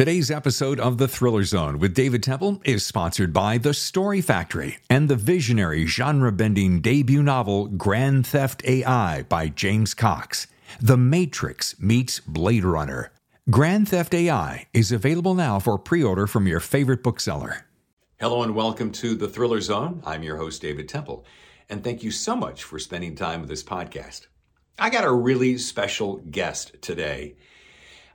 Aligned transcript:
Today's 0.00 0.30
episode 0.30 0.80
of 0.80 0.96
The 0.96 1.06
Thriller 1.06 1.44
Zone 1.44 1.78
with 1.78 1.92
David 1.92 2.22
Temple 2.22 2.62
is 2.64 2.86
sponsored 2.86 3.34
by 3.34 3.58
The 3.58 3.74
Story 3.74 4.22
Factory 4.22 4.78
and 4.88 5.10
the 5.10 5.14
visionary 5.14 5.84
genre 5.84 6.32
bending 6.32 6.80
debut 6.80 7.22
novel 7.22 7.66
Grand 7.66 8.26
Theft 8.26 8.62
AI 8.64 9.24
by 9.24 9.48
James 9.48 9.92
Cox. 9.92 10.46
The 10.80 10.96
Matrix 10.96 11.78
meets 11.78 12.18
Blade 12.18 12.64
Runner. 12.64 13.12
Grand 13.50 13.90
Theft 13.90 14.14
AI 14.14 14.68
is 14.72 14.90
available 14.90 15.34
now 15.34 15.58
for 15.58 15.76
pre 15.76 16.02
order 16.02 16.26
from 16.26 16.46
your 16.46 16.60
favorite 16.60 17.02
bookseller. 17.02 17.66
Hello 18.18 18.42
and 18.42 18.54
welcome 18.54 18.92
to 18.92 19.14
The 19.14 19.28
Thriller 19.28 19.60
Zone. 19.60 20.02
I'm 20.06 20.22
your 20.22 20.38
host, 20.38 20.62
David 20.62 20.88
Temple, 20.88 21.26
and 21.68 21.84
thank 21.84 22.02
you 22.02 22.10
so 22.10 22.34
much 22.34 22.64
for 22.64 22.78
spending 22.78 23.14
time 23.14 23.40
with 23.40 23.50
this 23.50 23.62
podcast. 23.62 24.28
I 24.78 24.88
got 24.88 25.04
a 25.04 25.12
really 25.12 25.58
special 25.58 26.22
guest 26.30 26.80
today. 26.80 27.34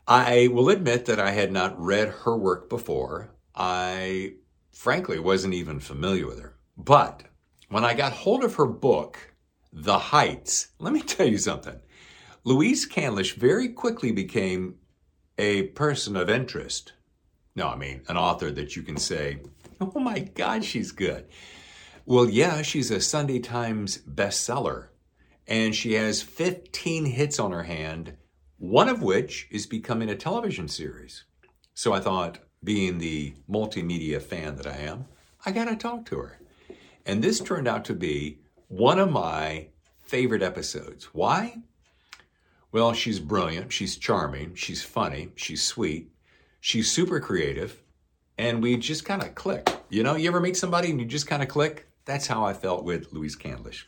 I 0.08 0.50
will 0.52 0.70
admit 0.70 1.06
that 1.06 1.20
I 1.20 1.32
had 1.32 1.52
not 1.52 1.80
read 1.80 2.10
her 2.10 2.38
work 2.38 2.70
before. 2.70 3.32
I 3.56 4.34
frankly 4.72 5.18
wasn't 5.18 5.56
even 5.56 5.80
familiar 5.80 6.28
with 6.28 6.40
her. 6.40 6.58
But 6.78 7.24
when 7.70 7.84
I 7.84 7.96
got 7.96 8.14
hold 8.14 8.44
of 8.44 8.56
her 8.56 8.68
book, 8.68 9.34
The 9.74 9.98
Heights, 9.98 10.70
let 10.80 10.94
me 10.94 11.02
tell 11.02 11.28
you 11.28 11.40
something. 11.40 11.80
Louise 12.44 12.86
Candlish 12.86 13.34
very 13.36 13.70
quickly 13.70 14.12
became 14.12 14.76
a 15.40 15.64
person 15.64 16.16
of 16.16 16.30
interest. 16.30 16.94
No, 17.56 17.70
I 17.70 17.76
mean, 17.76 18.02
an 18.08 18.18
author 18.18 18.52
that 18.52 18.76
you 18.76 18.84
can 18.84 18.98
say, 18.98 19.40
oh 19.82 20.00
my 20.00 20.20
God, 20.20 20.64
she's 20.64 20.92
good. 20.92 21.26
Well, 22.06 22.30
yeah, 22.30 22.62
she's 22.62 22.92
a 22.92 23.02
Sunday 23.02 23.40
Times 23.40 23.98
bestseller, 23.98 24.90
and 25.48 25.74
she 25.74 25.94
has 25.94 26.22
15 26.22 27.06
hits 27.06 27.40
on 27.40 27.52
her 27.52 27.64
hand 27.64 28.18
one 28.58 28.90
of 28.90 29.02
which 29.02 29.48
is 29.52 29.66
becoming 29.66 30.10
a 30.10 30.16
television 30.16 30.68
series. 30.68 31.24
So 31.74 31.94
I 31.94 32.00
thought, 32.00 32.40
being 32.64 32.98
the 32.98 33.36
multimedia 33.50 34.22
fan 34.22 34.56
that 34.56 34.68
I 34.68 34.78
am, 34.78 35.06
I 35.46 35.52
got 35.52 35.66
to 35.66 35.76
talk 35.76 36.06
to 36.06 36.18
her. 36.18 36.40
And 37.06 37.24
this 37.24 37.40
turned 37.40 37.68
out 37.68 37.86
to 37.86 37.94
be 37.94 38.40
one 38.68 39.00
of 39.00 39.12
my 39.12 39.68
favorite 40.02 40.42
episodes. 40.42 41.06
Why? 41.14 41.58
Well, 42.72 42.94
she's 42.94 43.20
brilliant, 43.20 43.72
she's 43.72 43.96
charming, 43.96 44.56
she's 44.56 44.84
funny, 44.84 45.30
she's 45.36 45.64
sweet, 45.64 46.10
she's 46.60 46.92
super 46.92 47.20
creative, 47.20 47.82
and 48.38 48.62
we 48.62 48.76
just 48.78 49.06
kind 49.06 49.24
of 49.24 49.36
click. 49.36 49.70
You 49.90 50.04
know, 50.04 50.16
you 50.16 50.28
ever 50.28 50.42
meet 50.42 50.58
somebody 50.58 50.90
and 50.90 51.00
you 51.00 51.06
just 51.06 51.28
kind 51.28 51.42
of 51.42 51.48
click? 51.48 51.88
That's 52.06 52.28
how 52.28 52.44
I 52.44 52.54
felt 52.54 52.84
with 52.84 53.14
Louise 53.14 53.36
Candlish. 53.36 53.86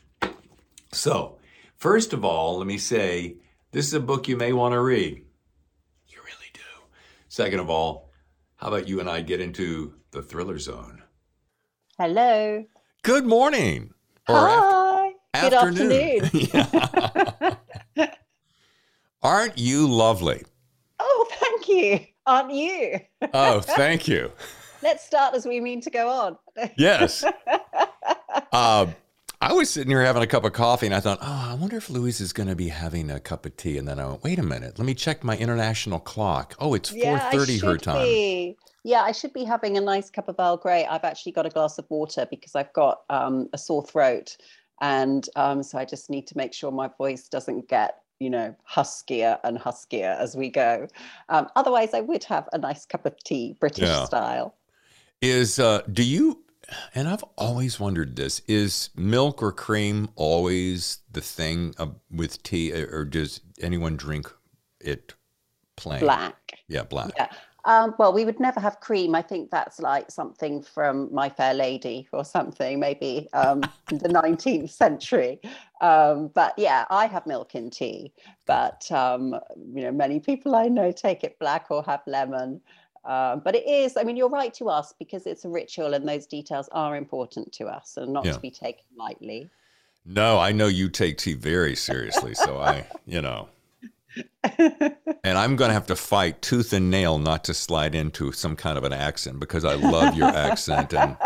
So, 0.92 1.38
first 1.76 2.12
of 2.12 2.24
all, 2.24 2.58
let 2.58 2.66
me 2.66 2.78
say 2.78 3.36
this 3.72 3.86
is 3.86 3.94
a 3.94 4.00
book 4.00 4.28
you 4.28 4.36
may 4.36 4.52
want 4.52 4.72
to 4.72 4.80
read. 4.80 5.24
You 6.08 6.18
really 6.20 6.50
do. 6.54 6.60
Second 7.28 7.60
of 7.60 7.70
all, 7.70 8.10
how 8.56 8.68
about 8.68 8.88
you 8.88 9.00
and 9.00 9.08
I 9.08 9.20
get 9.22 9.40
into 9.40 9.94
the 10.10 10.22
thriller 10.22 10.58
zone? 10.58 11.02
Hello. 11.98 12.64
Good 13.02 13.26
morning. 13.26 13.92
Hi. 14.26 15.12
Good 15.34 15.54
afternoon. 15.54 16.24
afternoon. 16.24 17.56
Aren't 19.22 19.58
you 19.58 19.88
lovely? 19.88 20.42
Oh, 20.98 21.26
thank 21.32 21.68
you. 21.68 22.00
Aren't 22.26 22.52
you? 22.52 23.00
oh, 23.34 23.60
thank 23.60 24.08
you. 24.08 24.32
Let's 24.82 25.04
start 25.04 25.34
as 25.34 25.44
we 25.44 25.60
mean 25.60 25.80
to 25.82 25.90
go 25.90 26.08
on. 26.08 26.38
yes. 26.76 27.24
Uh, 28.52 28.86
I 29.40 29.52
was 29.52 29.70
sitting 29.70 29.90
here 29.90 30.02
having 30.02 30.22
a 30.22 30.26
cup 30.26 30.44
of 30.44 30.52
coffee 30.52 30.86
and 30.86 30.94
I 30.94 30.98
thought, 30.98 31.18
oh, 31.22 31.48
I 31.50 31.54
wonder 31.54 31.76
if 31.76 31.88
Louise 31.88 32.20
is 32.20 32.32
going 32.32 32.48
to 32.48 32.56
be 32.56 32.68
having 32.68 33.08
a 33.08 33.20
cup 33.20 33.46
of 33.46 33.56
tea. 33.56 33.78
And 33.78 33.86
then 33.86 34.00
I 34.00 34.06
went, 34.06 34.24
wait 34.24 34.38
a 34.40 34.42
minute, 34.42 34.78
let 34.78 34.84
me 34.84 34.94
check 34.94 35.22
my 35.22 35.36
international 35.36 36.00
clock. 36.00 36.56
Oh, 36.58 36.74
it's 36.74 36.92
yeah, 36.92 37.30
4.30 37.30 37.62
her 37.62 37.76
time. 37.76 38.02
Be. 38.02 38.56
Yeah, 38.82 39.02
I 39.02 39.12
should 39.12 39.32
be 39.32 39.44
having 39.44 39.76
a 39.76 39.80
nice 39.80 40.10
cup 40.10 40.28
of 40.28 40.36
Earl 40.40 40.56
Grey. 40.56 40.86
I've 40.86 41.04
actually 41.04 41.32
got 41.32 41.46
a 41.46 41.50
glass 41.50 41.78
of 41.78 41.86
water 41.88 42.26
because 42.28 42.56
I've 42.56 42.72
got 42.72 43.02
um, 43.10 43.48
a 43.52 43.58
sore 43.58 43.84
throat. 43.84 44.36
And 44.80 45.28
um, 45.36 45.62
so 45.62 45.78
I 45.78 45.84
just 45.84 46.10
need 46.10 46.26
to 46.28 46.36
make 46.36 46.52
sure 46.52 46.72
my 46.72 46.90
voice 46.98 47.28
doesn't 47.28 47.68
get, 47.68 48.02
you 48.18 48.30
know, 48.30 48.56
huskier 48.64 49.38
and 49.44 49.56
huskier 49.56 50.16
as 50.18 50.36
we 50.36 50.48
go. 50.48 50.88
Um, 51.28 51.48
otherwise, 51.54 51.94
I 51.94 52.00
would 52.00 52.24
have 52.24 52.48
a 52.52 52.58
nice 52.58 52.86
cup 52.86 53.06
of 53.06 53.16
tea, 53.22 53.56
British 53.60 53.88
yeah. 53.88 54.04
style. 54.04 54.56
Is, 55.20 55.60
uh, 55.60 55.82
do 55.92 56.02
you 56.02 56.42
and 56.94 57.08
I've 57.08 57.24
always 57.36 57.78
wondered 57.80 58.16
this: 58.16 58.40
is 58.46 58.90
milk 58.96 59.42
or 59.42 59.52
cream 59.52 60.08
always 60.16 60.98
the 61.10 61.20
thing 61.20 61.74
uh, 61.78 61.88
with 62.10 62.42
tea, 62.42 62.72
or 62.72 63.04
does 63.04 63.40
anyone 63.60 63.96
drink 63.96 64.32
it 64.80 65.14
plain? 65.76 66.00
Black. 66.00 66.58
Yeah, 66.68 66.82
black. 66.82 67.12
Yeah. 67.16 67.28
Um, 67.64 67.94
well, 67.98 68.14
we 68.14 68.24
would 68.24 68.40
never 68.40 68.60
have 68.60 68.80
cream. 68.80 69.14
I 69.14 69.20
think 69.20 69.50
that's 69.50 69.78
like 69.78 70.10
something 70.10 70.62
from 70.62 71.12
My 71.12 71.28
Fair 71.28 71.52
Lady 71.52 72.08
or 72.12 72.24
something, 72.24 72.80
maybe 72.80 73.28
um, 73.34 73.60
the 73.88 74.08
19th 74.08 74.70
century. 74.70 75.38
Um, 75.82 76.28
but 76.34 76.54
yeah, 76.56 76.86
I 76.88 77.06
have 77.06 77.26
milk 77.26 77.54
in 77.54 77.68
tea. 77.68 78.14
But 78.46 78.90
um, 78.90 79.34
you 79.74 79.82
know, 79.82 79.92
many 79.92 80.18
people 80.18 80.54
I 80.54 80.68
know 80.68 80.92
take 80.92 81.24
it 81.24 81.38
black 81.38 81.66
or 81.70 81.82
have 81.84 82.00
lemon. 82.06 82.62
Um, 83.04 83.40
but 83.44 83.54
it 83.54 83.66
is, 83.66 83.96
I 83.96 84.02
mean, 84.02 84.16
you're 84.16 84.28
right 84.28 84.52
to 84.54 84.70
ask 84.70 84.94
because 84.98 85.26
it's 85.26 85.44
a 85.44 85.48
ritual 85.48 85.94
and 85.94 86.08
those 86.08 86.26
details 86.26 86.68
are 86.72 86.96
important 86.96 87.52
to 87.54 87.66
us 87.66 87.96
and 87.96 88.12
not 88.12 88.24
yeah. 88.24 88.32
to 88.32 88.40
be 88.40 88.50
taken 88.50 88.84
lightly. 88.96 89.50
No, 90.04 90.38
I 90.38 90.52
know 90.52 90.66
you 90.66 90.88
take 90.88 91.18
tea 91.18 91.34
very 91.34 91.76
seriously. 91.76 92.34
So 92.34 92.58
I, 92.58 92.86
you 93.06 93.20
know, 93.20 93.48
and 94.48 95.38
I'm 95.38 95.56
going 95.56 95.68
to 95.68 95.74
have 95.74 95.86
to 95.86 95.96
fight 95.96 96.42
tooth 96.42 96.72
and 96.72 96.90
nail 96.90 97.18
not 97.18 97.44
to 97.44 97.54
slide 97.54 97.94
into 97.94 98.32
some 98.32 98.56
kind 98.56 98.78
of 98.78 98.84
an 98.84 98.92
accent 98.92 99.40
because 99.40 99.64
I 99.64 99.74
love 99.74 100.16
your 100.16 100.28
accent. 100.28 100.92
And 100.94 101.16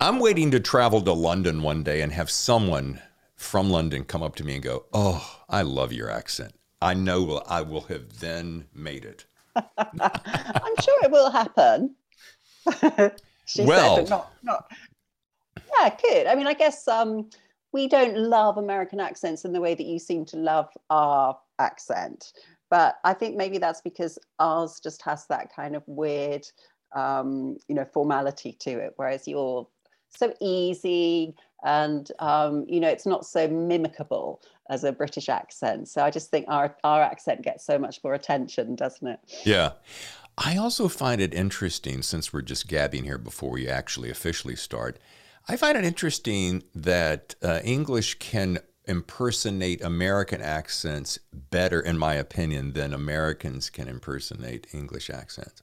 I'm 0.00 0.20
waiting 0.20 0.50
to 0.52 0.60
travel 0.60 1.00
to 1.02 1.12
London 1.12 1.62
one 1.62 1.82
day 1.82 2.02
and 2.02 2.12
have 2.12 2.30
someone 2.30 3.00
from 3.34 3.70
London 3.70 4.04
come 4.04 4.22
up 4.22 4.36
to 4.36 4.44
me 4.44 4.54
and 4.54 4.62
go, 4.62 4.86
Oh, 4.92 5.40
I 5.48 5.62
love 5.62 5.92
your 5.92 6.10
accent. 6.10 6.54
I 6.80 6.94
know 6.94 7.42
I 7.46 7.62
will 7.62 7.82
have 7.82 8.20
then 8.20 8.66
made 8.74 9.04
it. 9.04 9.24
I'm 9.56 10.76
sure 10.80 11.04
it 11.04 11.10
will 11.10 11.30
happen. 11.30 11.96
she 13.46 13.64
well, 13.64 13.96
said, 13.96 14.04
but 14.04 14.10
not, 14.10 14.32
not. 14.42 14.70
Yeah, 15.80 15.96
good. 16.02 16.26
I 16.26 16.34
mean, 16.34 16.46
I 16.46 16.54
guess 16.54 16.86
um, 16.86 17.30
we 17.72 17.88
don't 17.88 18.16
love 18.16 18.58
American 18.58 19.00
accents 19.00 19.44
in 19.44 19.52
the 19.52 19.60
way 19.60 19.74
that 19.74 19.86
you 19.86 19.98
seem 19.98 20.24
to 20.26 20.36
love 20.36 20.68
our 20.90 21.38
accent. 21.58 22.32
But 22.70 22.96
I 23.04 23.14
think 23.14 23.36
maybe 23.36 23.58
that's 23.58 23.80
because 23.80 24.18
ours 24.38 24.80
just 24.82 25.02
has 25.02 25.26
that 25.28 25.54
kind 25.54 25.74
of 25.74 25.82
weird, 25.86 26.46
um, 26.94 27.56
you 27.66 27.74
know, 27.74 27.86
formality 27.92 28.52
to 28.60 28.70
it, 28.70 28.92
whereas 28.96 29.26
you're 29.26 29.66
so 30.10 30.32
easy 30.40 31.34
and 31.64 32.10
um, 32.20 32.64
you 32.68 32.80
know 32.80 32.88
it's 32.88 33.06
not 33.06 33.26
so 33.26 33.48
mimicable 33.48 34.40
as 34.70 34.84
a 34.84 34.92
british 34.92 35.28
accent. 35.28 35.88
So 35.88 36.04
i 36.04 36.10
just 36.10 36.30
think 36.30 36.46
our 36.48 36.76
our 36.84 37.02
accent 37.02 37.42
gets 37.42 37.64
so 37.64 37.78
much 37.78 38.00
more 38.04 38.14
attention 38.14 38.76
doesn't 38.76 39.06
it? 39.06 39.20
Yeah. 39.44 39.72
I 40.40 40.56
also 40.56 40.86
find 40.86 41.20
it 41.20 41.34
interesting 41.34 42.00
since 42.02 42.32
we're 42.32 42.42
just 42.42 42.68
gabbing 42.68 43.02
here 43.02 43.18
before 43.18 43.50
we 43.50 43.68
actually 43.68 44.08
officially 44.10 44.54
start 44.56 44.98
i 45.48 45.56
find 45.56 45.76
it 45.76 45.84
interesting 45.84 46.62
that 46.74 47.34
uh, 47.42 47.60
english 47.64 48.18
can 48.18 48.58
impersonate 48.84 49.82
american 49.82 50.40
accents 50.40 51.18
better 51.32 51.80
in 51.80 51.98
my 51.98 52.14
opinion 52.14 52.72
than 52.72 52.92
americans 52.92 53.68
can 53.70 53.88
impersonate 53.88 54.66
english 54.72 55.10
accents 55.10 55.62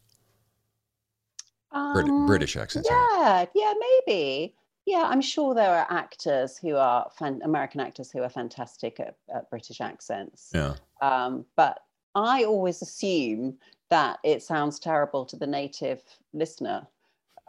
um, 1.76 2.26
British 2.26 2.56
accent. 2.56 2.88
Yeah, 2.90 3.46
yeah, 3.54 3.74
maybe. 4.08 4.56
Yeah, 4.86 5.04
I'm 5.08 5.22
sure 5.22 5.56
there 5.56 5.76
are 5.76 5.88
actors 5.90 6.58
who 6.58 6.76
are 6.76 7.10
fan- 7.18 7.42
American 7.44 7.82
actors 7.82 8.12
who 8.12 8.22
are 8.22 8.30
fantastic 8.30 9.00
at, 9.00 9.16
at 9.34 9.50
British 9.50 9.82
accents. 9.82 10.52
Yeah. 10.54 10.76
Um, 11.02 11.46
but 11.56 11.80
I 12.14 12.44
always 12.44 12.82
assume 12.82 13.58
that 13.90 14.20
it 14.24 14.42
sounds 14.44 14.80
terrible 14.80 15.26
to 15.26 15.36
the 15.36 15.48
native 15.48 16.02
listener. 16.34 16.88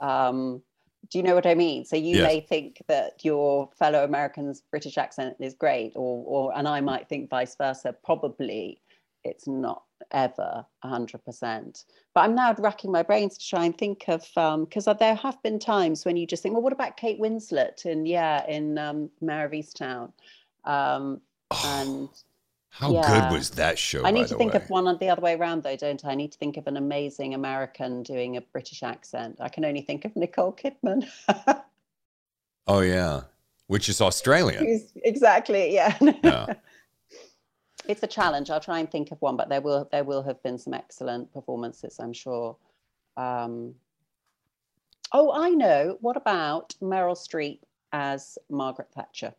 Um, 0.00 0.62
do 1.10 1.18
you 1.18 1.24
know 1.24 1.34
what 1.34 1.46
I 1.46 1.54
mean? 1.54 1.84
So 1.84 1.96
you 1.96 2.16
yes. 2.16 2.26
may 2.26 2.40
think 2.40 2.82
that 2.88 3.24
your 3.24 3.70
fellow 3.78 4.02
American's 4.02 4.62
British 4.70 4.98
accent 4.98 5.36
is 5.38 5.54
great, 5.54 5.92
or, 5.94 6.24
or 6.26 6.58
and 6.58 6.66
I 6.66 6.80
might 6.80 7.08
think 7.08 7.30
vice 7.30 7.54
versa. 7.54 7.94
Probably, 8.04 8.80
it's 9.26 9.46
not 9.46 9.82
ever 10.12 10.64
100%. 10.84 11.84
But 12.14 12.20
I'm 12.20 12.34
now 12.34 12.54
racking 12.58 12.92
my 12.92 13.02
brains 13.02 13.38
to 13.38 13.48
try 13.48 13.64
and 13.64 13.76
think 13.76 14.04
of, 14.08 14.22
because 14.60 14.86
um, 14.86 14.96
there 14.98 15.14
have 15.14 15.42
been 15.42 15.58
times 15.58 16.04
when 16.04 16.16
you 16.16 16.26
just 16.26 16.42
think, 16.42 16.54
well, 16.54 16.62
what 16.62 16.72
about 16.72 16.96
Kate 16.96 17.20
Winslet 17.20 17.84
in, 17.86 18.06
yeah, 18.06 18.46
in 18.48 18.78
um, 18.78 19.10
Mare 19.20 19.46
of 19.46 19.52
Easttown? 19.52 20.12
Um, 20.64 21.20
oh, 21.50 21.62
and 21.64 22.08
how 22.70 22.92
yeah. 22.92 23.28
good 23.28 23.36
was 23.36 23.50
that 23.50 23.78
show? 23.78 24.04
I 24.04 24.10
need 24.10 24.28
to 24.28 24.36
think 24.36 24.52
way? 24.52 24.60
of 24.60 24.68
one 24.68 24.86
on 24.86 24.98
the 24.98 25.08
other 25.08 25.22
way 25.22 25.34
around, 25.34 25.62
though, 25.62 25.76
don't 25.76 26.04
I? 26.04 26.10
I 26.10 26.14
need 26.14 26.32
to 26.32 26.38
think 26.38 26.56
of 26.56 26.66
an 26.66 26.76
amazing 26.76 27.34
American 27.34 28.02
doing 28.02 28.36
a 28.36 28.40
British 28.40 28.82
accent. 28.82 29.38
I 29.40 29.48
can 29.48 29.64
only 29.64 29.80
think 29.80 30.04
of 30.04 30.14
Nicole 30.14 30.52
Kidman. 30.52 31.08
oh, 32.66 32.80
yeah. 32.80 33.22
Which 33.66 33.88
is 33.88 34.00
Australian. 34.00 34.82
Exactly, 34.96 35.74
yeah. 35.74 35.96
yeah. 36.22 36.54
It's 37.88 38.02
a 38.02 38.06
challenge. 38.06 38.50
I'll 38.50 38.60
try 38.60 38.78
and 38.78 38.90
think 38.90 39.12
of 39.12 39.20
one, 39.20 39.36
but 39.36 39.48
there 39.48 39.60
will 39.60 39.88
there 39.90 40.04
will 40.04 40.22
have 40.22 40.42
been 40.42 40.58
some 40.58 40.74
excellent 40.74 41.32
performances, 41.32 41.98
I'm 42.00 42.12
sure. 42.12 42.56
Um, 43.16 43.74
oh, 45.12 45.32
I 45.32 45.50
know. 45.50 45.98
What 46.00 46.16
about 46.16 46.74
Meryl 46.82 47.16
Streep 47.16 47.60
as 47.92 48.38
Margaret 48.50 48.88
Thatcher? 48.94 49.34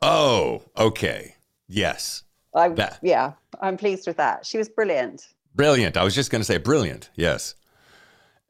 Oh, 0.00 0.62
okay. 0.76 1.36
Yes. 1.68 2.24
I, 2.54 2.68
that. 2.70 2.98
Yeah, 3.02 3.32
I'm 3.60 3.76
pleased 3.76 4.06
with 4.06 4.16
that. 4.16 4.44
She 4.44 4.58
was 4.58 4.68
brilliant. 4.68 5.28
Brilliant. 5.54 5.96
I 5.96 6.04
was 6.04 6.14
just 6.14 6.30
going 6.30 6.40
to 6.40 6.44
say 6.44 6.58
brilliant. 6.58 7.10
Yes. 7.14 7.54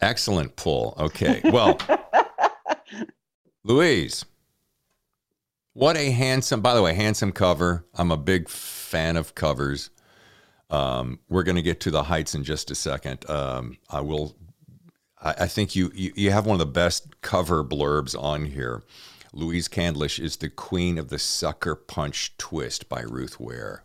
Excellent 0.01 0.57
pull. 0.57 0.95
Okay. 0.99 1.41
Well, 1.45 1.79
Louise, 3.65 4.25
what 5.75 5.97
a 5.97 6.11
handsome, 6.11 6.61
by 6.61 6.75
the 6.75 6.83
way, 6.83 6.95
handsome 6.95 7.33
cover. 7.33 7.85
I'm 7.95 8.11
a 8.11 8.17
big 8.17 8.49
fan 8.49 9.17
of 9.17 9.35
covers. 9.35 9.91
Um, 10.71 11.21
we're 11.29 11.43
going 11.43 11.57
to 11.57 11.63
get 11.63 11.81
to 11.81 11.91
the 11.91 12.05
heights 12.05 12.35
in 12.35 12.45
just 12.45 12.71
a 12.71 12.75
second. 12.75 13.29
Um, 13.29 13.79
I 13.91 14.01
will, 14.01 14.37
I, 15.21 15.35
I 15.41 15.47
think 15.47 15.77
you, 15.77 15.91
you, 15.95 16.13
you 16.15 16.31
have 16.31 16.47
one 16.47 16.55
of 16.55 16.59
the 16.59 16.67
best 16.67 17.21
cover 17.21 17.65
blurbs 17.65 18.21
on 18.21 18.47
here. 18.47 18.83
Louise 19.35 19.69
Candlish 19.69 20.19
is 20.23 20.37
the 20.37 20.51
queen 20.51 20.99
of 20.99 21.09
the 21.09 21.19
sucker 21.19 21.75
punch 21.75 22.37
twist 22.37 22.89
by 22.89 23.01
Ruth 23.01 23.41
Ware. 23.41 23.85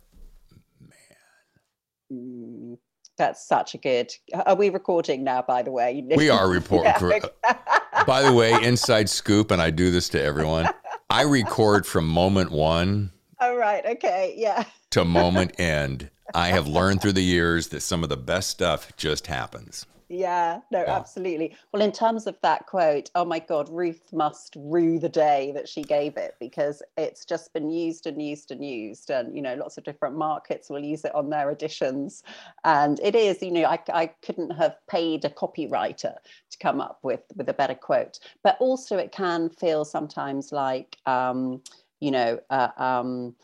Man. 0.80 2.12
Mm, 2.12 2.78
that's 3.16 3.46
such 3.46 3.74
a 3.74 3.78
good. 3.78 4.12
Are 4.46 4.54
we 4.54 4.68
recording 4.68 5.24
now, 5.24 5.40
by 5.40 5.62
the 5.62 5.70
way? 5.70 6.04
We 6.16 6.28
are 6.28 6.48
reporting. 6.50 6.92
yeah. 7.44 8.04
by 8.06 8.22
the 8.22 8.32
way, 8.32 8.52
inside 8.62 9.08
scoop, 9.08 9.50
and 9.50 9.60
I 9.60 9.70
do 9.70 9.90
this 9.90 10.10
to 10.10 10.22
everyone. 10.22 10.68
I 11.10 11.22
record 11.22 11.86
from 11.86 12.06
moment 12.06 12.50
one. 12.50 13.12
Oh, 13.40 13.56
right. 13.56 13.84
Okay. 13.86 14.34
Yeah. 14.36 14.64
To 14.90 15.04
moment 15.04 15.52
end. 15.60 16.10
I 16.34 16.48
have 16.48 16.66
learned 16.66 17.00
through 17.00 17.12
the 17.12 17.22
years 17.22 17.68
that 17.68 17.80
some 17.80 18.02
of 18.02 18.10
the 18.10 18.16
best 18.18 18.50
stuff 18.50 18.94
just 18.98 19.26
happens. 19.26 19.86
Yeah, 20.10 20.60
no, 20.70 20.80
yeah. 20.80 20.96
absolutely. 20.96 21.54
Well, 21.70 21.82
in 21.82 21.92
terms 21.92 22.26
of 22.26 22.38
that 22.42 22.66
quote, 22.66 23.10
oh 23.14 23.26
my 23.26 23.38
God, 23.38 23.68
Ruth 23.68 24.10
must 24.10 24.56
rue 24.58 24.98
the 24.98 25.08
day 25.08 25.52
that 25.54 25.68
she 25.68 25.82
gave 25.82 26.16
it 26.16 26.34
because 26.40 26.82
it's 26.96 27.26
just 27.26 27.52
been 27.52 27.70
used 27.70 28.06
and 28.06 28.22
used 28.22 28.50
and 28.50 28.64
used. 28.64 29.10
And, 29.10 29.36
you 29.36 29.42
know, 29.42 29.54
lots 29.54 29.76
of 29.76 29.84
different 29.84 30.16
markets 30.16 30.70
will 30.70 30.82
use 30.82 31.04
it 31.04 31.14
on 31.14 31.28
their 31.28 31.50
editions. 31.50 32.22
And 32.64 32.98
it 33.00 33.14
is, 33.14 33.42
you 33.42 33.50
know, 33.50 33.64
I, 33.64 33.78
I 33.92 34.06
couldn't 34.22 34.50
have 34.52 34.76
paid 34.88 35.26
a 35.26 35.30
copywriter 35.30 36.14
to 36.50 36.58
come 36.58 36.80
up 36.80 37.00
with, 37.02 37.20
with 37.36 37.50
a 37.50 37.54
better 37.54 37.74
quote. 37.74 38.18
But 38.42 38.56
also, 38.60 38.96
it 38.96 39.12
can 39.12 39.50
feel 39.50 39.84
sometimes 39.84 40.52
like, 40.52 40.96
um, 41.04 41.60
you 42.00 42.12
know, 42.12 42.40
uh, 42.48 42.68
um, 42.78 43.34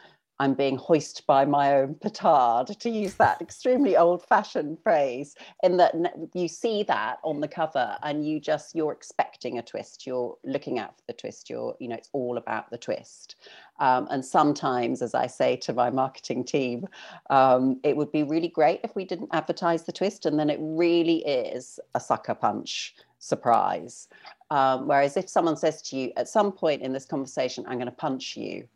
I'm 0.41 0.55
being 0.55 0.77
hoisted 0.77 1.25
by 1.27 1.45
my 1.45 1.75
own 1.75 1.95
petard, 1.95 2.69
to 2.81 2.91
use 2.91 3.15
that 3.15 3.41
extremely 3.41 3.97
old 3.97 4.25
fashioned 4.25 4.79
phrase, 4.83 5.37
in 5.63 5.77
that 5.77 5.95
you 6.35 6.49
see 6.49 6.83
that 6.85 7.19
on 7.23 7.41
the 7.41 7.49
cover 7.49 7.97
and 8.03 8.27
you 8.27 8.41
just, 8.41 8.75
you're 8.75 8.93
expecting 8.93 9.59
a 9.59 9.63
twist. 9.63 10.07
You're 10.07 10.37
looking 10.45 10.79
out 10.79 10.97
for 10.97 11.05
the 11.07 11.13
twist. 11.13 11.49
You're, 11.49 11.77
you 11.79 11.89
know, 11.89 11.97
it's 11.97 12.11
all 12.13 12.37
about 12.37 12.71
the 12.71 12.79
twist. 12.79 13.37
Um, 13.79 14.09
and 14.11 14.25
sometimes, 14.25 15.03
as 15.03 15.15
I 15.15 15.27
say 15.27 15.57
to 15.57 15.73
my 15.73 15.91
marketing 15.91 16.45
team, 16.45 16.87
um, 17.31 17.81
it 17.83 17.97
would 17.97 18.13
be 18.13 18.23
really 18.23 18.49
great 18.49 18.81
if 18.85 18.95
we 18.97 19.05
didn't 19.05 19.31
advertise 19.33 19.85
the 19.85 19.93
twist 19.93 20.27
and 20.27 20.39
then 20.39 20.51
it 20.51 20.59
really 20.61 21.25
is 21.27 21.81
a 21.95 22.01
sucker 22.01 22.35
punch 22.35 22.95
surprise. 23.19 24.09
Um, 24.51 24.87
whereas 24.87 25.17
if 25.17 25.29
someone 25.29 25.57
says 25.57 25.81
to 25.83 25.97
you 25.97 26.13
at 26.17 26.29
some 26.29 26.53
point 26.53 26.83
in 26.83 26.93
this 26.93 27.07
conversation, 27.07 27.65
I'm 27.67 27.79
going 27.79 27.87
to 27.87 27.93
punch 27.93 28.37
you, 28.37 28.69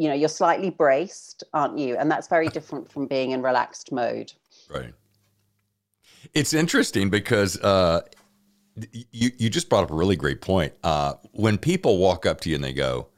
you 0.00 0.08
know 0.08 0.14
you're 0.14 0.30
slightly 0.30 0.70
braced 0.70 1.44
aren't 1.52 1.78
you? 1.78 1.96
And 1.96 2.10
that's 2.10 2.26
very 2.26 2.48
different 2.48 2.90
from 2.90 3.06
being 3.06 3.32
in 3.32 3.42
relaxed 3.42 3.92
mode. 3.92 4.32
Right. 4.70 4.94
It's 6.32 6.54
interesting 6.54 7.10
because 7.10 7.60
uh, 7.60 8.00
you 8.92 9.30
you 9.36 9.50
just 9.50 9.68
brought 9.68 9.84
up 9.84 9.90
a 9.90 9.94
really 9.94 10.16
great 10.16 10.40
point. 10.40 10.72
Uh, 10.82 11.14
when 11.32 11.58
people 11.58 11.98
walk 11.98 12.24
up 12.24 12.40
to 12.42 12.48
you 12.48 12.54
and 12.54 12.64
they 12.64 12.72
go 12.72 13.08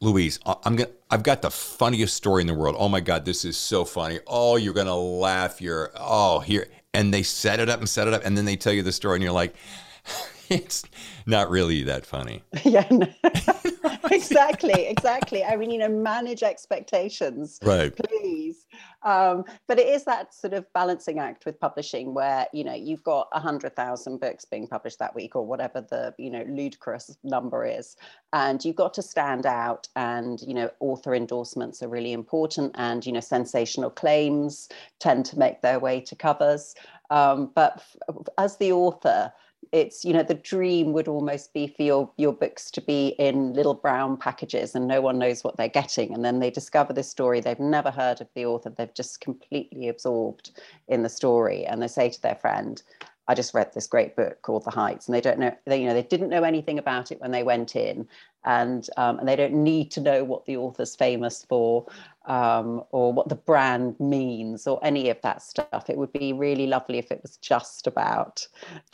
louise 0.00 0.38
i'm 0.64 0.76
gonna 0.76 0.90
i've 1.10 1.22
got 1.22 1.40
the 1.40 1.50
funniest 1.50 2.16
story 2.16 2.40
in 2.40 2.48
the 2.48 2.54
world. 2.54 2.74
Oh 2.78 2.88
my 2.88 3.00
god 3.00 3.24
this 3.24 3.44
is 3.44 3.56
so 3.56 3.84
funny. 3.84 4.18
Oh 4.26 4.56
you're 4.56 4.74
gonna 4.74 4.96
laugh. 4.96 5.60
You're 5.60 5.92
oh 5.94 6.40
here 6.40 6.66
and 6.92 7.14
they 7.14 7.22
set 7.22 7.60
it 7.60 7.68
up 7.68 7.78
and 7.78 7.88
set 7.88 8.08
it 8.08 8.14
up 8.14 8.22
and 8.24 8.36
then 8.36 8.44
they 8.44 8.56
tell 8.56 8.72
you 8.72 8.82
the 8.82 8.92
story 8.92 9.16
and 9.16 9.22
you're 9.22 9.32
like 9.32 9.54
it's 10.48 10.84
not 11.26 11.48
really 11.48 11.84
that 11.84 12.06
funny. 12.06 12.42
Yeah, 12.64 12.86
no. 12.90 13.06
exactly, 14.14 14.86
exactly. 14.86 15.44
I 15.44 15.56
mean, 15.56 15.70
you 15.70 15.78
know, 15.78 15.88
manage 15.88 16.42
expectations, 16.42 17.58
right? 17.62 17.94
Please. 17.94 18.66
Um, 19.02 19.44
but 19.68 19.78
it 19.78 19.88
is 19.88 20.04
that 20.04 20.34
sort 20.34 20.54
of 20.54 20.70
balancing 20.72 21.18
act 21.18 21.44
with 21.44 21.60
publishing, 21.60 22.14
where 22.14 22.46
you 22.52 22.64
know 22.64 22.74
you've 22.74 23.04
got 23.04 23.28
a 23.32 23.40
hundred 23.40 23.76
thousand 23.76 24.20
books 24.20 24.44
being 24.44 24.66
published 24.66 24.98
that 24.98 25.14
week, 25.14 25.36
or 25.36 25.46
whatever 25.46 25.80
the 25.80 26.14
you 26.18 26.30
know 26.30 26.44
ludicrous 26.48 27.16
number 27.22 27.64
is, 27.64 27.96
and 28.32 28.64
you've 28.64 28.76
got 28.76 28.94
to 28.94 29.02
stand 29.02 29.46
out. 29.46 29.88
And 29.96 30.40
you 30.40 30.54
know, 30.54 30.70
author 30.80 31.14
endorsements 31.14 31.82
are 31.82 31.88
really 31.88 32.12
important, 32.12 32.72
and 32.76 33.04
you 33.04 33.12
know, 33.12 33.20
sensational 33.20 33.90
claims 33.90 34.68
tend 35.00 35.26
to 35.26 35.38
make 35.38 35.60
their 35.60 35.78
way 35.78 36.00
to 36.00 36.16
covers. 36.16 36.74
Um, 37.10 37.50
but 37.54 37.82
f- 38.08 38.16
as 38.38 38.56
the 38.56 38.72
author, 38.72 39.32
it's 39.72 40.04
you 40.04 40.12
know 40.12 40.22
the 40.22 40.34
dream 40.34 40.92
would 40.92 41.08
almost 41.08 41.52
be 41.52 41.66
for 41.66 41.82
your 41.82 42.10
your 42.16 42.32
books 42.32 42.70
to 42.72 42.80
be 42.80 43.08
in 43.18 43.52
little 43.54 43.74
brown 43.74 44.16
packages 44.16 44.74
and 44.74 44.86
no 44.86 45.00
one 45.00 45.18
knows 45.18 45.44
what 45.44 45.56
they're 45.56 45.68
getting. 45.68 46.14
And 46.14 46.24
then 46.24 46.40
they 46.40 46.50
discover 46.50 46.92
this 46.92 47.10
story 47.10 47.40
they've 47.40 47.58
never 47.58 47.90
heard 47.90 48.20
of 48.20 48.28
the 48.34 48.46
author. 48.46 48.70
They've 48.70 48.94
just 48.94 49.20
completely 49.20 49.88
absorbed 49.88 50.50
in 50.88 51.02
the 51.02 51.08
story. 51.08 51.64
And 51.66 51.82
they 51.82 51.88
say 51.88 52.10
to 52.10 52.22
their 52.22 52.36
friend 52.36 52.82
I 53.26 53.34
just 53.34 53.54
read 53.54 53.72
this 53.72 53.86
great 53.86 54.16
book 54.16 54.42
called 54.42 54.64
The 54.64 54.70
Heights, 54.70 55.06
and 55.06 55.14
they 55.14 55.20
don't 55.20 55.38
know, 55.38 55.56
they, 55.64 55.80
you 55.80 55.86
know, 55.86 55.94
they 55.94 56.02
didn't 56.02 56.28
know 56.28 56.42
anything 56.42 56.78
about 56.78 57.10
it 57.10 57.20
when 57.20 57.30
they 57.30 57.42
went 57.42 57.74
in, 57.74 58.06
and 58.44 58.86
um, 58.98 59.18
and 59.18 59.26
they 59.26 59.36
don't 59.36 59.54
need 59.54 59.90
to 59.92 60.00
know 60.02 60.24
what 60.24 60.44
the 60.44 60.58
author's 60.58 60.94
famous 60.94 61.44
for, 61.48 61.86
um, 62.26 62.82
or 62.90 63.12
what 63.12 63.28
the 63.28 63.34
brand 63.34 63.98
means, 64.00 64.66
or 64.66 64.78
any 64.82 65.10
of 65.10 65.20
that 65.22 65.42
stuff. 65.42 65.88
It 65.88 65.96
would 65.96 66.12
be 66.12 66.32
really 66.32 66.66
lovely 66.66 66.98
if 66.98 67.10
it 67.10 67.20
was 67.22 67.36
just 67.36 67.86
about 67.86 68.46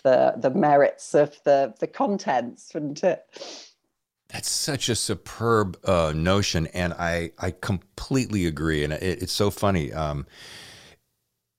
the 0.02 0.34
the 0.36 0.50
merits 0.50 1.14
of 1.14 1.38
the 1.44 1.74
the 1.78 1.86
contents, 1.86 2.72
wouldn't 2.74 3.04
it? 3.04 3.24
That's 4.28 4.48
such 4.48 4.88
a 4.88 4.94
superb 4.94 5.76
uh, 5.84 6.12
notion, 6.14 6.66
and 6.68 6.92
I 6.94 7.32
I 7.38 7.52
completely 7.52 8.46
agree. 8.46 8.84
And 8.84 8.92
it, 8.92 9.22
it's 9.22 9.32
so 9.32 9.50
funny. 9.50 9.92
Um, 9.92 10.26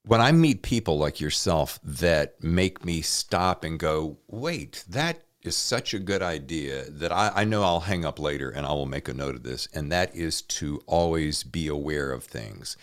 when 0.04 0.22
I 0.22 0.32
meet 0.32 0.64
people 0.64 0.98
like 0.98 1.20
yourself 1.20 1.80
that 1.84 2.44
make 2.44 2.84
me 2.84 3.02
stop 3.02 3.64
and 3.64 3.78
go, 3.80 4.18
wait, 4.28 4.84
that 4.90 5.22
is 5.44 5.56
such 5.56 5.94
a 5.94 6.00
good 6.00 6.22
idea 6.22 6.90
that 6.90 7.12
I, 7.12 7.32
I, 7.36 7.44
know 7.44 7.64
I'll 7.64 7.82
hang 7.82 8.06
up 8.06 8.20
later 8.20 8.50
and 8.50 8.66
I 8.66 8.72
will 8.72 8.86
make 8.86 9.08
a 9.08 9.14
note 9.14 9.36
of 9.36 9.44
this. 9.44 9.68
And 9.74 9.92
that 9.92 10.16
is 10.16 10.42
to 10.44 10.82
always 10.86 11.44
be 11.44 11.68
aware 11.68 12.12
of 12.12 12.24
things. 12.24 12.78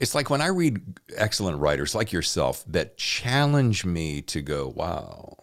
It's 0.00 0.14
like 0.14 0.28
when 0.28 0.40
I 0.40 0.48
read 0.48 0.82
excellent 1.16 1.58
writers 1.58 1.94
like 1.94 2.12
yourself 2.12 2.64
that 2.66 2.96
challenge 2.96 3.84
me 3.84 4.22
to 4.22 4.42
go, 4.42 4.72
wow, 4.74 5.36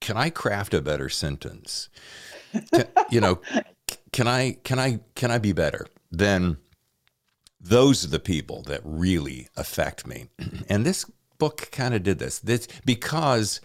can 0.00 0.16
I 0.16 0.30
craft 0.30 0.74
a 0.74 0.80
better 0.80 1.08
sentence? 1.08 1.88
Can, 2.72 2.86
you 3.10 3.20
know, 3.20 3.40
can 4.12 4.26
I 4.26 4.52
can 4.64 4.78
I 4.78 5.00
can 5.14 5.30
I 5.30 5.38
be 5.38 5.52
better? 5.52 5.86
Then 6.10 6.56
those 7.60 8.04
are 8.04 8.08
the 8.08 8.20
people 8.20 8.62
that 8.62 8.80
really 8.84 9.48
affect 9.56 10.06
me. 10.06 10.26
And 10.68 10.84
this 10.84 11.04
book 11.38 11.68
kind 11.72 11.94
of 11.94 12.02
did 12.02 12.18
this. 12.18 12.38
This 12.38 12.68
because, 12.84 13.60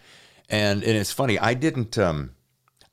and 0.50 0.84
and 0.84 0.98
it's 0.98 1.12
funny. 1.12 1.38
I 1.40 1.54
didn't. 1.54 1.98
Um, 1.98 2.32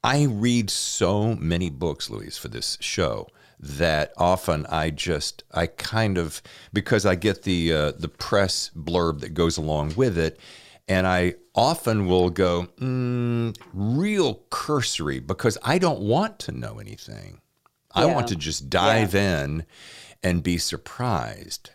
I 0.05 0.25
read 0.25 0.71
so 0.71 1.35
many 1.35 1.71
books, 1.71 2.11
Louise, 2.11 2.39
for 2.39 2.49
this 2.49 2.79
show 2.81 3.27
that 3.59 4.13
often 4.17 4.67
I 4.67 4.91
just 4.91 5.43
I 5.53 5.67
kind 5.67 6.19
of 6.19 6.43
because 6.73 7.07
I 7.07 7.15
get 7.15 7.43
the 7.43 7.73
uh, 7.73 7.93
the 7.93 8.09
press 8.09 8.71
blurb 8.77 9.21
that 9.21 9.35
goes 9.35 9.57
along 9.57 9.95
with 9.97 10.19
it, 10.19 10.39
and 10.87 11.07
I 11.07 11.35
often 11.55 12.07
will 12.07 12.31
go 12.31 12.69
mm, 12.79 13.57
real 13.73 14.43
cursory 14.51 15.21
because 15.21 15.57
I 15.63 15.79
don't 15.79 16.01
want 16.01 16.39
to 16.41 16.53
know 16.53 16.79
anything. 16.79 17.41
Yeah. 17.97 18.03
I 18.03 18.05
want 18.07 18.29
to 18.29 18.37
just 18.37 18.69
dive 18.69 19.15
yeah. 19.15 19.45
in 19.45 19.67
and 20.23 20.43
be 20.43 20.59
surprised. 20.59 21.71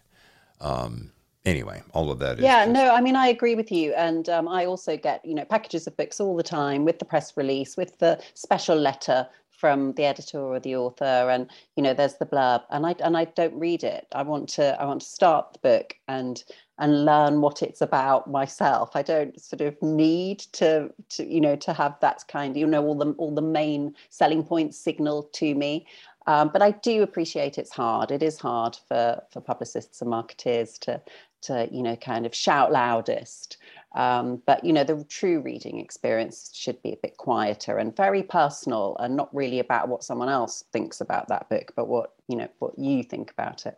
Um, 0.60 1.12
anyway, 1.46 1.84
all 1.94 2.12
of 2.12 2.20
that. 2.20 2.40
yeah, 2.40 2.66
just... 2.66 2.74
no, 2.74 2.94
I 2.94 3.02
mean, 3.02 3.16
I 3.16 3.28
agree 3.28 3.56
with 3.56 3.72
you, 3.72 3.94
and 3.94 4.28
um, 4.30 4.48
I 4.48 4.66
also 4.66 4.98
get 4.98 5.24
you 5.26 5.36
know 5.36 5.46
packages 5.46 5.88
of 5.88 5.98
books 5.98 6.20
all 6.20 6.36
the 6.36 6.44
time 6.44 6.86
with 6.86 7.00
the 7.00 7.06
press 7.06 7.36
release, 7.38 7.78
with 7.78 7.98
the 8.00 8.22
special 8.34 8.76
letter 8.76 9.28
from 9.62 9.94
the 9.94 10.06
editor 10.06 10.40
or 10.40 10.60
the 10.60 10.76
author, 10.76 11.30
and 11.30 11.48
you 11.76 11.84
know, 11.84 11.94
there's 11.94 12.16
the 12.16 12.26
blurb, 12.26 12.64
and 12.72 12.84
I 12.84 12.96
and 13.00 13.16
I 13.16 13.26
don't 13.26 13.54
read 13.54 13.84
it. 13.84 14.08
I 14.12 14.24
want 14.24 14.50
to 14.50 14.76
I 14.82 14.86
want 14.86 15.02
to 15.02 15.08
start 15.08 15.54
the 15.54 15.60
book 15.60 15.96
and 16.08 16.44
and 16.80 17.06
learn 17.06 17.42
what 17.42 17.62
it's 17.62 17.80
about 17.80 18.28
myself. 18.28 18.96
I 18.96 19.04
don't 19.04 19.40
sort 19.40 19.62
of 19.62 19.80
need 19.84 20.40
to 20.54 20.92
to 21.10 21.24
you 21.24 21.40
know 21.40 21.56
to 21.58 21.74
have 21.74 21.96
that 22.02 22.24
kind 22.28 22.58
you 22.58 22.66
know 22.66 22.84
all 22.84 22.96
the 22.96 23.12
all 23.20 23.36
the 23.36 23.44
main 23.44 23.96
selling 24.10 24.44
points 24.44 24.80
signaled 24.80 25.32
to 25.34 25.54
me. 25.54 25.86
Um, 26.28 26.50
but 26.54 26.62
I 26.62 26.72
do 26.72 27.04
appreciate 27.04 27.58
it's 27.60 27.72
hard. 27.72 28.10
It 28.10 28.24
is 28.24 28.40
hard 28.40 28.80
for 28.88 29.22
for 29.32 29.42
publicists 29.42 30.02
and 30.02 30.12
marketeers 30.12 30.80
to 30.80 31.00
to 31.42 31.68
you 31.72 31.84
know 31.84 31.96
kind 31.96 32.26
of 32.26 32.36
shout 32.36 32.72
loudest. 32.72 33.58
Um, 33.94 34.42
but 34.46 34.64
you 34.64 34.72
know 34.72 34.86
the 34.86 35.04
true 35.10 35.42
reading 35.42 35.80
experience 35.80 36.52
should 36.54 36.82
be 36.82 36.94
a 36.94 36.98
bit 36.98 37.18
quieter 37.18 37.78
and 37.78 37.96
very 37.96 38.24
personal, 38.24 38.96
and 39.00 39.16
not 39.16 39.34
really 39.36 39.60
about 39.60 39.90
what 39.90 40.04
someone 40.04 40.30
else 40.30 40.64
thinks 40.72 41.02
about 41.02 41.28
that 41.28 41.50
book, 41.50 41.74
but 41.76 41.88
what 41.88 42.14
you 42.28 42.38
know 42.38 42.48
what 42.60 42.78
you 42.80 43.04
think 43.04 43.32
about 43.32 43.66
it. 43.66 43.78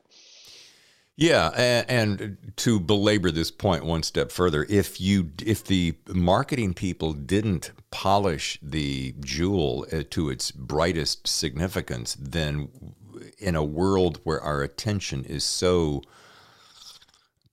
Yeah, 1.16 1.52
and, 1.56 2.20
and, 2.22 2.38
to 2.58 2.80
belabor 2.80 3.30
this 3.30 3.52
point 3.52 3.86
one 3.86 4.02
step 4.02 4.32
further, 4.32 4.66
if 4.68 5.00
you 5.00 5.32
if 5.46 5.64
the 5.64 5.96
marketing 6.08 6.74
people 6.74 7.14
didn't 7.14 7.72
polish 7.92 8.58
the 8.64 9.14
jewel 9.20 9.86
uh, 9.94 10.02
to 10.10 10.32
its 10.32 10.50
brightest 10.50 11.28
significance, 11.28 12.18
then 12.20 12.70
in 13.38 13.56
a 13.56 13.64
world 13.64 14.20
where 14.24 14.42
our 14.42 14.64
attention 14.64 15.24
is 15.26 15.44
so 15.44 16.02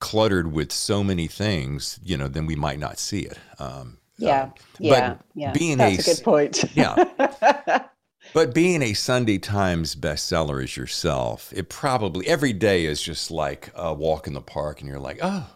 cluttered 0.01 0.53
with 0.53 0.73
so 0.73 1.05
many 1.05 1.27
things, 1.27 2.01
you 2.03 2.17
know, 2.17 2.29
then 2.29 2.47
we 2.47 2.57
might 2.57 2.79
not 2.79 2.99
see 2.99 3.21
it. 3.21 3.39
Um, 3.59 3.99
yeah, 4.17 4.43
um, 4.43 4.53
yeah, 4.79 5.17
yeah. 5.35 5.53
Being 5.53 5.79
That's 5.79 6.07
a, 6.07 6.11
a 6.11 6.15
good 6.15 6.25
point. 6.25 6.65
yeah. 6.75 7.85
But 8.33 8.55
being 8.55 8.81
a 8.83 8.93
Sunday 8.93 9.39
Times 9.39 9.97
bestseller 9.97 10.63
as 10.63 10.77
yourself, 10.77 11.53
it 11.57 11.69
probably 11.69 12.29
every 12.29 12.53
day 12.53 12.85
is 12.85 13.03
just 13.03 13.31
like 13.31 13.73
a 13.75 13.93
walk 13.93 14.29
in 14.29 14.35
the 14.35 14.41
park, 14.41 14.81
and 14.81 14.89
you're 14.89 15.01
like, 15.01 15.19
oh, 15.21 15.49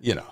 you 0.00 0.16
know. 0.16 0.26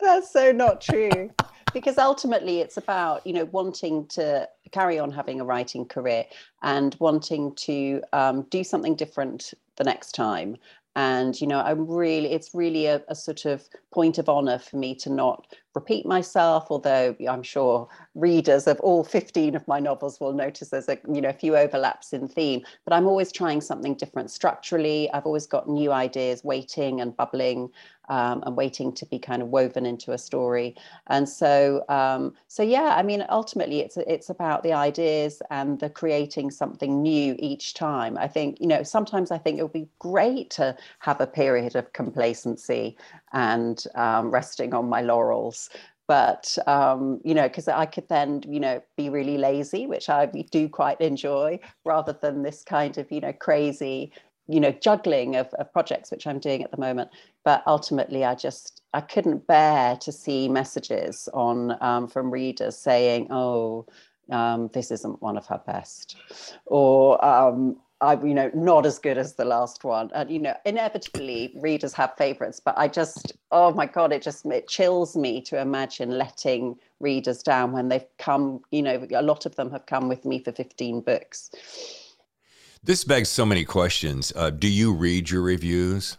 That's 0.00 0.30
so 0.30 0.52
not 0.52 0.82
true. 0.82 1.30
because 1.72 1.98
ultimately 1.98 2.60
it's 2.60 2.76
about 2.78 3.26
you 3.26 3.32
know 3.32 3.44
wanting 3.46 4.06
to 4.06 4.48
carry 4.72 4.98
on 4.98 5.10
having 5.10 5.40
a 5.40 5.44
writing 5.44 5.84
career 5.86 6.24
and 6.62 6.96
wanting 6.98 7.54
to 7.54 8.02
um, 8.12 8.42
do 8.50 8.64
something 8.64 8.94
different 8.94 9.52
the 9.76 9.84
next 9.84 10.12
time 10.12 10.56
and 10.96 11.40
you 11.40 11.46
know 11.46 11.60
i'm 11.60 11.86
really 11.86 12.32
it's 12.32 12.54
really 12.54 12.86
a, 12.86 13.02
a, 13.08 13.14
sort 13.14 13.44
of 13.44 13.68
point 13.92 14.18
of 14.18 14.28
honor 14.28 14.58
for 14.58 14.78
me 14.78 14.94
to 14.94 15.10
not 15.10 15.46
repeat 15.76 16.06
myself 16.06 16.66
although 16.70 17.14
i'm 17.28 17.42
sure 17.42 17.86
readers 18.14 18.66
of 18.66 18.80
all 18.80 19.04
15 19.04 19.54
of 19.54 19.68
my 19.68 19.78
novels 19.78 20.18
will 20.18 20.32
notice 20.32 20.70
there's 20.70 20.88
a 20.88 20.98
you 21.12 21.20
know 21.20 21.28
a 21.28 21.34
few 21.34 21.54
overlaps 21.54 22.14
in 22.14 22.26
theme 22.26 22.62
but 22.86 22.94
i'm 22.94 23.06
always 23.06 23.30
trying 23.30 23.60
something 23.60 23.94
different 23.94 24.30
structurally 24.30 25.10
i've 25.12 25.26
always 25.26 25.46
got 25.46 25.68
new 25.68 25.92
ideas 25.92 26.42
waiting 26.42 27.00
and 27.02 27.14
bubbling 27.16 27.70
um, 28.08 28.42
and 28.46 28.56
waiting 28.56 28.92
to 28.92 29.06
be 29.06 29.18
kind 29.18 29.42
of 29.42 29.48
woven 29.48 29.86
into 29.86 30.12
a 30.12 30.18
story. 30.18 30.74
And 31.08 31.28
so, 31.28 31.84
um, 31.88 32.34
so 32.48 32.62
yeah, 32.62 32.94
I 32.96 33.02
mean, 33.02 33.24
ultimately, 33.28 33.80
it's 33.80 33.96
it's 33.96 34.30
about 34.30 34.62
the 34.62 34.72
ideas 34.72 35.42
and 35.50 35.78
the 35.80 35.90
creating 35.90 36.50
something 36.50 37.02
new 37.02 37.36
each 37.38 37.74
time. 37.74 38.16
I 38.18 38.28
think 38.28 38.60
you 38.60 38.66
know 38.66 38.82
sometimes 38.82 39.30
I 39.30 39.38
think 39.38 39.58
it 39.58 39.62
would 39.62 39.72
be 39.72 39.88
great 39.98 40.50
to 40.50 40.76
have 41.00 41.20
a 41.20 41.26
period 41.26 41.76
of 41.76 41.92
complacency 41.92 42.96
and 43.32 43.84
um, 43.94 44.30
resting 44.30 44.72
on 44.74 44.88
my 44.88 45.02
laurels 45.02 45.65
but 46.08 46.56
um, 46.66 47.20
you 47.24 47.34
know 47.34 47.48
because 47.48 47.68
i 47.68 47.84
could 47.84 48.08
then 48.08 48.42
you 48.48 48.60
know 48.60 48.80
be 48.96 49.08
really 49.08 49.38
lazy 49.38 49.86
which 49.86 50.08
i 50.08 50.26
do 50.50 50.68
quite 50.68 51.00
enjoy 51.00 51.58
rather 51.84 52.12
than 52.12 52.42
this 52.42 52.62
kind 52.62 52.98
of 52.98 53.10
you 53.10 53.20
know 53.20 53.32
crazy 53.32 54.12
you 54.48 54.60
know 54.60 54.70
juggling 54.70 55.36
of, 55.36 55.48
of 55.54 55.72
projects 55.72 56.10
which 56.10 56.26
i'm 56.26 56.38
doing 56.38 56.62
at 56.62 56.70
the 56.70 56.76
moment. 56.78 57.10
But 57.44 57.62
ultimately 57.66 58.24
i 58.24 58.34
just 58.34 58.82
i 58.94 59.00
couldn't 59.00 59.46
bear 59.46 59.96
to 59.96 60.12
see 60.12 60.48
messages 60.48 61.28
on 61.34 61.76
um, 61.80 62.08
from 62.08 62.30
readers 62.30 62.76
saying 62.76 63.28
oh 63.30 63.86
um, 64.30 64.70
this 64.72 64.90
isn't 64.90 65.22
one 65.22 65.36
of 65.36 65.46
her 65.46 65.60
best. 65.66 66.16
Or 66.66 67.24
um, 67.24 67.76
I, 68.00 68.14
you 68.22 68.34
know, 68.34 68.50
not 68.54 68.84
as 68.84 68.98
good 68.98 69.16
as 69.16 69.34
the 69.34 69.44
last 69.44 69.82
one. 69.82 70.10
And, 70.14 70.30
you 70.30 70.38
know, 70.38 70.54
inevitably 70.66 71.52
readers 71.56 71.94
have 71.94 72.14
favorites, 72.16 72.60
but 72.60 72.76
I 72.76 72.88
just, 72.88 73.32
oh 73.52 73.72
my 73.72 73.86
God, 73.86 74.12
it 74.12 74.22
just, 74.22 74.44
it 74.46 74.68
chills 74.68 75.16
me 75.16 75.40
to 75.42 75.58
imagine 75.58 76.10
letting 76.10 76.76
readers 77.00 77.42
down 77.42 77.72
when 77.72 77.88
they've 77.88 78.04
come, 78.18 78.60
you 78.70 78.82
know, 78.82 79.06
a 79.14 79.22
lot 79.22 79.46
of 79.46 79.56
them 79.56 79.70
have 79.70 79.86
come 79.86 80.08
with 80.08 80.26
me 80.26 80.38
for 80.38 80.52
15 80.52 81.00
books. 81.00 81.50
This 82.84 83.02
begs 83.02 83.30
so 83.30 83.46
many 83.46 83.64
questions. 83.64 84.32
Uh, 84.36 84.50
do 84.50 84.68
you 84.68 84.92
read 84.92 85.30
your 85.30 85.42
reviews? 85.42 86.18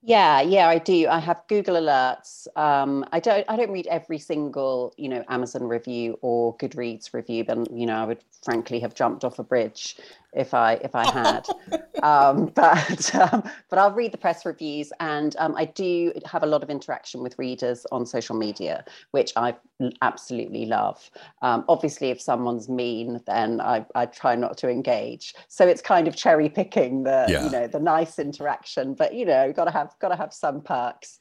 Yeah, 0.00 0.40
yeah, 0.40 0.68
I 0.68 0.78
do. 0.78 1.08
I 1.08 1.18
have 1.18 1.42
Google 1.48 1.74
alerts. 1.74 2.46
Um, 2.56 3.04
I 3.10 3.18
don't. 3.18 3.44
I 3.48 3.56
don't 3.56 3.72
read 3.72 3.88
every 3.88 4.18
single, 4.18 4.94
you 4.96 5.08
know, 5.08 5.24
Amazon 5.28 5.64
review 5.64 6.18
or 6.22 6.56
Goodreads 6.56 7.12
review. 7.12 7.42
Then, 7.42 7.66
you 7.72 7.84
know, 7.84 7.96
I 7.96 8.04
would 8.04 8.24
frankly 8.44 8.78
have 8.78 8.94
jumped 8.94 9.24
off 9.24 9.40
a 9.40 9.42
bridge 9.42 9.96
if 10.34 10.54
I 10.54 10.74
if 10.74 10.94
I 10.94 11.10
had. 11.10 11.46
um, 12.02 12.46
but 12.54 13.14
um, 13.14 13.42
but 13.68 13.78
I'll 13.78 13.92
read 13.92 14.12
the 14.12 14.18
press 14.18 14.44
reviews, 14.44 14.92
and 15.00 15.34
um, 15.38 15.54
I 15.56 15.66
do 15.66 16.12
have 16.24 16.42
a 16.42 16.46
lot 16.46 16.62
of 16.62 16.70
interaction 16.70 17.22
with 17.22 17.38
readers 17.38 17.86
on 17.92 18.06
social 18.06 18.36
media, 18.36 18.84
which 19.12 19.32
I 19.36 19.56
absolutely 20.02 20.66
love. 20.66 21.10
Um, 21.42 21.64
obviously, 21.68 22.10
if 22.10 22.20
someone's 22.20 22.68
mean, 22.68 23.20
then 23.26 23.60
I, 23.60 23.86
I 23.94 24.06
try 24.06 24.34
not 24.34 24.56
to 24.58 24.68
engage. 24.68 25.34
So 25.48 25.66
it's 25.66 25.82
kind 25.82 26.08
of 26.08 26.16
cherry 26.16 26.48
picking 26.48 27.04
the 27.04 27.26
yeah. 27.28 27.44
you 27.44 27.50
know 27.50 27.66
the 27.66 27.80
nice 27.80 28.18
interaction, 28.18 28.94
but 28.94 29.14
you 29.14 29.24
know, 29.24 29.52
got 29.52 29.64
to 29.64 29.70
have 29.70 29.94
got 30.00 30.08
to 30.08 30.16
have 30.16 30.32
some 30.32 30.60
perks. 30.60 31.20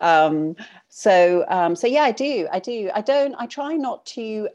Um, 0.00 0.56
so 0.88 1.44
um, 1.48 1.76
so 1.76 1.86
yeah, 1.86 2.02
I 2.02 2.12
do, 2.12 2.48
I 2.52 2.58
do. 2.58 2.90
I 2.94 3.00
don't. 3.00 3.34
I 3.36 3.46
try 3.46 3.74
not 3.74 4.04
to. 4.06 4.48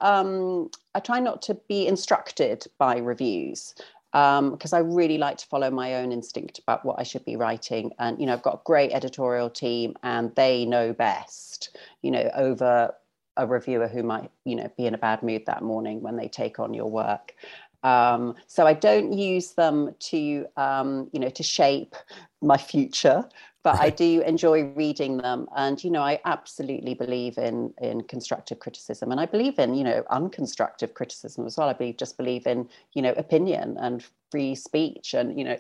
I 0.96 1.00
try 1.00 1.20
not 1.20 1.42
to 1.44 1.56
be 1.68 1.88
instructed 1.88 2.68
by 2.78 2.98
reviews 2.98 3.74
because 4.14 4.74
um, 4.74 4.78
I 4.78 4.80
really 4.80 5.18
like 5.18 5.38
to 5.40 5.48
follow 5.48 5.72
my 5.72 5.96
own 5.96 6.12
instinct 6.12 6.60
about 6.60 6.86
what 6.86 7.00
I 7.00 7.04
should 7.04 7.26
be 7.26 7.36
writing. 7.36 7.92
And, 7.98 8.20
you 8.20 8.28
know, 8.28 8.34
I've 8.34 8.44
got 8.44 8.54
a 8.54 8.62
great 8.64 8.92
editorial 8.92 9.50
team 9.50 9.96
and 10.04 10.34
they 10.36 10.66
know 10.66 10.94
best, 10.94 11.76
you 12.04 12.12
know, 12.12 12.30
over 12.36 12.94
a 13.38 13.48
reviewer 13.48 13.88
who 13.88 14.04
might, 14.04 14.30
you 14.46 14.56
know, 14.56 14.72
be 14.78 14.86
in 14.86 14.94
a 14.94 15.00
bad 15.00 15.24
mood 15.24 15.48
that 15.48 15.64
morning 15.64 16.02
when 16.04 16.16
they 16.16 16.28
take 16.28 16.60
on 16.60 16.76
your 16.76 16.92
work. 16.92 17.34
Um, 17.82 18.36
so 18.46 18.68
I 18.68 18.74
don't 18.74 19.14
use 19.14 19.54
them 19.54 19.96
to, 20.00 20.46
um, 20.58 21.10
you 21.12 21.20
know, 21.20 21.30
to 21.30 21.42
shape 21.42 21.96
my 22.40 22.58
future, 22.58 23.28
but 23.64 23.80
I 23.80 23.90
do 23.90 24.22
enjoy 24.22 24.66
reading 24.66 25.18
them. 25.18 25.48
And, 25.56 25.82
you 25.84 25.90
know, 25.90 26.02
I 26.02 26.20
absolutely 26.26 26.94
believe 26.94 27.38
in, 27.38 27.74
in 27.82 28.02
constructive 28.04 28.60
criticism 28.60 29.12
and 29.12 29.20
I 29.20 29.26
believe 29.26 29.58
in, 29.58 29.74
you 29.74 29.86
know, 29.86 30.04
unconstructive 30.12 30.94
criticism 30.94 31.46
as 31.46 31.58
well. 31.58 31.70
I 31.70 31.74
believe, 31.74 31.98
just 31.98 32.18
believe 32.18 32.46
in, 32.46 32.68
you 32.94 33.02
know, 33.02 33.14
opinion 33.14 33.78
and 33.80 34.06
free 34.34 34.56
speech. 34.56 35.14
And, 35.14 35.38
you 35.38 35.46
know, 35.46 35.58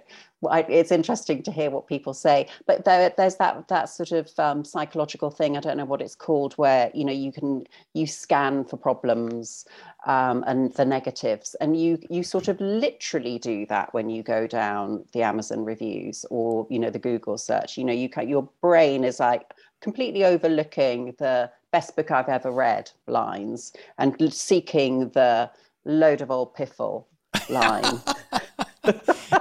it's 0.68 0.92
interesting 0.92 1.44
to 1.44 1.52
hear 1.52 1.70
what 1.70 1.86
people 1.86 2.12
say, 2.12 2.48
but 2.66 2.86
there, 2.86 3.14
there's 3.16 3.36
that, 3.36 3.68
that 3.68 3.86
sort 3.86 4.12
of 4.12 4.32
um, 4.40 4.66
psychological 4.66 5.30
thing. 5.30 5.56
I 5.56 5.60
don't 5.60 5.78
know 5.78 5.86
what 5.86 6.02
it's 6.02 6.16
called 6.16 6.54
where, 6.56 6.90
you 6.96 7.06
know, 7.06 7.14
you 7.14 7.32
can, 7.32 7.66
you 7.94 8.08
scan 8.08 8.66
for 8.66 8.78
problems 8.78 9.68
um, 10.08 10.44
and 10.48 10.74
the 10.74 10.86
negatives 10.86 11.56
and 11.62 11.80
you, 11.80 12.00
you 12.10 12.24
sort 12.24 12.48
of 12.48 12.60
literally 12.60 13.38
do 13.38 13.68
that 13.68 13.94
when 13.94 14.10
you 14.10 14.24
go 14.24 14.48
down 14.48 15.06
the 15.14 15.22
Amazon 15.22 15.64
reviews 15.64 16.26
or, 16.32 16.66
you 16.72 16.80
know, 16.80 16.90
the 16.90 16.98
Google 16.98 17.38
search, 17.38 17.78
you 17.78 17.84
know, 17.84 17.94
you 17.94 18.10
can, 18.10 18.28
your 18.28 18.50
brain 18.60 19.04
is 19.04 19.20
like 19.20 19.54
completely 19.82 20.26
overlooking 20.26 21.14
the 21.20 21.52
best 21.72 21.96
book 21.96 22.10
I've 22.10 22.28
ever 22.28 22.52
read 22.52 22.90
lines 23.06 23.72
and 24.00 24.34
seeking 24.34 25.10
the 25.10 25.52
load 25.86 26.22
of 26.22 26.32
old 26.32 26.56
piffle 26.56 27.06
line. 27.50 28.02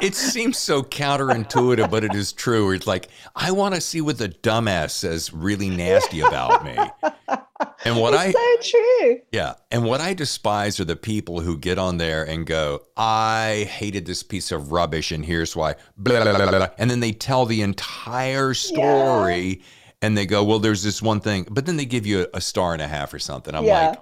It 0.00 0.14
seems 0.14 0.58
so 0.58 0.82
counterintuitive, 0.82 1.90
but 1.90 2.04
it 2.04 2.14
is 2.14 2.32
true. 2.32 2.70
It's 2.72 2.86
like, 2.86 3.08
I 3.34 3.50
want 3.50 3.74
to 3.74 3.80
see 3.80 4.00
what 4.00 4.18
the 4.18 4.28
dumbass 4.28 4.90
says 4.90 5.32
really 5.32 5.70
nasty 5.70 6.20
about 6.20 6.64
me. 6.64 6.76
And 7.84 7.96
what 7.96 8.14
it's 8.14 8.22
I 8.22 8.30
so 8.32 8.78
true. 8.78 9.20
Yeah. 9.32 9.54
And 9.70 9.84
what 9.84 10.00
I 10.00 10.14
despise 10.14 10.78
are 10.80 10.84
the 10.84 10.96
people 10.96 11.40
who 11.40 11.58
get 11.58 11.78
on 11.78 11.96
there 11.96 12.24
and 12.24 12.46
go, 12.46 12.82
I 12.96 13.68
hated 13.70 14.06
this 14.06 14.22
piece 14.22 14.52
of 14.52 14.72
rubbish, 14.72 15.12
and 15.12 15.24
here's 15.24 15.56
why. 15.56 15.74
Blah, 15.96 16.22
blah, 16.22 16.50
blah, 16.50 16.68
and 16.78 16.90
then 16.90 17.00
they 17.00 17.12
tell 17.12 17.46
the 17.46 17.62
entire 17.62 18.54
story 18.54 19.46
yeah. 19.46 19.64
and 20.02 20.16
they 20.16 20.26
go, 20.26 20.44
Well, 20.44 20.58
there's 20.58 20.82
this 20.82 21.02
one 21.02 21.20
thing. 21.20 21.46
But 21.50 21.66
then 21.66 21.76
they 21.76 21.84
give 21.84 22.06
you 22.06 22.22
a, 22.22 22.26
a 22.34 22.40
star 22.40 22.72
and 22.72 22.82
a 22.82 22.88
half 22.88 23.12
or 23.12 23.18
something. 23.18 23.54
I'm 23.54 23.64
yeah. 23.64 23.88
like, 23.90 23.98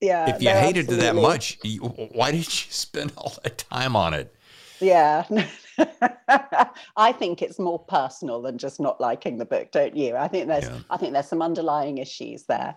yeah. 0.00 0.34
If 0.34 0.42
you 0.42 0.50
hated 0.50 0.86
absolutely. 0.86 1.06
it 1.06 1.12
that 1.12 1.20
much, 1.20 1.58
you, 1.62 1.80
why 1.80 2.30
did 2.30 2.38
you 2.38 2.44
spend 2.70 3.12
all 3.16 3.34
that 3.42 3.58
time 3.58 3.96
on 3.96 4.14
it? 4.14 4.34
Yeah. 4.80 5.24
I 6.96 7.12
think 7.12 7.42
it's 7.42 7.58
more 7.58 7.78
personal 7.78 8.42
than 8.42 8.58
just 8.58 8.80
not 8.80 9.00
liking 9.00 9.38
the 9.38 9.44
book, 9.44 9.70
don't 9.72 9.96
you? 9.96 10.16
I 10.16 10.28
think 10.28 10.46
there's 10.48 10.64
yeah. 10.64 10.78
I 10.90 10.96
think 10.96 11.12
there's 11.12 11.28
some 11.28 11.42
underlying 11.42 11.98
issues 11.98 12.44
there. 12.44 12.76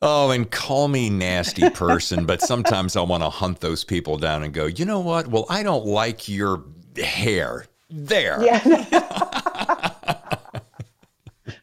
Oh, 0.00 0.30
and 0.30 0.48
call 0.48 0.88
me 0.88 1.10
nasty 1.10 1.68
person, 1.70 2.24
but 2.24 2.40
sometimes 2.40 2.94
I 2.96 3.00
want 3.02 3.22
to 3.24 3.30
hunt 3.30 3.60
those 3.60 3.82
people 3.82 4.16
down 4.16 4.44
and 4.44 4.54
go, 4.54 4.66
you 4.66 4.84
know 4.84 5.00
what? 5.00 5.26
Well, 5.26 5.44
I 5.50 5.64
don't 5.64 5.86
like 5.86 6.28
your 6.28 6.64
hair. 6.96 7.66
There. 7.90 8.42
Yeah. 8.44 8.60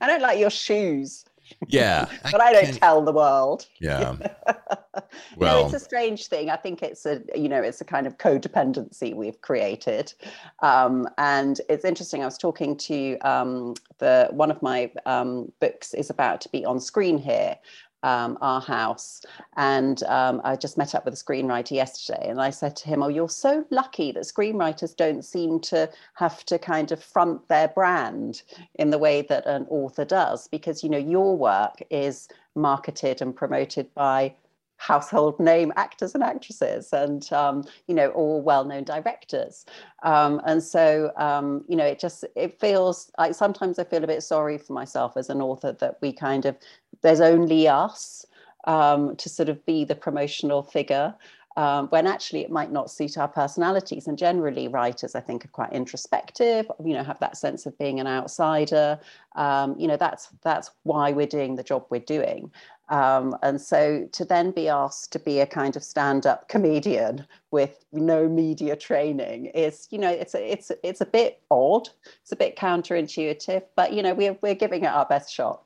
I 0.01 0.07
don't 0.07 0.21
like 0.21 0.39
your 0.39 0.49
shoes. 0.49 1.23
Yeah. 1.67 2.07
but 2.31 2.41
I, 2.41 2.49
I 2.49 2.53
don't 2.53 2.73
tell 2.75 3.01
the 3.01 3.11
world. 3.11 3.67
Yeah. 3.79 4.15
well, 5.37 5.61
no, 5.61 5.65
it's 5.65 5.73
a 5.73 5.79
strange 5.79 6.27
thing. 6.27 6.49
I 6.49 6.55
think 6.55 6.83
it's 6.83 7.05
a 7.05 7.21
you 7.35 7.49
know 7.49 7.61
it's 7.61 7.81
a 7.81 7.85
kind 7.85 8.07
of 8.07 8.17
codependency 8.17 9.15
we've 9.15 9.39
created, 9.41 10.13
um, 10.61 11.07
and 11.17 11.61
it's 11.69 11.85
interesting. 11.85 12.21
I 12.21 12.25
was 12.25 12.37
talking 12.37 12.75
to 12.77 13.17
um, 13.19 13.75
the 13.97 14.27
one 14.31 14.51
of 14.51 14.61
my 14.61 14.91
um, 15.05 15.51
books 15.59 15.93
is 15.93 16.09
about 16.09 16.41
to 16.41 16.49
be 16.49 16.65
on 16.65 16.79
screen 16.79 17.17
here, 17.17 17.57
um, 18.05 18.37
our 18.39 18.61
house. 18.61 19.25
And 19.57 20.03
um, 20.03 20.39
I 20.43 20.55
just 20.55 20.77
met 20.77 20.93
up 20.93 21.05
with 21.05 21.15
a 21.15 21.17
screenwriter 21.17 21.71
yesterday, 21.71 22.27
and 22.29 22.39
I 22.39 22.51
said 22.51 22.75
to 22.77 22.87
him, 22.87 23.01
"Oh, 23.01 23.07
you're 23.07 23.27
so 23.27 23.65
lucky 23.71 24.11
that 24.11 24.23
screenwriters 24.23 24.95
don't 24.95 25.25
seem 25.25 25.59
to 25.71 25.89
have 26.13 26.45
to 26.45 26.59
kind 26.59 26.91
of 26.91 27.03
front 27.03 27.47
their 27.49 27.67
brand 27.67 28.43
in 28.75 28.91
the 28.91 28.99
way 28.99 29.23
that 29.23 29.47
an 29.47 29.65
author 29.69 30.05
does, 30.05 30.47
because 30.47 30.83
you 30.83 30.89
know 30.89 30.99
your 30.99 31.35
work 31.35 31.81
is 31.89 32.29
marketed 32.55 33.21
and 33.21 33.35
promoted 33.35 33.93
by." 33.95 34.35
Household 34.77 35.39
name 35.39 35.71
actors 35.75 36.13
and 36.13 36.23
actresses 36.23 36.91
and 36.93 37.31
um, 37.31 37.63
you 37.87 37.95
know 37.95 38.09
all 38.09 38.41
well-known 38.41 38.83
directors 38.83 39.65
um, 40.03 40.41
and 40.45 40.61
so 40.63 41.11
um, 41.17 41.63
you 41.67 41.75
know 41.75 41.85
it 41.85 41.99
just 41.99 42.25
it 42.35 42.59
feels 42.59 43.11
like 43.17 43.33
sometimes 43.33 43.79
i 43.79 43.83
feel 43.83 44.03
a 44.03 44.07
bit 44.07 44.21
sorry 44.21 44.57
for 44.57 44.73
myself 44.73 45.15
as 45.15 45.29
an 45.29 45.41
author 45.41 45.71
that 45.71 45.97
we 46.01 46.11
kind 46.11 46.45
of 46.45 46.55
there's 47.01 47.21
only 47.21 47.67
us 47.67 48.25
um, 48.65 49.15
to 49.17 49.29
sort 49.29 49.49
of 49.49 49.63
be 49.65 49.85
the 49.85 49.95
promotional 49.95 50.63
figure 50.63 51.13
um, 51.57 51.87
when 51.87 52.05
actually 52.05 52.41
it 52.41 52.51
might 52.51 52.71
not 52.71 52.91
suit 52.91 53.17
our 53.17 53.27
personalities. 53.27 54.07
And 54.07 54.17
generally, 54.17 54.67
writers, 54.67 55.15
I 55.15 55.21
think, 55.21 55.45
are 55.45 55.49
quite 55.49 55.71
introspective. 55.71 56.69
You 56.83 56.93
know, 56.93 57.03
have 57.03 57.19
that 57.19 57.37
sense 57.37 57.65
of 57.65 57.77
being 57.77 57.99
an 57.99 58.07
outsider. 58.07 58.99
Um, 59.35 59.75
you 59.79 59.87
know, 59.87 59.97
that's 59.97 60.29
that's 60.43 60.71
why 60.83 61.11
we're 61.11 61.27
doing 61.27 61.55
the 61.55 61.63
job 61.63 61.85
we're 61.89 62.01
doing. 62.01 62.51
Um, 62.89 63.35
and 63.41 63.59
so 63.59 64.07
to 64.11 64.25
then 64.25 64.51
be 64.51 64.69
asked 64.69 65.11
to 65.13 65.19
be 65.19 65.39
a 65.39 65.47
kind 65.47 65.75
of 65.75 65.83
stand-up 65.83 66.49
comedian 66.49 67.25
with 67.51 67.83
no 67.91 68.27
media 68.27 68.75
training 68.75 69.47
is, 69.47 69.87
you 69.89 69.97
know, 69.97 70.11
it's 70.11 70.35
a, 70.35 70.51
it's 70.51 70.71
it's 70.83 71.01
a 71.01 71.05
bit 71.05 71.41
odd. 71.49 71.89
It's 72.21 72.31
a 72.31 72.35
bit 72.35 72.55
counterintuitive, 72.55 73.63
but 73.75 73.93
you 73.93 74.03
know, 74.03 74.13
we're 74.13 74.37
we're 74.41 74.55
giving 74.55 74.83
it 74.83 74.87
our 74.87 75.05
best 75.05 75.33
shot. 75.33 75.63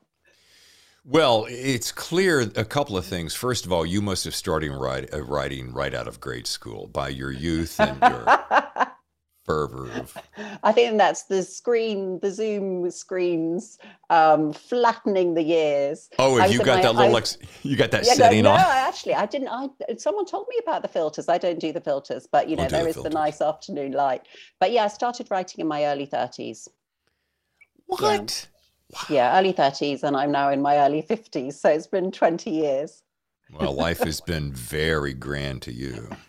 Well, 1.04 1.46
it's 1.48 1.92
clear 1.92 2.40
a 2.40 2.64
couple 2.64 2.96
of 2.96 3.06
things. 3.06 3.34
First 3.34 3.64
of 3.64 3.72
all, 3.72 3.86
you 3.86 4.02
must 4.02 4.24
have 4.24 4.34
started 4.34 4.70
uh, 4.70 5.22
writing 5.22 5.72
right 5.72 5.94
out 5.94 6.06
of 6.06 6.20
grade 6.20 6.46
school 6.46 6.88
by 6.88 7.08
your 7.08 7.30
youth 7.30 7.80
and 7.80 7.98
your 8.00 8.24
I 10.62 10.72
think 10.72 10.98
that's 10.98 11.24
the 11.24 11.42
screen, 11.42 12.18
the 12.20 12.30
Zoom 12.30 12.90
screens 12.90 13.78
um, 14.08 14.52
flattening 14.52 15.34
the 15.34 15.42
years. 15.42 16.08
Oh, 16.18 16.38
have 16.38 16.52
you 16.52 16.58
got 16.58 16.76
my, 16.76 16.82
that 16.82 16.94
little, 16.94 17.16
I, 17.16 17.22
you 17.62 17.76
got 17.76 17.90
that 17.90 18.06
yeah, 18.06 18.14
setting 18.14 18.44
no, 18.44 18.50
on? 18.50 18.60
No, 18.60 18.70
actually, 18.70 19.14
I 19.14 19.26
didn't. 19.26 19.48
I 19.48 19.68
someone 19.96 20.26
told 20.26 20.46
me 20.48 20.56
about 20.62 20.82
the 20.82 20.88
filters. 20.88 21.28
I 21.28 21.38
don't 21.38 21.58
do 21.58 21.72
the 21.72 21.80
filters, 21.80 22.26
but 22.30 22.48
you 22.48 22.56
know, 22.56 22.68
there 22.68 22.82
the 22.82 22.88
is 22.88 22.94
filters. 22.96 23.12
the 23.12 23.18
nice 23.18 23.40
afternoon 23.40 23.92
light. 23.92 24.26
But 24.58 24.72
yeah, 24.72 24.84
I 24.84 24.88
started 24.88 25.30
writing 25.30 25.60
in 25.60 25.68
my 25.68 25.84
early 25.84 26.06
thirties. 26.06 26.68
What? 27.86 28.48
Yeah. 28.50 28.56
Wow. 28.92 29.00
Yeah, 29.08 29.38
early 29.38 29.52
30s, 29.52 30.02
and 30.02 30.16
I'm 30.16 30.32
now 30.32 30.50
in 30.50 30.60
my 30.60 30.78
early 30.78 31.02
50s. 31.02 31.52
So 31.54 31.68
it's 31.68 31.86
been 31.86 32.10
20 32.10 32.50
years. 32.50 33.04
Well, 33.52 33.72
life 33.72 34.00
has 34.00 34.20
been 34.26 34.52
very 34.52 35.14
grand 35.14 35.62
to 35.62 35.72
you. 35.72 36.08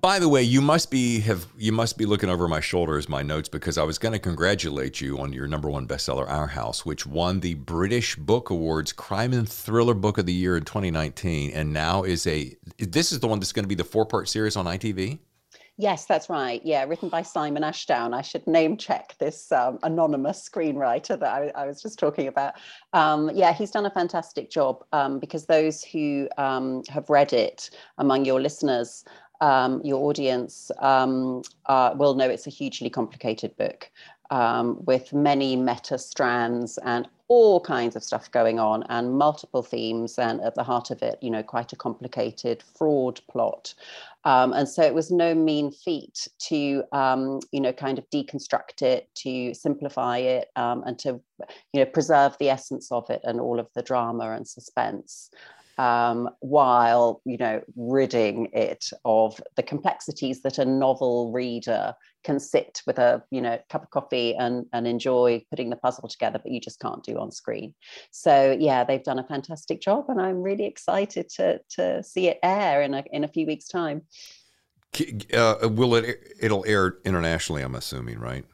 By 0.00 0.18
the 0.18 0.28
way, 0.28 0.42
you 0.42 0.60
must 0.60 0.90
be 0.90 1.20
have 1.20 1.46
you 1.56 1.72
must 1.72 1.96
be 1.96 2.06
looking 2.06 2.28
over 2.28 2.48
my 2.48 2.60
shoulder 2.60 2.98
as 2.98 3.08
my 3.08 3.22
notes 3.22 3.48
because 3.48 3.78
I 3.78 3.84
was 3.84 3.98
going 3.98 4.12
to 4.12 4.18
congratulate 4.18 5.00
you 5.00 5.18
on 5.18 5.32
your 5.32 5.46
number 5.46 5.70
one 5.70 5.86
bestseller, 5.86 6.28
Our 6.28 6.48
House, 6.48 6.84
which 6.84 7.06
won 7.06 7.40
the 7.40 7.54
British 7.54 8.16
Book 8.16 8.50
Awards 8.50 8.92
Crime 8.92 9.32
and 9.32 9.48
Thriller 9.48 9.94
Book 9.94 10.18
of 10.18 10.26
the 10.26 10.32
Year 10.32 10.56
in 10.56 10.64
2019, 10.64 11.52
and 11.52 11.72
now 11.72 12.02
is 12.02 12.26
a 12.26 12.56
this 12.78 13.12
is 13.12 13.20
the 13.20 13.28
one 13.28 13.38
that's 13.38 13.52
going 13.52 13.64
to 13.64 13.68
be 13.68 13.74
the 13.74 13.84
four 13.84 14.06
part 14.06 14.28
series 14.28 14.56
on 14.56 14.66
ITV. 14.66 15.18
Yes, 15.76 16.04
that's 16.04 16.30
right. 16.30 16.60
Yeah, 16.64 16.84
written 16.84 17.08
by 17.08 17.22
Simon 17.22 17.64
Ashdown. 17.64 18.14
I 18.14 18.22
should 18.22 18.46
name 18.46 18.76
check 18.76 19.16
this 19.18 19.50
um, 19.50 19.80
anonymous 19.82 20.48
screenwriter 20.48 21.18
that 21.18 21.24
I, 21.24 21.50
I, 21.56 21.66
was 21.66 21.82
just 21.82 21.98
talking 21.98 22.28
about. 22.28 22.54
Um, 22.92 23.28
yeah, 23.34 23.52
he's 23.52 23.72
done 23.72 23.84
a 23.84 23.90
fantastic 23.90 24.50
job 24.50 24.84
um, 24.92 25.18
because 25.18 25.46
those 25.46 25.82
who 25.82 26.28
um, 26.38 26.84
have 26.88 27.10
read 27.10 27.32
it 27.32 27.70
among 27.98 28.24
your 28.24 28.40
listeners, 28.40 29.04
um, 29.40 29.80
your 29.84 30.04
audience, 30.08 30.70
um, 30.78 31.42
uh, 31.66 31.94
will 31.96 32.14
know 32.14 32.28
it's 32.28 32.46
a 32.46 32.50
hugely 32.50 32.90
complicated 32.90 33.56
book. 33.56 33.90
with 34.86 35.12
many 35.12 35.56
meta 35.56 35.98
strands 35.98 36.78
and 36.78 37.08
all 37.28 37.60
kinds 37.60 37.96
of 37.96 38.04
stuff 38.04 38.30
going 38.30 38.58
on 38.58 38.82
and 38.90 39.16
multiple 39.16 39.62
themes 39.62 40.18
and 40.18 40.40
at 40.42 40.54
the 40.54 40.62
heart 40.62 40.90
of 40.90 41.02
it 41.02 41.16
you 41.22 41.30
know 41.30 41.42
quite 41.42 41.72
a 41.72 41.76
complicated 41.76 42.62
fraud 42.76 43.18
plot 43.30 43.74
um, 44.26 44.54
and 44.54 44.68
so 44.68 44.82
it 44.82 44.94
was 44.94 45.10
no 45.10 45.34
mean 45.34 45.70
feat 45.70 46.28
to, 46.38 46.82
um, 46.92 47.40
you 47.52 47.60
know, 47.60 47.72
kind 47.72 47.98
of 47.98 48.08
deconstruct 48.08 48.80
it, 48.80 49.08
to 49.16 49.52
simplify 49.52 50.18
it, 50.18 50.48
um, 50.56 50.82
and 50.84 50.98
to, 51.00 51.20
you 51.72 51.80
know, 51.80 51.84
preserve 51.84 52.36
the 52.38 52.48
essence 52.48 52.90
of 52.90 53.08
it 53.10 53.20
and 53.24 53.38
all 53.38 53.60
of 53.60 53.68
the 53.74 53.82
drama 53.82 54.30
and 54.30 54.48
suspense 54.48 55.30
um, 55.78 56.30
while 56.40 57.20
you 57.24 57.36
know 57.36 57.62
ridding 57.76 58.48
it 58.52 58.90
of 59.04 59.40
the 59.56 59.62
complexities 59.62 60.42
that 60.42 60.58
a 60.58 60.64
novel 60.64 61.32
reader 61.32 61.94
can 62.22 62.40
sit 62.40 62.82
with 62.86 62.98
a 62.98 63.22
you 63.30 63.40
know 63.40 63.58
cup 63.68 63.82
of 63.82 63.90
coffee 63.90 64.34
and 64.34 64.66
and 64.72 64.86
enjoy 64.86 65.44
putting 65.50 65.70
the 65.70 65.76
puzzle 65.76 66.08
together, 66.08 66.38
but 66.42 66.52
you 66.52 66.60
just 66.60 66.80
can't 66.80 67.04
do 67.04 67.18
on 67.18 67.30
screen. 67.30 67.74
So 68.10 68.56
yeah, 68.58 68.84
they've 68.84 69.02
done 69.02 69.18
a 69.18 69.24
fantastic 69.26 69.80
job, 69.80 70.06
and 70.08 70.20
I'm 70.20 70.42
really 70.42 70.66
excited 70.66 71.28
to 71.36 71.60
to 71.70 72.02
see 72.02 72.28
it 72.28 72.38
air 72.42 72.82
in 72.82 72.94
a 72.94 73.04
in 73.12 73.24
a 73.24 73.28
few 73.28 73.46
weeks' 73.46 73.68
time. 73.68 74.02
Uh, 75.32 75.68
will 75.70 75.96
it? 75.96 76.34
It'll 76.38 76.64
air 76.66 76.98
internationally, 77.04 77.62
I'm 77.62 77.74
assuming, 77.74 78.20
right? 78.20 78.44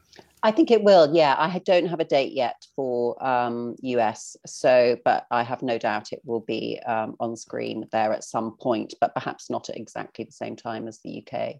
I 0.43 0.51
think 0.51 0.71
it 0.71 0.83
will. 0.83 1.13
Yeah, 1.13 1.35
I 1.37 1.59
don't 1.59 1.87
have 1.87 1.99
a 1.99 2.05
date 2.05 2.33
yet 2.33 2.65
for 2.75 3.23
um, 3.25 3.75
US, 3.81 4.35
so 4.45 4.97
but 5.05 5.27
I 5.29 5.43
have 5.43 5.61
no 5.61 5.77
doubt 5.77 6.11
it 6.11 6.21
will 6.25 6.39
be 6.39 6.79
um, 6.87 7.15
on 7.19 7.35
screen 7.35 7.87
there 7.91 8.11
at 8.11 8.23
some 8.23 8.57
point, 8.57 8.93
but 8.99 9.13
perhaps 9.13 9.49
not 9.49 9.69
at 9.69 9.77
exactly 9.77 10.25
the 10.25 10.31
same 10.31 10.55
time 10.55 10.87
as 10.87 10.99
the 10.99 11.23
UK. 11.23 11.55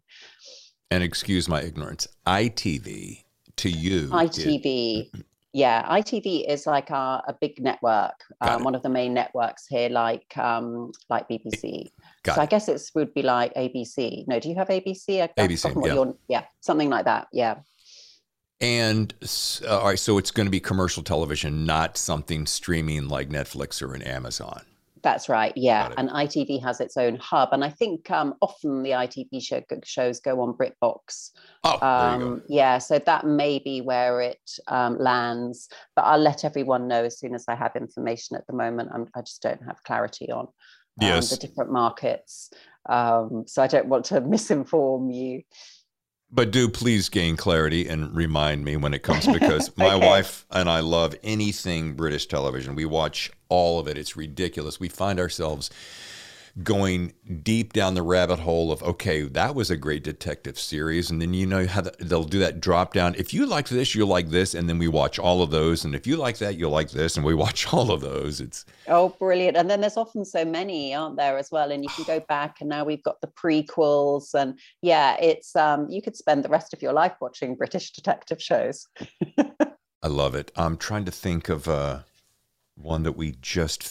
And 0.89 1.03
excuse 1.03 1.47
my 1.47 1.61
ignorance, 1.61 2.07
ITV 2.25 3.23
to 3.57 3.69
you. 3.69 4.07
ITV. 4.07 5.13
Is... 5.13 5.23
Yeah, 5.53 5.83
ITV 5.99 6.49
is 6.49 6.65
like 6.65 6.91
our, 6.91 7.21
a 7.27 7.33
big 7.33 7.61
network, 7.61 8.23
um, 8.39 8.63
one 8.63 8.73
of 8.73 8.83
the 8.83 8.89
main 8.89 9.13
networks 9.13 9.67
here, 9.67 9.89
like 9.89 10.37
um, 10.37 10.91
like 11.09 11.27
BBC. 11.27 11.91
Got 12.23 12.35
so 12.35 12.41
it. 12.41 12.43
I 12.43 12.47
guess 12.47 12.69
it 12.69 12.81
would 12.95 13.13
be 13.13 13.21
like 13.21 13.53
ABC. 13.55 14.25
No, 14.27 14.39
do 14.39 14.49
you 14.49 14.55
have 14.55 14.69
ABC? 14.69 15.29
ABC, 15.37 15.85
yeah. 15.85 16.11
yeah, 16.29 16.45
something 16.61 16.89
like 16.89 17.05
that. 17.05 17.27
Yeah. 17.33 17.55
And 18.61 19.13
uh, 19.67 19.79
all 19.79 19.85
right, 19.87 19.99
so 19.99 20.19
it's 20.19 20.31
going 20.31 20.45
to 20.45 20.51
be 20.51 20.59
commercial 20.59 21.01
television, 21.01 21.65
not 21.65 21.97
something 21.97 22.45
streaming 22.45 23.07
like 23.07 23.29
Netflix 23.29 23.81
or 23.81 23.95
an 23.95 24.03
Amazon. 24.03 24.61
That's 25.03 25.27
right, 25.27 25.51
yeah. 25.55 25.91
And 25.97 26.09
ITV 26.09 26.61
has 26.61 26.79
its 26.79 26.95
own 26.95 27.15
hub, 27.15 27.49
and 27.53 27.63
I 27.63 27.69
think 27.69 28.11
um, 28.11 28.35
often 28.39 28.83
the 28.83 28.91
ITV 28.91 29.41
show, 29.43 29.63
shows 29.83 30.19
go 30.19 30.41
on 30.41 30.53
BritBox. 30.53 31.31
Oh, 31.63 31.79
um, 31.81 32.43
yeah. 32.47 32.77
So 32.77 32.99
that 32.99 33.25
may 33.25 33.57
be 33.57 33.81
where 33.81 34.21
it 34.21 34.51
um, 34.67 34.99
lands, 34.99 35.69
but 35.95 36.03
I'll 36.03 36.19
let 36.19 36.45
everyone 36.45 36.87
know 36.87 37.03
as 37.03 37.17
soon 37.17 37.33
as 37.33 37.45
I 37.47 37.55
have 37.55 37.75
information. 37.75 38.35
At 38.37 38.45
the 38.45 38.53
moment, 38.53 38.91
I'm, 38.93 39.07
i 39.15 39.21
just 39.21 39.41
don't 39.41 39.63
have 39.63 39.81
clarity 39.83 40.31
on 40.31 40.41
um, 40.41 40.49
yes. 41.01 41.31
the 41.31 41.37
different 41.37 41.71
markets, 41.71 42.51
um, 42.87 43.45
so 43.47 43.63
I 43.63 43.67
don't 43.67 43.87
want 43.87 44.05
to 44.05 44.21
misinform 44.21 45.11
you. 45.11 45.41
But 46.33 46.51
do 46.51 46.69
please 46.69 47.09
gain 47.09 47.35
clarity 47.35 47.87
and 47.87 48.15
remind 48.15 48.63
me 48.63 48.77
when 48.77 48.93
it 48.93 49.03
comes 49.03 49.27
because 49.39 49.75
my 49.77 49.95
okay. 49.95 50.07
wife 50.07 50.45
and 50.49 50.69
I 50.69 50.79
love 50.79 51.15
anything 51.23 51.93
British 51.93 52.27
television. 52.27 52.75
We 52.75 52.85
watch 52.85 53.31
all 53.49 53.79
of 53.79 53.87
it. 53.87 53.97
It's 53.97 54.15
ridiculous. 54.15 54.79
We 54.79 54.87
find 54.87 55.19
ourselves 55.19 55.69
going 56.63 57.13
deep 57.43 57.73
down 57.73 57.93
the 57.93 58.01
rabbit 58.01 58.39
hole 58.39 58.71
of 58.71 58.83
okay 58.83 59.21
that 59.23 59.55
was 59.55 59.71
a 59.71 59.77
great 59.77 60.03
detective 60.03 60.59
series. 60.59 61.09
And 61.09 61.21
then 61.21 61.33
you 61.33 61.45
know 61.45 61.65
how 61.65 61.81
they'll 61.99 62.23
do 62.23 62.39
that 62.39 62.59
drop 62.59 62.93
down. 62.93 63.15
If 63.15 63.33
you 63.33 63.45
like 63.45 63.69
this 63.69 63.95
you'll 63.95 64.07
like 64.07 64.29
this. 64.29 64.53
And 64.53 64.67
then 64.69 64.77
we 64.77 64.87
watch 64.87 65.19
all 65.19 65.41
of 65.41 65.51
those. 65.51 65.85
And 65.85 65.95
if 65.95 66.05
you 66.05 66.17
like 66.17 66.37
that 66.39 66.57
you'll 66.57 66.71
like 66.71 66.91
this. 66.91 67.15
And 67.15 67.25
we 67.25 67.33
watch 67.45 67.73
all 67.73 67.91
of 67.91 68.01
those. 68.01 68.41
It's 68.41 68.65
oh 68.87 69.09
brilliant. 69.19 69.57
And 69.57 69.69
then 69.69 69.81
there's 69.81 69.97
often 69.97 70.25
so 70.25 70.43
many 70.43 70.93
aren't 70.93 71.17
there 71.17 71.37
as 71.37 71.51
well? 71.51 71.71
And 71.71 71.83
you 71.83 71.89
can 71.89 72.03
go 72.05 72.19
back 72.27 72.61
and 72.61 72.69
now 72.69 72.83
we've 72.83 73.03
got 73.03 73.21
the 73.21 73.27
prequels 73.27 74.33
and 74.33 74.59
yeah 74.81 75.15
it's 75.19 75.55
um 75.55 75.89
you 75.89 76.01
could 76.01 76.15
spend 76.15 76.43
the 76.43 76.49
rest 76.49 76.73
of 76.73 76.81
your 76.81 76.93
life 76.93 77.13
watching 77.21 77.55
british 77.55 77.91
detective 77.91 78.41
shows. 78.41 78.87
I 80.03 80.07
love 80.07 80.33
it. 80.35 80.51
I'm 80.55 80.77
trying 80.77 81.05
to 81.05 81.11
think 81.11 81.49
of 81.49 81.67
uh 81.67 81.99
one 82.75 83.03
that 83.03 83.13
we 83.13 83.35
just 83.41 83.83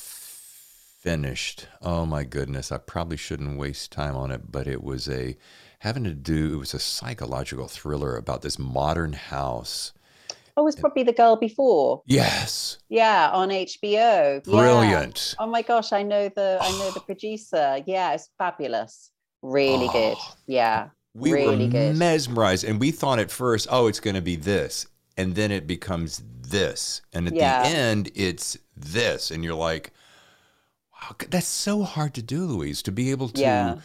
finished. 1.01 1.67
Oh 1.83 2.07
my 2.07 2.25
goodness, 2.25 2.71
I 2.71 2.79
probably 2.79 3.17
shouldn't 3.17 3.59
waste 3.59 3.91
time 3.91 4.15
on 4.17 4.31
it, 4.31 4.53
but 4.53 4.67
it 4.67 4.83
was 4.83 5.09
a 5.09 5.37
having 5.81 6.05
to 6.05 6.15
do 6.15 6.55
it 6.55 6.59
was 6.59 6.75
a 6.75 6.79
psychological 6.79 7.67
thriller 7.67 8.17
about 8.17 8.43
this 8.43 8.59
modern 8.59 9.15
house 9.15 9.93
Oh, 10.61 10.63
it 10.63 10.65
was 10.65 10.77
probably 10.77 11.05
the 11.05 11.13
girl 11.15 11.37
before. 11.37 12.03
Yes. 12.05 12.79
Yeah, 12.91 13.31
on 13.33 13.49
HBO. 13.49 14.45
Brilliant. 14.45 15.35
Yeah. 15.39 15.45
Oh 15.45 15.49
my 15.49 15.63
gosh, 15.63 15.91
I 15.93 16.03
know 16.03 16.29
the 16.29 16.59
I 16.61 16.71
know 16.73 16.91
the 16.91 17.01
producer. 17.01 17.83
Yeah, 17.87 18.13
it's 18.13 18.29
fabulous. 18.37 19.11
Really 19.41 19.87
oh, 19.89 19.93
good. 19.93 20.17
Yeah. 20.47 20.89
We 21.15 21.33
really 21.33 21.65
were 21.65 21.71
good. 21.71 21.97
mesmerized, 21.97 22.65
and 22.65 22.79
we 22.79 22.91
thought 22.91 23.19
at 23.19 23.31
first, 23.31 23.69
oh, 23.71 23.87
it's 23.87 24.01
going 24.01 24.17
to 24.17 24.23
be 24.23 24.37
this, 24.37 24.87
and 25.17 25.35
then 25.35 25.51
it 25.51 25.67
becomes 25.67 26.23
this, 26.43 27.01
and 27.13 27.27
at 27.27 27.35
yeah. 27.35 27.63
the 27.63 27.69
end, 27.69 28.11
it's 28.15 28.59
this, 28.77 29.31
and 29.31 29.43
you're 29.43 29.55
like, 29.55 29.93
that's 31.29 31.49
so 31.49 31.83
hard 31.83 32.15
to 32.15 32.23
do, 32.23 32.45
Louise, 32.45 32.83
to 32.83 32.93
be 32.93 33.11
able 33.11 33.29
to. 33.31 33.41
Yeah 33.41 33.79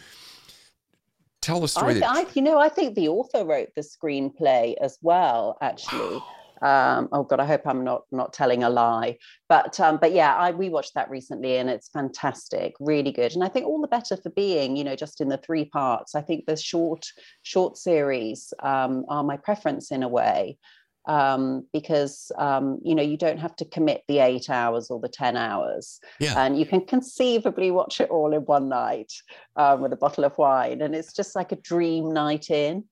tell 1.46 1.62
a 1.62 1.68
story. 1.68 1.96
I, 1.96 1.98
that... 2.00 2.10
I, 2.10 2.26
you 2.34 2.42
know, 2.42 2.58
I 2.58 2.68
think 2.68 2.94
the 2.94 3.08
author 3.08 3.44
wrote 3.44 3.68
the 3.76 3.82
screenplay 3.82 4.74
as 4.80 4.98
well. 5.00 5.56
Actually, 5.60 6.20
um, 6.62 7.08
oh 7.12 7.22
god, 7.22 7.40
I 7.40 7.46
hope 7.46 7.62
I'm 7.66 7.84
not 7.84 8.02
not 8.10 8.32
telling 8.32 8.64
a 8.64 8.70
lie. 8.70 9.18
But 9.48 9.78
um, 9.80 9.98
but 10.00 10.12
yeah, 10.12 10.34
I 10.34 10.50
we 10.50 10.68
watched 10.68 10.94
that 10.94 11.10
recently 11.10 11.56
and 11.56 11.70
it's 11.70 11.88
fantastic, 11.88 12.74
really 12.80 13.12
good. 13.12 13.32
And 13.34 13.44
I 13.44 13.48
think 13.48 13.66
all 13.66 13.80
the 13.80 13.88
better 13.88 14.16
for 14.16 14.30
being, 14.30 14.76
you 14.76 14.84
know, 14.84 14.96
just 14.96 15.20
in 15.20 15.28
the 15.28 15.38
three 15.38 15.66
parts. 15.66 16.14
I 16.14 16.22
think 16.22 16.46
the 16.46 16.56
short 16.56 17.06
short 17.42 17.76
series 17.76 18.52
um, 18.62 19.04
are 19.08 19.22
my 19.22 19.36
preference 19.36 19.92
in 19.92 20.02
a 20.02 20.08
way. 20.08 20.58
Um, 21.06 21.64
because 21.72 22.32
um, 22.36 22.80
you 22.82 22.94
know 22.94 23.02
you 23.02 23.16
don't 23.16 23.38
have 23.38 23.54
to 23.56 23.64
commit 23.64 24.02
the 24.08 24.18
eight 24.18 24.50
hours 24.50 24.90
or 24.90 24.98
the 24.98 25.08
ten 25.08 25.36
hours, 25.36 26.00
yeah. 26.18 26.44
and 26.44 26.58
you 26.58 26.66
can 26.66 26.84
conceivably 26.84 27.70
watch 27.70 28.00
it 28.00 28.10
all 28.10 28.32
in 28.32 28.42
one 28.42 28.68
night 28.68 29.12
um, 29.54 29.82
with 29.82 29.92
a 29.92 29.96
bottle 29.96 30.24
of 30.24 30.36
wine, 30.36 30.82
and 30.82 30.96
it's 30.96 31.12
just 31.12 31.36
like 31.36 31.52
a 31.52 31.56
dream 31.56 32.12
night 32.12 32.50
in. 32.50 32.84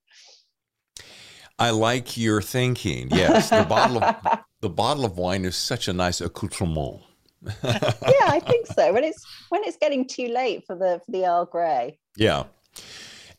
I 1.59 1.71
like 1.71 2.17
your 2.17 2.43
thinking. 2.43 3.09
Yes, 3.11 3.51
the 3.51 3.65
bottle 3.65 4.03
of 4.03 4.17
the 4.61 4.69
bottle 4.69 5.05
of 5.05 5.19
wine 5.19 5.45
is 5.45 5.57
such 5.57 5.89
a 5.89 5.93
nice 5.93 6.21
accoutrement. 6.21 7.03
yeah, 7.63 8.29
I 8.29 8.41
think 8.41 8.67
so. 8.67 8.93
When 8.93 9.05
it's 9.05 9.25
when 9.51 9.63
it's 9.65 9.77
getting 9.77 10.07
too 10.07 10.29
late 10.29 10.65
for 10.67 10.75
the 10.75 11.01
for 11.05 11.13
the 11.13 11.27
Earl 11.27 11.47
Grey. 11.47 11.99
Yeah. 12.17 12.45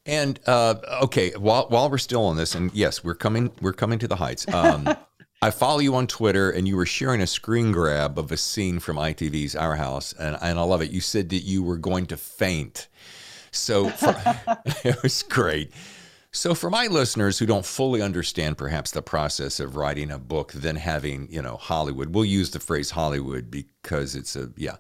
And 0.06 0.40
uh, 0.46 0.76
okay, 1.04 1.32
while 1.32 1.68
while 1.70 1.90
we're 1.90 1.98
still 1.98 2.26
on 2.26 2.38
this, 2.38 2.54
and 2.54 2.72
yes, 2.74 3.04
we're 3.04 3.16
coming 3.16 3.52
we're 3.62 3.74
coming 3.74 4.00
to 4.00 4.08
the 4.08 4.16
heights. 4.16 4.48
Um, 4.54 4.88
I 5.42 5.52
follow 5.52 5.80
you 5.80 5.96
on 5.96 6.08
Twitter, 6.08 6.50
and 6.50 6.68
you 6.68 6.76
were 6.76 6.86
sharing 6.86 7.22
a 7.22 7.28
screen 7.28 7.72
grab 7.72 8.18
of 8.18 8.32
a 8.32 8.38
scene 8.38 8.80
from 8.80 8.98
ITV's 8.98 9.56
Our 9.56 9.76
House, 9.76 10.14
and 10.14 10.38
and 10.42 10.60
I 10.60 10.64
love 10.64 10.82
it. 10.82 10.92
You 10.92 11.02
said 11.02 11.30
that 11.30 11.40
you 11.40 11.64
were 11.64 11.78
going 11.78 12.06
to 12.08 12.18
faint. 12.18 12.88
So 13.52 13.90
for, 13.90 14.16
it 14.84 15.02
was 15.02 15.24
great. 15.24 15.72
So, 16.36 16.54
for 16.54 16.70
my 16.70 16.88
listeners 16.88 17.40
who 17.40 17.46
don't 17.46 17.66
fully 17.66 18.02
understand 18.02 18.58
perhaps 18.58 18.92
the 18.92 19.02
process 19.02 19.62
of 19.62 19.78
writing 19.78 20.12
a 20.12 20.20
book, 20.20 20.52
then 20.52 20.76
having, 20.76 21.32
you 21.32 21.42
know, 21.42 21.56
Hollywood, 21.56 22.14
we'll 22.14 22.26
use 22.26 22.52
the 22.52 22.60
phrase 22.60 22.92
Hollywood 22.92 23.50
because 23.50 24.16
it's 24.16 24.36
a, 24.36 24.52
yeah, 24.58 24.76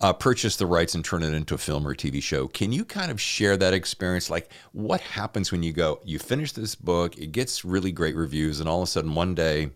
uh, 0.00 0.12
purchase 0.12 0.56
the 0.56 0.66
rights 0.66 0.96
and 0.96 1.04
turn 1.04 1.22
it 1.22 1.32
into 1.32 1.54
a 1.54 1.58
film 1.58 1.86
or 1.86 1.94
TV 1.94 2.20
show. 2.20 2.48
Can 2.48 2.72
you 2.72 2.84
kind 2.84 3.12
of 3.12 3.20
share 3.20 3.56
that 3.56 3.72
experience? 3.72 4.30
Like, 4.30 4.50
what 4.72 5.00
happens 5.00 5.52
when 5.52 5.62
you 5.62 5.72
go, 5.72 6.00
you 6.04 6.18
finish 6.18 6.50
this 6.50 6.74
book, 6.74 7.16
it 7.16 7.30
gets 7.30 7.64
really 7.64 7.92
great 7.92 8.16
reviews, 8.16 8.58
and 8.58 8.68
all 8.68 8.82
of 8.82 8.88
a 8.88 8.90
sudden 8.90 9.14
one 9.14 9.36
day 9.36 9.70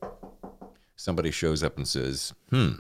somebody 0.97 1.31
shows 1.31 1.63
up 1.63 1.77
and 1.77 1.87
says, 1.87 2.35
hmm, 2.51 2.73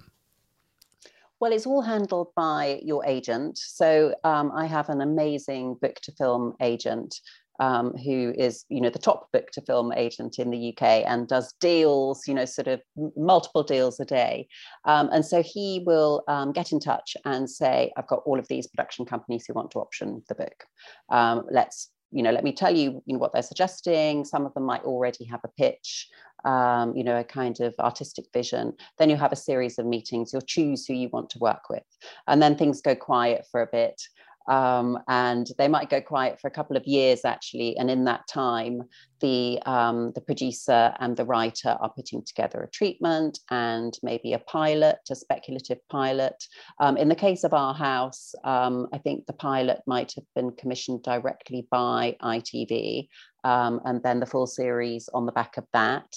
well, 1.41 1.53
it's 1.53 1.67
all 1.67 1.83
handled 1.83 2.35
by 2.37 2.81
your 2.83 3.05
agent. 3.07 3.57
So 3.59 4.15
um, 4.25 4.53
I 4.55 4.67
have 4.67 4.91
an 4.91 5.01
amazing 5.01 5.75
book 5.81 5.95
to 6.03 6.13
film 6.13 6.55
agent 6.61 7.21
um, 7.61 7.93
who 7.97 8.35
is, 8.37 8.65
you 8.71 8.81
know, 8.81 8.91
the 8.91 8.99
top 8.99 9.31
book 9.33 9.51
to 9.53 9.61
film 9.61 9.93
agent 9.93 10.39
in 10.39 10.51
the 10.51 10.71
UK 10.71 11.05
and 11.07 11.29
does 11.29 11.55
deals, 11.61 12.27
you 12.27 12.35
know, 12.35 12.47
sort 12.47 12.67
of 12.67 12.81
multiple 13.17 13.63
deals 13.63 14.01
a 14.01 14.05
day. 14.05 14.49
Um, 14.87 15.11
and 15.13 15.25
so 15.25 15.43
he 15.43 15.83
will 15.87 16.25
um, 16.27 16.53
get 16.53 16.73
in 16.73 16.81
touch 16.81 17.17
and 17.25 17.49
say, 17.49 17.93
I've 17.97 18.09
got 18.09 18.23
all 18.25 18.39
of 18.39 18.49
these 18.49 18.67
production 18.67 19.05
companies 19.05 19.45
who 19.47 19.55
want 19.55 19.71
to 19.73 19.79
option 19.79 20.23
the 20.29 20.35
book. 20.35 20.65
Um, 21.11 21.45
let's 21.51 21.91
you 22.13 22.25
know, 22.25 22.33
let 22.33 22.43
me 22.43 22.53
tell 22.53 22.75
you, 22.75 23.03
you 23.07 23.15
know, 23.15 23.19
what 23.19 23.33
they're 23.33 23.43
suggesting. 23.43 24.25
Some 24.25 24.45
of 24.45 24.53
them 24.55 24.65
might 24.65 24.83
already 24.83 25.25
have 25.27 25.43
a 25.45 25.49
pitch, 25.49 26.09
um, 26.45 26.97
you 26.97 27.05
know, 27.05 27.17
a 27.21 27.23
kind 27.23 27.61
of 27.61 27.73
artistic 27.79 28.25
vision. 28.33 28.73
Then 28.99 29.11
you 29.11 29.17
have 29.17 29.31
a 29.31 29.37
series 29.37 29.79
of 29.79 29.87
meetings. 29.87 30.33
You'll 30.33 30.43
choose 30.43 30.87
who 30.87 30.95
you 30.95 31.09
want 31.13 31.31
to 31.31 31.39
work 31.39 31.71
with, 31.71 31.85
and 32.27 32.43
then 32.43 32.57
things 32.57 32.81
go 32.81 32.97
quiet 32.97 33.47
for 33.53 33.63
a 33.63 33.69
bit 33.71 34.03
um, 34.51 34.99
and 35.09 35.47
they 35.59 35.69
might 35.69 35.89
go 35.89 36.01
quiet 36.01 36.41
for 36.41 36.49
a 36.49 36.51
couple 36.51 36.77
of 36.77 36.85
years 36.85 37.25
actually 37.25 37.77
and 37.79 37.89
in 37.89 38.05
that 38.05 38.27
time 38.29 38.83
the 39.21 39.61
um, 39.65 40.13
the 40.15 40.21
producer 40.21 40.93
and 40.99 41.17
the 41.17 41.25
writer 41.25 41.77
are 41.81 41.93
putting 41.95 42.23
together 42.25 42.63
a 42.63 42.71
treatment 42.71 43.39
and 43.51 43.99
maybe 44.03 44.33
a 44.33 44.39
pilot 44.41 44.99
a 45.11 45.15
speculative 45.15 45.79
pilot. 45.89 46.35
Um, 46.81 46.97
in 46.97 47.09
the 47.09 47.15
case 47.15 47.45
of 47.45 47.55
our 47.55 47.73
house 47.73 48.35
um, 48.45 48.89
i 48.93 48.99
think 48.99 49.27
the 49.27 49.33
pilot 49.33 49.81
might 49.87 50.13
have 50.17 50.25
been 50.35 50.51
commissioned 50.53 51.03
directly 51.03 51.67
by 51.71 52.17
itv 52.23 53.09
um, 53.45 53.81
and 53.85 54.03
then 54.03 54.21
the 54.21 54.27
full 54.27 54.47
series 54.47 55.09
on 55.15 55.25
the 55.25 55.33
back 55.33 55.57
of 55.57 55.65
that. 55.73 56.13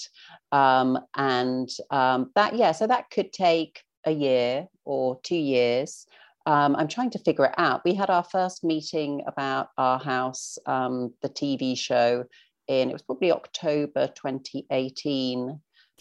Um, 0.52 0.98
and 1.16 1.70
that 1.90 2.54
yeah 2.54 2.72
so 2.72 2.86
that 2.86 3.10
could 3.10 3.32
take 3.32 3.82
a 4.06 4.10
year 4.10 4.66
or 4.84 5.18
two 5.22 5.36
years 5.36 6.06
um, 6.46 6.76
I'm 6.76 6.88
trying 6.88 7.10
to 7.10 7.18
figure 7.18 7.46
it 7.46 7.54
out. 7.56 7.82
We 7.84 7.94
had 7.94 8.10
our 8.10 8.24
first 8.24 8.64
meeting 8.64 9.22
about 9.26 9.68
our 9.78 9.98
house, 9.98 10.58
um, 10.66 11.12
the 11.22 11.28
TV 11.28 11.76
show, 11.76 12.24
in 12.68 12.90
it 12.90 12.92
was 12.92 13.02
probably 13.02 13.32
October 13.32 14.08
2018. 14.08 15.60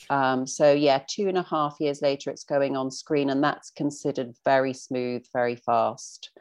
Um, 0.10 0.48
so 0.48 0.72
yeah, 0.74 1.02
two 1.08 1.28
and 1.28 1.38
a 1.38 1.44
half 1.44 1.78
years 1.80 2.02
later, 2.02 2.30
it's 2.30 2.44
going 2.44 2.76
on 2.76 2.92
screen, 2.92 3.30
and 3.30 3.44
that's 3.44 3.70
considered 3.72 4.36
very 4.44 4.74
smooth, 4.74 5.26
very 5.34 5.56
fast. 5.56 6.32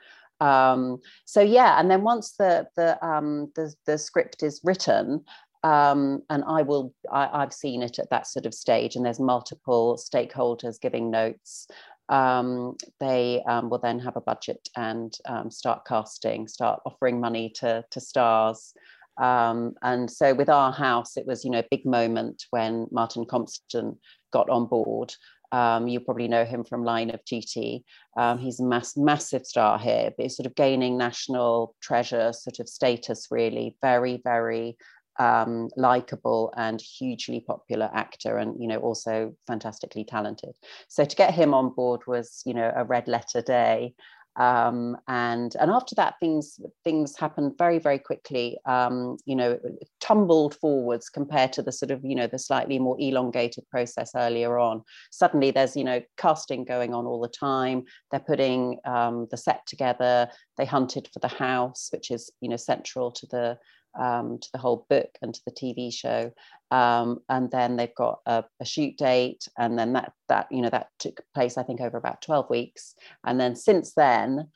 Um, 0.41 1.01
so 1.25 1.41
yeah, 1.41 1.79
and 1.79 1.91
then 1.91 2.03
once 2.03 2.33
the 2.39 2.67
the 2.77 3.05
um, 3.05 3.53
the, 3.55 3.73
the 3.87 3.99
script 3.99 4.43
is 4.43 4.61
written, 4.65 5.25
um, 5.63 6.23
and 6.29 6.43
I 6.45 6.63
will, 6.63 6.93
I, 7.13 7.41
have 7.41 7.53
seen 7.53 7.83
it 7.83 7.99
at 7.99 8.11
that 8.11 8.27
sort 8.27 8.47
of 8.47 8.55
stage, 8.55 8.97
and 8.97 9.05
there's 9.05 9.21
multiple 9.21 9.97
stakeholders 9.97 10.81
giving 10.81 11.11
notes 11.11 11.69
um, 12.09 12.77
they 13.01 13.43
um, 13.47 13.71
will 13.71 13.79
then 13.79 13.99
have 14.01 14.17
a 14.17 14.21
budget 14.21 14.69
and 14.77 15.17
um, 15.27 15.51
start 15.51 15.85
casting, 15.87 16.49
start 16.49 16.81
offering 16.85 17.21
money 17.21 17.51
to, 17.57 17.85
to 17.91 18.01
stars. 18.01 18.75
Um, 19.21 19.75
and 19.83 20.11
so 20.11 20.35
with 20.35 20.49
our 20.49 20.73
house, 20.73 21.17
it 21.17 21.27
was, 21.27 21.45
you 21.45 21.51
know, 21.51 21.61
a 21.61 21.69
big 21.71 21.85
moment 21.85 22.45
when 22.51 22.87
Martin 22.91 23.25
Compston 23.25 23.99
got 24.33 24.49
on 24.51 24.67
board. 24.67 25.15
Um, 25.53 25.87
you 25.87 26.01
probably 26.01 26.29
know 26.29 26.47
him 26.47 26.65
from 26.65 26.83
Line 26.83 27.11
of 27.11 27.23
Duty. 27.27 27.85
Um, 28.17 28.39
he's 28.39 28.59
a 28.59 28.65
mass, 28.65 28.97
massive 28.97 29.45
star 29.45 29.79
here, 29.79 30.11
but 30.17 30.23
he's 30.23 30.37
sort 30.37 30.47
of 30.47 30.55
gaining 30.55 30.97
national 30.97 31.77
treasure 31.83 32.33
sort 32.33 32.59
of 32.59 32.69
status, 32.69 33.29
really. 33.31 33.77
Very, 33.83 34.23
very 34.25 34.79
um, 35.19 35.69
likable 35.77 36.53
and 36.57 36.81
hugely 36.81 37.41
popular 37.41 37.91
actor 37.93 38.39
and 38.39 38.61
you 38.61 38.69
know 38.69 38.79
also 38.79 39.35
fantastically 39.47 40.05
talented. 40.05 40.57
So 40.89 41.05
to 41.05 41.17
get 41.17 41.35
him 41.35 41.55
on 41.55 41.75
board 41.75 42.03
was 42.07 42.43
you 42.45 42.55
know 42.55 42.73
a 42.75 42.85
red 42.85 43.09
letter 43.09 43.43
day. 43.43 43.95
Um, 44.37 44.97
and 45.09 45.55
and 45.61 45.71
after 45.71 45.95
that 45.97 46.15
things 46.19 46.59
things 46.85 47.19
happened 47.19 47.59
very 47.59 47.79
very 47.79 47.99
quickly. 47.99 48.57
Um, 48.65 49.19
you 49.27 49.37
know 49.37 49.59
tumbled 50.01 50.55
forwards 50.55 51.11
compared 51.11 51.53
to 51.53 51.63
the 51.63 51.71
sort 51.71 51.91
of 51.91 52.03
you 52.03 52.15
know 52.15 52.27
the 52.27 52.39
slightly 52.39 52.79
more 52.79 52.97
elongated 52.99 53.69
process 53.69 54.13
earlier 54.17 54.59
on. 54.59 54.83
Suddenly 55.11 55.51
there's 55.51 55.77
you 55.77 55.85
know 55.85 56.01
casting 56.17 56.65
going 56.65 56.95
on 56.95 57.05
all 57.05 57.21
the 57.21 57.29
time. 57.29 57.85
They're 58.11 58.21
putting 58.21 58.79
um, 58.87 59.29
the 59.31 59.37
set 59.37 59.67
together. 59.67 60.31
They 60.57 60.65
hunted 60.65 61.11
for 61.13 61.19
the 61.19 61.29
house 61.29 61.91
which 61.93 62.11
is 62.11 62.31
you 62.41 62.49
know 62.49 62.57
central 62.57 63.11
to 63.13 63.27
the 63.27 63.59
um, 63.99 64.39
to 64.39 64.49
the 64.53 64.59
whole 64.59 64.87
book 64.89 65.11
and 65.21 65.35
to 65.35 65.41
the 65.47 65.53
TV 65.53 65.93
show. 65.93 66.33
Um, 66.71 67.21
and 67.29 67.51
then 67.51 67.77
they've 67.77 67.95
got 67.95 68.21
a, 68.27 68.45
a, 68.61 68.65
shoot 68.65 68.97
date, 68.97 69.47
and 69.59 69.79
then 69.79 69.93
that 69.93 70.13
that 70.29 70.49
you 70.51 70.63
know 70.63 70.71
that 70.71 70.89
took 70.99 71.21
place 71.35 71.59
I 71.59 71.63
think 71.63 71.81
over 71.81 71.99
about 71.99 72.23
twelve 72.23 72.49
weeks. 72.49 72.95
And 73.25 73.39
then 73.39 73.55
since 73.57 73.93
then, 73.93 74.49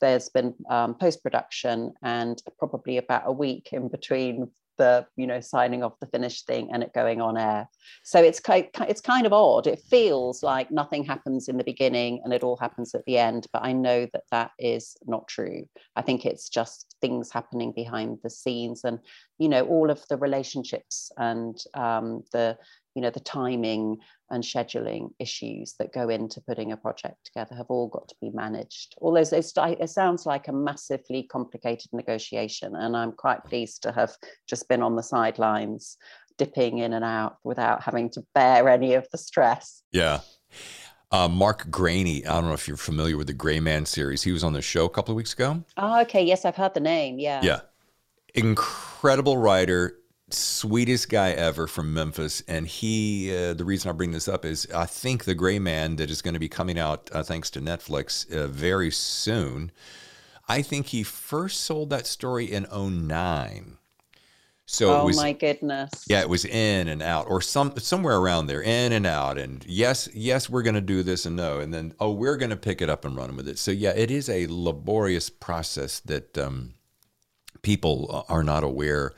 there's 0.00 0.28
been 0.30 0.54
um, 0.68 0.94
post 0.94 1.22
production 1.22 1.92
and 2.02 2.42
probably 2.58 2.96
about 2.96 3.24
a 3.26 3.32
week 3.32 3.68
in 3.72 3.88
between 3.88 4.50
the 4.80 5.06
you 5.16 5.26
know 5.26 5.40
signing 5.40 5.82
off 5.84 6.00
the 6.00 6.06
finished 6.06 6.46
thing 6.46 6.70
and 6.72 6.82
it 6.82 6.92
going 6.94 7.20
on 7.20 7.36
air. 7.36 7.68
So 8.02 8.18
it's 8.20 8.40
it's 8.48 9.00
kind 9.00 9.26
of 9.26 9.32
odd. 9.32 9.66
It 9.66 9.80
feels 9.90 10.42
like 10.42 10.70
nothing 10.70 11.04
happens 11.04 11.48
in 11.48 11.58
the 11.58 11.64
beginning 11.64 12.22
and 12.24 12.32
it 12.32 12.42
all 12.42 12.56
happens 12.56 12.94
at 12.94 13.04
the 13.04 13.18
end 13.18 13.46
but 13.52 13.62
i 13.62 13.72
know 13.72 14.06
that 14.12 14.24
that 14.30 14.50
is 14.58 14.96
not 15.06 15.28
true. 15.28 15.66
I 15.96 16.02
think 16.02 16.24
it's 16.24 16.48
just 16.48 16.96
things 17.00 17.30
happening 17.30 17.72
behind 17.72 18.18
the 18.22 18.30
scenes 18.30 18.84
and 18.84 18.98
you 19.38 19.48
know 19.48 19.64
all 19.66 19.90
of 19.90 20.02
the 20.08 20.16
relationships 20.16 21.12
and 21.16 21.56
um, 21.74 22.24
the 22.32 22.56
you 22.94 23.02
know 23.02 23.10
the 23.10 23.20
timing 23.20 23.96
and 24.30 24.42
scheduling 24.42 25.10
issues 25.18 25.74
that 25.78 25.92
go 25.92 26.08
into 26.08 26.40
putting 26.40 26.72
a 26.72 26.76
project 26.76 27.16
together 27.24 27.54
have 27.54 27.66
all 27.68 27.88
got 27.88 28.08
to 28.08 28.14
be 28.20 28.30
managed 28.30 28.94
all 28.98 29.12
those 29.12 29.32
it 29.32 29.90
sounds 29.90 30.26
like 30.26 30.48
a 30.48 30.52
massively 30.52 31.22
complicated 31.24 31.90
negotiation 31.92 32.74
and 32.76 32.96
i'm 32.96 33.12
quite 33.12 33.44
pleased 33.44 33.82
to 33.82 33.92
have 33.92 34.12
just 34.48 34.68
been 34.68 34.82
on 34.82 34.96
the 34.96 35.02
sidelines 35.02 35.96
dipping 36.40 36.78
in 36.78 36.94
and 36.94 37.04
out 37.04 37.36
without 37.44 37.82
having 37.82 38.08
to 38.08 38.24
bear 38.34 38.66
any 38.70 38.94
of 38.94 39.06
the 39.12 39.18
stress. 39.18 39.82
Yeah. 39.92 40.20
Uh, 41.12 41.28
Mark 41.28 41.66
Greaney, 41.70 42.26
I 42.26 42.32
don't 42.32 42.46
know 42.46 42.54
if 42.54 42.66
you're 42.66 42.78
familiar 42.78 43.18
with 43.18 43.26
the 43.26 43.34
Gray 43.34 43.60
Man 43.60 43.84
series. 43.84 44.22
He 44.22 44.32
was 44.32 44.42
on 44.42 44.54
the 44.54 44.62
show 44.62 44.86
a 44.86 44.88
couple 44.88 45.12
of 45.12 45.16
weeks 45.16 45.34
ago. 45.34 45.62
Oh, 45.76 46.00
okay. 46.00 46.22
Yes, 46.22 46.46
I've 46.46 46.56
heard 46.56 46.72
the 46.72 46.80
name. 46.80 47.18
Yeah. 47.18 47.40
Yeah. 47.42 47.60
Incredible 48.34 49.36
writer, 49.36 49.98
sweetest 50.32 51.08
guy 51.08 51.30
ever 51.30 51.66
from 51.66 51.92
Memphis. 51.92 52.42
And 52.46 52.66
he, 52.66 53.34
uh, 53.34 53.54
the 53.54 53.64
reason 53.64 53.88
I 53.90 53.92
bring 53.92 54.12
this 54.12 54.28
up 54.28 54.44
is 54.44 54.66
I 54.74 54.86
think 54.86 55.24
the 55.24 55.34
Gray 55.34 55.58
Man 55.58 55.96
that 55.96 56.10
is 56.10 56.22
going 56.22 56.34
to 56.34 56.40
be 56.40 56.48
coming 56.48 56.78
out 56.78 57.10
uh, 57.12 57.22
thanks 57.22 57.50
to 57.50 57.60
Netflix 57.60 58.30
uh, 58.32 58.46
very 58.46 58.90
soon. 58.90 59.72
I 60.48 60.62
think 60.62 60.86
he 60.86 61.02
first 61.02 61.60
sold 61.60 61.90
that 61.90 62.06
story 62.06 62.50
in 62.50 62.66
09. 62.72 63.76
So 64.66 65.00
oh 65.00 65.04
was, 65.06 65.16
my 65.16 65.32
goodness. 65.32 65.90
Yeah, 66.06 66.20
it 66.20 66.28
was 66.28 66.44
in 66.44 66.86
and 66.86 67.02
out, 67.02 67.28
or 67.28 67.40
some 67.40 67.76
somewhere 67.78 68.16
around 68.16 68.46
there, 68.46 68.62
in 68.62 68.92
and 68.92 69.04
out. 69.04 69.36
And 69.36 69.64
yes, 69.66 70.08
yes, 70.14 70.48
we're 70.48 70.62
going 70.62 70.76
to 70.76 70.80
do 70.80 71.02
this, 71.02 71.26
and 71.26 71.34
no, 71.34 71.58
and 71.58 71.74
then 71.74 71.92
oh, 71.98 72.12
we're 72.12 72.36
going 72.36 72.50
to 72.50 72.56
pick 72.56 72.80
it 72.80 72.88
up 72.88 73.04
and 73.04 73.16
run 73.16 73.34
with 73.34 73.48
it. 73.48 73.58
So 73.58 73.72
yeah, 73.72 73.90
it 73.90 74.12
is 74.12 74.28
a 74.28 74.46
laborious 74.48 75.28
process 75.28 75.98
that 76.00 76.38
um, 76.38 76.74
people 77.62 78.24
are 78.28 78.44
not 78.44 78.62
aware 78.62 79.12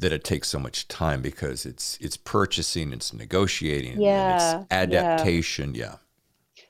that 0.00 0.12
it 0.12 0.24
takes 0.24 0.48
so 0.48 0.58
much 0.58 0.88
time 0.88 1.22
because 1.22 1.64
it's 1.66 1.98
it's 2.00 2.16
purchasing, 2.16 2.92
it's 2.92 3.12
negotiating, 3.12 4.00
yeah, 4.00 4.60
it's 4.60 4.66
adaptation, 4.70 5.74
yeah. 5.74 5.84
yeah. 5.84 5.96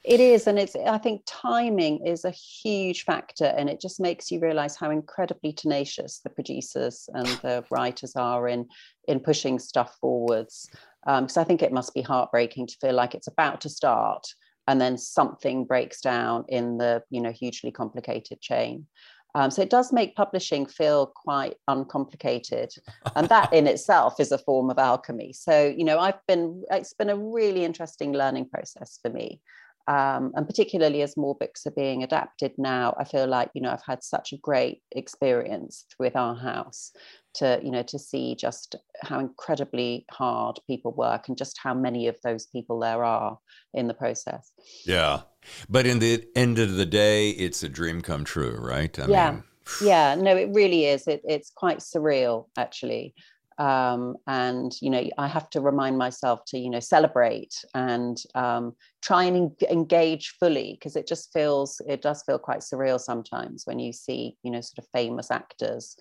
It 0.02 0.18
is, 0.18 0.46
and 0.46 0.58
it's. 0.58 0.74
I 0.74 0.96
think 0.96 1.22
timing 1.26 2.06
is 2.06 2.24
a 2.24 2.30
huge 2.30 3.04
factor, 3.04 3.44
and 3.44 3.68
it 3.68 3.80
just 3.80 4.00
makes 4.00 4.30
you 4.30 4.40
realize 4.40 4.74
how 4.74 4.90
incredibly 4.90 5.52
tenacious 5.52 6.20
the 6.20 6.30
producers 6.30 7.08
and 7.12 7.26
the 7.42 7.64
writers 7.70 8.16
are 8.16 8.48
in 8.48 8.66
in 9.08 9.20
pushing 9.20 9.58
stuff 9.58 9.96
forwards. 10.00 10.70
Because 11.04 11.36
um, 11.36 11.40
I 11.40 11.44
think 11.44 11.62
it 11.62 11.72
must 11.72 11.94
be 11.94 12.02
heartbreaking 12.02 12.66
to 12.68 12.76
feel 12.80 12.94
like 12.94 13.14
it's 13.14 13.26
about 13.26 13.60
to 13.62 13.68
start, 13.68 14.26
and 14.66 14.80
then 14.80 14.96
something 14.96 15.66
breaks 15.66 16.00
down 16.00 16.44
in 16.48 16.78
the 16.78 17.02
you 17.10 17.20
know 17.20 17.32
hugely 17.32 17.70
complicated 17.70 18.40
chain. 18.40 18.86
Um, 19.34 19.50
so 19.50 19.62
it 19.62 19.70
does 19.70 19.92
make 19.92 20.16
publishing 20.16 20.66
feel 20.66 21.06
quite 21.06 21.56
uncomplicated, 21.68 22.72
and 23.14 23.28
that 23.28 23.52
in 23.52 23.66
itself 23.66 24.18
is 24.18 24.32
a 24.32 24.38
form 24.38 24.70
of 24.70 24.78
alchemy. 24.78 25.32
So 25.32 25.72
you 25.76 25.84
know, 25.84 25.98
I've 25.98 26.24
been 26.26 26.64
it's 26.70 26.94
been 26.94 27.10
a 27.10 27.16
really 27.16 27.64
interesting 27.64 28.12
learning 28.12 28.48
process 28.48 28.98
for 29.02 29.10
me. 29.10 29.40
Um, 29.88 30.32
and 30.36 30.46
particularly 30.46 31.02
as 31.02 31.16
more 31.16 31.34
books 31.34 31.66
are 31.66 31.72
being 31.72 32.04
adapted 32.04 32.52
now, 32.58 32.94
I 32.98 33.04
feel 33.04 33.26
like 33.26 33.50
you 33.54 33.62
know 33.62 33.70
I've 33.70 33.84
had 33.86 34.04
such 34.04 34.32
a 34.32 34.36
great 34.36 34.82
experience 34.92 35.86
with 35.98 36.16
our 36.16 36.36
house 36.36 36.92
to 37.34 37.60
you 37.62 37.70
know 37.70 37.82
to 37.82 37.98
see 37.98 38.34
just 38.34 38.76
how 39.02 39.18
incredibly 39.18 40.04
hard 40.10 40.58
people 40.66 40.92
work 40.92 41.28
and 41.28 41.36
just 41.36 41.58
how 41.62 41.74
many 41.74 42.08
of 42.08 42.16
those 42.22 42.46
people 42.46 42.78
there 42.78 43.04
are 43.04 43.38
in 43.74 43.86
the 43.86 43.94
process. 43.94 44.52
Yeah, 44.84 45.22
but 45.68 45.86
in 45.86 45.98
the 45.98 46.26
end 46.34 46.58
of 46.58 46.76
the 46.76 46.86
day, 46.86 47.30
it's 47.30 47.62
a 47.62 47.68
dream 47.68 48.00
come 48.00 48.24
true, 48.24 48.56
right? 48.58 48.96
I 48.98 49.06
yeah, 49.06 49.30
mean... 49.32 49.44
yeah. 49.82 50.14
No, 50.14 50.36
it 50.36 50.50
really 50.52 50.86
is. 50.86 51.06
It, 51.06 51.22
it's 51.24 51.50
quite 51.50 51.78
surreal, 51.78 52.46
actually 52.58 53.14
um, 53.60 54.16
and 54.26 54.72
you 54.80 54.88
know 54.90 55.06
i 55.18 55.28
have 55.28 55.50
to 55.50 55.60
remind 55.60 55.98
myself 55.98 56.40
to 56.46 56.58
you 56.58 56.70
know 56.70 56.80
celebrate 56.80 57.54
and 57.74 58.22
um, 58.34 58.74
try 59.02 59.24
and 59.24 59.36
en- 59.36 59.70
engage 59.70 60.34
fully 60.40 60.72
because 60.72 60.96
it 60.96 61.06
just 61.06 61.30
feels 61.32 61.80
it 61.86 62.00
does 62.02 62.22
feel 62.22 62.38
quite 62.38 62.60
surreal 62.60 62.98
sometimes 62.98 63.66
when 63.66 63.78
you 63.78 63.92
see 63.92 64.36
you 64.42 64.50
know 64.50 64.60
sort 64.60 64.78
of 64.78 64.86
famous 64.92 65.30
actors 65.30 65.96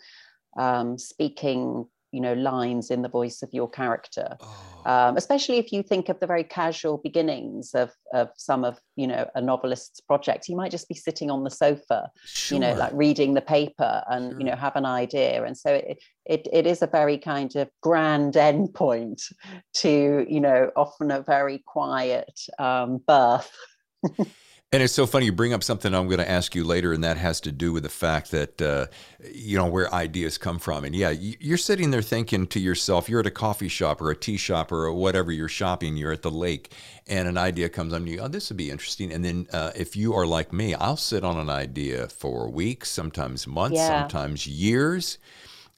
um, 0.58 0.98
speaking 0.98 1.86
you 2.12 2.22
know 2.22 2.34
lines 2.34 2.90
in 2.90 3.02
the 3.02 3.10
voice 3.10 3.42
of 3.42 3.50
your 3.54 3.70
character 3.70 4.36
oh. 4.42 4.82
um, 4.86 5.18
especially 5.18 5.58
if 5.58 5.72
you 5.72 5.84
think 5.84 6.10
of 6.10 6.20
the 6.20 6.26
very 6.26 6.44
casual 6.44 6.98
beginnings 6.98 7.76
of, 7.76 7.92
of 8.14 8.30
some 8.36 8.66
of 8.66 8.80
you 8.96 9.06
know 9.06 9.30
a 9.36 9.42
novelist's 9.42 10.00
project 10.00 10.48
you 10.48 10.56
might 10.56 10.72
just 10.72 10.88
be 10.88 10.96
sitting 10.96 11.30
on 11.30 11.44
the 11.44 11.50
sofa 11.50 12.10
sure. 12.26 12.56
you 12.56 12.60
know 12.60 12.74
like 12.74 12.92
reading 12.94 13.34
the 13.34 13.42
paper 13.42 14.04
and 14.10 14.32
sure. 14.32 14.40
you 14.40 14.46
know 14.46 14.56
have 14.56 14.76
an 14.76 14.86
idea 14.86 15.44
and 15.44 15.58
so 15.58 15.72
it, 15.72 16.00
it 16.26 16.48
it 16.52 16.66
is 16.66 16.82
a 16.82 16.88
very 16.88 17.18
kind 17.18 17.56
of 17.56 17.70
grand 17.82 18.34
endpoint 18.50 19.22
to 19.74 20.26
you 20.28 20.40
know 20.40 20.72
often 20.76 21.12
a 21.12 21.22
very 21.22 21.64
quiet 21.68 22.40
um, 22.58 23.00
birth 23.06 23.52
And 24.72 24.84
it's 24.84 24.94
so 24.94 25.08
funny 25.08 25.26
you 25.26 25.32
bring 25.32 25.52
up 25.52 25.64
something 25.64 25.96
I'm 25.96 26.06
going 26.06 26.20
to 26.20 26.30
ask 26.30 26.54
you 26.54 26.64
later, 26.64 26.94
and 26.94 27.04
that 27.04 27.18
has 27.18 27.42
to 27.42 27.52
do 27.52 27.74
with 27.74 27.82
the 27.82 27.90
fact 27.90 28.30
that 28.30 28.62
uh, 28.62 28.86
you 29.34 29.58
know 29.58 29.66
where 29.66 29.92
ideas 29.92 30.38
come 30.38 30.60
from. 30.60 30.84
And 30.84 30.96
yeah, 30.96 31.10
you're 31.10 31.58
sitting 31.58 31.90
there 31.90 32.04
thinking 32.04 32.46
to 32.48 32.60
yourself, 32.60 33.10
you're 33.10 33.22
at 33.22 33.26
a 33.26 33.32
coffee 33.32 33.68
shop 33.68 34.00
or 34.00 34.12
a 34.12 34.16
tea 34.16 34.38
shop 34.38 34.72
or 34.72 34.94
whatever 34.94 35.32
you're 35.32 35.48
shopping, 35.48 35.98
you're 35.98 36.12
at 36.12 36.22
the 36.22 36.30
lake, 36.30 36.72
and 37.08 37.28
an 37.28 37.36
idea 37.36 37.68
comes 37.68 37.94
on 37.94 38.06
you. 38.06 38.20
Oh, 38.20 38.28
this 38.28 38.50
would 38.52 38.58
be 38.58 38.70
interesting. 38.70 39.12
And 39.12 39.26
then 39.26 39.48
uh, 39.52 39.72
if 39.76 39.96
you 39.96 40.14
are 40.14 40.28
like 40.28 40.54
me, 40.54 40.76
I'll 40.76 40.98
sit 40.98 41.24
on 41.24 41.40
an 41.40 41.50
idea 41.50 42.08
for 42.08 42.48
weeks, 42.48 42.92
sometimes 42.92 43.48
months, 43.48 43.78
yeah. 43.78 44.02
sometimes 44.02 44.46
years, 44.46 45.18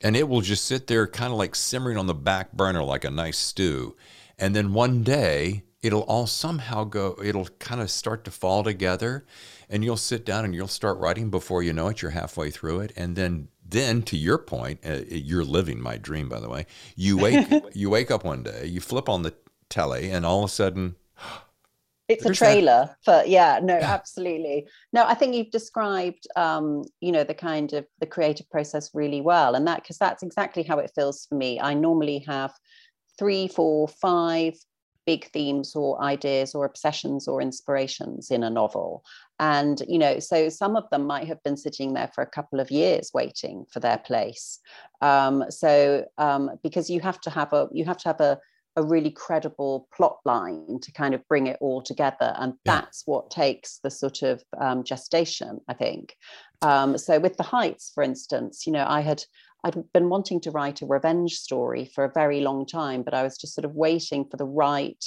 and 0.01 0.17
it 0.17 0.27
will 0.27 0.41
just 0.41 0.65
sit 0.65 0.87
there, 0.87 1.07
kind 1.07 1.31
of 1.31 1.39
like 1.39 1.55
simmering 1.55 1.97
on 1.97 2.07
the 2.07 2.13
back 2.13 2.51
burner 2.51 2.83
like 2.83 3.05
a 3.05 3.11
nice 3.11 3.37
stew. 3.37 3.95
And 4.37 4.53
then 4.53 4.73
one 4.73 5.03
day 5.03 5.63
it'll 5.81 6.01
all 6.01 6.27
somehow 6.27 6.83
go, 6.83 7.17
it'll 7.23 7.47
kind 7.59 7.81
of 7.81 7.89
start 7.89 8.23
to 8.25 8.31
fall 8.31 8.63
together. 8.63 9.25
And 9.69 9.83
you'll 9.83 9.97
sit 9.97 10.25
down 10.25 10.45
and 10.45 10.53
you'll 10.53 10.67
start 10.67 10.97
writing 10.99 11.29
before 11.29 11.63
you 11.63 11.73
know 11.73 11.87
it. 11.87 12.01
You're 12.01 12.11
halfway 12.11 12.51
through 12.51 12.81
it. 12.81 12.91
And 12.95 13.15
then, 13.15 13.47
then 13.67 14.01
to 14.03 14.17
your 14.17 14.37
point, 14.37 14.79
uh, 14.85 14.99
you're 15.07 15.45
living 15.45 15.81
my 15.81 15.97
dream, 15.97 16.27
by 16.29 16.39
the 16.39 16.49
way. 16.49 16.65
You 16.95 17.17
wake, 17.17 17.47
you 17.73 17.89
wake 17.89 18.11
up 18.11 18.25
one 18.25 18.43
day, 18.43 18.65
you 18.65 18.81
flip 18.81 19.07
on 19.07 19.23
the 19.23 19.33
telly, 19.69 20.11
and 20.11 20.25
all 20.25 20.39
of 20.39 20.49
a 20.49 20.53
sudden, 20.53 20.95
it's 22.09 22.25
a 22.25 22.33
trailer 22.33 22.89
that. 23.05 23.23
for 23.23 23.29
yeah 23.29 23.59
no 23.63 23.77
yeah. 23.77 23.93
absolutely 23.93 24.67
no 24.91 25.05
i 25.05 25.13
think 25.13 25.33
you've 25.33 25.51
described 25.51 26.27
um 26.35 26.83
you 26.99 27.11
know 27.11 27.23
the 27.23 27.33
kind 27.33 27.71
of 27.71 27.85
the 27.99 28.05
creative 28.05 28.49
process 28.49 28.89
really 28.93 29.21
well 29.21 29.55
and 29.55 29.65
that 29.65 29.81
because 29.81 29.97
that's 29.97 30.21
exactly 30.21 30.63
how 30.63 30.77
it 30.77 30.91
feels 30.93 31.25
for 31.27 31.35
me 31.35 31.57
i 31.61 31.73
normally 31.73 32.19
have 32.27 32.51
three 33.17 33.47
four 33.47 33.87
five 33.87 34.55
big 35.05 35.25
themes 35.31 35.75
or 35.75 36.01
ideas 36.01 36.53
or 36.53 36.65
obsessions 36.65 37.27
or 37.27 37.41
inspirations 37.41 38.31
in 38.31 38.43
a 38.43 38.49
novel. 38.49 39.03
And 39.39 39.81
you 39.87 39.97
know 39.97 40.19
so 40.19 40.49
some 40.49 40.75
of 40.75 40.89
them 40.91 41.05
might 41.05 41.27
have 41.27 41.41
been 41.43 41.57
sitting 41.57 41.93
there 41.93 42.09
for 42.13 42.21
a 42.21 42.29
couple 42.29 42.59
of 42.59 42.71
years 42.71 43.11
waiting 43.13 43.65
for 43.71 43.79
their 43.79 43.97
place. 43.97 44.59
Um, 45.01 45.45
so 45.49 46.05
um, 46.17 46.51
because 46.63 46.89
you 46.89 47.01
have 47.01 47.19
to 47.21 47.29
have 47.29 47.53
a 47.53 47.67
you 47.71 47.85
have 47.85 47.97
to 47.99 48.09
have 48.09 48.21
a 48.21 48.39
a 48.77 48.83
really 48.83 49.11
credible 49.11 49.87
plot 49.93 50.19
line 50.23 50.79
to 50.81 50.93
kind 50.93 51.13
of 51.13 51.27
bring 51.27 51.47
it 51.47 51.57
all 51.59 51.81
together. 51.81 52.33
And 52.37 52.53
yeah. 52.65 52.75
that's 52.75 53.03
what 53.05 53.29
takes 53.29 53.79
the 53.83 53.91
sort 53.91 54.21
of 54.21 54.43
um, 54.59 54.83
gestation 54.83 55.59
i 55.67 55.73
think. 55.73 56.15
Um, 56.61 56.97
so 56.97 57.19
with 57.19 57.37
the 57.37 57.43
heights 57.43 57.91
for 57.93 58.03
instance 58.03 58.67
you 58.67 58.73
know 58.73 58.85
i 58.87 59.01
had 59.01 59.23
I'd 59.63 59.91
been 59.93 60.09
wanting 60.09 60.41
to 60.41 60.51
write 60.51 60.81
a 60.81 60.85
revenge 60.85 61.35
story 61.35 61.85
for 61.85 62.03
a 62.03 62.11
very 62.11 62.41
long 62.41 62.65
time, 62.65 63.03
but 63.03 63.13
I 63.13 63.23
was 63.23 63.37
just 63.37 63.53
sort 63.53 63.65
of 63.65 63.75
waiting 63.75 64.25
for 64.29 64.37
the 64.37 64.45
right 64.45 65.03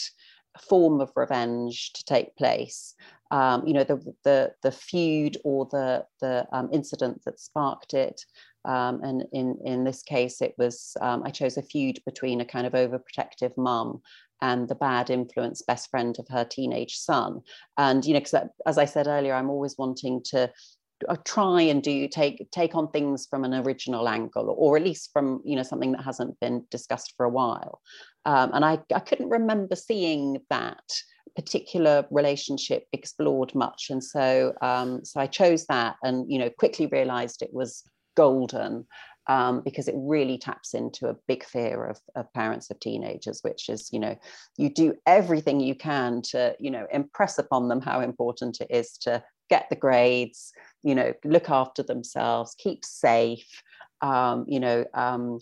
form 0.61 1.01
of 1.01 1.11
revenge 1.17 1.93
to 1.95 2.05
take 2.05 2.37
place. 2.37 2.95
Um, 3.31 3.67
you 3.67 3.75
know, 3.75 3.85
the, 3.85 4.15
the 4.23 4.53
the 4.63 4.71
feud 4.71 5.39
or 5.45 5.67
the 5.71 6.07
the 6.21 6.47
um, 6.53 6.69
incident 6.73 7.23
that 7.25 7.41
sparked 7.41 7.95
it. 7.95 8.25
Um, 8.65 9.03
and 9.03 9.25
in 9.33 9.59
in 9.65 9.85
this 9.85 10.03
case, 10.03 10.41
it 10.41 10.55
was 10.57 10.97
um, 11.01 11.23
I 11.25 11.31
chose 11.31 11.57
a 11.57 11.63
feud 11.63 11.99
between 12.07 12.41
a 12.41 12.47
kind 12.47 12.67
of 12.67 12.75
overprotective 12.75 13.57
mum 13.57 14.03
and 14.41 14.69
the 14.69 14.75
bad 14.75 15.11
influence 15.11 15.63
best 15.63 15.91
friend 15.91 16.17
of 16.19 16.29
her 16.29 16.45
teenage 16.45 16.97
son. 16.97 17.41
And 17.77 18.05
you 18.05 18.15
know, 18.15 18.21
because 18.21 18.49
as 18.67 18.79
I 18.79 18.85
said 18.85 19.07
earlier, 19.07 19.35
I'm 19.35 19.51
always 19.51 19.77
wanting 19.79 20.23
to 20.27 20.53
try 21.25 21.63
and 21.63 21.83
do 21.83 22.09
take 22.09 22.51
take 22.51 22.75
on 22.75 22.91
things 22.91 23.27
from 23.27 23.45
an 23.45 23.55
original 23.55 24.09
angle 24.09 24.55
or 24.57 24.77
at 24.77 24.85
least 24.85 25.11
from 25.13 25.41
you 25.45 25.57
know 25.57 25.63
something 25.63 25.93
that 25.93 26.05
hasn't 26.05 26.39
been 26.41 26.65
discussed 26.71 27.15
for 27.17 27.25
a 27.25 27.31
while. 27.31 27.81
Um, 28.25 28.51
and 28.55 28.65
I, 28.65 28.79
I 28.95 29.01
couldn't 29.01 29.29
remember 29.29 29.77
seeing 29.77 30.39
that 30.51 30.83
particular 31.37 32.07
relationship 32.11 32.87
explored 32.93 33.55
much. 33.55 33.89
And 33.91 34.03
so 34.03 34.55
um, 34.63 35.05
so 35.05 35.21
I 35.21 35.27
chose 35.27 35.67
that 35.67 35.97
and 36.03 36.31
you 36.31 36.39
know 36.39 36.51
quickly 36.51 36.87
realized 36.87 37.43
it 37.43 37.53
was 37.53 37.83
golden 38.17 38.87
um, 39.27 39.63
because 39.63 39.89
it 39.89 39.95
really 39.97 40.39
taps 40.39 40.75
into 40.75 41.09
a 41.09 41.17
big 41.27 41.45
fear 41.45 41.87
of, 41.87 41.99
of, 42.15 42.33
parents 42.35 42.71
of 42.71 42.79
teenagers, 42.79 43.41
which 43.43 43.69
is, 43.69 43.89
you 43.91 43.99
know, 43.99 44.17
you 44.59 44.69
do 44.69 44.95
everything 45.07 45.61
you 45.61 45.75
can 45.75 46.21
to, 46.23 46.55
you 46.61 46.71
know, 46.71 46.87
impress 46.93 47.39
upon 47.39 47.69
them 47.69 47.81
how 47.81 48.01
important 48.01 48.61
it 48.61 48.67
is 48.71 48.99
to 48.99 49.23
get 49.51 49.67
the 49.71 49.77
grades, 49.77 50.53
you 50.83 50.95
know, 50.95 51.13
look 51.25 51.51
after 51.51 51.83
themselves, 51.83 52.55
keep 52.59 52.85
safe, 52.85 53.63
um, 54.01 54.45
you 54.49 54.61
know, 54.61 54.85
um, 54.95 55.41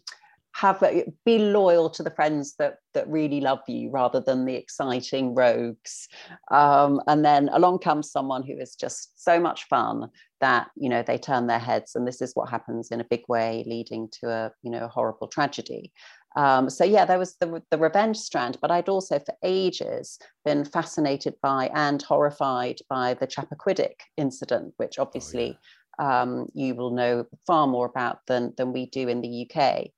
have 0.54 0.84
be 1.24 1.38
loyal 1.38 1.88
to 1.88 2.02
the 2.02 2.10
friends 2.10 2.54
that 2.58 2.76
that 2.92 3.08
really 3.08 3.40
love 3.40 3.60
you 3.66 3.90
rather 3.90 4.20
than 4.20 4.44
the 4.44 4.54
exciting 4.54 5.34
rogues. 5.34 6.08
Um, 6.50 7.00
and 7.06 7.24
then 7.24 7.48
along 7.52 7.78
comes 7.78 8.10
someone 8.10 8.42
who 8.42 8.58
is 8.58 8.74
just 8.74 9.22
so 9.22 9.40
much 9.40 9.64
fun 9.64 10.10
that 10.40 10.70
you 10.76 10.90
know 10.90 11.02
they 11.02 11.16
turn 11.16 11.46
their 11.46 11.58
heads 11.58 11.94
and 11.94 12.06
this 12.06 12.20
is 12.20 12.32
what 12.34 12.50
happens 12.50 12.90
in 12.90 13.00
a 13.00 13.04
big 13.04 13.22
way 13.28 13.64
leading 13.66 14.08
to 14.20 14.28
a 14.28 14.52
you 14.62 14.70
know 14.70 14.88
horrible 14.88 15.28
tragedy 15.28 15.92
Um, 16.36 16.70
so 16.70 16.84
yeah, 16.84 17.04
there 17.04 17.18
was 17.18 17.36
the, 17.36 17.62
the 17.70 17.78
revenge 17.78 18.16
strand, 18.16 18.58
but 18.60 18.70
I'd 18.70 18.88
also 18.88 19.18
for 19.18 19.34
ages 19.42 20.18
been 20.44 20.64
fascinated 20.64 21.34
by 21.42 21.70
and 21.74 22.00
horrified 22.02 22.78
by 22.88 23.14
the 23.14 23.26
Chappaquiddick 23.26 24.00
incident, 24.16 24.74
which 24.76 24.98
obviously 24.98 25.58
oh, 25.98 26.04
yeah. 26.04 26.22
um, 26.22 26.48
you 26.54 26.74
will 26.74 26.90
know 26.90 27.26
far 27.46 27.66
more 27.66 27.86
about 27.86 28.20
than, 28.26 28.54
than 28.56 28.72
we 28.72 28.86
do 28.86 29.08
in 29.08 29.20
the 29.20 29.50
UK. 29.50 29.88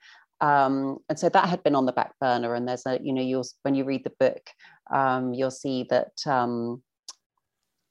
Um, 0.41 0.99
and 1.09 1.19
so 1.19 1.29
that 1.29 1.49
had 1.49 1.63
been 1.63 1.77
on 1.77 1.87
the 1.87 1.93
back 1.93 2.13
burner. 2.21 2.55
And 2.55 2.69
there's 2.69 2.87
a, 2.87 2.99
you 3.03 3.13
know, 3.13 3.23
you'll 3.23 3.47
when 3.63 3.75
you 3.75 3.85
read 3.85 4.05
the 4.05 4.13
book, 4.19 4.43
um, 4.93 5.33
you'll 5.33 5.51
see 5.51 5.87
that 5.91 6.13
um, 6.27 6.83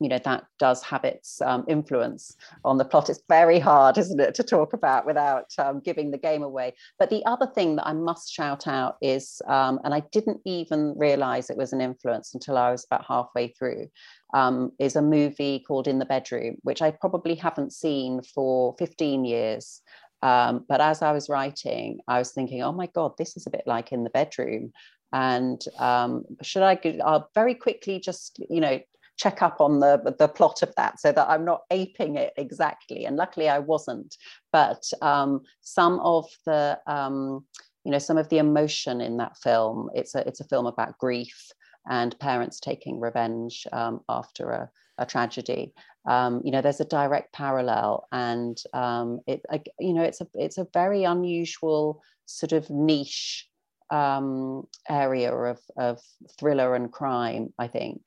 you 0.04 0.10
know 0.10 0.20
that 0.24 0.44
does 0.60 0.84
have 0.84 1.06
its 1.06 1.42
um, 1.42 1.63
influence 1.68 2.36
on 2.66 2.78
the 2.78 2.86
plot. 2.86 3.10
It's 3.10 3.24
very 3.30 3.60
hard, 3.60 3.98
isn't 3.98 4.20
it, 4.20 4.36
to 4.36 4.44
talk 4.44 4.74
about 4.74 5.06
without 5.06 5.52
um, 5.58 5.80
giving 5.80 6.12
the 6.12 6.18
game 6.18 6.44
away. 6.44 6.74
But 7.00 7.10
the 7.10 7.26
other 7.26 7.48
thing 7.48 7.78
that 7.78 7.88
I 7.88 7.94
must 7.94 8.32
shout 8.32 8.68
out 8.68 8.98
is, 9.02 9.42
um, 9.48 9.80
and 9.84 9.94
I 9.94 10.02
didn't 10.12 10.42
even 10.46 10.94
realize 10.98 11.50
it 11.50 11.58
was 11.58 11.74
an 11.74 11.82
influence 11.82 12.34
until 12.34 12.58
I 12.58 12.72
was 12.72 12.86
about 12.86 13.06
halfway 13.06 13.48
through, 13.48 13.88
um, 14.34 14.72
is 14.78 14.96
a 14.96 15.02
movie 15.02 15.63
called 15.66 15.88
In 15.88 16.00
the 16.00 16.06
Bedroom, 16.06 16.58
which 16.63 16.82
I 16.82 16.92
probably 16.92 17.36
haven't 17.36 17.72
seen 17.72 18.22
for 18.22 18.76
15 18.78 19.26
years. 19.26 19.82
Um, 20.22 20.66
but 20.70 20.80
as 20.80 21.02
I 21.02 21.12
was 21.12 21.30
writing, 21.30 22.00
I 22.08 22.20
was 22.20 22.32
thinking, 22.32 22.62
oh 22.63 22.72
my 22.72 22.88
God, 22.88 23.13
this 23.18 23.36
is 23.36 23.46
a 23.46 23.50
bit 23.50 23.63
like 23.66 23.92
in 23.92 24.04
the 24.04 24.10
bedroom. 24.10 24.72
And 25.12 25.63
um, 25.78 26.24
should 26.42 26.63
I? 26.63 26.80
I'll 27.06 27.30
very 27.36 27.54
quickly 27.54 28.00
just, 28.00 28.39
you 28.50 28.62
know, 28.62 28.80
check 29.24 29.42
up 29.42 29.58
on 29.66 29.80
the, 29.80 30.16
the 30.20 30.28
plot 30.38 30.62
of 30.64 30.72
that 30.76 31.00
so 31.00 31.10
that 31.12 31.30
I'm 31.30 31.46
not 31.46 31.62
aping 31.72 32.14
it 32.18 32.34
exactly. 32.36 33.06
And 33.06 33.16
luckily 33.16 33.48
I 33.50 33.60
wasn't. 33.60 34.12
But 34.52 34.84
um, 35.02 35.42
some 35.62 36.00
of 36.00 36.26
the, 36.46 36.80
um, 36.88 37.46
you 37.86 37.92
know, 37.92 38.00
some 38.00 38.20
of 38.20 38.30
the 38.30 38.40
emotion 38.40 39.02
in 39.08 39.18
that 39.18 39.38
film, 39.38 39.90
it's 40.00 40.14
a, 40.16 40.28
it's 40.28 40.42
a 40.42 40.50
film 40.52 40.66
about 40.66 40.98
grief 40.98 41.38
and 41.86 42.18
parents 42.20 42.60
taking 42.60 43.00
revenge 43.00 43.68
um, 43.72 44.02
after 44.08 44.46
a, 44.52 44.70
a 44.98 45.06
tragedy. 45.06 45.74
Um, 46.06 46.42
you 46.44 46.52
know, 46.52 46.62
there's 46.62 46.82
a 46.82 46.86
direct 46.86 47.34
parallel, 47.34 48.08
and 48.12 48.58
um, 48.74 49.20
it, 49.26 49.42
you 49.80 49.94
know, 49.94 50.04
it's 50.04 50.22
a 50.22 50.28
it's 50.34 50.58
a 50.58 50.68
very 50.74 51.06
unusual 51.06 52.02
sort 52.26 52.52
of 52.52 52.70
niche 52.70 53.48
um, 53.90 54.68
area 54.90 55.34
of, 55.34 55.60
of 55.78 56.00
thriller 56.38 56.76
and 56.76 56.92
crime. 56.92 57.54
I 57.58 57.68
think, 57.68 58.02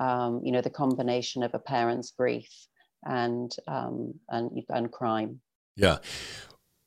um, 0.00 0.40
you 0.42 0.50
know, 0.50 0.62
the 0.62 0.70
combination 0.70 1.42
of 1.42 1.54
a 1.54 1.58
parent's 1.58 2.10
grief 2.10 2.48
and 3.04 3.54
um, 3.68 4.14
and 4.28 4.50
and 4.68 4.90
crime. 4.90 5.40
Yeah. 5.76 5.98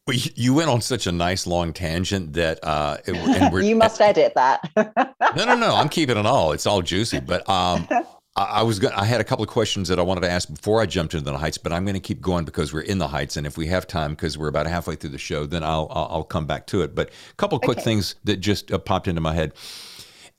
Well, 0.05 0.17
you 0.35 0.53
went 0.53 0.69
on 0.69 0.81
such 0.81 1.07
a 1.07 1.13
nice 1.13 1.47
long 1.47 1.71
tangent 1.71 2.33
that 2.33 2.59
uh, 2.61 2.97
you 3.61 3.75
must 3.75 4.01
edit 4.01 4.33
that. 4.35 4.59
no, 4.75 5.45
no, 5.45 5.55
no. 5.55 5.75
I'm 5.75 5.87
keeping 5.87 6.17
it 6.17 6.25
all. 6.25 6.51
It's 6.51 6.65
all 6.65 6.81
juicy. 6.81 7.21
But 7.21 7.47
um, 7.47 7.87
I, 8.35 8.43
I 8.43 8.63
was 8.63 8.83
I 8.83 9.05
had 9.05 9.21
a 9.21 9.23
couple 9.23 9.43
of 9.43 9.49
questions 9.49 9.87
that 9.87 9.99
I 9.99 10.01
wanted 10.01 10.21
to 10.21 10.29
ask 10.29 10.53
before 10.53 10.81
I 10.81 10.87
jumped 10.87 11.13
into 11.13 11.31
the 11.31 11.37
heights, 11.37 11.57
but 11.57 11.71
I'm 11.71 11.85
going 11.85 11.93
to 11.93 12.01
keep 12.01 12.19
going 12.19 12.43
because 12.43 12.73
we're 12.73 12.81
in 12.81 12.97
the 12.97 13.07
heights, 13.07 13.37
and 13.37 13.47
if 13.47 13.57
we 13.57 13.67
have 13.67 13.87
time, 13.87 14.11
because 14.11 14.37
we're 14.37 14.49
about 14.49 14.67
halfway 14.67 14.95
through 14.95 15.11
the 15.11 15.17
show, 15.17 15.45
then 15.45 15.63
I'll 15.63 15.87
I'll, 15.89 16.07
I'll 16.11 16.23
come 16.23 16.47
back 16.47 16.67
to 16.67 16.81
it. 16.81 16.95
But 16.95 17.09
a 17.09 17.35
couple 17.35 17.57
quick 17.59 17.77
okay. 17.77 17.85
things 17.85 18.15
that 18.25 18.37
just 18.37 18.71
uh, 18.71 18.79
popped 18.79 19.07
into 19.07 19.21
my 19.21 19.33
head. 19.33 19.53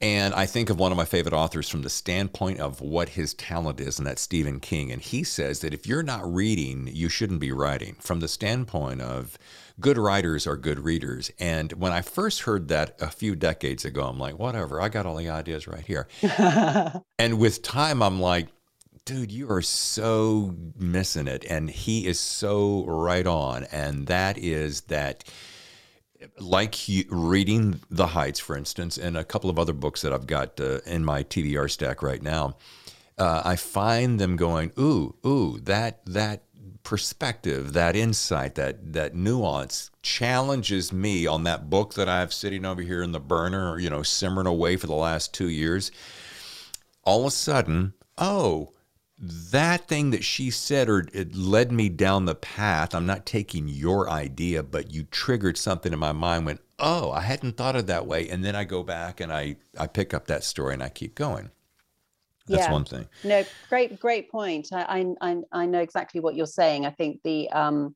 And 0.04 0.34
I 0.34 0.44
think 0.44 0.68
of 0.68 0.78
one 0.78 0.92
of 0.92 0.98
my 0.98 1.06
favorite 1.06 1.32
authors 1.32 1.66
from 1.66 1.80
the 1.80 1.88
standpoint 1.88 2.60
of 2.60 2.82
what 2.82 3.08
his 3.08 3.32
talent 3.32 3.80
is, 3.80 3.96
and 3.96 4.06
that's 4.06 4.20
Stephen 4.20 4.60
King. 4.60 4.92
And 4.92 5.00
he 5.00 5.24
says 5.24 5.60
that 5.60 5.72
if 5.72 5.86
you're 5.86 6.02
not 6.02 6.30
reading, 6.30 6.90
you 6.92 7.08
shouldn't 7.08 7.40
be 7.40 7.52
writing. 7.52 7.96
From 8.00 8.20
the 8.20 8.28
standpoint 8.28 9.00
of 9.00 9.38
good 9.80 9.96
writers 9.96 10.46
are 10.46 10.58
good 10.58 10.80
readers. 10.80 11.30
And 11.38 11.72
when 11.72 11.90
I 11.90 12.02
first 12.02 12.42
heard 12.42 12.68
that 12.68 13.00
a 13.00 13.08
few 13.08 13.34
decades 13.34 13.86
ago, 13.86 14.02
I'm 14.02 14.18
like, 14.18 14.38
whatever, 14.38 14.78
I 14.78 14.90
got 14.90 15.06
all 15.06 15.16
the 15.16 15.30
ideas 15.30 15.66
right 15.66 15.86
here. 15.86 16.06
and 17.18 17.38
with 17.38 17.62
time, 17.62 18.02
I'm 18.02 18.20
like, 18.20 18.48
dude, 19.06 19.32
you 19.32 19.50
are 19.50 19.62
so 19.62 20.54
missing 20.78 21.28
it. 21.28 21.46
And 21.48 21.70
he 21.70 22.06
is 22.06 22.20
so 22.20 22.84
right 22.84 23.26
on. 23.26 23.64
And 23.72 24.06
that 24.08 24.36
is 24.36 24.82
that 24.82 25.24
like 26.38 26.76
reading 27.08 27.80
The 27.90 28.08
Heights, 28.08 28.40
for 28.40 28.56
instance, 28.56 28.98
and 28.98 29.16
a 29.16 29.24
couple 29.24 29.50
of 29.50 29.58
other 29.58 29.72
books 29.72 30.02
that 30.02 30.12
I've 30.12 30.26
got 30.26 30.60
uh, 30.60 30.80
in 30.86 31.04
my 31.04 31.22
TBR 31.22 31.70
stack 31.70 32.02
right 32.02 32.22
now, 32.22 32.56
uh, 33.18 33.42
I 33.44 33.56
find 33.56 34.18
them 34.18 34.36
going, 34.36 34.72
ooh, 34.78 35.14
ooh, 35.24 35.60
that 35.64 36.04
that 36.06 36.44
perspective, 36.82 37.72
that 37.72 37.96
insight, 37.96 38.54
that 38.56 38.92
that 38.92 39.14
nuance 39.14 39.90
challenges 40.02 40.92
me 40.92 41.26
on 41.26 41.44
that 41.44 41.70
book 41.70 41.94
that 41.94 42.08
I 42.08 42.20
have 42.20 42.32
sitting 42.32 42.64
over 42.64 42.82
here 42.82 43.02
in 43.02 43.12
the 43.12 43.20
burner, 43.20 43.78
you 43.78 43.90
know, 43.90 44.02
simmering 44.02 44.46
away 44.46 44.76
for 44.76 44.86
the 44.86 44.94
last 44.94 45.32
two 45.32 45.48
years. 45.48 45.90
All 47.04 47.20
of 47.20 47.26
a 47.26 47.30
sudden, 47.30 47.94
oh, 48.18 48.72
that 49.18 49.86
thing 49.86 50.10
that 50.10 50.24
she 50.24 50.50
said 50.50 50.88
or 50.88 51.06
it 51.12 51.34
led 51.36 51.70
me 51.70 51.88
down 51.88 52.24
the 52.24 52.34
path 52.34 52.94
i'm 52.94 53.06
not 53.06 53.24
taking 53.24 53.68
your 53.68 54.10
idea 54.10 54.62
but 54.62 54.92
you 54.92 55.04
triggered 55.04 55.56
something 55.56 55.92
in 55.92 55.98
my 55.98 56.12
mind 56.12 56.44
when 56.44 56.58
oh 56.80 57.12
i 57.12 57.20
hadn't 57.20 57.56
thought 57.56 57.76
of 57.76 57.86
that 57.86 58.06
way 58.06 58.28
and 58.28 58.44
then 58.44 58.56
i 58.56 58.64
go 58.64 58.82
back 58.82 59.20
and 59.20 59.32
i 59.32 59.54
i 59.78 59.86
pick 59.86 60.12
up 60.12 60.26
that 60.26 60.42
story 60.42 60.74
and 60.74 60.82
i 60.82 60.88
keep 60.88 61.14
going 61.14 61.48
that's 62.48 62.66
yeah. 62.66 62.72
one 62.72 62.84
thing 62.84 63.06
no 63.22 63.44
great 63.68 64.00
great 64.00 64.30
point 64.30 64.68
I, 64.72 65.14
I 65.20 65.36
i 65.52 65.66
know 65.66 65.80
exactly 65.80 66.20
what 66.20 66.34
you're 66.34 66.46
saying 66.46 66.84
i 66.84 66.90
think 66.90 67.20
the 67.22 67.48
um 67.50 67.94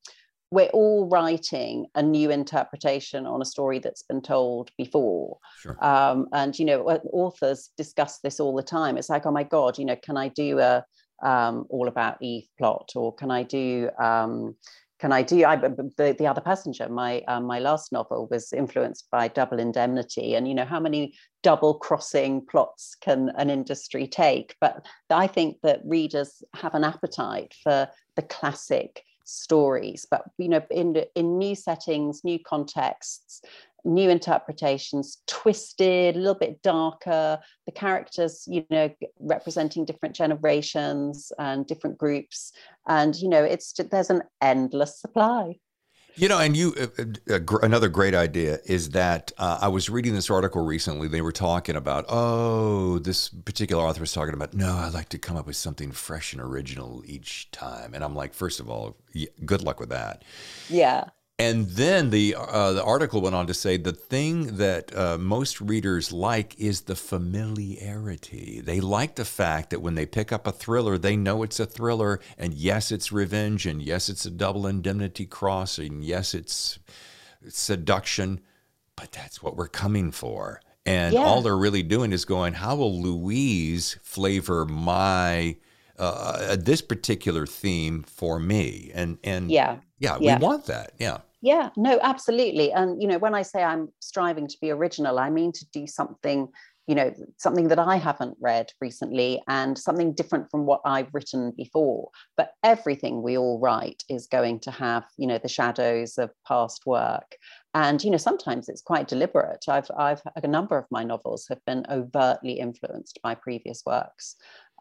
we're 0.50 0.68
all 0.68 1.09
writing 1.09 1.87
a 1.94 2.02
new 2.02 2.31
interpretation 2.31 3.26
on 3.26 3.42
a 3.42 3.44
story 3.44 3.78
that's 3.78 4.02
been 4.02 4.22
told 4.22 4.70
before. 4.78 5.37
Sure. 5.59 5.76
Um, 5.85 6.26
and, 6.33 6.59
you 6.59 6.64
know, 6.64 6.85
authors 7.12 7.70
discuss 7.76 8.20
this 8.20 8.40
all 8.40 8.57
the 8.57 8.62
time. 8.62 8.96
It's 8.96 9.11
like, 9.11 9.26
oh 9.26 9.31
my 9.31 9.42
God, 9.42 9.78
you 9.78 9.85
know, 9.85 9.96
can 9.96 10.16
I 10.16 10.28
do 10.28 10.59
a, 10.59 10.83
um, 11.22 11.66
all 11.68 11.88
about 11.88 12.22
Eve 12.22 12.48
plot, 12.59 12.92
or 12.96 13.14
can 13.14 13.31
I 13.31 13.42
do 13.42 13.90
um, 13.98 14.54
can 14.98 15.12
I 15.12 15.22
do 15.22 15.44
I, 15.44 15.54
the, 15.54 16.16
the 16.18 16.26
other 16.26 16.40
passenger? 16.40 16.88
My 16.88 17.22
um, 17.28 17.44
my 17.44 17.61
last 17.61 17.92
novel 17.92 18.26
was 18.31 18.52
influenced 18.52 19.09
by 19.11 19.28
Double 19.28 19.61
Indemnity, 19.61 20.35
and 20.35 20.48
you 20.48 20.54
know 20.54 20.64
how 20.64 20.81
many 20.81 21.14
double 21.42 21.74
crossing 21.74 22.44
plots 22.44 22.96
can 23.00 23.31
an 23.37 23.48
industry 23.48 24.09
take? 24.09 24.57
But 24.61 24.85
I 25.09 25.28
think 25.28 25.59
that 25.62 25.81
readers 25.85 26.42
have 26.54 26.74
an 26.74 26.85
appetite 26.85 27.54
for 27.62 27.88
the 28.16 28.22
classic 28.22 29.04
stories, 29.24 30.07
but 30.11 30.24
you 30.37 30.48
know 30.48 30.62
in 30.70 31.04
in 31.14 31.38
new 31.38 31.54
settings, 31.54 32.24
new 32.24 32.38
contexts, 32.40 33.42
new 33.84 34.10
interpretations, 34.10 35.18
twisted, 35.26 36.16
a 36.16 36.18
little 36.18 36.34
bit 36.34 36.62
darker. 36.62 37.38
The 37.66 37.72
characters, 37.72 38.44
you 38.46 38.64
know, 38.70 38.90
representing 39.18 39.84
different 39.84 40.14
generations 40.14 41.32
and 41.38 41.66
different 41.66 41.98
groups, 41.98 42.52
and 42.86 43.14
you 43.16 43.28
know, 43.28 43.42
it's 43.42 43.72
there's 43.90 44.10
an 44.10 44.22
endless 44.40 45.00
supply. 45.00 45.56
You 46.18 46.28
know, 46.28 46.40
and 46.40 46.56
you 46.56 46.74
uh, 46.76 47.02
uh, 47.30 47.34
uh 47.36 47.58
another 47.62 47.88
great 47.88 48.14
idea 48.14 48.58
is 48.64 48.90
that 48.90 49.30
uh, 49.38 49.58
I 49.60 49.68
was 49.68 49.88
reading 49.88 50.14
this 50.14 50.28
article 50.28 50.64
recently. 50.64 51.06
They 51.06 51.20
were 51.20 51.32
talking 51.32 51.76
about, 51.76 52.06
oh, 52.08 52.98
this 52.98 53.28
particular 53.28 53.84
author 53.84 54.00
was 54.00 54.12
talking 54.12 54.34
about, 54.34 54.52
no, 54.52 54.76
I 54.76 54.88
like 54.88 55.10
to 55.10 55.18
come 55.18 55.36
up 55.36 55.46
with 55.46 55.54
something 55.54 55.92
fresh 55.92 56.32
and 56.32 56.42
original 56.42 57.04
each 57.06 57.52
time. 57.52 57.94
And 57.94 58.02
I'm 58.02 58.16
like, 58.16 58.34
first 58.34 58.58
of 58.58 58.68
all, 58.68 58.96
good 59.44 59.62
luck 59.62 59.78
with 59.78 59.90
that. 59.90 60.24
Yeah. 60.68 61.04
And 61.40 61.68
then 61.68 62.11
the 62.11 62.35
uh, 62.37 62.72
the 62.72 62.83
article 62.83 63.20
went 63.20 63.37
on 63.37 63.46
to 63.46 63.55
say 63.55 63.77
the 63.77 63.92
thing 63.92 64.57
that 64.57 64.96
uh, 64.96 65.18
most 65.18 65.61
readers 65.61 66.11
like 66.11 66.59
is 66.59 66.83
the 66.83 66.96
familiarity. 66.96 68.61
They 68.61 68.81
like 68.81 69.14
the 69.14 69.24
fact 69.24 69.70
that 69.70 69.81
when 69.81 69.94
they 69.94 70.05
pick 70.05 70.33
up 70.33 70.48
a 70.48 70.53
thriller, 70.53 70.98
they 70.98 71.16
know 71.16 71.44
it's 71.44 71.61
a 71.61 71.66
thriller, 71.66 72.18
and 72.37 72.55
yes, 72.55 72.90
it's 72.90 73.12
revenge, 73.12 73.66
and 73.66 73.81
yes, 73.81 74.09
it's 74.09 74.27
a 74.27 74.33
double 74.33 74.66
indemnity 74.66 75.27
cross, 75.27 75.79
and 75.79 76.05
yes, 76.05 76.35
it's 76.35 76.81
seduction, 77.48 78.40
but 78.96 79.12
that's 79.12 79.40
what 79.40 79.55
we're 79.55 79.68
coming 79.68 80.11
for. 80.11 80.61
And 80.85 81.14
yeah. 81.14 81.20
all 81.20 81.42
they're 81.42 81.57
really 81.57 81.85
doing 81.85 82.12
is 82.12 82.24
going, 82.24 82.55
how 82.55 82.74
will 82.74 83.01
Louise 83.01 83.96
flavor 84.03 84.64
my 84.64 85.57
uh, 85.98 86.57
this 86.57 86.83
particular 86.83 87.46
theme 87.46 88.03
for 88.03 88.40
me? 88.40 88.90
And 88.92 89.18
and 89.22 89.53
yeah, 89.53 89.77
yeah, 90.01 90.18
yeah. 90.20 90.37
we 90.37 90.44
want 90.44 90.66
that. 90.66 90.94
Yeah. 90.98 91.18
Yeah, 91.40 91.71
no, 91.77 92.00
absolutely. 92.02 92.73
And, 92.73 93.00
you 93.00 93.06
know, 93.08 93.19
when 93.19 93.35
I 93.35 93.42
say 93.42 93.62
I'm 93.62 93.88
striving 94.00 94.48
to 94.48 94.56
be 94.60 94.71
original, 94.71 95.19
I 95.19 95.31
mean 95.31 95.52
to 95.52 95.67
do 95.73 95.87
something, 95.87 96.48
you 96.88 96.96
know, 96.96 97.15
something 97.37 97.69
that 97.69 97.79
I 97.79 97.96
haven't 97.96 98.37
read 98.40 98.73
recently 98.81 99.40
and 99.46 99.79
something 99.79 100.15
different 100.15 100.50
from 100.50 100.67
what 100.67 100.81
I've 100.85 101.15
written 101.15 101.52
before. 101.56 102.10
But 102.37 102.54
everything 102.65 103.23
we 103.23 103.38
all 103.38 103.60
write 103.60 104.02
is 104.08 104.27
going 104.27 104.58
to 104.60 104.73
have, 104.73 105.04
you 105.17 105.29
know, 105.29 105.38
the 105.38 105.48
shadows 105.48 106.19
of 106.19 106.31
past 106.46 106.87
work. 106.87 107.37
And, 107.73 108.02
you 108.02 108.10
know, 108.10 108.17
sometimes 108.17 108.69
it's 108.69 108.83
quite 108.83 109.06
deliberate. 109.06 109.65
I've, 109.69 109.90
I've, 109.96 110.23
a 110.42 110.48
number 110.48 110.77
of 110.77 110.87
my 110.90 111.04
novels 111.04 111.46
have 111.50 111.65
been 111.67 111.85
overtly 111.88 112.54
influenced 112.58 113.21
by 113.23 113.37
previous 113.37 113.85
works. 113.87 114.35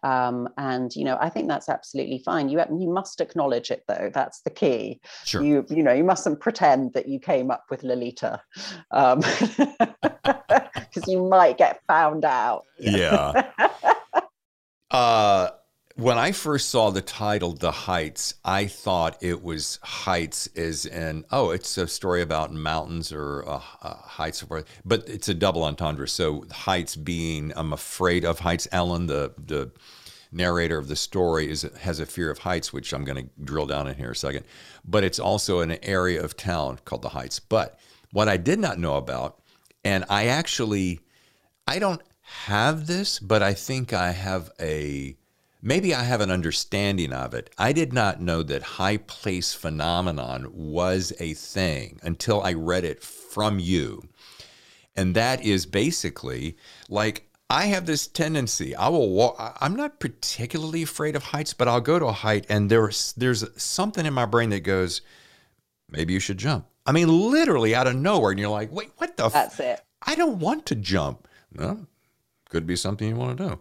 Um, 0.03 0.49
and 0.57 0.95
you 0.95 1.03
know, 1.03 1.17
I 1.19 1.29
think 1.29 1.47
that's 1.47 1.69
absolutely 1.69 2.19
fine. 2.19 2.49
You 2.49 2.59
you 2.77 2.89
must 2.89 3.21
acknowledge 3.21 3.71
it 3.71 3.83
though. 3.87 4.11
That's 4.13 4.41
the 4.41 4.49
key. 4.49 5.01
Sure. 5.25 5.43
You 5.43 5.65
you 5.69 5.83
know 5.83 5.93
you 5.93 6.03
mustn't 6.03 6.39
pretend 6.39 6.93
that 6.93 7.07
you 7.07 7.19
came 7.19 7.51
up 7.51 7.65
with 7.69 7.83
Lolita, 7.83 8.41
because 8.89 9.13
um, 9.13 11.03
you 11.07 11.27
might 11.27 11.57
get 11.57 11.81
found 11.87 12.25
out. 12.25 12.63
Yeah. 12.79 13.51
uh, 14.91 15.49
when 15.97 16.19
I 16.19 16.31
first 16.31 16.69
saw 16.69 16.91
the 16.91 17.01
title 17.01 17.53
"The 17.53 17.71
Heights," 17.71 18.35
I 18.45 18.67
thought 18.67 19.17
it 19.21 19.43
was 19.43 19.79
heights, 19.81 20.47
as 20.55 20.85
in 20.85 21.25
oh, 21.31 21.49
it's 21.49 21.77
a 21.77 21.87
story 21.87 22.21
about 22.21 22.53
mountains 22.53 23.11
or 23.11 23.43
uh, 23.47 23.61
uh, 23.81 23.95
heights, 23.95 24.43
but 24.85 25.09
it's 25.09 25.27
a 25.27 25.33
double 25.33 25.63
entendre. 25.63 26.07
So 26.07 26.45
heights 26.51 26.95
being, 26.95 27.51
I'm 27.55 27.73
afraid 27.73 28.25
of 28.25 28.39
heights. 28.39 28.67
Ellen, 28.71 29.07
the 29.07 29.33
the 29.43 29.71
narrator 30.31 30.77
of 30.77 30.87
the 30.87 30.95
story, 30.95 31.49
is 31.49 31.63
has 31.79 31.99
a 31.99 32.05
fear 32.05 32.29
of 32.29 32.39
heights, 32.39 32.71
which 32.71 32.93
I'm 32.93 33.03
going 33.03 33.25
to 33.25 33.29
drill 33.43 33.65
down 33.65 33.87
in 33.87 33.95
here 33.95 34.11
a 34.11 34.15
second. 34.15 34.45
But 34.85 35.03
it's 35.03 35.19
also 35.19 35.61
an 35.61 35.83
area 35.83 36.23
of 36.23 36.37
town 36.37 36.79
called 36.85 37.01
the 37.01 37.09
Heights. 37.09 37.39
But 37.39 37.79
what 38.11 38.29
I 38.29 38.37
did 38.37 38.59
not 38.59 38.77
know 38.77 38.97
about, 38.97 39.41
and 39.83 40.05
I 40.09 40.27
actually, 40.27 40.99
I 41.67 41.79
don't 41.79 42.01
have 42.21 42.85
this, 42.85 43.17
but 43.17 43.41
I 43.41 43.55
think 43.55 43.93
I 43.93 44.11
have 44.11 44.51
a 44.59 45.16
maybe 45.61 45.93
I 45.93 46.03
have 46.03 46.21
an 46.21 46.31
understanding 46.31 47.13
of 47.13 47.33
it. 47.33 47.49
I 47.57 47.71
did 47.73 47.93
not 47.93 48.21
know 48.21 48.43
that 48.43 48.61
high 48.63 48.97
place 48.97 49.53
phenomenon 49.53 50.49
was 50.53 51.13
a 51.19 51.33
thing 51.33 51.99
until 52.03 52.41
I 52.41 52.53
read 52.53 52.83
it 52.83 53.01
from 53.03 53.59
you. 53.59 54.07
And 54.95 55.15
that 55.15 55.43
is 55.43 55.65
basically 55.65 56.57
like 56.89 57.29
I 57.49 57.65
have 57.67 57.85
this 57.85 58.07
tendency. 58.07 58.75
I 58.75 58.89
will 58.89 59.09
walk. 59.09 59.57
I'm 59.61 59.75
not 59.75 59.99
particularly 59.99 60.83
afraid 60.83 61.15
of 61.15 61.23
heights, 61.23 61.53
but 61.53 61.67
I'll 61.67 61.81
go 61.81 61.97
to 61.99 62.07
a 62.07 62.11
height 62.11 62.45
and 62.49 62.69
there's 62.69 63.13
there's 63.13 63.45
something 63.61 64.05
in 64.05 64.13
my 64.13 64.25
brain 64.25 64.49
that 64.49 64.61
goes, 64.61 65.01
maybe 65.89 66.13
you 66.13 66.19
should 66.19 66.37
jump. 66.37 66.65
I 66.85 66.91
mean, 66.91 67.31
literally 67.31 67.75
out 67.75 67.87
of 67.87 67.95
nowhere, 67.95 68.31
and 68.31 68.39
you're 68.39 68.49
like, 68.49 68.71
wait, 68.71 68.91
what 68.97 69.17
the? 69.17 69.29
That's 69.29 69.59
f- 69.59 69.79
it. 69.79 69.85
I 70.05 70.15
don't 70.15 70.39
want 70.39 70.65
to 70.67 70.75
jump. 70.75 71.27
No, 71.53 71.85
could 72.49 72.65
be 72.65 72.75
something 72.75 73.07
you 73.07 73.15
want 73.15 73.37
to 73.37 73.49
do. 73.49 73.59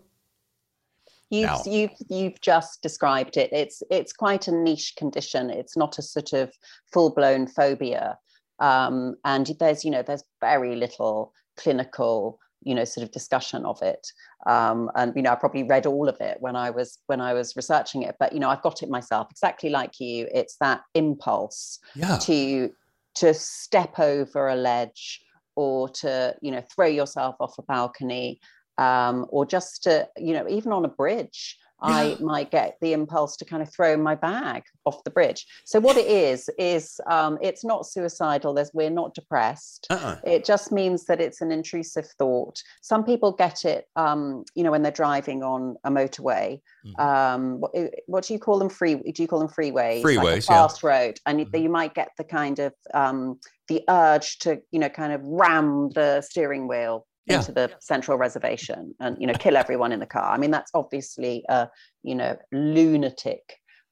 You've, 1.31 1.47
now. 1.47 1.62
you've 1.66 1.91
you've 2.09 2.41
just 2.41 2.83
described 2.83 3.37
it. 3.37 3.51
It's 3.53 3.83
it's 3.91 4.12
quite 4.12 4.47
a 4.47 4.53
niche 4.53 4.95
condition. 4.97 5.51
It's 5.51 5.77
not 5.77 5.99
a 5.99 6.03
sort 6.03 6.33
of 6.33 6.53
full 6.93 7.11
blown 7.11 7.49
phobia, 7.49 8.16
um, 8.61 9.16
and 9.24 9.51
there's 9.59 9.85
you 9.85 9.91
know 9.91 10.03
there's 10.03 10.24
very 10.41 10.77
little 10.77 11.33
clinical 11.57 12.39
you 12.62 12.74
know 12.74 12.85
sort 12.85 13.05
of 13.05 13.12
discussion 13.12 13.64
of 13.64 13.81
it. 13.83 14.07
Um, 14.47 14.91
and 14.95 15.12
you 15.16 15.22
know 15.22 15.33
I 15.33 15.35
probably 15.35 15.64
read 15.64 15.87
all 15.87 16.09
of 16.09 16.20
it 16.20 16.37
when 16.41 16.55
I 16.55 16.70
was 16.70 16.99
when 17.07 17.20
I 17.20 17.33
was 17.33 17.57
researching 17.57 18.03
it. 18.03 18.16
But 18.20 18.33
you 18.33 18.39
know 18.39 18.51
I've 18.51 18.62
got 18.62 18.83
it 18.83 18.89
myself 18.89 19.29
exactly 19.31 19.70
like 19.70 19.99
you. 19.99 20.29
It's 20.33 20.57
that 20.61 20.83
impulse 20.95 21.81
yeah. 21.95 22.18
to 22.18 22.70
to 23.16 23.35
step 23.35 23.99
over 23.99 24.49
a 24.49 24.55
ledge 24.57 25.22
or 25.57 25.89
to 25.89 26.37
you 26.41 26.53
know 26.53 26.62
throw 26.74 26.87
yourself 26.87 27.35
off 27.41 27.59
a 27.59 27.62
balcony 27.62 28.41
um, 28.79 29.27
or 29.29 29.47
just 29.47 29.83
to, 29.85 30.09
you 30.16 30.33
know, 30.33 30.49
even 30.49 30.72
on 30.72 30.85
a 30.85 30.89
bridge, 30.89 31.59
I 31.81 32.16
might 32.20 32.51
get 32.51 32.79
the 32.81 32.93
impulse 32.93 33.37
to 33.37 33.45
kind 33.45 33.62
of 33.62 33.72
throw 33.72 33.97
my 33.97 34.14
bag 34.14 34.64
off 34.85 35.05
the 35.05 35.11
bridge. 35.11 35.47
So 35.64 35.79
what 35.79 35.97
it 35.97 36.07
is 36.07 36.49
is 36.59 37.01
um, 37.07 37.39
it's 37.43 37.64
not 37.64 37.87
suicidal. 37.87 38.55
There's 38.55 38.70
we're 38.72 38.91
not 38.91 39.14
depressed. 39.14 39.87
Uh-uh. 39.91 40.16
It 40.24 40.45
just 40.45 40.72
means 40.72 41.05
that 41.07 41.20
it's 41.20 41.41
an 41.41 41.53
intrusive 41.53 42.07
thought. 42.18 42.62
Some 42.81 43.05
people 43.05 43.33
get 43.33 43.64
it, 43.64 43.87
um, 43.97 44.45
you 44.55 44.62
know, 44.62 44.70
when 44.70 44.83
they're 44.83 44.93
driving 44.93 45.43
on 45.43 45.77
a 45.85 45.91
motorway. 45.91 46.61
Mm-hmm. 46.87 47.01
Um, 47.01 47.61
what, 47.61 47.72
what, 48.07 48.24
do 48.24 48.33
you 48.33 48.41
call 48.41 48.59
them? 48.59 48.70
Free? 48.70 48.95
Do 48.95 49.22
you 49.22 49.29
call 49.29 49.41
them 49.41 49.49
freeways? 49.49 50.03
Freeways, 50.03 50.24
like 50.24 50.43
fast 50.45 50.83
yeah. 50.83 50.89
road, 50.89 51.20
and 51.27 51.41
mm-hmm. 51.41 51.57
you 51.57 51.68
might 51.68 51.95
get 51.95 52.11
the 52.16 52.24
kind 52.24 52.59
of 52.59 52.72
um, 52.95 53.39
the 53.68 53.83
urge 53.89 54.39
to, 54.39 54.62
you 54.70 54.79
know, 54.79 54.89
kind 54.89 55.12
of 55.12 55.20
ram 55.24 55.91
the 55.91 56.22
steering 56.22 56.68
wheel 56.68 57.07
yeah. 57.27 57.39
into 57.39 57.53
the 57.53 57.70
central 57.81 58.18
reservation 58.18 58.95
and 59.01 59.16
you 59.20 59.27
know 59.27 59.35
kill 59.35 59.57
everyone 59.57 59.93
in 59.93 60.01
the 60.01 60.07
car. 60.07 60.33
I 60.33 60.39
mean 60.39 60.51
that's 60.51 60.70
obviously 60.74 61.45
a 61.49 61.68
you 62.03 62.14
know 62.14 62.37
lunatic 62.53 63.43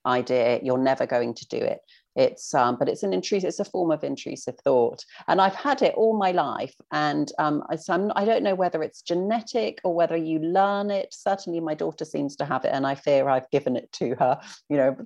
idea. 0.07 0.61
You're 0.63 0.79
never 0.79 1.07
going 1.07 1.35
to 1.35 1.47
do 1.49 1.57
it 1.57 1.81
it's 2.17 2.55
um, 2.55 2.77
but 2.79 2.89
it's 2.89 3.03
an 3.03 3.13
intrusive 3.13 3.49
it's 3.49 3.61
a 3.61 3.65
form 3.65 3.91
of 3.91 4.05
intrusive 4.05 4.57
thought. 4.63 5.05
And 5.29 5.41
i've 5.41 5.55
had 5.55 5.83
it 5.83 5.95
all 5.95 6.17
my 6.17 6.33
life. 6.33 6.75
And 6.93 7.31
um, 7.39 7.63
I, 7.71 7.77
so 7.77 7.95
I'm, 7.95 8.13
i 8.17 8.25
don't 8.25 8.43
know 8.43 8.55
whether 8.55 8.83
it's 8.83 9.03
genetic 9.03 9.81
or 9.85 9.95
whether 9.95 10.17
you 10.17 10.39
learn 10.39 10.91
it. 10.91 11.15
Certainly 11.15 11.61
my 11.61 11.75
daughter 11.75 12.05
seems 12.05 12.37
to 12.37 12.45
have 12.45 12.65
it 12.65 12.73
and 12.73 12.87
i 12.87 12.95
fear 12.95 13.29
i've 13.29 13.51
given 13.51 13.77
it 13.77 13.91
to 13.93 14.15
her 14.17 14.41
you 14.69 14.77
know 14.77 14.97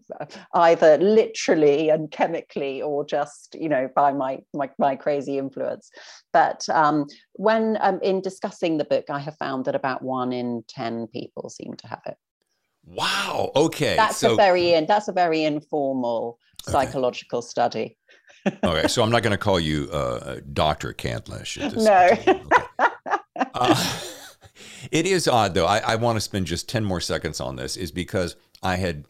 either 0.55 0.99
literally 0.99 1.89
and 1.89 2.11
chemically 2.11 2.83
or 2.83 3.05
just 3.05 3.57
you 3.59 3.69
know 3.69 3.89
by 3.95 4.13
my 4.13 4.39
my, 4.55 4.71
my 4.79 4.97
crazy 4.97 5.39
influence. 5.39 5.91
But 6.33 6.69
um, 6.69 7.07
when 7.33 7.79
um, 7.81 8.01
in 8.03 8.21
discussing 8.21 8.79
the 8.79 8.85
book 8.85 9.07
i 9.11 9.19
have 9.19 9.37
found 9.37 9.65
that 9.65 9.75
about 9.75 10.03
one 10.03 10.33
in 10.33 10.65
10 10.69 11.07
people 11.09 11.49
seem 11.49 11.75
to 11.75 11.87
have 11.87 12.03
it 12.07 12.17
Wow. 12.91 13.53
Okay. 13.55 13.97
That's 13.97 14.17
so, 14.17 14.33
a 14.33 14.37
very 14.37 14.73
in, 14.73 14.87
that's 14.87 15.09
a 15.09 15.13
very 15.13 15.45
informal 15.45 16.39
psychological 16.63 17.39
okay. 17.41 17.47
study. 17.47 17.97
okay, 18.65 18.89
so 18.89 19.03
I'm 19.03 19.11
not 19.11 19.23
going 19.23 19.33
to 19.33 19.39
call 19.39 19.61
you 19.61 19.91
uh, 19.91 20.41
Doctor 20.53 20.93
Candlish. 20.93 21.59
No. 21.77 22.39
uh, 23.55 24.01
it 24.91 25.07
is 25.07 25.29
odd 25.29 25.55
though. 25.55 25.67
I, 25.67 25.79
I 25.79 25.95
want 25.97 26.17
to 26.17 26.21
spend 26.21 26.47
just 26.47 26.69
ten 26.69 26.85
more 26.85 27.01
seconds 27.01 27.41
on 27.41 27.57
this, 27.57 27.77
is 27.77 27.91
because 27.93 28.37
I 28.63 28.77
had. 28.77 29.07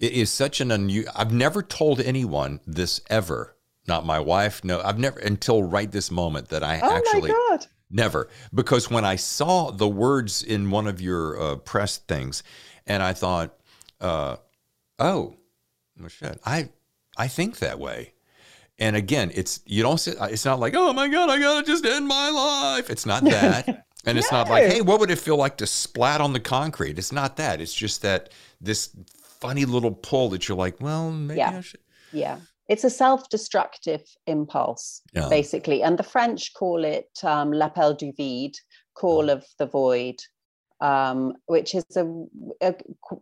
It 0.00 0.12
is 0.12 0.30
such 0.30 0.60
an 0.60 0.72
unusual. 0.72 1.12
I've 1.14 1.32
never 1.32 1.62
told 1.62 2.00
anyone 2.00 2.60
this 2.66 3.00
ever. 3.08 3.56
Not 3.86 4.04
my 4.04 4.18
wife. 4.18 4.64
No, 4.64 4.80
I've 4.80 4.98
never 4.98 5.18
until 5.20 5.62
right 5.62 5.90
this 5.90 6.10
moment 6.10 6.48
that 6.48 6.64
I 6.64 6.80
oh 6.82 6.96
actually. 6.96 7.30
Oh 7.30 7.48
my 7.50 7.56
god. 7.56 7.66
Never, 7.94 8.30
because 8.54 8.90
when 8.90 9.04
I 9.04 9.16
saw 9.16 9.70
the 9.70 9.86
words 9.86 10.42
in 10.42 10.70
one 10.70 10.86
of 10.86 10.98
your 10.98 11.38
uh, 11.38 11.56
press 11.56 11.98
things, 11.98 12.42
and 12.86 13.02
I 13.02 13.12
thought, 13.12 13.54
uh, 14.00 14.36
oh, 14.98 15.36
well, 15.98 16.08
shit, 16.08 16.40
I 16.44 16.70
I 17.16 17.28
think 17.28 17.58
that 17.58 17.78
way. 17.78 18.14
And 18.78 18.96
again, 18.96 19.30
it's 19.34 19.60
you 19.66 19.82
don't 19.82 19.98
sit, 19.98 20.16
it's 20.20 20.44
not 20.44 20.58
like, 20.58 20.74
oh 20.74 20.92
my 20.92 21.08
God, 21.08 21.30
I 21.30 21.38
gotta 21.38 21.66
just 21.66 21.84
end 21.84 22.06
my 22.06 22.30
life. 22.30 22.90
It's 22.90 23.06
not 23.06 23.24
that. 23.24 23.86
And 24.04 24.18
it's 24.18 24.32
not 24.32 24.48
like, 24.48 24.64
hey, 24.64 24.80
what 24.80 24.98
would 24.98 25.12
it 25.12 25.18
feel 25.18 25.36
like 25.36 25.58
to 25.58 25.66
splat 25.66 26.20
on 26.20 26.32
the 26.32 26.40
concrete? 26.40 26.98
It's 26.98 27.12
not 27.12 27.36
that. 27.36 27.60
It's 27.60 27.72
just 27.72 28.02
that 28.02 28.30
this 28.60 28.90
funny 29.14 29.64
little 29.64 29.92
pull 29.92 30.28
that 30.30 30.48
you're 30.48 30.58
like, 30.58 30.80
well, 30.80 31.12
maybe 31.12 31.38
yeah. 31.38 31.58
I 31.58 31.60
should. 31.60 31.80
Yeah. 32.12 32.38
It's 32.68 32.84
a 32.84 32.90
self 32.90 33.28
destructive 33.28 34.02
impulse, 34.26 35.02
yeah. 35.12 35.28
basically. 35.28 35.82
And 35.82 35.98
the 35.98 36.02
French 36.02 36.52
call 36.54 36.84
it 36.84 37.10
um, 37.22 37.52
l'appel 37.52 37.94
du 37.94 38.12
vide, 38.16 38.56
call 38.94 39.30
oh. 39.30 39.34
of 39.34 39.44
the 39.58 39.66
void 39.66 40.16
um, 40.82 41.34
which 41.46 41.76
is 41.76 41.84
a, 41.96 42.04
a, 42.60 42.74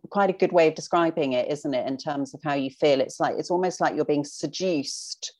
quite 0.09 0.31
a 0.31 0.33
good 0.33 0.51
way 0.51 0.67
of 0.67 0.73
describing 0.73 1.33
it, 1.33 1.49
isn't 1.49 1.73
it? 1.75 1.87
In 1.87 1.95
terms 1.95 2.33
of 2.33 2.41
how 2.43 2.55
you 2.55 2.71
feel, 2.71 2.99
it's 2.99 3.19
like 3.19 3.35
it's 3.37 3.51
almost 3.51 3.79
like 3.79 3.95
you're 3.95 4.03
being 4.03 4.25
seduced 4.25 5.33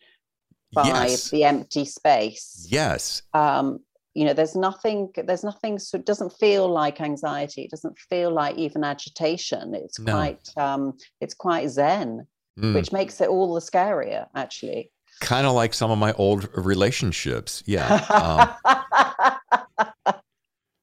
by 0.72 0.86
yes. 0.86 1.32
the 1.32 1.44
empty 1.44 1.84
space. 1.84 2.68
Yes. 2.70 3.24
Um, 3.34 3.80
you 4.14 4.24
know, 4.26 4.34
there's 4.34 4.56
nothing. 4.56 5.10
There's 5.16 5.44
nothing. 5.44 5.80
So 5.80 5.98
it 5.98 6.06
doesn't 6.06 6.34
feel 6.34 6.70
like 6.70 7.02
anxiety. 7.02 7.64
It 7.64 7.72
doesn't 7.72 7.98
feel 7.98 8.32
like 8.32 8.56
even 8.56 8.84
agitation. 8.84 9.74
It's 9.74 10.00
no. 10.00 10.14
quite. 10.14 10.50
Um, 10.58 10.98
it's 11.22 11.34
quite 11.34 11.68
zen, 11.70 12.28
mm. 12.60 12.76
which 12.76 12.92
makes 12.92 13.20
it 13.20 13.30
all 13.30 13.56
the 13.56 13.62
scarier, 13.62 14.28
actually. 14.36 14.92
Kind 15.22 15.48
of 15.48 15.54
like 15.54 15.74
some 15.74 15.90
of 15.90 15.98
my 15.98 16.14
old 16.14 16.50
relationships. 16.56 17.64
Yeah. 17.66 18.56
Um, 18.64 20.14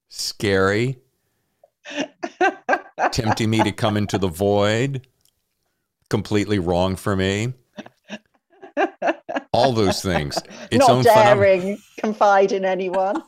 scary 0.09 0.99
tempting 3.12 3.51
me 3.51 3.62
to 3.62 3.72
come 3.72 3.97
into 3.97 4.18
the 4.18 4.28
void, 4.28 5.07
completely 6.09 6.59
wrong 6.59 6.97
for 6.97 7.16
me. 7.16 7.55
All 9.53 9.72
those 9.72 10.03
things. 10.03 10.39
Its 10.70 10.86
Not 10.86 11.05
daring 11.05 11.76
phenom- 11.76 11.82
confide 11.99 12.53
in 12.53 12.64
anyone. 12.64 13.22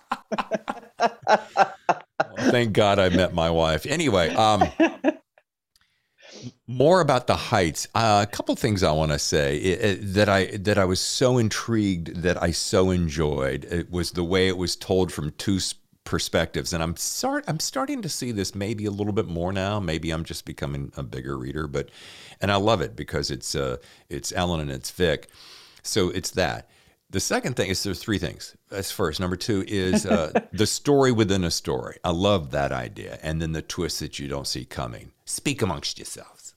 well, 0.99 1.75
thank 2.39 2.73
God 2.73 2.99
I 2.99 3.09
met 3.09 3.35
my 3.35 3.51
wife. 3.51 3.85
Anyway, 3.87 4.29
um, 4.35 4.63
more 6.67 7.01
about 7.01 7.27
the 7.27 7.37
heights. 7.37 7.89
Uh, 7.95 8.25
a 8.27 8.31
couple 8.31 8.55
things 8.57 8.83
I 8.83 8.93
want 8.93 9.13
to 9.13 9.19
say 9.19 9.57
it, 9.57 9.85
it, 9.85 10.15
that 10.15 10.29
I 10.29 10.57
that 10.59 10.79
I 10.79 10.85
was 10.85 11.01
so 11.01 11.39
intrigued 11.39 12.23
that 12.23 12.41
I 12.41 12.53
so 12.53 12.91
enjoyed. 12.91 13.65
It 13.65 13.91
was 13.91 14.13
the 14.13 14.25
way 14.25 14.49
it 14.49 14.57
was 14.57 14.77
told 14.77 15.13
from 15.13 15.33
two 15.33 15.59
perspectives 16.11 16.73
and 16.73 16.83
i'm 16.83 16.97
start 16.97 17.45
i'm 17.47 17.61
starting 17.61 18.03
to 18.03 18.09
see 18.09 18.33
this 18.33 18.53
maybe 18.53 18.85
a 18.85 18.91
little 18.91 19.13
bit 19.13 19.29
more 19.29 19.53
now 19.53 19.79
maybe 19.79 20.11
i'm 20.11 20.25
just 20.25 20.45
becoming 20.45 20.91
a 20.97 21.05
bigger 21.05 21.39
reader 21.39 21.69
but 21.69 21.89
and 22.41 22.51
i 22.51 22.57
love 22.57 22.81
it 22.81 22.97
because 22.97 23.31
it's 23.31 23.55
uh 23.55 23.77
it's 24.09 24.33
ellen 24.35 24.59
and 24.61 24.73
it's 24.73 24.91
vic 24.91 25.29
so 25.85 26.11
it's 26.11 26.33
that 26.33 26.69
The 27.11 27.21
second 27.21 27.55
thing 27.57 27.71
is 27.71 27.83
there's 27.83 27.99
three 28.03 28.19
things. 28.19 28.57
That's 28.69 28.93
first. 28.93 29.19
Number 29.19 29.37
two 29.37 29.65
is 29.67 30.07
uh, 30.07 30.31
the 30.53 30.67
story 30.67 31.11
within 31.13 31.43
a 31.45 31.51
story. 31.51 31.97
I 32.05 32.11
love 32.13 32.51
that 32.53 32.71
idea. 32.71 33.19
And 33.23 33.41
then 33.43 33.53
the 33.53 33.63
twist 33.63 33.99
that 33.99 34.19
you 34.21 34.29
don't 34.29 34.47
see 34.47 34.65
coming. 34.65 35.11
Speak 35.25 35.61
amongst 35.63 35.99
yourselves. 35.99 36.55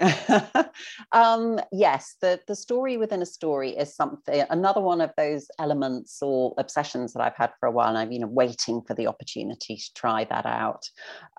um, 1.12 1.60
yes, 1.70 2.16
the, 2.20 2.40
the 2.46 2.56
story 2.56 2.96
within 2.96 3.22
a 3.22 3.26
story 3.26 3.70
is 3.70 3.94
something, 3.94 4.44
another 4.50 4.80
one 4.80 5.00
of 5.00 5.10
those 5.16 5.46
elements 5.58 6.18
or 6.22 6.54
obsessions 6.58 7.12
that 7.12 7.22
I've 7.22 7.36
had 7.36 7.52
for 7.60 7.66
a 7.66 7.70
while. 7.70 7.88
And 7.88 7.98
I've 7.98 8.10
been 8.10 8.32
waiting 8.34 8.82
for 8.82 8.94
the 8.94 9.06
opportunity 9.06 9.76
to 9.76 9.94
try 9.94 10.24
that 10.24 10.46
out. 10.46 10.88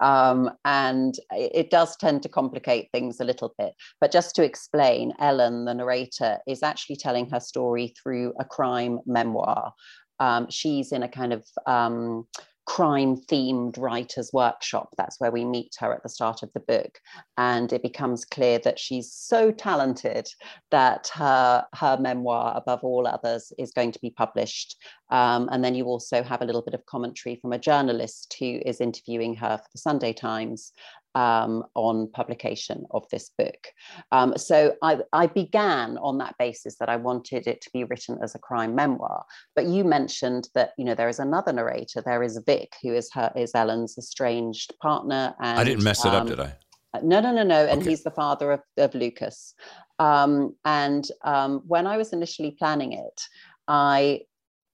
Um, 0.02 0.52
and 0.66 1.16
it, 1.32 1.52
it 1.54 1.70
does 1.72 1.96
tend 1.98 2.24
to 2.24 2.30
complicate 2.30 2.90
things 2.92 3.20
a 3.20 3.26
little 3.26 3.54
bit. 3.58 3.74
But 4.00 4.12
just 4.12 4.36
to 4.36 4.44
explain, 4.44 5.14
Ellen, 5.20 5.66
the 5.66 5.74
narrator, 5.74 6.38
is 6.48 6.64
actually 6.64 6.98
telling 6.98 7.30
her 7.30 7.40
story 7.40 7.94
through 8.02 8.34
a 8.40 8.46
crime 8.46 9.00
memoir. 9.06 9.74
Um, 10.20 10.48
she's 10.50 10.92
in 10.92 11.04
a 11.04 11.10
kind 11.10 11.34
of 11.34 11.46
um, 11.66 12.28
crime 12.66 13.18
themed 13.18 13.78
writers 13.78 14.32
workshop. 14.34 14.90
That's 14.98 15.20
where 15.20 15.32
we 15.32 15.46
meet 15.46 15.76
her 15.80 15.94
at 15.94 16.04
the 16.04 16.10
start 16.10 16.44
of 16.44 16.52
the 16.54 16.60
book. 16.62 17.00
And 17.38 17.72
it 17.74 17.82
becomes 17.82 18.26
clear 18.26 18.60
that 18.60 18.80
she's 18.80 19.12
so 19.12 19.52
talented 19.52 20.28
that 20.72 21.10
her 21.14 21.66
her 21.74 21.98
memoir 22.00 22.54
above 22.56 22.84
all 22.84 23.08
others 23.08 23.52
is 23.58 23.72
going 23.72 23.92
to 23.92 24.00
be 24.00 24.10
published. 24.10 24.78
Um, 25.10 25.50
and 25.52 25.64
then 25.64 25.76
you 25.76 25.86
also 25.86 26.24
have 26.24 26.42
a 26.42 26.46
little 26.46 26.62
bit 26.62 26.74
of 26.74 26.86
commentary 26.86 27.36
from 27.36 27.54
a 27.54 27.60
journalist 27.60 28.36
who 28.40 28.62
is 28.66 28.82
interviewing 28.82 29.36
her 29.36 29.58
for 29.58 29.70
the 29.72 29.80
sunday 29.80 30.14
times 30.14 30.72
um, 31.16 31.64
on 31.76 32.10
publication 32.12 32.86
of 32.92 33.08
this 33.10 33.32
book. 33.38 33.68
Um, 34.12 34.38
so 34.38 34.76
I, 34.82 35.00
I, 35.12 35.28
began 35.28 35.98
on 35.98 36.18
that 36.18 36.36
basis 36.40 36.76
that 36.78 36.90
I 36.90 36.96
wanted 36.96 37.48
it 37.48 37.62
to 37.62 37.70
be 37.72 37.84
written 37.84 38.18
as 38.22 38.36
a 38.36 38.40
crime 38.40 38.76
memoir. 38.76 39.26
But 39.56 39.68
you 39.68 39.84
mentioned 39.84 40.50
that 40.56 40.72
you 40.78 40.86
know 40.86 40.96
there 40.96 41.10
is 41.10 41.20
another 41.20 41.54
narrator. 41.54 42.02
There 42.04 42.24
is 42.24 42.42
Vic, 42.46 42.74
who 42.82 42.94
is 42.94 43.12
her 43.14 43.32
is 43.36 43.52
Ellen's 43.54 43.98
estranged 43.98 44.74
partner. 44.82 45.36
And 45.40 45.60
I 45.60 45.64
didn't 45.64 45.84
mess 45.84 46.06
it 46.06 46.14
um, 46.14 46.24
up, 46.24 46.28
did 46.28 46.40
I? 46.40 46.56
No, 47.02 47.20
no, 47.20 47.32
no, 47.32 47.44
no. 47.44 47.66
And 47.66 47.82
okay. 47.82 47.92
he's 47.92 48.04
the 48.04 48.12
father 48.12 48.52
of, 48.52 48.62
of 48.78 48.94
Lucas. 48.94 49.56
Um, 50.00 50.56
and 50.66 51.08
um, 51.24 51.62
when 51.68 51.88
I 51.88 51.98
was 51.98 52.14
initially 52.14 52.52
planning 52.52 52.94
it, 52.94 53.22
I 53.68 54.22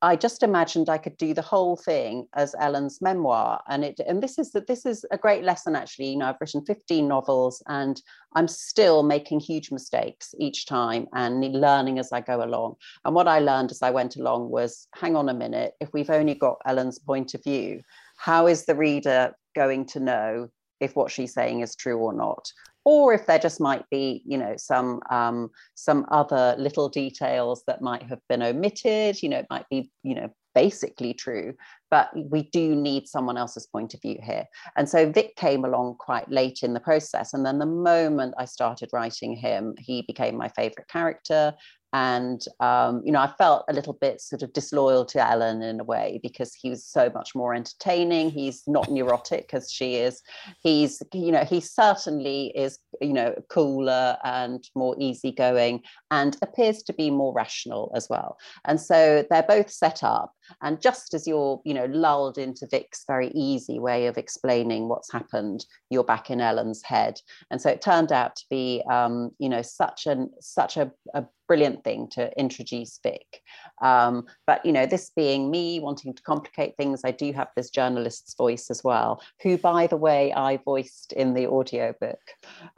I 0.01 0.15
just 0.15 0.43
imagined 0.43 0.87
I 0.87 0.97
could 0.97 1.17
do 1.17 1.33
the 1.33 1.41
whole 1.41 1.75
thing 1.75 2.27
as 2.33 2.55
Ellen's 2.57 3.01
memoir, 3.01 3.61
and 3.67 3.83
it 3.83 3.99
and 4.07 4.23
this 4.23 4.39
is 4.39 4.51
that 4.53 4.67
this 4.67 4.85
is 4.85 5.05
a 5.11 5.17
great 5.17 5.43
lesson 5.43 5.75
actually. 5.75 6.11
You 6.11 6.17
know, 6.17 6.27
I've 6.27 6.39
written 6.39 6.63
15 6.63 7.05
novels, 7.07 7.61
and 7.67 8.01
I'm 8.33 8.47
still 8.47 9.03
making 9.03 9.41
huge 9.41 9.71
mistakes 9.71 10.33
each 10.39 10.67
time 10.67 11.07
and 11.13 11.41
learning 11.53 11.99
as 11.99 12.13
I 12.13 12.21
go 12.21 12.43
along. 12.43 12.75
And 13.03 13.13
what 13.13 13.27
I 13.27 13.39
learned 13.39 13.71
as 13.71 13.81
I 13.81 13.91
went 13.91 14.15
along 14.15 14.49
was, 14.49 14.87
hang 14.95 15.17
on 15.17 15.27
a 15.27 15.33
minute, 15.33 15.73
if 15.81 15.91
we've 15.91 16.09
only 16.09 16.35
got 16.35 16.61
Ellen's 16.65 16.99
point 16.99 17.33
of 17.33 17.43
view, 17.43 17.81
how 18.15 18.47
is 18.47 18.65
the 18.65 18.75
reader 18.75 19.33
going 19.53 19.85
to 19.87 19.99
know 19.99 20.49
if 20.79 20.95
what 20.95 21.11
she's 21.11 21.33
saying 21.33 21.59
is 21.59 21.75
true 21.75 21.97
or 21.97 22.13
not? 22.13 22.49
Or 22.85 23.13
if 23.13 23.25
there 23.25 23.39
just 23.39 23.59
might 23.59 23.83
be, 23.89 24.21
you 24.25 24.37
know, 24.37 24.55
some 24.57 25.01
um, 25.09 25.49
some 25.75 26.05
other 26.09 26.55
little 26.57 26.89
details 26.89 27.63
that 27.67 27.81
might 27.81 28.03
have 28.03 28.19
been 28.29 28.43
omitted. 28.43 29.21
You 29.21 29.29
know, 29.29 29.39
it 29.39 29.47
might 29.49 29.67
be, 29.69 29.91
you 30.03 30.15
know, 30.15 30.29
basically 30.55 31.13
true, 31.13 31.53
but 31.89 32.09
we 32.15 32.43
do 32.43 32.75
need 32.75 33.07
someone 33.07 33.37
else's 33.37 33.67
point 33.67 33.93
of 33.93 34.01
view 34.01 34.17
here. 34.21 34.45
And 34.75 34.87
so 34.87 35.11
Vic 35.11 35.35
came 35.35 35.65
along 35.65 35.95
quite 35.99 36.29
late 36.29 36.59
in 36.63 36.73
the 36.73 36.79
process. 36.79 37.33
And 37.33 37.45
then 37.45 37.59
the 37.59 37.65
moment 37.65 38.35
I 38.37 38.45
started 38.45 38.89
writing 38.93 39.35
him, 39.35 39.75
he 39.77 40.03
became 40.03 40.37
my 40.37 40.49
favorite 40.49 40.87
character 40.87 41.53
and 41.93 42.45
um, 42.59 43.01
you 43.03 43.11
know 43.11 43.19
i 43.19 43.31
felt 43.37 43.65
a 43.67 43.73
little 43.73 43.93
bit 43.93 44.21
sort 44.21 44.43
of 44.43 44.53
disloyal 44.53 45.05
to 45.05 45.25
ellen 45.25 45.61
in 45.61 45.79
a 45.79 45.83
way 45.83 46.19
because 46.21 46.53
he 46.53 46.69
was 46.69 46.85
so 46.85 47.11
much 47.13 47.33
more 47.33 47.53
entertaining 47.53 48.29
he's 48.29 48.63
not 48.67 48.89
neurotic 48.91 49.49
as 49.53 49.71
she 49.71 49.95
is 49.95 50.21
he's 50.61 51.01
you 51.13 51.31
know 51.31 51.43
he 51.43 51.59
certainly 51.59 52.47
is 52.55 52.77
you 53.01 53.13
know 53.13 53.33
cooler 53.49 54.17
and 54.23 54.69
more 54.75 54.95
easygoing 54.99 55.81
and 56.11 56.37
appears 56.41 56.83
to 56.83 56.93
be 56.93 57.09
more 57.09 57.33
rational 57.33 57.91
as 57.95 58.07
well 58.09 58.37
and 58.65 58.79
so 58.79 59.25
they're 59.29 59.43
both 59.43 59.71
set 59.71 60.03
up 60.03 60.33
and 60.61 60.81
just 60.81 61.13
as 61.13 61.27
you're 61.27 61.59
you 61.65 61.73
know 61.73 61.78
lulled 61.87 62.37
into 62.37 62.67
vic's 62.69 63.03
very 63.07 63.29
easy 63.29 63.79
way 63.79 64.07
of 64.07 64.17
explaining 64.17 64.87
what's 64.87 65.11
happened 65.11 65.65
you're 65.89 66.03
back 66.03 66.29
in 66.29 66.41
ellen's 66.41 66.83
head. 66.83 67.19
And 67.51 67.61
so 67.61 67.69
it 67.69 67.81
turned 67.81 68.11
out 68.11 68.35
to 68.37 68.45
be 68.49 68.83
um, 68.89 69.31
you 69.39 69.49
know 69.49 69.61
such 69.61 70.07
an 70.07 70.31
such 70.39 70.77
a, 70.77 70.91
a 71.13 71.25
brilliant 71.49 71.83
thing 71.83 72.07
to 72.11 72.31
introduce 72.39 72.99
Vic. 73.01 73.41
Um, 73.81 74.25
but 74.45 74.63
you 74.63 74.71
know, 74.71 74.85
this 74.85 75.11
being 75.15 75.49
me 75.49 75.79
wanting 75.79 76.13
to 76.13 76.21
complicate 76.21 76.77
things, 76.77 77.01
I 77.03 77.11
do 77.11 77.33
have 77.33 77.47
this 77.55 77.71
journalist's 77.71 78.35
voice 78.35 78.69
as 78.69 78.83
well, 78.83 79.21
who, 79.41 79.57
by 79.57 79.87
the 79.87 79.97
way, 79.97 80.31
I 80.31 80.57
voiced 80.63 81.11
in 81.13 81.33
the 81.33 81.47
audiobook. 81.47 82.19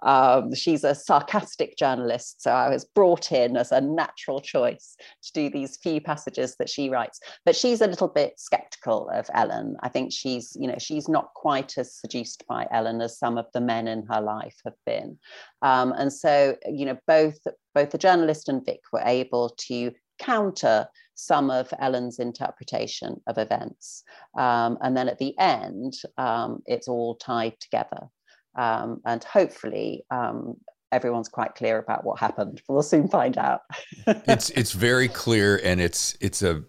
Um, 0.03 0.55
she's 0.55 0.85
a 0.85 0.95
sarcastic 0.95 1.75
journalist, 1.77 2.41
so 2.41 2.51
I 2.51 2.69
was 2.69 2.85
brought 2.85 3.33
in 3.33 3.57
as 3.57 3.73
a 3.73 3.81
natural 3.81 4.39
choice 4.39 4.95
to 5.23 5.33
do 5.33 5.49
these 5.49 5.75
few 5.75 5.99
passages 5.99 6.55
that 6.57 6.69
she 6.69 6.89
writes. 6.89 7.19
But 7.45 7.57
she's 7.57 7.81
a 7.81 7.87
little 7.87 8.07
bit 8.07 8.39
skeptical 8.39 9.09
of 9.09 9.29
Ellen. 9.33 9.75
I 9.81 9.89
think 9.89 10.13
she's, 10.13 10.55
you 10.57 10.67
know, 10.67 10.77
she's 10.79 11.09
not 11.09 11.33
quite 11.35 11.77
as 11.77 11.93
seduced 11.93 12.45
by 12.47 12.67
Ellen 12.71 13.01
as 13.01 13.19
some 13.19 13.37
of 13.37 13.47
the 13.53 13.61
men 13.61 13.89
in 13.89 14.05
her 14.09 14.21
life 14.21 14.55
have 14.63 14.79
been. 14.85 15.19
Um, 15.61 15.93
and 15.97 16.13
so, 16.13 16.55
you 16.71 16.85
know, 16.85 16.97
both 17.05 17.37
both 17.73 17.91
the 17.91 17.97
journalist 17.97 18.49
and 18.49 18.65
Vic 18.65 18.81
were 18.91 19.03
able 19.05 19.49
to 19.67 19.91
counter 20.19 20.87
some 21.15 21.49
of 21.51 21.73
Ellen's 21.79 22.19
interpretation 22.19 23.21
of 23.27 23.37
events. 23.37 24.03
Um, 24.37 24.77
and 24.81 24.95
then 24.95 25.07
at 25.07 25.19
the 25.19 25.37
end, 25.39 25.93
um, 26.17 26.61
it's 26.65 26.87
all 26.87 27.15
tied 27.15 27.59
together. 27.59 28.07
Um, 28.55 29.01
and 29.05 29.23
hopefully, 29.23 30.03
um, 30.11 30.55
everyone's 30.91 31.29
quite 31.29 31.55
clear 31.55 31.77
about 31.77 32.03
what 32.03 32.19
happened. 32.19 32.61
We'll 32.67 32.83
soon 32.83 33.07
find 33.07 33.37
out. 33.37 33.61
it's 34.07 34.49
it's 34.51 34.73
very 34.73 35.07
clear, 35.07 35.59
and 35.63 35.79
it's 35.79 36.17
it's 36.19 36.41
a 36.41 36.63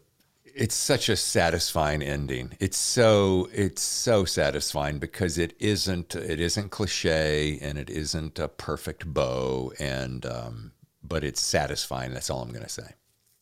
it's 0.55 0.75
such 0.75 1.09
a 1.09 1.17
satisfying 1.17 2.03
ending. 2.03 2.57
It's 2.61 2.77
so 2.77 3.49
it's 3.53 3.83
so 3.83 4.25
satisfying 4.25 4.99
because 4.99 5.39
it 5.39 5.55
isn't 5.59 6.15
it 6.15 6.41
isn't 6.41 6.71
cliche 6.71 7.59
and 7.61 7.79
it 7.79 7.91
isn't 7.91 8.39
a 8.39 8.49
perfect 8.49 9.07
bow 9.13 9.73
and 9.81 10.25
um, 10.27 10.73
but 11.13 11.25
it's 11.25 11.43
satisfying. 11.43 12.15
That's 12.15 12.31
all 12.31 12.41
I'm 12.41 12.49
going 12.49 12.63
to 12.63 12.71
say. 12.71 12.95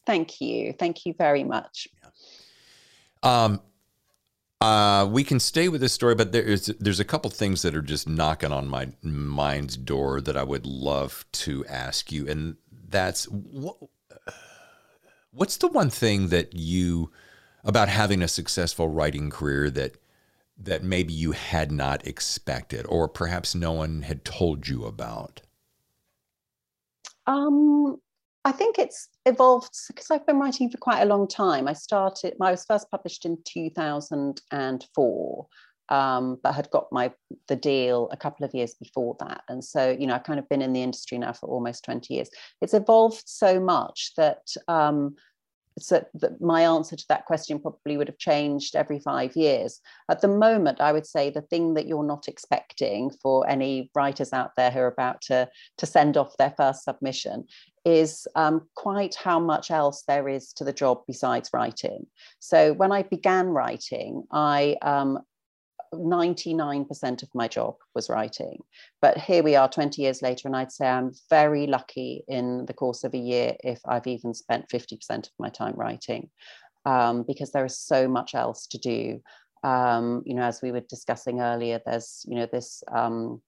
Thank 0.05 0.41
you. 0.41 0.73
Thank 0.73 1.07
you 1.07 1.15
very 1.17 1.45
much. 1.45 1.87
Yeah. 2.03 2.11
Um, 3.23 3.61
uh, 4.61 5.07
we 5.09 5.23
can 5.23 5.39
stay 5.39 5.69
with 5.69 5.81
this 5.81 5.93
story, 5.93 6.17
but 6.17 6.33
there's 6.33 6.67
there's 6.81 6.99
a 6.99 7.05
couple 7.05 7.31
things 7.31 7.63
that 7.63 7.77
are 7.77 7.81
just 7.81 8.09
knocking 8.09 8.51
on 8.51 8.67
my 8.67 8.89
mind's 9.03 9.77
door 9.77 10.21
that 10.21 10.37
I 10.37 10.43
would 10.43 10.67
love 10.67 11.25
to 11.33 11.65
ask 11.67 12.11
you, 12.11 12.29
and 12.29 12.57
that's 12.89 13.27
what 13.27 13.77
what's 15.31 15.57
the 15.57 15.69
one 15.69 15.91
thing 15.91 16.29
that 16.29 16.53
you 16.53 17.13
about 17.63 17.89
having 17.89 18.21
a 18.21 18.29
successful 18.29 18.89
writing 18.89 19.31
career 19.31 19.71
that 19.71 19.95
that 20.59 20.83
maybe 20.83 21.13
you 21.13 21.33
had 21.33 21.71
not 21.71 22.05
expected, 22.05 22.85
or 22.89 23.07
perhaps 23.07 23.55
no 23.55 23.71
one 23.71 24.03
had 24.03 24.25
told 24.25 24.67
you 24.67 24.85
about. 24.87 25.41
Um, 27.31 27.97
I 28.45 28.53
think 28.53 28.79
it's 28.79 29.09
evolved 29.25 29.75
because 29.89 30.11
I've 30.11 30.27
been 30.27 30.41
writing 30.41 30.69
for 30.69 30.77
quite 30.79 31.03
a 31.03 31.07
long 31.07 31.29
time. 31.29 31.69
I 31.69 31.75
started, 31.75 32.35
I 32.41 32.51
was 32.51 32.65
first 32.65 32.91
published 32.91 33.25
in 33.25 33.39
2004, 33.45 35.47
um, 35.91 36.39
but 36.43 36.53
had 36.53 36.71
got 36.71 36.91
my 36.91 37.13
the 37.47 37.55
deal 37.55 38.09
a 38.11 38.17
couple 38.17 38.45
of 38.45 38.53
years 38.53 38.75
before 38.75 39.15
that. 39.21 39.43
And 39.49 39.63
so, 39.63 39.91
you 39.91 40.09
know, 40.09 40.15
I've 40.15 40.25
kind 40.25 40.41
of 40.41 40.49
been 40.49 40.63
in 40.63 40.73
the 40.73 40.83
industry 40.83 41.19
now 41.19 41.33
for 41.33 41.49
almost 41.49 41.85
20 41.85 42.13
years. 42.13 42.31
It's 42.63 42.75
evolved 42.75 43.23
so 43.27 43.61
much 43.61 44.11
that 44.17 44.43
um, 44.67 45.15
so 45.79 46.05
that 46.15 46.41
my 46.41 46.63
answer 46.63 46.97
to 46.97 47.05
that 47.09 47.27
question 47.27 47.59
probably 47.59 47.97
would 47.97 48.09
have 48.09 48.19
changed 48.19 48.77
every 48.77 48.99
five 48.99 49.35
years. 49.37 49.81
At 50.11 50.21
the 50.21 50.29
moment, 50.29 50.81
I 50.81 50.93
would 50.93 51.07
say 51.07 51.31
the 51.31 51.43
thing 51.43 51.75
that 51.75 51.87
you're 51.87 52.05
not 52.05 52.29
expecting 52.29 53.11
for 53.23 53.49
any 53.49 53.91
writers 53.95 54.33
out 54.33 54.53
there 54.57 54.71
who 54.71 54.81
are 54.81 54.87
about 54.87 55.21
to, 55.23 55.49
to 55.79 55.87
send 55.87 56.17
off 56.17 56.37
their 56.37 56.55
first 56.57 56.85
submission 56.85 57.47
is 57.85 58.27
um, 58.35 58.69
quite 58.77 59.15
how 59.15 59.41
much 59.41 59.71
else 59.71 60.03
there 60.07 60.29
is 60.29 60.53
to 60.53 60.65
the 60.65 60.73
job 60.73 61.01
besides 61.07 61.51
writing. 61.53 62.07
So 62.39 62.75
when 62.75 62.93
I 62.93 63.03
began 63.03 63.47
writing, 63.47 64.25
I 64.31 64.77
um, 64.83 65.21
99% 65.95 67.23
of 67.23 67.29
my 67.35 67.49
job 67.49 67.75
was 67.95 68.09
writing. 68.09 68.63
But 69.01 69.19
here 69.19 69.43
we 69.43 69.57
are 69.57 69.69
20 69.69 70.01
years 70.01 70.23
later, 70.23 70.49
and 70.49 70.57
I'd 70.57 70.73
say 70.73 70.89
I'm 70.89 71.13
very 71.29 71.67
lucky 71.67 72.25
in 72.29 72.67
the 72.67 72.75
course 72.75 73.05
of 73.05 73.15
a 73.15 73.19
year 73.19 73.55
if 73.65 73.81
I've 73.87 74.07
even 74.07 74.35
spent 74.35 74.69
50% 74.69 75.11
of 75.11 75.33
my 75.39 75.49
time 75.49 75.75
writing, 75.75 76.31
um, 76.85 77.25
because 77.25 77.53
there 77.53 77.65
is 77.65 77.79
so 77.79 78.09
much 78.09 78.35
else 78.35 78.67
to 78.69 78.79
do. 78.79 79.21
Um, 79.63 80.23
you 80.25 80.35
know, 80.35 80.43
as 80.43 80.63
we 80.63 80.73
were 80.73 80.81
discussing 80.81 81.41
earlier, 81.41 81.81
there's, 81.85 82.25
you 82.29 82.37
know, 82.37 82.47
this. 82.47 82.83
Um, 82.91 83.43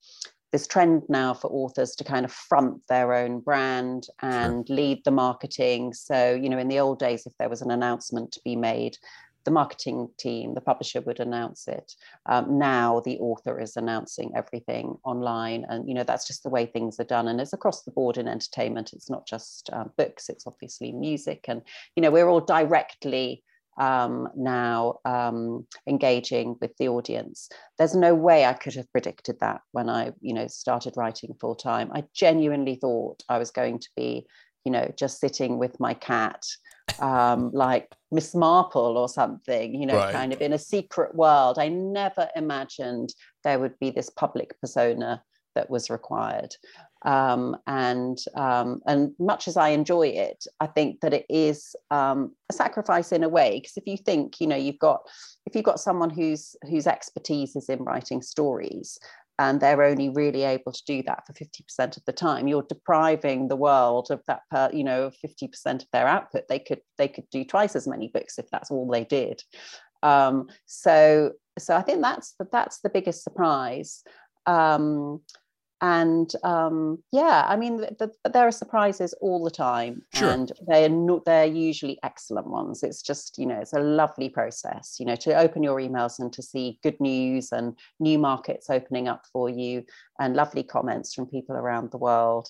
this 0.53 0.67
trend 0.67 1.03
now 1.09 1.33
for 1.33 1.49
authors 1.49 1.95
to 1.97 2.05
kind 2.05 2.27
of 2.27 2.31
front 2.31 2.83
their 2.87 3.15
own 3.15 3.41
brand 3.41 4.07
and 4.21 4.67
sure. 4.67 4.77
lead 4.77 5.03
the 5.05 5.11
marketing. 5.11 5.95
So, 5.95 6.35
you 6.35 6.51
know, 6.51 6.59
in 6.59 6.69
the 6.69 6.79
old 6.79 6.99
days, 6.99 7.25
if 7.25 7.33
there 7.39 7.49
was 7.49 7.63
an 7.63 7.71
announcement 7.71 8.33
to 8.33 8.41
be 8.45 8.55
made, 8.55 8.99
the 9.45 9.51
marketing 9.51 10.09
team, 10.19 10.55
the 10.55 10.61
publisher 10.61 11.01
would 11.03 11.21
announce 11.21 11.69
it. 11.69 11.93
Um, 12.27 12.59
now 12.59 13.01
the 13.01 13.19
author 13.19 13.61
is 13.61 13.77
announcing 13.77 14.33
everything 14.37 14.97
online, 15.05 15.65
and 15.69 15.89
you 15.89 15.95
know 15.95 16.05
that's 16.05 16.27
just 16.27 16.43
the 16.43 16.51
way 16.51 16.67
things 16.67 16.99
are 17.01 17.05
done. 17.05 17.29
And 17.29 17.41
it's 17.41 17.53
across 17.53 17.83
the 17.83 17.91
board 17.91 18.19
in 18.19 18.29
entertainment. 18.29 18.93
It's 18.93 19.11
not 19.11 19.27
just 19.27 19.71
um, 19.73 19.91
books; 19.97 20.29
it's 20.29 20.47
obviously 20.47 20.93
music, 20.93 21.45
and 21.49 21.63
you 21.97 22.03
know 22.03 22.11
we're 22.11 22.29
all 22.29 22.41
directly 22.41 23.45
um, 23.79 24.29
now 24.37 24.99
um, 25.05 25.67
engaging 25.87 26.57
with 26.61 26.77
the 26.77 26.89
audience. 26.89 27.49
There's 27.79 27.95
no 27.95 28.15
way 28.15 28.45
I 28.45 28.53
could 28.53 28.75
have 28.75 28.91
predicted 28.93 29.41
that 29.41 29.63
when 29.73 29.89
I, 29.89 30.13
you 30.21 30.35
know, 30.35 30.47
started 30.47 30.95
writing 30.97 31.35
full 31.41 31.55
time. 31.55 31.91
I 31.95 32.05
genuinely 32.15 32.77
thought 32.77 33.23
I 33.29 33.39
was 33.39 33.51
going 33.51 33.79
to 33.79 33.89
be, 33.97 34.27
you 34.65 34.73
know, 34.73 34.93
just 34.97 35.21
sitting 35.21 35.59
with 35.59 35.81
my 35.81 35.95
cat, 35.95 36.43
um, 37.01 37.51
like 37.53 37.89
Miss 38.11 38.35
Marple 38.35 38.97
or 38.99 39.09
something, 39.09 39.75
you 39.75 39.87
know, 39.87 39.97
right. 39.97 40.13
kind 40.13 40.33
of 40.33 40.41
in 40.41 40.53
a 40.53 40.59
secret 40.59 41.15
world. 41.15 41.59
I 41.59 41.69
never 41.69 42.29
imagined 42.37 43.15
there 43.45 43.59
would 43.59 43.79
be 43.79 43.91
this 43.91 44.11
public 44.11 44.59
persona 44.61 45.23
that 45.55 45.71
was 45.71 45.91
required. 45.91 46.55
Um, 47.05 47.57
and 47.67 48.19
um, 48.37 48.81
and 48.87 49.13
much 49.19 49.49
as 49.49 49.57
I 49.57 49.71
enjoy 49.71 50.09
it, 50.09 50.45
I 50.61 50.67
think 50.67 51.01
that 51.01 51.13
it 51.13 51.27
is 51.29 51.75
um, 51.91 52.33
a 52.49 52.53
sacrifice 52.53 53.11
in 53.11 53.25
a 53.25 53.29
way. 53.29 53.59
Because 53.59 53.77
if 53.77 53.87
you 53.87 53.97
think, 53.97 54.41
you 54.41 54.47
know, 54.47 54.57
you've 54.57 54.79
got 54.79 55.01
if 55.47 55.55
you've 55.55 55.65
got 55.65 55.81
someone 55.81 56.11
whose 56.11 56.55
whose 56.71 56.87
expertise 56.87 57.57
is 57.57 57.69
in 57.69 57.81
writing 57.81 58.23
stories, 58.23 58.99
and 59.39 59.61
they're 59.61 59.83
only 59.83 60.09
really 60.09 60.45
able 60.45 60.73
to 60.73 60.83
do 60.87 61.03
that 61.05 61.27
for 61.27 61.33
50% 61.33 61.97
of 61.97 62.05
the 62.05 62.13
time. 62.13 62.49
You're 62.49 62.67
depriving 62.69 63.49
the 63.49 63.57
world 63.57 64.09
of 64.11 64.21
that 64.27 64.43
per, 64.51 64.71
you 64.73 64.85
know 64.85 65.11
50% 65.25 65.83
of 65.83 65.87
their 65.93 66.07
output. 66.07 66.45
They 66.49 66.59
could 66.59 66.81
they 66.99 67.09
could 67.09 67.29
do 67.31 67.45
twice 67.45 67.75
as 67.75 67.89
many 67.89 68.09
books 68.09 68.39
if 68.39 68.47
that's 68.51 68.71
all 68.71 68.89
they 68.89 69.05
did. 69.05 69.43
Um, 70.03 70.49
so 70.67 71.33
so 71.59 71.77
i 71.77 71.83
think 71.83 72.01
that's 72.01 72.33
the, 72.39 72.47
that's 72.51 72.81
the 72.81 72.91
biggest 72.91 73.23
surprise. 73.23 74.03
Um, 74.47 75.21
and 75.83 76.33
um, 76.45 77.03
yeah, 77.11 77.45
I 77.49 77.57
mean, 77.57 77.79
the, 77.79 78.13
the, 78.23 78.31
there 78.31 78.47
are 78.47 78.53
surprises 78.53 79.15
all 79.21 79.43
the 79.43 79.51
time, 79.51 80.03
sure. 80.15 80.31
and 80.31 80.53
they're 80.69 80.89
not, 80.89 81.25
they're 81.25 81.45
usually 81.45 81.99
excellent 82.05 82.47
ones. 82.47 82.85
It's 82.85 83.03
just 83.03 83.37
you 83.37 83.47
know, 83.47 83.59
it's 83.59 83.73
a 83.73 83.81
lovely 83.81 84.29
process, 84.29 84.97
you 85.01 85.07
know, 85.07 85.17
to 85.17 85.37
open 85.37 85.65
your 85.65 85.81
emails 85.81 86.21
and 86.21 86.33
to 86.35 86.43
see 86.43 86.79
good 86.85 87.01
news 87.01 87.51
and 87.51 87.77
new 87.99 88.17
markets 88.17 88.71
opening 88.71 89.09
up 89.09 89.25
for 89.33 89.51
you, 89.51 89.85
and 90.21 90.37
lovely 90.37 90.63
comments 90.63 91.15
from 91.15 91.27
people 91.27 91.57
around 91.57 91.91
the 91.91 91.99
world. 91.99 92.49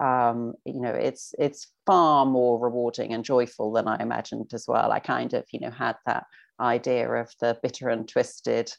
Um, 0.00 0.54
you 0.64 0.80
know, 0.80 0.92
it's 0.92 1.34
it's 1.36 1.72
far 1.84 2.26
more 2.26 2.60
rewarding 2.60 3.12
and 3.12 3.24
joyful 3.24 3.72
than 3.72 3.88
I 3.88 4.00
imagined 4.00 4.52
as 4.54 4.66
well. 4.68 4.92
I 4.92 5.00
kind 5.00 5.34
of 5.34 5.44
you 5.50 5.58
know 5.58 5.72
had 5.72 5.96
that 6.06 6.26
idea 6.60 7.10
of 7.10 7.32
the 7.40 7.58
bitter 7.62 7.88
and 7.88 8.08
twisted 8.08 8.72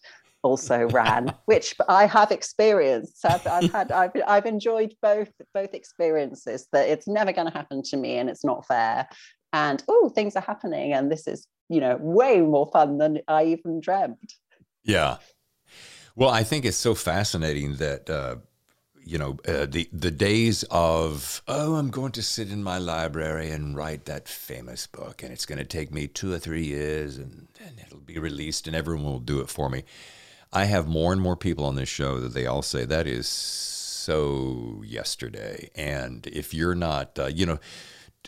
also 0.43 0.87
ran, 0.89 1.33
which 1.45 1.75
I 1.87 2.05
have 2.05 2.31
experienced. 2.31 3.25
I've, 3.25 3.45
I've 3.45 3.71
had, 3.71 3.91
I've, 4.03 4.11
I've 4.27 4.45
enjoyed 4.45 4.93
both 5.01 5.31
both 5.53 5.73
experiences. 5.73 6.67
That 6.71 6.87
it's 6.89 7.07
never 7.07 7.31
going 7.31 7.47
to 7.47 7.53
happen 7.53 7.83
to 7.83 7.97
me, 7.97 8.17
and 8.17 8.29
it's 8.29 8.45
not 8.45 8.65
fair. 8.65 9.07
And 9.51 9.83
oh, 9.87 10.09
things 10.09 10.35
are 10.35 10.41
happening, 10.41 10.93
and 10.93 11.11
this 11.11 11.27
is 11.27 11.47
you 11.69 11.81
know 11.81 11.97
way 11.99 12.41
more 12.41 12.69
fun 12.71 12.97
than 12.97 13.19
I 13.27 13.45
even 13.45 13.81
dreamt. 13.81 14.33
Yeah. 14.83 15.17
Well, 16.15 16.29
I 16.29 16.43
think 16.43 16.65
it's 16.65 16.77
so 16.77 16.95
fascinating 16.95 17.75
that 17.75 18.09
uh, 18.09 18.37
you 19.03 19.17
know 19.17 19.37
uh, 19.47 19.65
the 19.65 19.89
the 19.91 20.11
days 20.11 20.63
of 20.69 21.41
oh, 21.47 21.75
I'm 21.75 21.89
going 21.89 22.11
to 22.13 22.21
sit 22.21 22.51
in 22.51 22.63
my 22.63 22.77
library 22.77 23.51
and 23.51 23.75
write 23.75 24.05
that 24.05 24.27
famous 24.27 24.87
book, 24.87 25.23
and 25.23 25.31
it's 25.31 25.45
going 25.45 25.59
to 25.59 25.65
take 25.65 25.93
me 25.93 26.07
two 26.07 26.31
or 26.31 26.39
three 26.39 26.65
years, 26.65 27.17
and, 27.17 27.47
and 27.65 27.79
it'll 27.79 27.99
be 27.99 28.19
released, 28.19 28.67
and 28.67 28.75
everyone 28.75 29.05
will 29.05 29.19
do 29.19 29.41
it 29.41 29.49
for 29.49 29.69
me 29.69 29.83
I 30.51 30.65
have 30.65 30.87
more 30.87 31.13
and 31.13 31.21
more 31.21 31.35
people 31.35 31.65
on 31.65 31.75
this 31.75 31.89
show 31.89 32.19
that 32.19 32.33
they 32.33 32.45
all 32.45 32.61
say 32.61 32.85
that 32.85 33.07
is 33.07 33.27
so 33.27 34.81
yesterday. 34.85 35.69
And 35.75 36.25
if 36.27 36.53
you're 36.53 36.75
not, 36.75 37.19
uh, 37.19 37.27
you 37.27 37.45
know, 37.45 37.59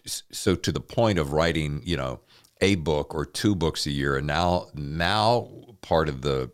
so 0.05 0.55
to 0.55 0.71
the 0.71 0.79
point 0.79 1.17
of 1.17 1.33
writing, 1.33 1.81
you 1.83 1.97
know, 1.97 2.19
a 2.61 2.75
book 2.75 3.15
or 3.15 3.25
two 3.25 3.55
books 3.55 3.87
a 3.87 3.91
year, 3.91 4.17
and 4.17 4.27
now 4.27 4.67
now 4.75 5.49
part 5.81 6.07
of 6.07 6.21
the 6.21 6.51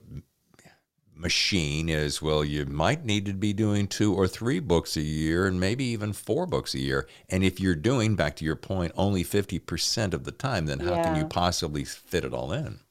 machine 1.13 1.89
is 1.89 2.21
well 2.21 2.45
you 2.45 2.65
might 2.65 3.03
need 3.03 3.25
to 3.25 3.33
be 3.33 3.51
doing 3.51 3.87
two 3.87 4.13
or 4.13 4.27
three 4.27 4.59
books 4.59 4.95
a 4.95 5.01
year 5.01 5.47
and 5.47 5.59
maybe 5.59 5.83
even 5.83 6.13
four 6.13 6.45
books 6.45 6.75
a 6.75 6.79
year 6.79 7.07
and 7.27 7.43
if 7.43 7.59
you're 7.59 7.75
doing 7.75 8.15
back 8.15 8.35
to 8.35 8.45
your 8.45 8.55
point 8.55 8.91
only 8.95 9.23
50% 9.23 10.13
of 10.13 10.25
the 10.25 10.31
time 10.31 10.67
then 10.67 10.79
how 10.79 10.91
yeah. 10.91 11.03
can 11.03 11.15
you 11.15 11.25
possibly 11.25 11.83
fit 11.83 12.23
it 12.23 12.35
all 12.35 12.51
in 12.51 12.81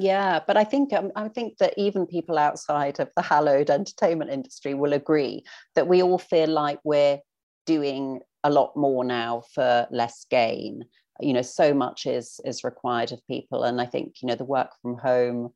yeah, 0.00 0.40
but 0.46 0.56
I 0.56 0.64
think 0.64 0.92
um, 0.92 1.12
I 1.14 1.28
think 1.28 1.58
that 1.58 1.74
even 1.76 2.06
people 2.06 2.38
outside 2.38 2.98
of 3.00 3.10
the 3.14 3.22
hallowed 3.22 3.70
entertainment 3.70 4.30
industry 4.30 4.74
will 4.74 4.94
agree 4.94 5.44
that 5.74 5.88
we 5.88 6.02
all 6.02 6.18
feel 6.18 6.48
like 6.48 6.78
we're 6.84 7.18
doing 7.66 8.20
a 8.42 8.50
lot 8.50 8.76
more 8.76 9.04
now 9.04 9.42
for 9.54 9.86
less 9.90 10.24
gain. 10.30 10.84
You 11.20 11.34
know, 11.34 11.42
so 11.42 11.74
much 11.74 12.06
is 12.06 12.40
is 12.44 12.64
required 12.64 13.12
of 13.12 13.26
people, 13.26 13.64
and 13.64 13.80
I 13.80 13.86
think 13.86 14.22
you 14.22 14.28
know 14.28 14.36
the 14.36 14.44
work 14.44 14.70
from 14.80 14.96
home 14.96 15.50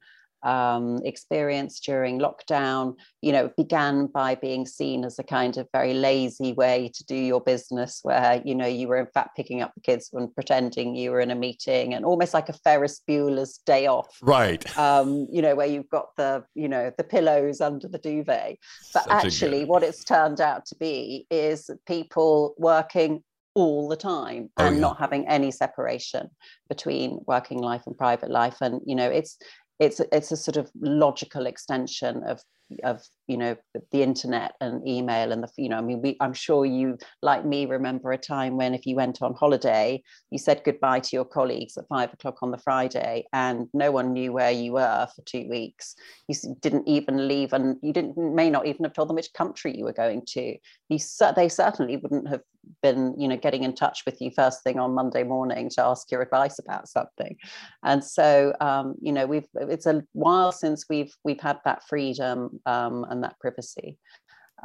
um, 0.44 1.00
experience 1.04 1.80
during 1.80 2.20
lockdown, 2.20 2.94
you 3.22 3.32
know, 3.32 3.50
began 3.56 4.06
by 4.06 4.34
being 4.34 4.66
seen 4.66 5.04
as 5.04 5.18
a 5.18 5.22
kind 5.22 5.56
of 5.56 5.68
very 5.72 5.94
lazy 5.94 6.52
way 6.52 6.90
to 6.94 7.04
do 7.04 7.16
your 7.16 7.40
business, 7.40 8.00
where 8.02 8.42
you 8.44 8.54
know 8.54 8.66
you 8.66 8.88
were 8.88 8.98
in 8.98 9.06
fact 9.06 9.36
picking 9.36 9.62
up 9.62 9.72
the 9.74 9.80
kids 9.80 10.10
and 10.12 10.34
pretending 10.34 10.94
you 10.94 11.10
were 11.10 11.20
in 11.20 11.30
a 11.30 11.34
meeting, 11.34 11.94
and 11.94 12.04
almost 12.04 12.34
like 12.34 12.48
a 12.48 12.52
Ferris 12.52 13.00
Bueller's 13.08 13.58
day 13.66 13.86
off, 13.86 14.16
right? 14.22 14.64
Um, 14.78 15.26
you 15.30 15.42
know, 15.42 15.54
where 15.54 15.66
you've 15.66 15.90
got 15.90 16.14
the 16.16 16.44
you 16.54 16.68
know 16.68 16.92
the 16.96 17.04
pillows 17.04 17.60
under 17.60 17.88
the 17.88 17.98
duvet, 17.98 18.58
but 18.92 19.04
Such 19.04 19.12
actually, 19.12 19.64
what 19.64 19.82
it's 19.82 20.04
turned 20.04 20.40
out 20.40 20.66
to 20.66 20.76
be 20.76 21.26
is 21.30 21.70
people 21.86 22.54
working 22.58 23.22
all 23.54 23.88
the 23.88 23.96
time 23.96 24.50
oh, 24.56 24.66
and 24.66 24.76
yeah. 24.76 24.80
not 24.80 24.98
having 24.98 25.26
any 25.28 25.50
separation 25.50 26.28
between 26.68 27.20
working 27.26 27.58
life 27.58 27.82
and 27.86 27.96
private 27.96 28.30
life 28.30 28.56
and 28.60 28.80
you 28.84 28.94
know 28.94 29.08
it's 29.08 29.38
it's 29.78 30.00
it's 30.12 30.32
a 30.32 30.36
sort 30.36 30.56
of 30.56 30.70
logical 30.80 31.46
extension 31.46 32.22
of 32.24 32.42
of 32.82 33.02
you 33.26 33.36
know 33.36 33.56
the 33.92 34.02
internet 34.02 34.54
and 34.60 34.86
email 34.86 35.32
and 35.32 35.42
the 35.42 35.48
you 35.56 35.68
know 35.68 35.76
i 35.76 35.80
mean 35.80 36.00
we, 36.02 36.16
i'm 36.20 36.32
sure 36.32 36.64
you 36.64 36.96
like 37.22 37.44
me 37.44 37.66
remember 37.66 38.12
a 38.12 38.18
time 38.18 38.56
when 38.56 38.74
if 38.74 38.86
you 38.86 38.96
went 38.96 39.22
on 39.22 39.34
holiday 39.34 40.02
you 40.30 40.38
said 40.38 40.62
goodbye 40.64 40.98
to 40.98 41.10
your 41.12 41.24
colleagues 41.24 41.76
at 41.76 41.86
five 41.88 42.12
o'clock 42.12 42.42
on 42.42 42.50
the 42.50 42.58
friday 42.58 43.24
and 43.32 43.68
no 43.74 43.90
one 43.90 44.12
knew 44.12 44.32
where 44.32 44.50
you 44.50 44.72
were 44.72 45.06
for 45.14 45.22
two 45.22 45.48
weeks. 45.48 45.94
You 46.28 46.56
didn't 46.60 46.88
even 46.88 47.28
leave 47.28 47.52
and 47.52 47.76
you 47.82 47.92
didn't 47.92 48.16
may 48.16 48.50
not 48.50 48.66
even 48.66 48.84
have 48.84 48.92
told 48.92 49.08
them 49.08 49.16
which 49.16 49.32
country 49.32 49.76
you 49.76 49.84
were 49.84 49.92
going 49.92 50.22
to. 50.28 50.56
You 50.88 50.98
they 51.36 51.48
certainly 51.48 51.96
wouldn't 51.96 52.28
have 52.28 52.42
been 52.82 53.14
you 53.18 53.28
know 53.28 53.36
getting 53.36 53.62
in 53.62 53.74
touch 53.74 54.02
with 54.06 54.20
you 54.22 54.30
first 54.34 54.62
thing 54.62 54.78
on 54.78 54.94
monday 54.94 55.22
morning 55.22 55.68
to 55.68 55.84
ask 55.84 56.10
your 56.10 56.22
advice 56.22 56.58
about 56.58 56.88
something. 56.88 57.36
And 57.82 58.02
so 58.02 58.54
um, 58.60 58.94
you 59.00 59.12
know 59.12 59.26
we've 59.26 59.48
it's 59.54 59.86
a 59.86 60.02
while 60.12 60.52
since 60.52 60.86
we've 60.88 61.14
we've 61.24 61.40
had 61.40 61.58
that 61.64 61.86
freedom 61.88 62.53
um, 62.66 63.04
and 63.08 63.22
that 63.24 63.38
privacy. 63.40 63.98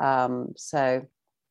Um, 0.01 0.53
so 0.57 1.05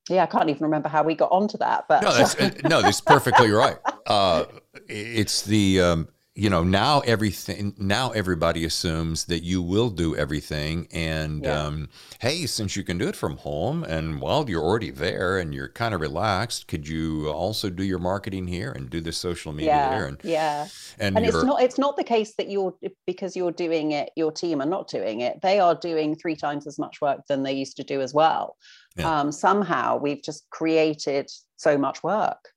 yeah, 0.08 0.22
I 0.22 0.26
can't 0.26 0.48
even 0.48 0.62
remember 0.62 0.88
how 0.88 1.02
we 1.02 1.14
got 1.14 1.30
onto 1.30 1.58
that, 1.58 1.84
but 1.88 2.02
no, 2.02 2.12
that's, 2.12 2.34
uh, 2.36 2.50
no, 2.64 2.82
that's 2.82 3.00
perfectly 3.00 3.50
right. 3.52 3.76
Uh, 4.06 4.44
it's 4.88 5.42
the 5.42 5.80
um, 5.80 6.08
you 6.38 6.48
know 6.48 6.62
now 6.62 7.00
everything 7.00 7.74
now 7.78 8.10
everybody 8.10 8.64
assumes 8.64 9.24
that 9.24 9.42
you 9.42 9.60
will 9.60 9.90
do 9.90 10.14
everything 10.14 10.86
and 10.92 11.42
yeah. 11.42 11.64
um, 11.64 11.88
hey 12.20 12.46
since 12.46 12.76
you 12.76 12.84
can 12.84 12.96
do 12.96 13.08
it 13.08 13.16
from 13.16 13.36
home 13.38 13.82
and 13.82 14.20
while 14.20 14.48
you're 14.48 14.62
already 14.62 14.92
there 14.92 15.38
and 15.38 15.52
you're 15.52 15.68
kind 15.68 15.94
of 15.94 16.00
relaxed 16.00 16.68
could 16.68 16.86
you 16.86 17.28
also 17.28 17.68
do 17.68 17.82
your 17.82 17.98
marketing 17.98 18.46
here 18.46 18.70
and 18.70 18.88
do 18.88 19.00
the 19.00 19.10
social 19.10 19.52
media 19.52 19.74
yeah, 19.74 19.90
there 19.90 20.06
and 20.06 20.20
yeah 20.22 20.68
and, 21.00 21.16
and 21.16 21.26
it's 21.26 21.42
not 21.42 21.60
it's 21.60 21.78
not 21.78 21.96
the 21.96 22.04
case 22.04 22.34
that 22.36 22.48
you're 22.48 22.72
because 23.04 23.34
you're 23.34 23.50
doing 23.50 23.90
it 23.90 24.10
your 24.14 24.30
team 24.30 24.62
are 24.62 24.66
not 24.66 24.88
doing 24.88 25.22
it 25.22 25.40
they 25.42 25.58
are 25.58 25.74
doing 25.74 26.14
three 26.14 26.36
times 26.36 26.68
as 26.68 26.78
much 26.78 27.00
work 27.00 27.20
than 27.28 27.42
they 27.42 27.52
used 27.52 27.76
to 27.76 27.82
do 27.82 28.00
as 28.00 28.14
well 28.14 28.56
yeah. 28.96 29.20
um, 29.20 29.32
somehow 29.32 29.96
we've 29.96 30.22
just 30.22 30.48
created 30.50 31.28
so 31.56 31.76
much 31.76 32.04
work 32.04 32.50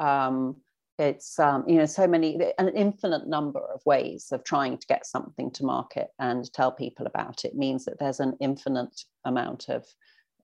um, 0.00 0.56
it's 0.98 1.38
um, 1.38 1.64
you 1.66 1.76
know 1.76 1.86
so 1.86 2.06
many 2.06 2.38
an 2.58 2.68
infinite 2.70 3.26
number 3.26 3.60
of 3.60 3.80
ways 3.86 4.28
of 4.32 4.44
trying 4.44 4.78
to 4.78 4.86
get 4.86 5.06
something 5.06 5.50
to 5.52 5.64
market 5.64 6.08
and 6.18 6.52
tell 6.52 6.70
people 6.70 7.06
about 7.06 7.44
it 7.44 7.54
means 7.54 7.84
that 7.84 7.98
there's 7.98 8.20
an 8.20 8.36
infinite 8.40 9.02
amount 9.24 9.68
of 9.68 9.86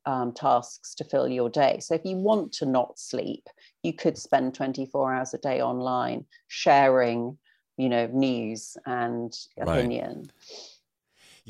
um, 0.07 0.33
tasks 0.33 0.95
to 0.95 1.05
fill 1.05 1.29
your 1.29 1.51
day 1.51 1.79
so 1.81 1.95
if 1.95 2.05
you 2.05 2.17
want 2.17 2.53
to 2.53 2.67
not 2.67 2.99
sleep 2.99 3.47
you 3.83 3.93
could 3.93 4.17
spend 4.17 4.55
24 4.55 5.13
hours 5.13 5.35
a 5.35 5.39
day 5.39 5.61
online 5.61 6.25
sharing 6.47 7.37
you 7.77 7.89
know 7.89 8.07
news 8.07 8.77
and 8.87 9.35
opinion 9.61 10.17
right. 10.17 10.78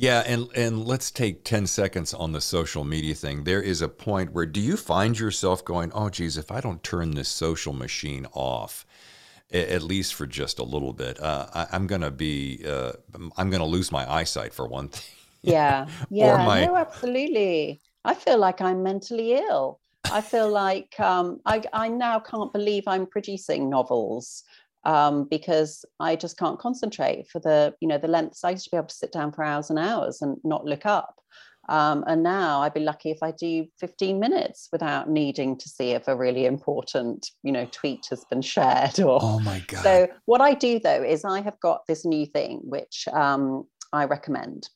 Yeah, 0.01 0.22
and 0.28 0.46
and 0.55 0.86
let's 0.86 1.11
take 1.11 1.42
10 1.42 1.66
seconds 1.66 2.14
on 2.14 2.30
the 2.30 2.40
social 2.40 2.84
media 2.84 3.16
thing. 3.16 3.42
There 3.42 3.61
is 3.61 3.82
a 3.82 3.88
point 3.88 4.32
where 4.32 4.46
do 4.46 4.61
you 4.61 4.76
find 4.76 5.18
yourself 5.18 5.64
going, 5.64 5.90
"Oh 5.92 6.09
geez, 6.09 6.36
if 6.36 6.53
I 6.53 6.61
don't 6.61 6.84
turn 6.84 7.16
this 7.16 7.28
social 7.28 7.72
machine 7.72 8.24
off, 8.32 8.86
at 9.53 9.82
least 9.82 10.14
for 10.14 10.24
just 10.24 10.61
a 10.61 10.62
little 10.62 10.92
bit, 10.92 11.20
uh, 11.20 11.49
I, 11.53 11.74
am 11.74 11.88
going 11.88 12.03
to 12.03 12.12
be, 12.12 12.62
uh, 12.64 12.92
I'm 13.36 13.51
going 13.51 13.59
to 13.59 13.66
lose 13.66 13.90
my 13.90 14.09
eyesight 14.09 14.55
for 14.55 14.68
one 14.68 14.88
thing." 14.88 15.16
Yeah, 15.42 15.88
yeah, 16.11 16.46
my... 16.46 16.64
no, 16.64 16.76
absolutely. 16.76 17.80
I 18.05 18.14
feel 18.14 18.38
like 18.38 18.61
I'm 18.61 18.84
mentally 18.84 19.32
ill. 19.32 19.80
I 20.05 20.20
feel 20.20 20.49
like 20.49 20.94
um, 21.01 21.40
I, 21.44 21.64
I 21.72 21.88
now 21.88 22.20
can't 22.20 22.53
believe 22.53 22.84
I'm 22.86 23.07
producing 23.07 23.68
novels 23.68 24.44
um, 24.85 25.24
because 25.24 25.85
I 26.01 26.16
just 26.16 26.39
can't 26.39 26.59
concentrate 26.59 27.29
for 27.29 27.41
the 27.41 27.74
you 27.81 27.89
know 27.89 27.99
the 27.99 28.09
lengths. 28.09 28.45
I 28.45 28.51
used 28.51 28.64
to 28.64 28.70
be 28.70 28.76
able 28.76 28.89
to 28.89 28.95
sit 28.95 29.12
down 29.12 29.33
for 29.33 29.45
hours 29.45 29.70
and 29.70 29.79
hours 29.79 30.22
and 30.22 30.39
not 30.45 30.64
look 30.64 30.87
up. 30.87 31.14
Um, 31.68 32.03
and 32.07 32.22
now 32.22 32.62
I'd 32.62 32.72
be 32.72 32.81
lucky 32.81 33.11
if 33.11 33.22
I 33.22 33.31
do 33.31 33.66
15 33.79 34.18
minutes 34.18 34.70
without 34.72 35.11
needing 35.11 35.59
to 35.59 35.68
see 35.68 35.91
if 35.91 36.09
a 36.09 36.16
really 36.16 36.47
important, 36.47 37.31
you 37.43 37.53
know, 37.53 37.68
tweet 37.70 38.07
has 38.09 38.24
been 38.24 38.41
shared. 38.41 38.99
Or 39.01 39.18
oh 39.20 39.41
my 39.41 39.62
god! 39.66 39.83
So 39.83 40.09
what 40.24 40.41
I 40.41 40.55
do 40.55 40.79
though 40.79 41.03
is 41.03 41.24
I 41.24 41.41
have 41.43 41.61
got 41.61 41.83
this 41.87 42.05
new 42.05 42.24
thing 42.24 42.61
which 42.64 43.07
um, 43.12 43.66
I 43.93 44.05
recommend, 44.05 44.68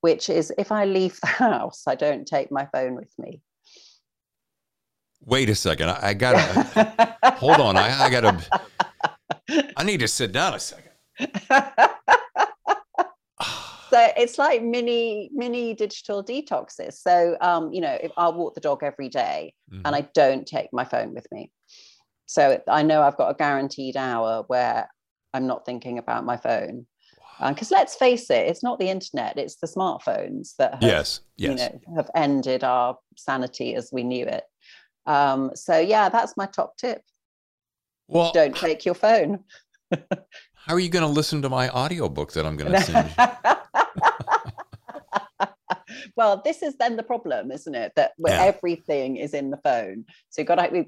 which 0.00 0.28
is 0.28 0.52
if 0.58 0.72
I 0.72 0.86
leave 0.86 1.20
the 1.20 1.26
house, 1.44 1.84
I 1.86 1.94
don't 1.94 2.26
take 2.26 2.50
my 2.50 2.66
phone 2.72 2.96
with 2.96 3.12
me. 3.18 3.40
Wait 5.22 5.50
a 5.50 5.54
second. 5.54 5.90
I, 5.90 6.08
I 6.08 6.14
gotta 6.14 7.16
hold 7.36 7.60
on. 7.60 7.76
I, 7.76 8.04
I 8.04 8.10
gotta. 8.10 8.42
I 9.76 9.84
need 9.84 10.00
to 10.00 10.08
sit 10.08 10.32
down 10.32 10.54
a 10.54 10.58
second. 10.58 10.90
so 13.90 14.08
it's 14.16 14.38
like 14.38 14.62
mini 14.62 15.30
mini 15.32 15.74
digital 15.74 16.24
detoxes. 16.24 16.94
So 16.94 17.36
um, 17.40 17.72
you 17.72 17.80
know, 17.80 17.98
if 18.02 18.12
I'll 18.16 18.32
walk 18.32 18.54
the 18.54 18.60
dog 18.60 18.82
every 18.82 19.08
day 19.08 19.54
mm-hmm. 19.70 19.82
and 19.84 19.94
I 19.94 20.08
don't 20.14 20.46
take 20.46 20.68
my 20.72 20.84
phone 20.84 21.14
with 21.14 21.26
me. 21.32 21.50
So 22.26 22.62
I 22.68 22.82
know 22.82 23.02
I've 23.02 23.16
got 23.16 23.30
a 23.30 23.34
guaranteed 23.34 23.96
hour 23.96 24.44
where 24.46 24.88
I'm 25.34 25.46
not 25.46 25.66
thinking 25.66 25.98
about 25.98 26.24
my 26.24 26.36
phone. 26.36 26.86
Because 27.40 27.70
wow. 27.70 27.78
um, 27.78 27.80
let's 27.80 27.96
face 27.96 28.30
it, 28.30 28.46
it's 28.46 28.62
not 28.62 28.78
the 28.78 28.88
internet; 28.88 29.38
it's 29.38 29.56
the 29.56 29.66
smartphones 29.66 30.54
that 30.58 30.74
have, 30.74 30.82
yes, 30.82 31.20
yes. 31.36 31.50
you 31.50 31.56
know, 31.56 31.96
have 31.96 32.10
ended 32.14 32.62
our 32.62 32.98
sanity 33.16 33.74
as 33.74 33.90
we 33.92 34.04
knew 34.04 34.26
it. 34.26 34.44
Um, 35.06 35.50
so 35.54 35.78
yeah, 35.78 36.08
that's 36.08 36.36
my 36.36 36.46
top 36.46 36.76
tip. 36.76 37.02
Well, 38.10 38.32
don't 38.32 38.56
take 38.56 38.84
your 38.84 38.94
phone. 38.94 39.44
how 39.90 40.74
are 40.74 40.80
you 40.80 40.88
going 40.88 41.04
to 41.04 41.10
listen 41.10 41.42
to 41.42 41.48
my 41.48 41.68
audiobook 41.70 42.32
that 42.32 42.46
I'm 42.46 42.56
going 42.56 42.72
to 42.72 42.80
send 42.80 43.10
well, 46.16 46.42
this 46.44 46.62
is 46.62 46.76
then 46.76 46.96
the 46.96 47.02
problem, 47.02 47.50
isn't 47.50 47.74
it? 47.74 47.92
That 47.96 48.12
yeah. 48.18 48.42
everything 48.42 49.16
is 49.16 49.34
in 49.34 49.50
the 49.50 49.56
phone. 49.58 50.04
So 50.28 50.42
you've 50.42 50.48
got 50.48 50.56
to, 50.56 50.84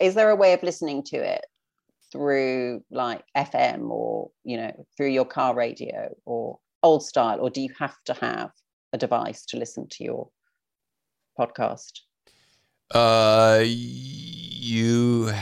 is 0.00 0.14
there 0.14 0.30
a 0.30 0.36
way 0.36 0.52
of 0.52 0.62
listening 0.62 1.02
to 1.04 1.16
it 1.16 1.44
through 2.12 2.82
like 2.90 3.24
FM 3.36 3.90
or, 3.90 4.30
you 4.44 4.56
know, 4.56 4.86
through 4.96 5.08
your 5.08 5.24
car 5.24 5.54
radio 5.54 6.14
or 6.24 6.58
old 6.82 7.04
style, 7.04 7.40
or 7.40 7.50
do 7.50 7.60
you 7.60 7.70
have 7.78 7.96
to 8.04 8.14
have 8.14 8.50
a 8.92 8.98
device 8.98 9.44
to 9.46 9.56
listen 9.56 9.88
to 9.88 10.04
your 10.04 10.28
podcast? 11.38 12.00
Uh, 12.90 13.62
you. 13.64 15.32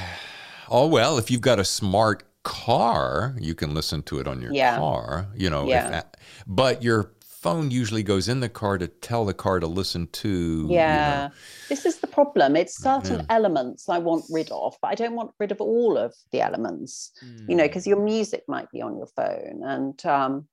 Oh 0.72 0.86
well, 0.86 1.18
if 1.18 1.30
you've 1.30 1.42
got 1.42 1.58
a 1.58 1.64
smart 1.64 2.24
car, 2.44 3.36
you 3.38 3.54
can 3.54 3.74
listen 3.74 4.02
to 4.04 4.18
it 4.18 4.26
on 4.26 4.40
your 4.40 4.52
yeah. 4.52 4.78
car. 4.78 5.28
You 5.36 5.50
know, 5.50 5.68
yeah. 5.68 5.98
If, 5.98 6.04
but 6.46 6.82
your 6.82 7.12
phone 7.20 7.70
usually 7.70 8.02
goes 8.02 8.26
in 8.26 8.40
the 8.40 8.48
car 8.48 8.78
to 8.78 8.88
tell 8.88 9.26
the 9.26 9.34
car 9.34 9.60
to 9.60 9.66
listen 9.66 10.06
to. 10.06 10.66
Yeah, 10.70 11.24
you 11.24 11.28
know. 11.28 11.34
this 11.68 11.84
is 11.84 11.98
the 11.98 12.06
problem. 12.06 12.56
It's 12.56 12.82
certain 12.82 13.20
yeah. 13.20 13.26
elements 13.28 13.90
I 13.90 13.98
want 13.98 14.24
rid 14.30 14.50
of, 14.50 14.74
but 14.80 14.88
I 14.88 14.94
don't 14.94 15.14
want 15.14 15.32
rid 15.38 15.52
of 15.52 15.60
all 15.60 15.98
of 15.98 16.14
the 16.30 16.40
elements. 16.40 17.12
Mm. 17.22 17.50
You 17.50 17.56
know, 17.56 17.64
because 17.64 17.84
hmm. 17.84 17.90
your 17.90 18.00
music 18.00 18.44
might 18.48 18.70
be 18.70 18.80
on 18.80 18.96
your 18.96 19.08
phone, 19.08 19.60
and 19.62 20.06
um, 20.06 20.48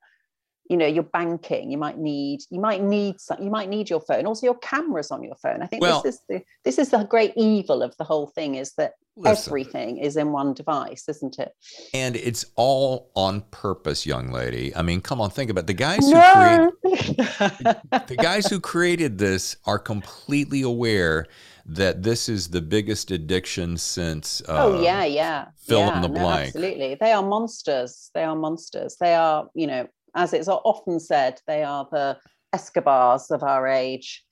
you 0.70 0.78
know 0.78 0.86
you're 0.86 1.04
banking 1.04 1.72
you 1.72 1.78
might 1.78 1.98
need 1.98 2.42
you 2.52 2.60
might 2.60 2.82
need 2.82 3.20
some, 3.20 3.42
you 3.42 3.50
might 3.50 3.70
need 3.70 3.90
your 3.90 4.00
phone. 4.00 4.26
Also 4.26 4.46
your 4.46 4.58
cameras 4.60 5.12
on 5.12 5.24
your 5.24 5.36
phone. 5.36 5.62
I 5.62 5.66
think 5.66 5.82
well, 5.82 6.02
this 6.02 6.16
is 6.16 6.22
the 6.30 6.44
this 6.64 6.78
is 6.78 6.90
the 6.90 7.04
great 7.04 7.34
evil 7.36 7.82
of 7.82 7.98
the 7.98 8.04
whole 8.04 8.28
thing 8.28 8.56
is 8.56 8.74
that 8.74 8.94
listen, 9.18 9.50
everything 9.50 9.98
is 9.98 10.16
in 10.16 10.32
one 10.32 10.54
device 10.54 11.10
isn't 11.10 11.40
it? 11.40 11.54
And 11.94 12.16
it's 12.16 12.46
all 12.56 13.12
on 13.16 13.42
purpose 13.52 14.06
young 14.06 14.32
lady. 14.32 14.74
I 14.76 14.84
mean 14.84 15.02
come 15.02 15.20
on 15.20 15.32
think 15.32 15.50
about 15.50 15.62
it. 15.62 15.68
the 15.68 15.74
guys 15.74 16.06
who 16.06 16.14
no. 16.14 16.72
create 16.82 16.98
the 18.08 18.18
guys 18.18 18.46
who 18.46 18.60
created 18.60 19.18
this 19.18 19.58
are 19.66 19.80
completely 19.80 20.62
aware 20.62 21.26
that 21.66 22.02
this 22.02 22.30
is 22.30 22.50
the 22.50 22.62
biggest 22.62 23.12
addiction 23.12 23.78
since 23.78 24.42
uh, 24.48 24.66
oh 24.66 24.82
yeah 24.82 25.04
yeah. 25.04 25.48
fill 25.56 25.80
yeah, 25.80 25.96
in 25.96 26.02
the 26.02 26.08
no, 26.08 26.14
blank. 26.14 26.48
absolutely. 26.48 26.96
They 27.00 27.12
are 27.12 27.24
monsters. 27.24 28.10
They 28.14 28.24
are 28.24 28.36
monsters. 28.36 28.98
They 29.00 29.14
are 29.14 29.50
you 29.54 29.68
know 29.68 29.88
as 30.16 30.34
it's 30.34 30.48
often 30.48 31.00
said, 31.00 31.42
they 31.48 31.64
are 31.64 31.88
the 31.92 32.18
Escobars 32.54 33.32
of 33.32 33.44
our 33.44 33.68
age. 33.68 34.26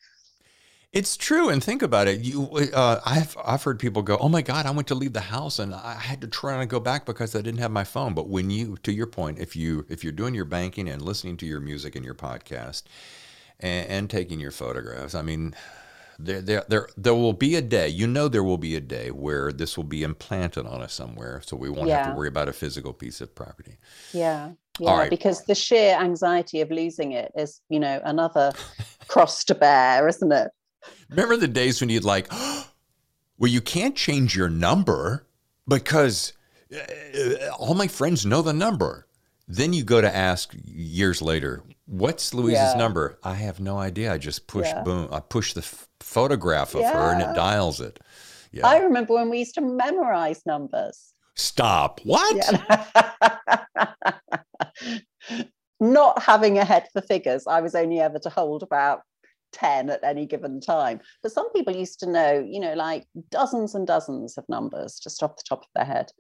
It's 0.94 1.18
true, 1.18 1.50
and 1.50 1.64
think 1.64 1.82
about 1.82 2.08
it. 2.08 2.22
You, 2.22 2.50
uh, 2.74 3.02
I've 3.06 3.38
I've 3.46 3.62
heard 3.62 3.78
people 3.78 4.02
go, 4.02 4.18
"Oh 4.20 4.30
my 4.30 4.42
God, 4.42 4.66
I 4.66 4.72
went 4.72 4.88
to 4.88 4.96
leave 4.96 5.14
the 5.14 5.20
house 5.20 5.60
and 5.60 5.76
I 5.76 5.96
had 5.96 6.22
to 6.22 6.28
try 6.28 6.60
and 6.60 6.70
go 6.70 6.80
back 6.80 7.06
because 7.06 7.36
I 7.36 7.42
didn't 7.42 7.60
have 7.60 7.72
my 7.72 7.84
phone." 7.84 8.14
But 8.14 8.30
when 8.30 8.50
you, 8.50 8.78
to 8.84 8.92
your 8.92 9.06
point, 9.06 9.38
if 9.38 9.56
you 9.56 9.86
if 9.90 10.04
you're 10.04 10.14
doing 10.14 10.34
your 10.34 10.46
banking 10.46 10.88
and 10.88 11.02
listening 11.02 11.38
to 11.38 11.46
your 11.46 11.60
music 11.60 11.96
and 11.96 12.06
your 12.06 12.16
podcast, 12.16 12.84
and, 13.60 13.88
and 13.88 14.10
taking 14.10 14.40
your 14.40 14.52
photographs, 14.52 15.14
I 15.14 15.22
mean, 15.22 15.54
there, 16.20 16.42
there, 16.42 16.64
there, 16.68 16.90
there 16.98 17.14
will 17.14 17.34
be 17.34 17.56
a 17.56 17.62
day. 17.62 17.90
You 17.90 18.08
know, 18.08 18.28
there 18.28 18.44
will 18.44 18.58
be 18.58 18.76
a 18.76 18.82
day 18.82 19.12
where 19.12 19.52
this 19.52 19.78
will 19.78 19.84
be 19.84 20.04
implanted 20.04 20.66
on 20.66 20.82
us 20.82 20.94
somewhere, 20.94 21.42
so 21.46 21.56
we 21.56 21.70
won't 21.70 21.90
yeah. 21.90 21.98
have 21.98 22.14
to 22.14 22.18
worry 22.18 22.28
about 22.28 22.48
a 22.48 22.54
physical 22.54 22.94
piece 22.94 23.22
of 23.22 23.36
property. 23.36 23.78
Yeah, 24.14 24.52
yeah, 24.80 24.98
right. 24.98 25.10
because 25.10 25.46
the 25.46 25.56
sheer 25.56 25.96
anxiety 25.96 26.62
of 26.62 26.72
losing 26.72 27.12
it 27.12 27.32
is, 27.36 27.62
you 27.70 27.80
know, 27.80 28.02
another 28.04 28.54
cross 29.08 29.44
to 29.46 29.56
bear, 29.56 30.08
isn't 30.08 30.32
it? 30.32 30.52
Remember 31.10 31.38
the 31.38 31.48
days 31.48 31.82
when 31.82 31.90
you'd 31.90 32.04
like, 32.04 32.32
well, 33.38 33.52
you 33.52 33.62
can't 33.62 33.96
change 33.96 34.36
your 34.36 34.50
number 34.50 35.26
because 35.68 36.34
uh, 36.74 37.50
all 37.58 37.74
my 37.74 37.88
friends 37.88 38.26
know 38.26 38.42
the 38.42 38.54
number. 38.54 39.08
Then 39.48 39.72
you 39.72 39.84
go 39.84 40.02
to 40.02 40.14
ask 40.14 40.54
years 40.66 41.22
later, 41.22 41.64
what's 41.86 42.34
Louise's 42.34 42.74
yeah. 42.74 42.78
number? 42.78 43.18
I 43.24 43.34
have 43.36 43.62
no 43.62 43.78
idea. 43.78 44.14
I 44.14 44.18
just 44.18 44.46
push 44.48 44.68
yeah. 44.68 44.84
boom. 44.84 45.08
I 45.12 45.22
push 45.22 45.54
the 45.54 45.62
f- 45.62 45.88
photograph 46.02 46.76
of 46.76 46.82
yeah. 46.82 46.94
her 46.94 47.14
and 47.14 47.22
it 47.22 47.34
dials 47.34 47.80
it. 47.80 48.00
Yeah. 48.52 48.68
I 48.68 48.80
remember 48.80 49.14
when 49.14 49.30
we 49.30 49.40
used 49.40 49.56
to 49.56 49.62
memorize 49.62 50.46
numbers. 50.46 51.14
Stop. 51.38 52.02
What? 52.04 52.36
Not 55.80 56.22
having 56.22 56.58
a 56.58 56.66
head 56.66 56.88
for 56.92 57.02
figures, 57.02 57.46
I 57.48 57.62
was 57.62 57.76
only 57.76 58.00
ever 58.00 58.20
to 58.20 58.30
hold 58.30 58.64
about 58.64 59.02
10 59.54 59.90
at 59.90 60.04
any 60.04 60.26
given 60.26 60.60
time. 60.60 61.00
But 61.22 61.32
some 61.32 61.52
people 61.54 61.76
used 61.76 62.00
to 62.00 62.10
know, 62.10 62.44
you 62.46 62.60
know, 62.60 62.74
like 62.74 63.06
dozens 63.30 63.76
and 63.76 63.86
dozens 63.86 64.38
of 64.38 64.46
numbers 64.50 65.00
just 65.00 65.22
off 65.22 65.38
the 65.38 65.44
top 65.48 65.62
of 65.62 65.68
their 65.76 65.86
head. 65.86 66.12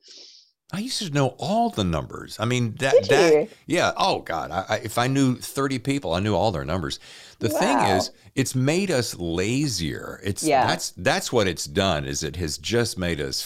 I 0.74 0.80
used 0.80 1.02
to 1.02 1.10
know 1.10 1.30
all 1.40 1.70
the 1.70 1.86
numbers. 1.86 2.38
I 2.42 2.46
mean, 2.46 2.76
that, 2.80 2.94
Did 2.94 3.06
that 3.06 3.34
you? 3.34 3.48
yeah. 3.68 3.94
Oh 3.96 4.20
God, 4.20 4.52
I, 4.52 4.66
I, 4.68 4.76
if 4.80 4.98
I 4.98 5.08
knew 5.08 5.36
thirty 5.36 5.80
people, 5.80 6.12
I 6.12 6.20
knew 6.20 6.36
all 6.36 6.52
their 6.52 6.66
numbers. 6.66 7.00
The 7.40 7.48
wow. 7.48 7.60
thing 7.60 7.78
is, 7.96 8.12
it's 8.36 8.54
made 8.54 8.92
us 8.92 9.16
lazier. 9.16 10.20
It's 10.26 10.44
yeah. 10.44 10.68
that's 10.68 10.92
that's 10.92 11.32
what 11.32 11.48
it's 11.48 11.64
done. 11.64 12.04
Is 12.04 12.22
it 12.22 12.36
has 12.36 12.58
just 12.58 12.98
made 12.98 13.22
us 13.22 13.42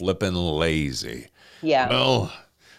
flipping 0.00 0.34
lazy. 0.34 1.28
Yeah. 1.60 1.90
Well, 1.90 2.32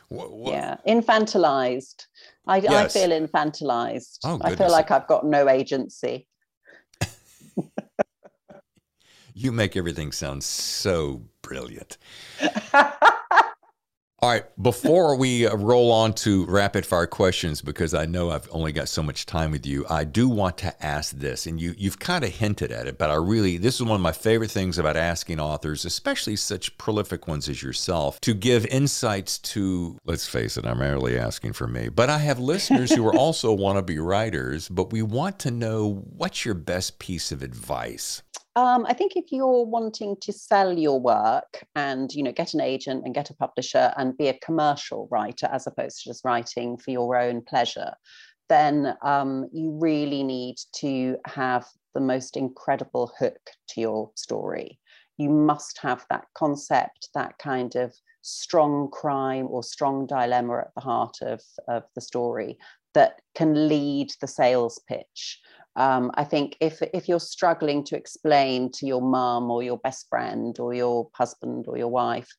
yeah, 0.09 0.77
infantilized. 0.87 2.07
I, 2.47 2.57
yes. 2.57 2.95
I 2.95 2.99
feel 2.99 3.11
infantilized. 3.11 4.17
Oh, 4.25 4.39
I 4.41 4.55
feel 4.55 4.71
like 4.71 4.89
I've 4.89 5.05
got 5.05 5.23
no 5.23 5.47
agency. 5.47 6.27
you 9.35 9.51
make 9.51 9.77
everything 9.77 10.11
sound 10.11 10.43
so 10.43 11.21
brilliant. 11.43 11.99
All 14.23 14.29
right, 14.29 14.43
before 14.61 15.15
we 15.15 15.47
uh, 15.47 15.55
roll 15.55 15.91
on 15.91 16.13
to 16.13 16.45
rapid 16.45 16.85
fire 16.85 17.07
questions, 17.07 17.59
because 17.59 17.95
I 17.95 18.05
know 18.05 18.29
I've 18.29 18.47
only 18.51 18.71
got 18.71 18.87
so 18.87 19.01
much 19.01 19.25
time 19.25 19.49
with 19.49 19.65
you, 19.65 19.83
I 19.89 20.03
do 20.03 20.29
want 20.29 20.59
to 20.59 20.85
ask 20.85 21.17
this, 21.17 21.47
and 21.47 21.59
you 21.59 21.73
you've 21.75 21.97
kind 21.97 22.23
of 22.23 22.29
hinted 22.29 22.71
at 22.71 22.85
it, 22.85 22.99
but 22.99 23.09
I 23.09 23.15
really 23.15 23.57
this 23.57 23.77
is 23.77 23.81
one 23.81 23.95
of 23.95 24.01
my 24.01 24.11
favorite 24.11 24.51
things 24.51 24.77
about 24.77 24.95
asking 24.95 25.39
authors, 25.39 25.85
especially 25.85 26.35
such 26.35 26.77
prolific 26.77 27.27
ones 27.27 27.49
as 27.49 27.63
yourself, 27.63 28.21
to 28.21 28.35
give 28.35 28.67
insights 28.67 29.39
to. 29.39 29.97
Let's 30.05 30.27
face 30.27 30.55
it, 30.55 30.67
I'm 30.67 30.81
rarely 30.81 31.17
asking 31.17 31.53
for 31.53 31.65
me, 31.65 31.89
but 31.89 32.11
I 32.11 32.19
have 32.19 32.37
listeners 32.37 32.93
who 32.93 33.03
are 33.07 33.15
also 33.17 33.51
want 33.51 33.79
to 33.79 33.81
be 33.81 33.97
writers, 33.97 34.69
but 34.69 34.93
we 34.93 35.01
want 35.01 35.39
to 35.39 35.49
know 35.49 36.05
what's 36.15 36.45
your 36.45 36.53
best 36.53 36.99
piece 36.99 37.31
of 37.31 37.41
advice. 37.41 38.21
Um, 38.57 38.85
I 38.85 38.93
think 38.93 39.15
if 39.15 39.31
you're 39.31 39.65
wanting 39.65 40.17
to 40.21 40.33
sell 40.33 40.77
your 40.77 40.99
work 40.99 41.63
and 41.75 42.11
you 42.13 42.21
know 42.21 42.33
get 42.33 42.53
an 42.53 42.59
agent 42.59 43.03
and 43.05 43.15
get 43.15 43.29
a 43.29 43.33
publisher 43.35 43.93
and 43.95 44.17
be 44.17 44.27
a 44.27 44.39
commercial 44.39 45.07
writer 45.09 45.47
as 45.51 45.67
opposed 45.67 46.03
to 46.03 46.09
just 46.09 46.25
writing 46.25 46.77
for 46.77 46.91
your 46.91 47.15
own 47.15 47.41
pleasure, 47.41 47.93
then 48.49 48.95
um, 49.03 49.47
you 49.53 49.71
really 49.79 50.23
need 50.23 50.57
to 50.75 51.17
have 51.25 51.65
the 51.93 52.01
most 52.01 52.35
incredible 52.35 53.13
hook 53.17 53.39
to 53.69 53.79
your 53.79 54.11
story. 54.15 54.79
You 55.17 55.29
must 55.29 55.79
have 55.81 56.05
that 56.09 56.25
concept, 56.35 57.09
that 57.13 57.37
kind 57.37 57.75
of 57.75 57.93
strong 58.21 58.89
crime 58.91 59.47
or 59.49 59.63
strong 59.63 60.05
dilemma 60.05 60.59
at 60.59 60.75
the 60.75 60.81
heart 60.81 61.17
of, 61.21 61.41
of 61.67 61.83
the 61.95 62.01
story 62.01 62.57
that 62.93 63.21
can 63.35 63.69
lead 63.69 64.11
the 64.19 64.27
sales 64.27 64.81
pitch. 64.87 65.39
Um, 65.75 66.11
I 66.15 66.23
think 66.23 66.57
if 66.59 66.81
if 66.93 67.07
you're 67.07 67.19
struggling 67.19 67.83
to 67.85 67.95
explain 67.95 68.71
to 68.73 68.85
your 68.85 69.01
mum 69.01 69.49
or 69.49 69.63
your 69.63 69.77
best 69.77 70.07
friend 70.09 70.57
or 70.59 70.73
your 70.73 71.09
husband 71.13 71.65
or 71.67 71.77
your 71.77 71.87
wife 71.87 72.29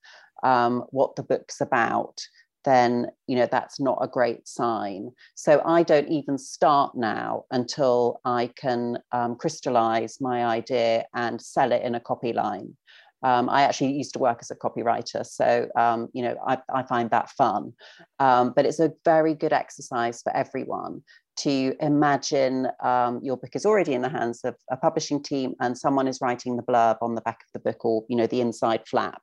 um, 0.43 0.85
what 0.91 1.17
the 1.17 1.23
book's 1.23 1.61
about, 1.61 2.21
then 2.65 3.07
you 3.27 3.37
know 3.37 3.49
that's 3.51 3.81
not 3.81 3.99
a 4.01 4.09
great 4.09 4.47
sign. 4.47 5.11
So 5.35 5.63
I 5.65 5.83
don't 5.83 6.09
even 6.09 6.37
start 6.37 6.95
now 6.95 7.45
until 7.51 8.21
I 8.25 8.51
can 8.57 8.99
um, 9.13 9.37
crystallize 9.37 10.21
my 10.21 10.45
idea 10.45 11.07
and 11.15 11.41
sell 11.41 11.73
it 11.73 11.83
in 11.83 11.95
a 11.95 12.01
copy 12.01 12.33
line. 12.33 12.77
Um, 13.25 13.49
I 13.49 13.63
actually 13.63 13.93
used 13.93 14.15
to 14.15 14.19
work 14.19 14.39
as 14.41 14.51
a 14.51 14.57
copywriter, 14.57 15.25
so 15.25 15.69
um, 15.77 16.09
you 16.13 16.23
know 16.23 16.37
I, 16.47 16.59
I, 16.75 16.83
find 16.83 17.09
that 17.11 17.31
fun. 17.31 17.73
Um, 18.19 18.53
but 18.55 18.67
it's 18.67 18.81
a 18.81 18.93
very 19.05 19.35
good 19.35 19.53
exercise 19.53 20.23
for 20.23 20.37
everyone 20.37 21.03
to 21.43 21.75
imagine 21.81 22.69
um, 22.83 23.21
your 23.23 23.37
book 23.37 23.55
is 23.55 23.67
already 23.67 23.95
in 23.95 24.03
the 24.03 24.09
hands 24.09 24.41
of 24.45 24.57
a 24.71 24.77
publishing 24.77 25.23
team, 25.23 25.55
and 25.61 25.77
someone 25.77 26.09
is 26.09 26.21
writing 26.21 26.57
the 26.57 26.63
blurb 26.63 26.99
on 27.01 27.15
the 27.15 27.21
back 27.21 27.41
of 27.43 27.53
the 27.53 27.71
book, 27.71 27.85
or 27.85 28.05
you 28.09 28.17
know 28.17 28.27
the 28.27 28.41
inside 28.41 28.87
flap. 28.87 29.23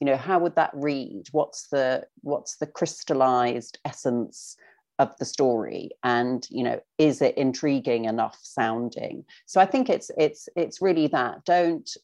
You 0.00 0.06
know 0.06 0.16
how 0.16 0.38
would 0.38 0.56
that 0.56 0.70
read? 0.74 1.24
What's 1.32 1.68
the 1.68 2.06
what's 2.22 2.56
the 2.56 2.66
crystallized 2.66 3.78
essence 3.84 4.56
of 5.00 5.16
the 5.16 5.24
story 5.24 5.90
and 6.04 6.46
you 6.50 6.62
know 6.62 6.78
is 6.98 7.22
it 7.22 7.34
intriguing 7.38 8.04
enough 8.04 8.38
sounding 8.42 9.24
so 9.46 9.58
i 9.58 9.64
think 9.64 9.88
it's 9.88 10.10
it's 10.18 10.46
it's 10.56 10.82
really 10.82 11.06
that 11.06 11.42
don't 11.46 11.96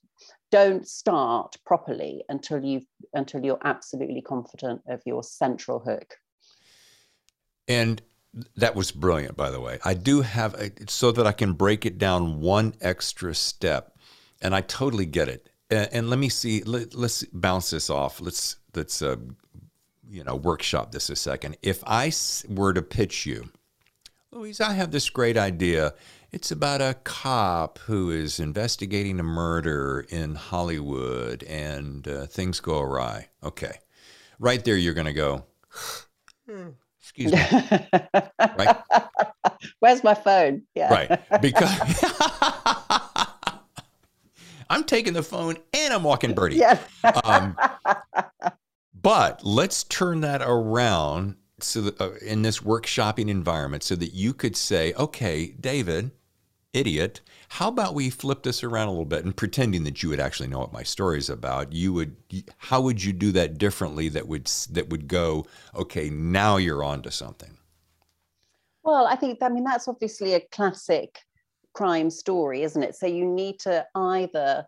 don't 0.50 0.88
start 0.88 1.54
properly 1.66 2.24
until 2.30 2.64
you 2.64 2.80
until 3.12 3.44
you're 3.44 3.60
absolutely 3.64 4.22
confident 4.22 4.80
of 4.88 5.02
your 5.04 5.22
central 5.22 5.78
hook 5.78 6.14
and 7.68 8.00
that 8.56 8.74
was 8.74 8.90
brilliant 8.90 9.36
by 9.36 9.50
the 9.50 9.60
way. 9.60 9.78
I 9.84 9.94
do 9.94 10.22
have 10.22 10.54
a, 10.54 10.70
so 10.88 11.12
that 11.12 11.26
i 11.26 11.32
can 11.32 11.52
break 11.52 11.86
it 11.86 11.98
down 11.98 12.40
one 12.40 12.74
extra 12.80 13.34
step 13.34 13.96
and 14.42 14.54
i 14.54 14.60
totally 14.60 15.06
get 15.06 15.28
it. 15.28 15.48
And, 15.70 15.88
and 15.92 16.10
let 16.10 16.18
me 16.18 16.28
see 16.28 16.62
let, 16.62 16.94
us 16.94 17.24
bounce 17.32 17.70
this 17.70 17.90
off. 17.90 18.20
Let's 18.20 18.56
let's 18.74 19.02
uh, 19.02 19.16
you 20.08 20.24
know 20.24 20.36
workshop 20.36 20.92
this 20.92 21.10
a 21.10 21.16
second. 21.16 21.56
If 21.62 21.82
i 21.86 22.12
were 22.48 22.72
to 22.72 22.82
pitch 22.82 23.26
you 23.26 23.50
louise 24.32 24.60
i 24.60 24.72
have 24.72 24.90
this 24.90 25.08
great 25.10 25.36
idea. 25.36 25.94
It's 26.32 26.50
about 26.50 26.82
a 26.82 26.96
cop 27.04 27.78
who 27.78 28.10
is 28.10 28.40
investigating 28.40 29.18
a 29.20 29.22
murder 29.22 30.04
in 30.10 30.34
Hollywood 30.34 31.42
and 31.44 32.06
uh, 32.06 32.26
things 32.26 32.60
go 32.60 32.80
awry. 32.80 33.28
Okay. 33.42 33.78
Right 34.38 34.62
there, 34.62 34.76
you're 34.76 34.92
going 34.92 35.06
to 35.06 35.14
go, 35.14 35.44
excuse 37.06 37.32
me. 37.32 37.38
right? 38.58 38.76
Where's 39.80 40.02
my 40.02 40.14
phone? 40.14 40.62
Yeah. 40.74 40.92
Right. 40.92 41.40
Because 41.40 41.70
I'm 44.68 44.82
taking 44.84 45.12
the 45.12 45.22
phone 45.22 45.56
and 45.72 45.94
I'm 45.94 46.02
walking 46.02 46.34
Bertie. 46.34 46.56
Yeah. 46.56 46.80
um, 47.24 47.56
but 49.02 49.44
let's 49.44 49.84
turn 49.84 50.20
that 50.22 50.42
around 50.42 51.36
so 51.60 51.82
that, 51.82 52.00
uh, 52.00 52.14
in 52.24 52.42
this 52.42 52.58
workshopping 52.60 53.28
environment 53.28 53.84
so 53.84 53.94
that 53.96 54.12
you 54.12 54.34
could 54.34 54.56
say, 54.56 54.92
okay, 54.94 55.54
David, 55.60 56.10
idiot, 56.72 57.20
how 57.48 57.68
about 57.68 57.94
we 57.94 58.10
flip 58.10 58.42
this 58.42 58.62
around 58.62 58.88
a 58.88 58.90
little 58.90 59.04
bit 59.04 59.24
and 59.24 59.36
pretending 59.36 59.84
that 59.84 60.02
you 60.02 60.08
would 60.08 60.20
actually 60.20 60.48
know 60.48 60.58
what 60.58 60.72
my 60.72 60.82
story 60.82 61.18
is 61.18 61.30
about, 61.30 61.72
you 61.72 61.92
would, 61.92 62.16
how 62.58 62.80
would 62.80 63.02
you 63.02 63.12
do 63.12 63.32
that 63.32 63.58
differently 63.58 64.08
that 64.10 64.26
would, 64.26 64.46
that 64.70 64.88
would 64.88 65.08
go, 65.08 65.46
okay, 65.74 66.10
now 66.10 66.56
you're 66.56 66.84
on 66.84 67.02
to 67.02 67.10
something? 67.10 67.56
Well, 68.82 69.06
I 69.06 69.16
think, 69.16 69.42
I 69.42 69.48
mean, 69.48 69.64
that's 69.64 69.88
obviously 69.88 70.34
a 70.34 70.40
classic 70.52 71.18
crime 71.72 72.10
story, 72.10 72.62
isn't 72.62 72.82
it? 72.82 72.94
So 72.94 73.06
you 73.06 73.26
need 73.26 73.58
to 73.60 73.86
either 73.94 74.66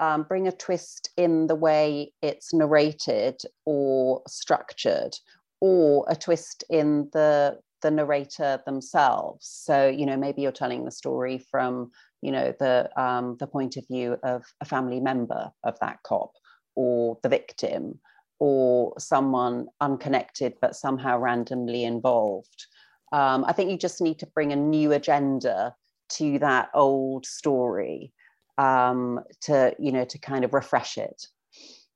um, 0.00 0.22
bring 0.24 0.48
a 0.48 0.52
twist 0.52 1.10
in 1.16 1.46
the 1.46 1.54
way 1.54 2.12
it's 2.22 2.52
narrated 2.54 3.40
or 3.66 4.22
structured, 4.26 5.14
or 5.60 6.06
a 6.08 6.16
twist 6.16 6.64
in 6.70 7.08
the 7.12 7.58
the 7.82 7.90
narrator 7.90 8.60
themselves. 8.66 9.46
So 9.46 9.88
you 9.88 10.06
know 10.06 10.16
maybe 10.16 10.42
you're 10.42 10.52
telling 10.52 10.84
the 10.84 10.90
story 10.90 11.38
from 11.38 11.92
you 12.22 12.32
know 12.32 12.54
the 12.58 12.90
um, 13.00 13.36
the 13.38 13.46
point 13.46 13.76
of 13.76 13.86
view 13.86 14.16
of 14.22 14.44
a 14.60 14.64
family 14.64 15.00
member 15.00 15.50
of 15.64 15.78
that 15.80 16.02
cop 16.02 16.32
or 16.74 17.18
the 17.22 17.28
victim 17.28 17.98
or 18.38 18.94
someone 18.98 19.66
unconnected 19.80 20.54
but 20.60 20.76
somehow 20.76 21.18
randomly 21.18 21.84
involved. 21.84 22.66
Um, 23.12 23.44
I 23.44 23.52
think 23.52 23.70
you 23.70 23.76
just 23.76 24.00
need 24.00 24.18
to 24.20 24.26
bring 24.26 24.52
a 24.52 24.56
new 24.56 24.92
agenda 24.92 25.74
to 26.10 26.38
that 26.38 26.70
old 26.74 27.26
story 27.26 28.12
um, 28.58 29.20
to 29.42 29.74
you 29.78 29.92
know 29.92 30.04
to 30.04 30.18
kind 30.18 30.44
of 30.44 30.54
refresh 30.54 30.98
it. 30.98 31.26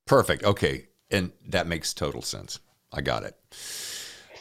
Perfect. 0.06 0.44
Okay, 0.44 0.88
and 1.10 1.32
that 1.48 1.66
makes 1.66 1.94
total 1.94 2.22
sense. 2.22 2.60
I 2.92 3.00
got 3.00 3.22
it. 3.24 3.36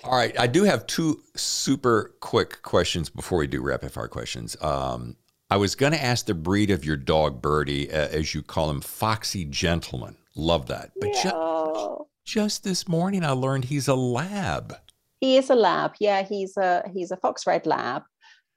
All 0.03 0.17
right, 0.17 0.37
I 0.37 0.47
do 0.47 0.63
have 0.63 0.85
two 0.85 1.23
super 1.35 2.15
quick 2.19 2.61
questions 2.61 3.09
before 3.09 3.37
we 3.37 3.47
do 3.47 3.61
rapid 3.61 3.91
fire 3.91 4.09
questions. 4.09 4.57
Um, 4.61 5.15
I 5.53 5.57
was 5.57 5.75
going 5.75 5.91
to 5.91 6.03
ask 6.03 6.25
the 6.25 6.33
breed 6.33 6.71
of 6.71 6.83
your 6.83 6.97
dog, 6.97 7.39
Bertie, 7.39 7.91
uh, 7.91 8.07
as 8.07 8.33
you 8.33 8.41
call 8.41 8.71
him, 8.71 8.81
Foxy 8.81 9.45
Gentleman. 9.45 10.15
Love 10.35 10.65
that. 10.65 10.89
But 10.99 11.13
ju- 11.13 12.07
just 12.25 12.63
this 12.63 12.87
morning, 12.87 13.23
I 13.23 13.33
learned 13.33 13.65
he's 13.65 13.87
a 13.87 13.93
lab. 13.93 14.75
He 15.21 15.37
is 15.37 15.51
a 15.51 15.55
lab. 15.55 15.91
Yeah, 15.99 16.23
he's 16.23 16.57
a 16.57 16.89
he's 16.91 17.11
a 17.11 17.17
fox 17.17 17.45
red 17.45 17.67
lab, 17.67 18.01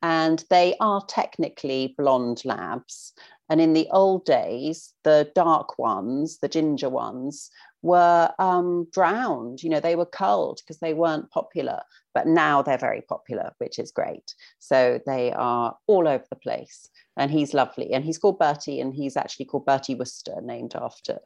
and 0.01 0.43
they 0.49 0.75
are 0.81 1.05
technically 1.07 1.95
blonde 1.99 2.41
labs. 2.47 3.13
And 3.51 3.61
in 3.61 3.75
the 3.75 3.89
old 3.91 4.25
days, 4.25 4.95
the 5.05 5.31
dark 5.35 5.79
ones, 5.79 6.39
the 6.41 6.49
ginger 6.49 6.89
ones, 6.89 7.51
were 7.83 8.31
um, 8.39 8.87
drowned. 8.91 9.63
You 9.63 9.69
know, 9.69 9.81
they 9.81 9.97
were 9.97 10.07
culled 10.07 10.61
because 10.65 10.79
they 10.79 10.95
weren't 10.95 11.31
popular. 11.31 11.83
But 12.17 12.27
now 12.27 12.62
they're 12.62 12.79
very 12.79 13.03
popular, 13.03 13.53
which 13.59 13.79
is 13.79 13.91
great. 13.91 14.35
So 14.59 14.99
they 15.05 15.33
are 15.33 15.77
all 15.87 16.09
over 16.09 16.25
the 16.31 16.37
place. 16.37 16.89
And 17.19 17.31
he's 17.31 17.53
lovely. 17.53 17.93
And 17.93 18.03
he's 18.03 18.17
called 18.17 18.39
Bertie, 18.39 18.81
and 18.81 18.95
he's 18.95 19.19
actually 19.19 19.45
called 19.45 19.67
Bertie 19.67 19.95
Wooster, 19.95 20.41
named 20.41 20.75
after 20.75 21.19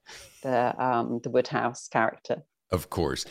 the 0.42 0.74
um, 0.84 1.20
the 1.22 1.30
Wodehouse 1.30 1.86
character. 1.86 2.42
Of 2.72 2.90
course. 2.90 3.24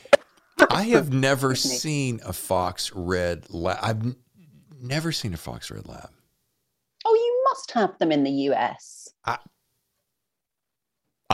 I 0.70 0.84
have 0.84 1.12
never 1.12 1.54
seen 1.54 2.20
a 2.24 2.32
fox 2.32 2.90
red 2.94 3.50
lab. 3.50 3.80
I've 3.82 4.16
never 4.80 5.12
seen 5.12 5.34
a 5.34 5.36
fox 5.36 5.70
red 5.70 5.86
lab. 5.86 6.08
Oh, 7.04 7.14
you 7.14 7.42
must 7.50 7.72
have 7.72 7.98
them 7.98 8.12
in 8.12 8.24
the 8.24 8.48
US. 8.48 9.10
I, 9.26 9.36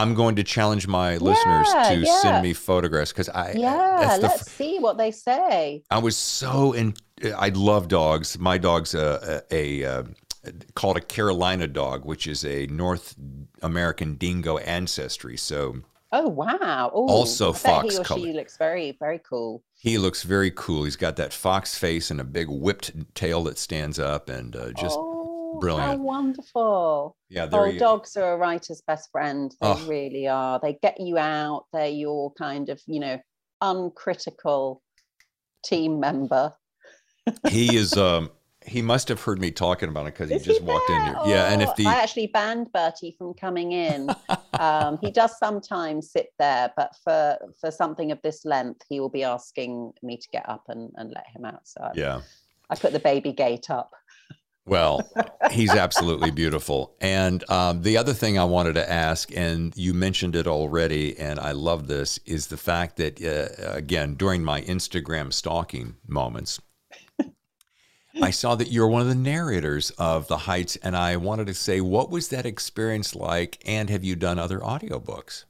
I'm 0.00 0.14
going 0.14 0.36
to 0.36 0.44
challenge 0.44 0.86
my 0.86 1.12
yeah, 1.12 1.18
listeners 1.18 1.68
to 1.88 1.96
yeah. 2.06 2.20
send 2.20 2.42
me 2.42 2.54
photographs 2.54 3.12
because 3.12 3.28
I 3.28 3.52
yeah 3.52 4.18
let's 4.20 4.50
see 4.50 4.78
what 4.78 4.96
they 4.96 5.10
say. 5.10 5.82
I 5.90 5.98
was 5.98 6.16
so 6.16 6.72
in. 6.72 6.94
I 7.36 7.50
love 7.50 7.88
dogs. 7.88 8.38
My 8.38 8.56
dog's 8.56 8.94
a, 8.94 9.42
a, 9.50 9.82
a, 9.82 10.04
a 10.46 10.52
called 10.74 10.96
a 10.96 11.02
Carolina 11.02 11.68
dog, 11.68 12.06
which 12.06 12.26
is 12.26 12.44
a 12.46 12.66
North 12.68 13.14
American 13.60 14.14
dingo 14.14 14.56
ancestry. 14.56 15.36
So 15.36 15.82
oh 16.12 16.28
wow, 16.28 16.90
Ooh, 16.94 17.06
also 17.08 17.52
fox 17.52 17.94
he 17.94 18.00
or 18.00 18.04
color. 18.04 18.20
She 18.20 18.32
looks 18.32 18.56
very 18.56 18.96
very 18.98 19.18
cool. 19.18 19.62
He 19.74 19.98
looks 19.98 20.22
very 20.22 20.50
cool. 20.50 20.84
He's 20.84 20.96
got 20.96 21.16
that 21.16 21.34
fox 21.34 21.76
face 21.76 22.10
and 22.10 22.20
a 22.20 22.24
big 22.24 22.48
whipped 22.48 23.14
tail 23.14 23.44
that 23.44 23.58
stands 23.58 23.98
up, 23.98 24.30
and 24.30 24.56
uh, 24.56 24.72
just. 24.72 24.98
Oh 25.52 25.58
Brilliant. 25.58 25.86
How 25.86 25.96
wonderful. 25.96 27.16
Yeah. 27.28 27.48
Oh, 27.52 27.72
dogs 27.72 28.16
are 28.16 28.34
a 28.34 28.36
writer's 28.36 28.82
best 28.86 29.10
friend. 29.10 29.50
They 29.60 29.68
oh. 29.68 29.86
really 29.86 30.28
are. 30.28 30.60
They 30.62 30.78
get 30.82 31.00
you 31.00 31.18
out. 31.18 31.66
They're 31.72 31.88
your 31.88 32.32
kind 32.34 32.68
of, 32.68 32.80
you 32.86 33.00
know, 33.00 33.20
uncritical 33.60 34.82
team 35.64 36.00
member. 36.00 36.54
he 37.48 37.76
is 37.76 37.96
um 37.96 38.30
he 38.66 38.82
must 38.82 39.08
have 39.08 39.22
heard 39.22 39.40
me 39.40 39.50
talking 39.50 39.88
about 39.88 40.06
it 40.06 40.14
because 40.14 40.30
he 40.30 40.38
just 40.38 40.60
he 40.60 40.66
walked 40.66 40.90
in 40.90 41.02
here. 41.04 41.16
Yeah, 41.26 41.52
and 41.52 41.62
if 41.62 41.74
the 41.76 41.86
I 41.86 41.94
actually 41.94 42.26
banned 42.28 42.72
Bertie 42.72 43.14
from 43.16 43.34
coming 43.34 43.72
in. 43.72 44.10
um, 44.58 44.98
he 45.00 45.10
does 45.10 45.38
sometimes 45.38 46.10
sit 46.12 46.28
there, 46.38 46.72
but 46.76 46.94
for 47.02 47.38
for 47.60 47.70
something 47.70 48.12
of 48.12 48.20
this 48.22 48.44
length, 48.44 48.82
he 48.88 49.00
will 49.00 49.08
be 49.08 49.24
asking 49.24 49.92
me 50.02 50.16
to 50.18 50.28
get 50.32 50.48
up 50.48 50.64
and, 50.68 50.90
and 50.96 51.10
let 51.10 51.26
him 51.34 51.44
out. 51.44 51.66
So 51.66 51.90
yeah, 51.94 52.20
I 52.68 52.76
put 52.76 52.92
the 52.92 53.00
baby 53.00 53.32
gate 53.32 53.70
up. 53.70 53.92
Well, 54.70 55.10
he's 55.50 55.70
absolutely 55.70 56.30
beautiful. 56.30 56.94
And 57.00 57.42
um, 57.50 57.82
the 57.82 57.96
other 57.96 58.14
thing 58.14 58.38
I 58.38 58.44
wanted 58.44 58.74
to 58.74 58.88
ask, 58.88 59.28
and 59.36 59.76
you 59.76 59.92
mentioned 59.92 60.36
it 60.36 60.46
already, 60.46 61.18
and 61.18 61.40
I 61.40 61.50
love 61.50 61.88
this, 61.88 62.20
is 62.24 62.46
the 62.46 62.56
fact 62.56 62.96
that, 62.98 63.20
uh, 63.20 63.72
again, 63.72 64.14
during 64.14 64.44
my 64.44 64.62
Instagram 64.62 65.32
stalking 65.32 65.96
moments, 66.06 66.60
I 68.22 68.30
saw 68.30 68.54
that 68.54 68.70
you're 68.70 68.86
one 68.86 69.02
of 69.02 69.08
the 69.08 69.14
narrators 69.16 69.90
of 69.98 70.28
The 70.28 70.38
Heights, 70.38 70.76
and 70.76 70.96
I 70.96 71.16
wanted 71.16 71.48
to 71.48 71.54
say, 71.54 71.80
what 71.80 72.08
was 72.08 72.28
that 72.28 72.46
experience 72.46 73.16
like? 73.16 73.60
And 73.66 73.90
have 73.90 74.04
you 74.04 74.14
done 74.14 74.38
other 74.38 74.60
audiobooks? 74.60 75.46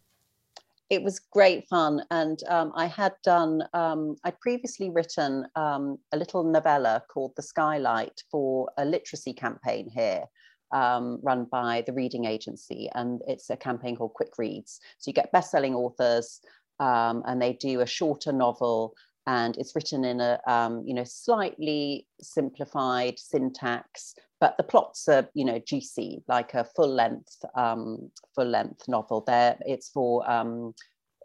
It 0.91 1.03
was 1.05 1.21
great 1.21 1.69
fun. 1.69 2.03
And 2.11 2.43
um, 2.49 2.73
I 2.75 2.87
had 2.87 3.15
done, 3.23 3.63
um, 3.73 4.17
I'd 4.25 4.41
previously 4.41 4.91
written 4.91 5.47
um, 5.55 5.99
a 6.13 6.17
little 6.17 6.43
novella 6.43 7.05
called 7.09 7.33
The 7.37 7.43
Skylight 7.43 8.25
for 8.31 8.69
a 8.77 8.85
literacy 8.85 9.33
campaign 9.33 9.89
here. 9.89 10.25
Um, 10.73 11.19
run 11.23 11.47
by 11.51 11.83
the 11.85 11.93
reading 11.93 12.27
agency, 12.27 12.89
and 12.95 13.21
it's 13.27 13.51
a 13.51 13.57
campaign 13.57 13.97
called 13.97 14.15
Quick 14.15 14.39
Reads. 14.39 14.79
So 14.99 15.09
you 15.09 15.13
get 15.13 15.33
best-selling 15.33 15.75
authors, 15.75 16.41
um, 16.79 17.25
and 17.27 17.43
they 17.43 17.55
do 17.55 17.81
a 17.81 17.87
shorter 17.87 18.33
novel 18.33 18.95
and 19.27 19.57
it's 19.59 19.75
written 19.75 20.05
in 20.05 20.21
a 20.21 20.41
um, 20.47 20.83
you 20.87 20.95
know 20.95 21.05
slightly 21.05 22.07
simplified 22.21 23.19
syntax 23.19 24.15
but 24.41 24.57
the 24.57 24.63
plots 24.63 25.09
are 25.09 25.29
you 25.35 25.45
know 25.45 25.59
juicy 25.59 26.23
like 26.27 26.55
a 26.55 26.65
full 26.65 26.93
length 26.93 27.45
um, 27.55 28.11
full 28.35 28.47
length 28.47 28.89
novel. 28.89 29.23
There 29.27 29.57
it's 29.67 29.89
for 29.91 30.29
um, 30.31 30.75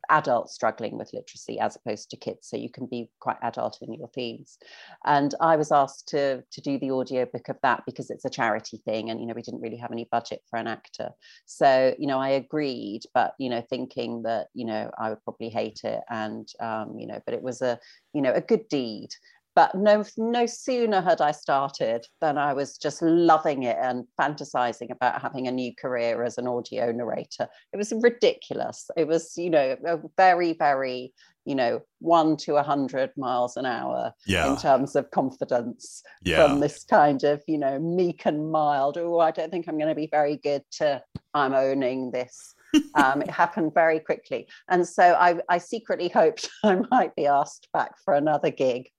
adults 0.09 0.53
struggling 0.53 0.97
with 0.97 1.13
literacy 1.13 1.59
as 1.59 1.75
opposed 1.75 2.09
to 2.09 2.17
kids 2.17 2.47
so 2.47 2.57
you 2.57 2.69
can 2.69 2.85
be 2.85 3.09
quite 3.19 3.37
adult 3.41 3.79
in 3.81 3.93
your 3.93 4.07
themes. 4.09 4.57
And 5.05 5.33
i 5.41 5.55
was 5.55 5.71
asked 5.71 6.07
to 6.09 6.43
to 6.51 6.61
do 6.61 6.77
the 6.77 6.91
audiobook 6.91 7.49
of 7.49 7.57
that 7.63 7.83
because 7.85 8.09
it's 8.09 8.25
a 8.25 8.29
charity 8.29 8.81
thing 8.85 9.09
and 9.09 9.19
you 9.19 9.25
know 9.25 9.33
we 9.33 9.41
didn't 9.41 9.61
really 9.61 9.77
have 9.77 9.91
any 9.91 10.07
budget 10.11 10.41
for 10.49 10.57
an 10.57 10.67
actor. 10.67 11.09
So 11.45 11.95
you 11.97 12.07
know 12.07 12.19
i 12.19 12.29
agreed 12.29 13.01
but 13.13 13.33
you 13.39 13.49
know 13.49 13.61
thinking 13.69 14.23
that 14.23 14.47
you 14.53 14.65
know 14.65 14.91
i 14.97 15.09
would 15.09 15.23
probably 15.23 15.49
hate 15.49 15.81
it 15.83 16.01
and 16.09 16.47
um, 16.59 16.97
you 16.99 17.07
know 17.07 17.21
but 17.25 17.33
it 17.33 17.41
was 17.41 17.61
a 17.61 17.79
you 18.13 18.21
know 18.21 18.33
a 18.33 18.41
good 18.41 18.67
deed 18.67 19.09
but 19.55 19.73
no, 19.73 20.03
no 20.17 20.45
sooner 20.45 21.01
had 21.01 21.21
I 21.21 21.31
started 21.31 22.05
than 22.19 22.37
I 22.37 22.53
was 22.53 22.77
just 22.77 23.01
loving 23.01 23.63
it 23.63 23.77
and 23.79 24.05
fantasizing 24.19 24.91
about 24.91 25.21
having 25.21 25.47
a 25.47 25.51
new 25.51 25.73
career 25.73 26.23
as 26.23 26.37
an 26.37 26.45
audio 26.47 26.91
narrator. 26.91 27.47
It 27.71 27.77
was 27.77 27.93
ridiculous. 28.01 28.89
It 28.97 29.07
was, 29.07 29.37
you 29.37 29.49
know, 29.49 29.77
a 29.85 29.99
very, 30.17 30.53
very, 30.53 31.13
you 31.45 31.55
know, 31.55 31.81
one 31.99 32.35
to 32.37 32.57
a 32.57 32.63
hundred 32.63 33.11
miles 33.15 33.55
an 33.55 33.65
hour 33.65 34.11
yeah. 34.27 34.51
in 34.51 34.57
terms 34.57 34.93
of 34.93 35.09
confidence 35.11 36.03
yeah. 36.21 36.45
from 36.45 36.59
this 36.59 36.83
kind 36.83 37.23
of, 37.23 37.41
you 37.47 37.57
know, 37.57 37.79
meek 37.79 38.25
and 38.25 38.51
mild. 38.51 38.97
Oh, 38.97 39.19
I 39.19 39.31
don't 39.31 39.51
think 39.51 39.69
I'm 39.69 39.77
going 39.77 39.89
to 39.89 39.95
be 39.95 40.09
very 40.11 40.35
good 40.35 40.63
to 40.73 41.01
I'm 41.33 41.53
owning 41.53 42.11
this. 42.11 42.55
um, 42.95 43.21
it 43.21 43.29
happened 43.29 43.73
very 43.73 44.01
quickly. 44.01 44.47
And 44.67 44.85
so 44.85 45.13
I, 45.13 45.39
I 45.47 45.59
secretly 45.59 46.09
hoped 46.09 46.49
I 46.63 46.81
might 46.91 47.15
be 47.15 47.25
asked 47.25 47.69
back 47.71 47.93
for 48.03 48.13
another 48.13 48.49
gig. 48.49 48.89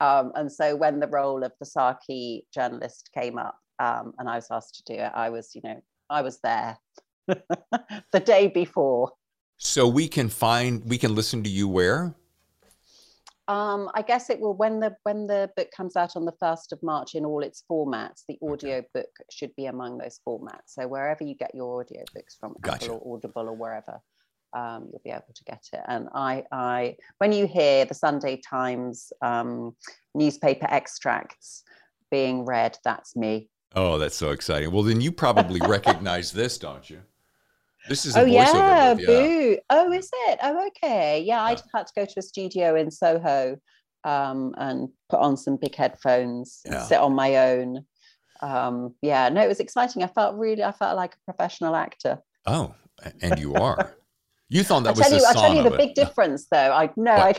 Um, 0.00 0.32
and 0.34 0.50
so 0.50 0.76
when 0.76 1.00
the 1.00 1.08
role 1.08 1.42
of 1.42 1.52
the 1.58 1.66
Saki 1.66 2.46
journalist 2.54 3.10
came 3.14 3.38
up 3.38 3.56
um, 3.78 4.12
and 4.18 4.28
I 4.28 4.36
was 4.36 4.46
asked 4.50 4.76
to 4.76 4.94
do 4.94 5.00
it, 5.00 5.10
I 5.14 5.30
was, 5.30 5.54
you 5.54 5.60
know, 5.64 5.80
I 6.08 6.22
was 6.22 6.40
there 6.40 6.78
the 7.26 8.20
day 8.20 8.48
before. 8.48 9.12
So 9.56 9.88
we 9.88 10.06
can 10.08 10.28
find, 10.28 10.84
we 10.84 10.98
can 10.98 11.14
listen 11.14 11.42
to 11.42 11.50
you 11.50 11.68
where? 11.68 12.14
Um, 13.48 13.90
I 13.94 14.02
guess 14.02 14.28
it 14.28 14.38
will 14.40 14.54
when 14.54 14.78
the 14.78 14.94
when 15.04 15.26
the 15.26 15.50
book 15.56 15.68
comes 15.74 15.96
out 15.96 16.16
on 16.16 16.26
the 16.26 16.34
first 16.38 16.70
of 16.70 16.82
March 16.82 17.14
in 17.14 17.24
all 17.24 17.42
its 17.42 17.64
formats. 17.68 18.24
The 18.28 18.38
audio 18.46 18.84
book 18.92 19.08
should 19.30 19.56
be 19.56 19.64
among 19.64 19.96
those 19.96 20.20
formats. 20.26 20.66
So 20.66 20.86
wherever 20.86 21.24
you 21.24 21.34
get 21.34 21.54
your 21.54 21.80
audio 21.80 22.04
books 22.14 22.36
from, 22.38 22.56
gotcha. 22.60 22.84
Apple 22.84 23.00
or 23.02 23.16
Audible 23.16 23.48
or 23.48 23.56
wherever 23.56 24.02
um, 24.52 24.88
you'll 24.90 25.02
be 25.04 25.10
able 25.10 25.32
to 25.34 25.44
get 25.44 25.64
it. 25.72 25.80
And 25.88 26.08
I, 26.14 26.44
I, 26.52 26.96
when 27.18 27.32
you 27.32 27.46
hear 27.46 27.84
the 27.84 27.94
Sunday 27.94 28.40
Times 28.48 29.12
um, 29.22 29.74
newspaper 30.14 30.66
extracts 30.70 31.64
being 32.10 32.44
read, 32.44 32.78
that's 32.84 33.16
me. 33.16 33.48
Oh, 33.74 33.98
that's 33.98 34.16
so 34.16 34.30
exciting. 34.30 34.70
Well, 34.72 34.82
then 34.82 35.00
you 35.00 35.12
probably 35.12 35.60
recognize 35.66 36.32
this, 36.32 36.58
don't 36.58 36.88
you? 36.88 37.00
This 37.88 38.04
is 38.04 38.16
a 38.16 38.20
oh 38.20 38.24
yeah, 38.24 38.52
yeah, 38.52 38.94
boo. 38.94 39.58
Oh, 39.70 39.92
is 39.92 40.10
it? 40.12 40.38
Oh, 40.42 40.66
okay. 40.68 41.22
Yeah, 41.22 41.42
I 41.42 41.54
just 41.54 41.68
had 41.74 41.86
to 41.86 41.92
go 41.96 42.04
to 42.04 42.14
a 42.18 42.22
studio 42.22 42.74
in 42.74 42.90
Soho 42.90 43.56
um, 44.04 44.54
and 44.58 44.88
put 45.08 45.20
on 45.20 45.36
some 45.36 45.56
big 45.56 45.74
headphones, 45.74 46.60
yeah. 46.66 46.82
sit 46.82 46.98
on 46.98 47.14
my 47.14 47.36
own. 47.36 47.84
Um, 48.40 48.94
yeah, 49.02 49.28
no, 49.28 49.42
it 49.42 49.48
was 49.48 49.60
exciting. 49.60 50.02
I 50.02 50.06
felt 50.08 50.36
really, 50.36 50.62
I 50.62 50.72
felt 50.72 50.96
like 50.96 51.14
a 51.14 51.32
professional 51.32 51.74
actor. 51.74 52.18
Oh, 52.46 52.74
and 53.22 53.38
you 53.38 53.54
are. 53.54 53.94
You 54.50 54.64
thought 54.64 54.84
that 54.84 54.96
I 54.96 55.02
tell 55.02 55.12
was 55.12 55.22
you, 55.22 55.28
I 55.28 55.32
tell 55.34 55.54
you 55.54 55.62
the 55.62 55.76
big 55.76 55.94
difference, 55.94 56.46
though. 56.50 56.72
I 56.72 56.88
know 56.96 57.12
I, 57.12 57.34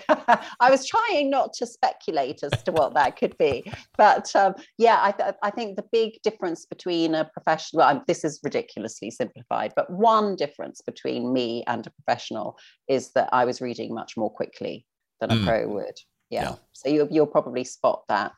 I 0.59 0.69
was 0.69 0.87
trying 0.87 1.31
not 1.31 1.53
to 1.53 1.65
speculate 1.65 2.43
as 2.43 2.63
to 2.63 2.71
what 2.71 2.93
that 2.93 3.17
could 3.17 3.35
be, 3.39 3.63
but 3.97 4.33
um, 4.35 4.53
yeah, 4.77 4.99
I, 5.01 5.11
th- 5.11 5.33
I 5.41 5.49
think 5.49 5.75
the 5.75 5.85
big 5.91 6.21
difference 6.23 6.67
between 6.67 7.15
a 7.15 7.25
professional. 7.25 7.79
Well, 7.79 8.03
this 8.07 8.23
is 8.23 8.39
ridiculously 8.43 9.09
simplified, 9.09 9.73
but 9.75 9.89
one 9.89 10.35
difference 10.35 10.81
between 10.81 11.33
me 11.33 11.63
and 11.65 11.87
a 11.87 11.89
professional 11.89 12.57
is 12.87 13.11
that 13.13 13.29
I 13.31 13.43
was 13.43 13.59
reading 13.59 13.93
much 13.93 14.15
more 14.15 14.29
quickly 14.29 14.85
than 15.19 15.31
a 15.31 15.35
mm. 15.35 15.45
pro 15.45 15.67
would. 15.67 15.97
Yeah. 16.29 16.43
yeah. 16.43 16.55
So 16.73 16.89
you, 16.89 17.07
you'll 17.09 17.25
probably 17.25 17.63
spot 17.63 18.03
that. 18.07 18.33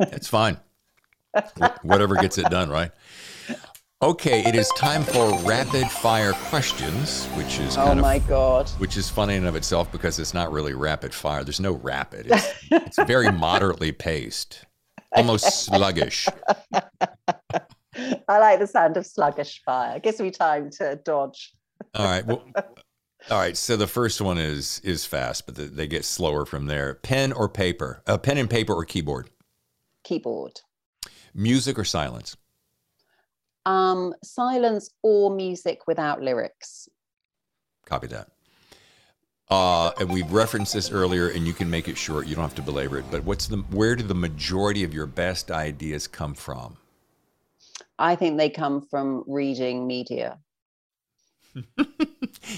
it's 0.00 0.28
fine. 0.28 0.58
Whatever 1.82 2.16
gets 2.16 2.36
it 2.36 2.50
done, 2.50 2.68
right? 2.68 2.90
Okay, 4.02 4.44
it 4.44 4.54
is 4.54 4.68
time 4.76 5.02
for 5.02 5.34
rapid 5.38 5.88
fire 5.88 6.34
questions, 6.34 7.24
which 7.28 7.58
is 7.58 7.78
oh 7.78 7.94
my 7.94 8.16
of, 8.16 8.28
god, 8.28 8.68
which 8.72 8.98
is 8.98 9.08
funny 9.08 9.36
in 9.36 9.46
of 9.46 9.56
itself 9.56 9.90
because 9.90 10.18
it's 10.18 10.34
not 10.34 10.52
really 10.52 10.74
rapid 10.74 11.14
fire. 11.14 11.42
There's 11.42 11.60
no 11.60 11.72
rapid. 11.72 12.26
It's, 12.26 12.54
it's 12.70 13.02
very 13.04 13.32
moderately 13.32 13.92
paced, 13.92 14.66
almost 15.12 15.64
sluggish. 15.64 16.28
I 16.74 18.38
like 18.38 18.58
the 18.58 18.66
sound 18.66 18.98
of 18.98 19.06
sluggish 19.06 19.62
fire. 19.64 19.96
It 19.96 20.02
gives 20.02 20.20
me 20.20 20.30
time 20.30 20.68
to 20.72 20.96
dodge. 21.02 21.54
All 21.94 22.04
right. 22.04 22.26
Well, 22.26 22.44
all 23.30 23.38
right. 23.38 23.56
So 23.56 23.78
the 23.78 23.86
first 23.86 24.20
one 24.20 24.36
is 24.36 24.78
is 24.84 25.06
fast, 25.06 25.46
but 25.46 25.54
the, 25.54 25.62
they 25.62 25.86
get 25.86 26.04
slower 26.04 26.44
from 26.44 26.66
there. 26.66 26.96
Pen 26.96 27.32
or 27.32 27.48
paper? 27.48 28.02
Uh, 28.06 28.18
pen 28.18 28.36
and 28.36 28.50
paper 28.50 28.74
or 28.74 28.84
keyboard? 28.84 29.30
Keyboard. 30.04 30.60
Music 31.32 31.78
or 31.78 31.84
silence? 31.84 32.36
Um, 33.66 34.14
silence 34.22 34.90
or 35.02 35.34
music 35.34 35.86
without 35.86 36.22
lyrics. 36.22 36.88
Copy 37.84 38.06
that. 38.06 38.28
Uh, 39.48 39.92
and 40.00 40.10
we've 40.10 40.30
referenced 40.32 40.72
this 40.72 40.90
earlier, 40.90 41.28
and 41.28 41.46
you 41.46 41.52
can 41.52 41.70
make 41.70 41.88
it 41.88 41.96
short. 41.96 42.26
You 42.26 42.34
don't 42.34 42.42
have 42.42 42.54
to 42.56 42.62
belabor 42.62 42.98
it. 42.98 43.04
But 43.10 43.24
what's 43.24 43.46
the 43.46 43.58
where 43.70 43.94
do 43.94 44.02
the 44.02 44.14
majority 44.14 44.82
of 44.82 44.92
your 44.92 45.06
best 45.06 45.50
ideas 45.50 46.06
come 46.08 46.34
from? 46.34 46.76
I 47.98 48.16
think 48.16 48.38
they 48.38 48.50
come 48.50 48.80
from 48.80 49.24
reading 49.26 49.86
media. 49.86 50.38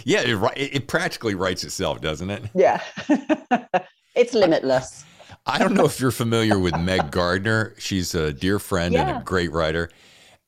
yeah, 0.04 0.22
it, 0.22 0.74
it, 0.74 0.88
practically 0.88 1.36
writes 1.36 1.62
itself, 1.62 2.00
doesn't 2.00 2.30
it? 2.30 2.42
Yeah, 2.52 2.82
it's 4.16 4.34
limitless. 4.34 5.04
I, 5.46 5.54
I, 5.54 5.58
don't 5.58 5.74
know 5.74 5.84
if 5.84 6.00
you're 6.00 6.10
familiar 6.10 6.58
with 6.58 6.76
Meg 6.80 7.12
Gardiner. 7.12 7.74
She's 7.78 8.16
a 8.16 8.32
dear 8.32 8.58
friend 8.58 8.94
yeah. 8.94 9.08
and 9.08 9.18
a 9.18 9.22
great 9.22 9.52
writer 9.52 9.88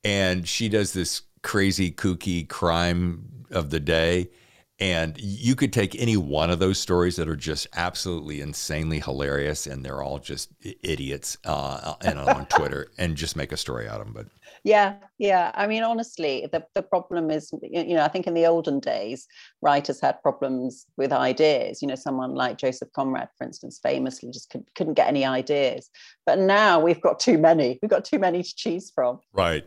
and 0.05 0.47
she 0.49 0.69
does 0.69 0.93
this 0.93 1.23
crazy 1.43 1.91
kooky 1.91 2.49
crime 2.49 3.45
of 3.51 3.71
the 3.71 3.81
day. 3.81 4.31
And 4.79 5.21
you 5.21 5.57
could 5.57 5.75
take 5.75 5.95
any 6.01 6.17
one 6.17 6.49
of 6.49 6.59
those 6.59 6.79
stories 6.79 7.17
that 7.17 7.29
are 7.29 7.37
just 7.37 7.67
absolutely 7.77 8.41
insanely 8.41 8.99
hilarious 8.99 9.67
and 9.67 9.85
they're 9.85 10.03
all 10.03 10.19
just 10.19 10.53
idiots 10.83 11.37
uh, 11.45 11.97
and 12.01 12.19
on 12.19 12.47
twitter 12.51 12.91
and 12.97 13.15
just 13.15 13.37
make 13.37 13.53
a 13.53 13.59
story 13.59 13.87
out 13.87 14.01
of 14.01 14.07
them 14.07 14.15
but 14.15 14.27
yeah 14.65 14.95
yeah. 15.19 15.53
I 15.55 15.67
mean 15.67 15.83
honestly 15.83 16.49
the, 16.51 16.65
the 16.75 16.83
problem 16.83 17.31
is 17.31 17.53
you 17.63 17.95
know 17.95 18.05
i 18.05 18.09
think 18.09 18.27
in 18.27 18.33
the 18.33 18.47
olden 18.47 18.81
days 18.81 19.29
writers 19.61 20.01
had 20.01 20.23
problems 20.23 20.87
with 20.97 21.13
ideas. 21.13 21.83
You 21.83 21.89
know 21.89 21.95
someone 21.95 22.35
like 22.35 22.57
joseph 22.57 22.91
conrad 22.95 23.29
for 23.37 23.45
instance 23.45 23.79
famously 23.83 24.31
just 24.31 24.49
could, 24.49 24.65
couldn't 24.75 24.95
get 24.95 25.09
any 25.09 25.27
ideas. 25.27 25.91
But 26.25 26.39
now 26.39 26.81
we've 26.81 27.03
got 27.03 27.21
too 27.21 27.37
many. 27.37 27.79
We've 27.83 27.91
got 27.91 28.07
too 28.07 28.19
many 28.19 28.43
to 28.43 28.57
choose 28.57 28.91
from. 28.91 29.21
Right 29.35 29.67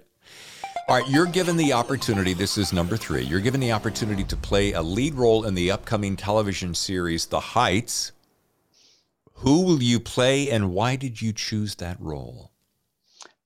all 0.90 0.98
right, 0.98 1.10
you're 1.10 1.26
given 1.26 1.56
the 1.56 1.72
opportunity. 1.72 2.34
This 2.34 2.58
is 2.58 2.74
number 2.74 2.98
three. 2.98 3.24
You're 3.24 3.40
given 3.40 3.62
the 3.62 3.72
opportunity 3.72 4.26
to 4.26 4.36
play 4.36 4.74
a 4.74 4.82
lead 4.82 5.14
role 5.14 5.46
in 5.46 5.54
the 5.56 5.72
upcoming 5.72 6.18
television 6.18 6.74
series, 6.74 7.26
The 7.26 7.40
Heights. 7.40 8.12
Who 9.36 9.62
will 9.62 9.82
you 9.82 10.02
play 10.02 10.50
and 10.50 10.72
why 10.72 10.98
did 10.98 11.22
you 11.22 11.32
choose 11.32 11.76
that 11.76 11.98
role? 12.02 12.52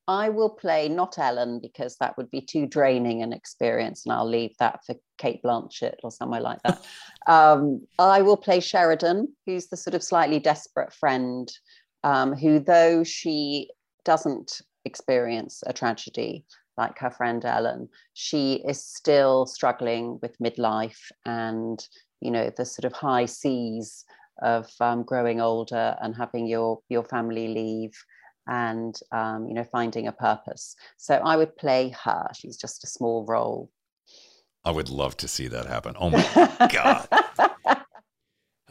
I 0.07 0.29
will 0.29 0.49
play 0.49 0.89
not 0.89 1.19
Ellen 1.19 1.59
because 1.61 1.97
that 1.97 2.17
would 2.17 2.31
be 2.31 2.41
too 2.41 2.65
draining 2.65 3.21
an 3.21 3.33
experience, 3.33 4.05
and 4.05 4.13
I'll 4.13 4.27
leave 4.27 4.55
that 4.57 4.83
for 4.85 4.95
Cate 5.19 5.43
Blanchett 5.43 5.97
or 6.01 6.11
somewhere 6.11 6.41
like 6.41 6.59
that. 6.63 6.83
um, 7.27 7.85
I 7.99 8.23
will 8.23 8.37
play 8.37 8.61
Sheridan, 8.61 9.27
who's 9.45 9.67
the 9.67 9.77
sort 9.77 9.93
of 9.93 10.03
slightly 10.03 10.39
desperate 10.39 10.91
friend 10.91 11.51
um, 12.03 12.33
who, 12.33 12.59
though 12.59 13.03
she 13.03 13.69
doesn't 14.05 14.61
experience 14.85 15.61
a 15.67 15.73
tragedy, 15.73 16.45
like 16.77 16.99
her 16.99 17.11
friend 17.11 17.43
Ellen, 17.43 17.89
she 18.13 18.63
is 18.67 18.83
still 18.83 19.45
struggling 19.45 20.19
with 20.21 20.37
midlife 20.39 21.11
and, 21.25 21.85
you 22.21 22.31
know, 22.31 22.51
the 22.55 22.65
sort 22.65 22.85
of 22.85 22.93
high 22.93 23.25
seas 23.25 24.05
of 24.41 24.69
um, 24.79 25.03
growing 25.03 25.41
older 25.41 25.95
and 26.01 26.15
having 26.15 26.47
your, 26.47 26.79
your 26.89 27.03
family 27.03 27.47
leave 27.47 27.93
and 28.47 28.99
um, 29.11 29.47
you 29.47 29.53
know 29.53 29.63
finding 29.65 30.07
a 30.07 30.11
purpose. 30.11 30.75
So 30.97 31.15
I 31.15 31.35
would 31.35 31.55
play 31.57 31.93
her. 32.03 32.27
She's 32.33 32.57
just 32.57 32.83
a 32.83 32.87
small 32.87 33.25
role. 33.25 33.69
I 34.63 34.71
would 34.71 34.89
love 34.89 35.15
to 35.17 35.27
see 35.27 35.47
that 35.47 35.65
happen. 35.65 35.95
Oh 35.99 36.09
my 36.09 36.69
god. 36.71 37.07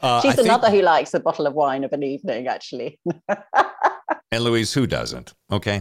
Uh, 0.02 0.20
She's 0.20 0.38
I 0.38 0.42
another 0.42 0.66
think... 0.66 0.76
who 0.76 0.82
likes 0.82 1.14
a 1.14 1.20
bottle 1.20 1.46
of 1.46 1.54
wine 1.54 1.82
of 1.82 1.90
an 1.94 2.02
evening, 2.02 2.48
actually. 2.48 3.00
and 4.30 4.44
Louise, 4.44 4.74
who 4.74 4.86
doesn't? 4.86 5.32
Okay. 5.50 5.80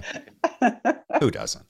who 1.20 1.30
doesn't? 1.32 1.66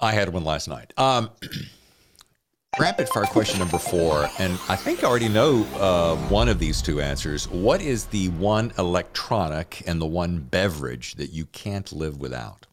I 0.00 0.12
had 0.12 0.32
one 0.32 0.44
last 0.44 0.68
night. 0.68 0.92
Um, 0.96 1.30
rapid 2.78 3.08
fire 3.08 3.24
question 3.24 3.58
number 3.58 3.78
four, 3.78 4.28
and 4.38 4.58
I 4.68 4.76
think 4.76 5.02
I 5.02 5.08
already 5.08 5.28
know 5.28 5.66
uh, 5.76 6.16
one 6.28 6.48
of 6.48 6.58
these 6.58 6.82
two 6.82 7.00
answers. 7.00 7.48
What 7.48 7.80
is 7.80 8.06
the 8.06 8.28
one 8.30 8.72
electronic 8.78 9.82
and 9.86 10.00
the 10.00 10.06
one 10.06 10.38
beverage 10.38 11.14
that 11.14 11.30
you 11.30 11.46
can't 11.46 11.90
live 11.92 12.20
without? 12.20 12.66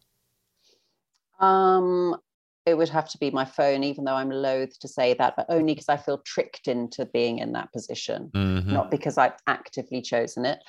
Um, 1.40 2.16
it 2.66 2.76
would 2.78 2.88
have 2.88 3.08
to 3.10 3.18
be 3.18 3.30
my 3.30 3.44
phone, 3.44 3.84
even 3.84 4.04
though 4.04 4.14
I'm 4.14 4.30
loath 4.30 4.78
to 4.78 4.88
say 4.88 5.14
that, 5.14 5.34
but 5.36 5.46
only 5.48 5.74
because 5.74 5.88
I 5.88 5.98
feel 5.98 6.18
tricked 6.18 6.66
into 6.66 7.04
being 7.04 7.38
in 7.38 7.52
that 7.52 7.72
position, 7.72 8.30
mm-hmm. 8.34 8.72
not 8.72 8.90
because 8.90 9.18
I've 9.18 9.36
actively 9.46 10.00
chosen 10.00 10.46
it. 10.46 10.60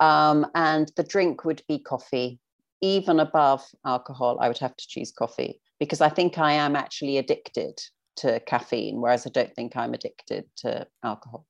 Um, 0.00 0.46
and 0.56 0.90
the 0.96 1.04
drink 1.04 1.44
would 1.44 1.62
be 1.68 1.78
coffee. 1.78 2.40
Even 2.80 3.20
above 3.20 3.64
alcohol, 3.86 4.38
I 4.40 4.48
would 4.48 4.58
have 4.58 4.76
to 4.76 4.86
choose 4.86 5.12
coffee 5.12 5.60
because 5.78 6.00
I 6.00 6.08
think 6.08 6.38
I 6.38 6.52
am 6.52 6.76
actually 6.76 7.18
addicted 7.18 7.80
to 8.16 8.40
caffeine, 8.40 9.00
whereas 9.00 9.26
I 9.26 9.30
don't 9.30 9.54
think 9.54 9.76
I'm 9.76 9.94
addicted 9.94 10.44
to 10.58 10.86
alcohol. 11.02 11.46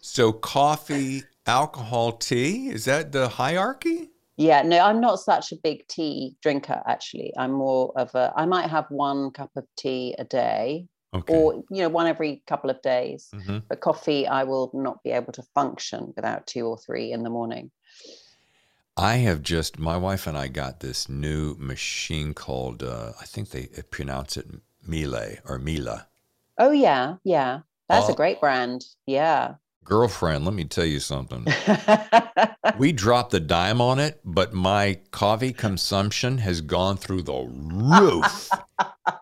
So, 0.00 0.32
coffee, 0.32 1.24
alcohol, 1.46 2.12
tea 2.12 2.70
is 2.70 2.84
that 2.86 3.12
the 3.12 3.28
hierarchy? 3.28 4.10
Yeah, 4.36 4.62
no, 4.62 4.78
I'm 4.78 5.00
not 5.00 5.20
such 5.20 5.52
a 5.52 5.56
big 5.62 5.86
tea 5.88 6.36
drinker, 6.42 6.82
actually. 6.86 7.32
I'm 7.36 7.52
more 7.52 7.92
of 7.96 8.14
a, 8.14 8.32
I 8.34 8.46
might 8.46 8.70
have 8.70 8.86
one 8.88 9.30
cup 9.32 9.50
of 9.56 9.66
tea 9.76 10.14
a 10.18 10.24
day. 10.24 10.86
Okay. 11.12 11.34
Or 11.34 11.54
you 11.70 11.82
know, 11.82 11.88
one 11.88 12.06
every 12.06 12.42
couple 12.46 12.70
of 12.70 12.80
days. 12.82 13.28
Mm-hmm. 13.34 13.58
But 13.68 13.80
coffee, 13.80 14.26
I 14.28 14.44
will 14.44 14.70
not 14.72 15.02
be 15.02 15.10
able 15.10 15.32
to 15.32 15.42
function 15.54 16.12
without 16.14 16.46
two 16.46 16.66
or 16.66 16.78
three 16.78 17.10
in 17.12 17.24
the 17.24 17.30
morning. 17.30 17.70
I 18.96 19.16
have 19.16 19.42
just 19.42 19.78
my 19.78 19.96
wife 19.96 20.26
and 20.26 20.36
I 20.36 20.48
got 20.48 20.80
this 20.80 21.08
new 21.08 21.54
machine 21.58 22.34
called 22.34 22.82
uh, 22.82 23.12
I 23.20 23.24
think 23.24 23.50
they 23.50 23.68
pronounce 23.90 24.36
it 24.36 24.46
Miele 24.86 25.36
or 25.44 25.58
Mila. 25.58 26.06
Oh 26.58 26.72
yeah, 26.72 27.16
yeah. 27.24 27.60
That's 27.88 28.08
uh, 28.08 28.12
a 28.12 28.16
great 28.16 28.40
brand. 28.40 28.84
Yeah. 29.06 29.54
Girlfriend, 29.84 30.44
let 30.44 30.54
me 30.54 30.64
tell 30.64 30.84
you 30.84 31.00
something. 31.00 31.46
we 32.78 32.92
dropped 32.92 33.32
the 33.32 33.40
dime 33.40 33.80
on 33.80 33.98
it, 33.98 34.20
but 34.24 34.52
my 34.52 35.00
coffee 35.10 35.52
consumption 35.52 36.38
has 36.38 36.60
gone 36.60 36.96
through 36.96 37.22
the 37.22 37.48
roof. 37.50 38.50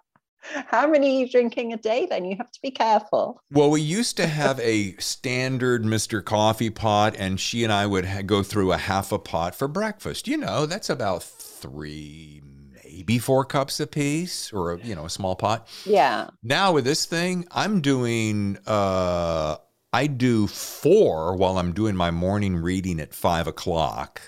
How 0.66 0.86
many 0.86 1.16
are 1.16 1.20
you 1.20 1.28
drinking 1.28 1.72
a 1.72 1.76
day 1.76 2.06
then? 2.08 2.24
You 2.24 2.36
have 2.36 2.50
to 2.50 2.60
be 2.62 2.70
careful. 2.70 3.42
Well, 3.50 3.70
we 3.70 3.80
used 3.80 4.16
to 4.16 4.26
have 4.26 4.58
a 4.60 4.94
standard 4.96 5.84
Mr. 5.84 6.24
Coffee 6.24 6.70
pot, 6.70 7.14
and 7.18 7.38
she 7.38 7.64
and 7.64 7.72
I 7.72 7.86
would 7.86 8.04
ha- 8.06 8.22
go 8.22 8.42
through 8.42 8.72
a 8.72 8.78
half 8.78 9.12
a 9.12 9.18
pot 9.18 9.54
for 9.54 9.68
breakfast. 9.68 10.28
You 10.28 10.36
know, 10.36 10.66
that's 10.66 10.90
about 10.90 11.22
three, 11.22 12.42
maybe 12.84 13.18
four 13.18 13.44
cups 13.44 13.80
a 13.80 13.86
piece 13.86 14.52
or, 14.52 14.72
a, 14.72 14.78
you 14.80 14.94
know, 14.94 15.04
a 15.04 15.10
small 15.10 15.36
pot. 15.36 15.68
Yeah. 15.84 16.30
Now 16.42 16.72
with 16.72 16.84
this 16.84 17.06
thing, 17.06 17.46
I'm 17.50 17.80
doing, 17.80 18.58
uh, 18.66 19.56
I 19.92 20.06
do 20.06 20.46
four 20.46 21.36
while 21.36 21.58
I'm 21.58 21.72
doing 21.72 21.96
my 21.96 22.10
morning 22.10 22.56
reading 22.56 23.00
at 23.00 23.14
five 23.14 23.46
o'clock. 23.46 24.20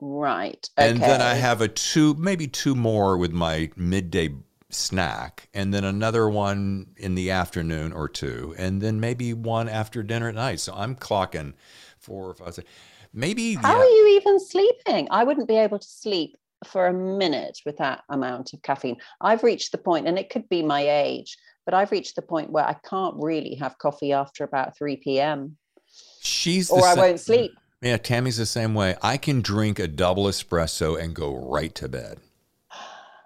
Right. 0.00 0.68
Okay. 0.78 0.90
And 0.90 1.00
then 1.00 1.22
I 1.22 1.34
have 1.34 1.60
a 1.60 1.68
two, 1.68 2.14
maybe 2.14 2.48
two 2.48 2.74
more 2.74 3.16
with 3.16 3.32
my 3.32 3.70
midday 3.76 4.34
snack, 4.74 5.48
and 5.54 5.72
then 5.72 5.84
another 5.84 6.28
one 6.28 6.88
in 6.96 7.14
the 7.14 7.30
afternoon 7.30 7.92
or 7.92 8.08
two, 8.08 8.54
and 8.58 8.80
then 8.80 9.00
maybe 9.00 9.32
one 9.34 9.68
after 9.68 10.02
dinner 10.02 10.28
at 10.28 10.34
night. 10.34 10.60
So 10.60 10.72
I'm 10.74 10.96
clocking 10.96 11.54
four 11.98 12.30
or 12.30 12.34
five. 12.34 12.54
Six. 12.54 12.68
Maybe. 13.12 13.54
How 13.54 13.76
yeah. 13.76 13.80
are 13.80 13.84
you 13.84 14.18
even 14.20 14.40
sleeping? 14.40 15.08
I 15.10 15.24
wouldn't 15.24 15.48
be 15.48 15.56
able 15.56 15.78
to 15.78 15.88
sleep 15.88 16.36
for 16.66 16.86
a 16.86 16.92
minute 16.92 17.58
with 17.66 17.76
that 17.78 18.02
amount 18.08 18.52
of 18.52 18.62
caffeine. 18.62 18.96
I've 19.20 19.42
reached 19.42 19.72
the 19.72 19.78
point, 19.78 20.06
and 20.06 20.18
it 20.18 20.30
could 20.30 20.48
be 20.48 20.62
my 20.62 20.88
age, 20.88 21.36
but 21.64 21.74
I've 21.74 21.90
reached 21.90 22.16
the 22.16 22.22
point 22.22 22.50
where 22.50 22.64
I 22.64 22.76
can't 22.88 23.16
really 23.18 23.54
have 23.56 23.78
coffee 23.78 24.12
after 24.12 24.44
about 24.44 24.76
3 24.76 24.96
p.m. 24.96 25.56
She's 26.20 26.70
or 26.70 26.86
I 26.86 26.94
won't 26.94 27.20
sleep. 27.20 27.52
Yeah, 27.80 27.96
Tammy's 27.96 28.36
the 28.36 28.46
same 28.46 28.74
way. 28.74 28.96
I 29.02 29.16
can 29.16 29.42
drink 29.42 29.80
a 29.80 29.88
double 29.88 30.24
espresso 30.24 31.00
and 31.00 31.14
go 31.14 31.34
right 31.34 31.74
to 31.74 31.88
bed. 31.88 32.18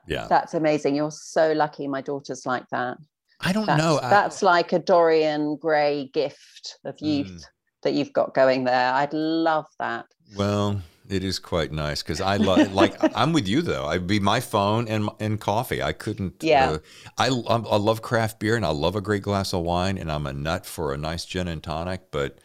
Yeah. 0.06 0.26
That's 0.28 0.54
amazing. 0.54 0.94
You're 0.94 1.10
so 1.10 1.52
lucky. 1.52 1.88
My 1.88 2.00
daughter's 2.00 2.46
like 2.46 2.68
that. 2.70 2.98
I 3.40 3.52
don't 3.52 3.66
that's, 3.66 3.82
know. 3.82 3.98
That's 4.00 4.42
like 4.42 4.72
a 4.72 4.78
Dorian 4.78 5.56
Gray 5.56 6.10
gift 6.12 6.78
of 6.84 6.96
youth 7.00 7.28
mm. 7.28 7.44
that 7.82 7.94
you've 7.94 8.12
got 8.12 8.34
going 8.34 8.64
there. 8.64 8.92
I'd 8.92 9.12
love 9.12 9.66
that. 9.78 10.06
Well, 10.36 10.80
it 11.08 11.22
is 11.22 11.38
quite 11.38 11.70
nice 11.70 12.02
because 12.02 12.20
I 12.20 12.36
love 12.36 12.72
like 12.74 12.96
I'm 13.16 13.32
with 13.32 13.46
you 13.46 13.62
though. 13.62 13.86
I'd 13.86 14.06
be 14.06 14.20
my 14.20 14.40
phone 14.40 14.88
and 14.88 15.08
and 15.20 15.40
coffee. 15.40 15.82
I 15.82 15.92
couldn't. 15.92 16.42
Yeah. 16.42 16.70
Uh, 16.70 16.78
I 17.18 17.26
I 17.26 17.76
love 17.76 18.02
craft 18.02 18.40
beer 18.40 18.56
and 18.56 18.64
I 18.64 18.70
love 18.70 18.96
a 18.96 19.00
great 19.00 19.22
glass 19.22 19.52
of 19.52 19.62
wine 19.62 19.98
and 19.98 20.10
I'm 20.10 20.26
a 20.26 20.32
nut 20.32 20.66
for 20.66 20.92
a 20.92 20.96
nice 20.96 21.24
gin 21.24 21.48
and 21.48 21.62
tonic. 21.62 22.10
But 22.10 22.38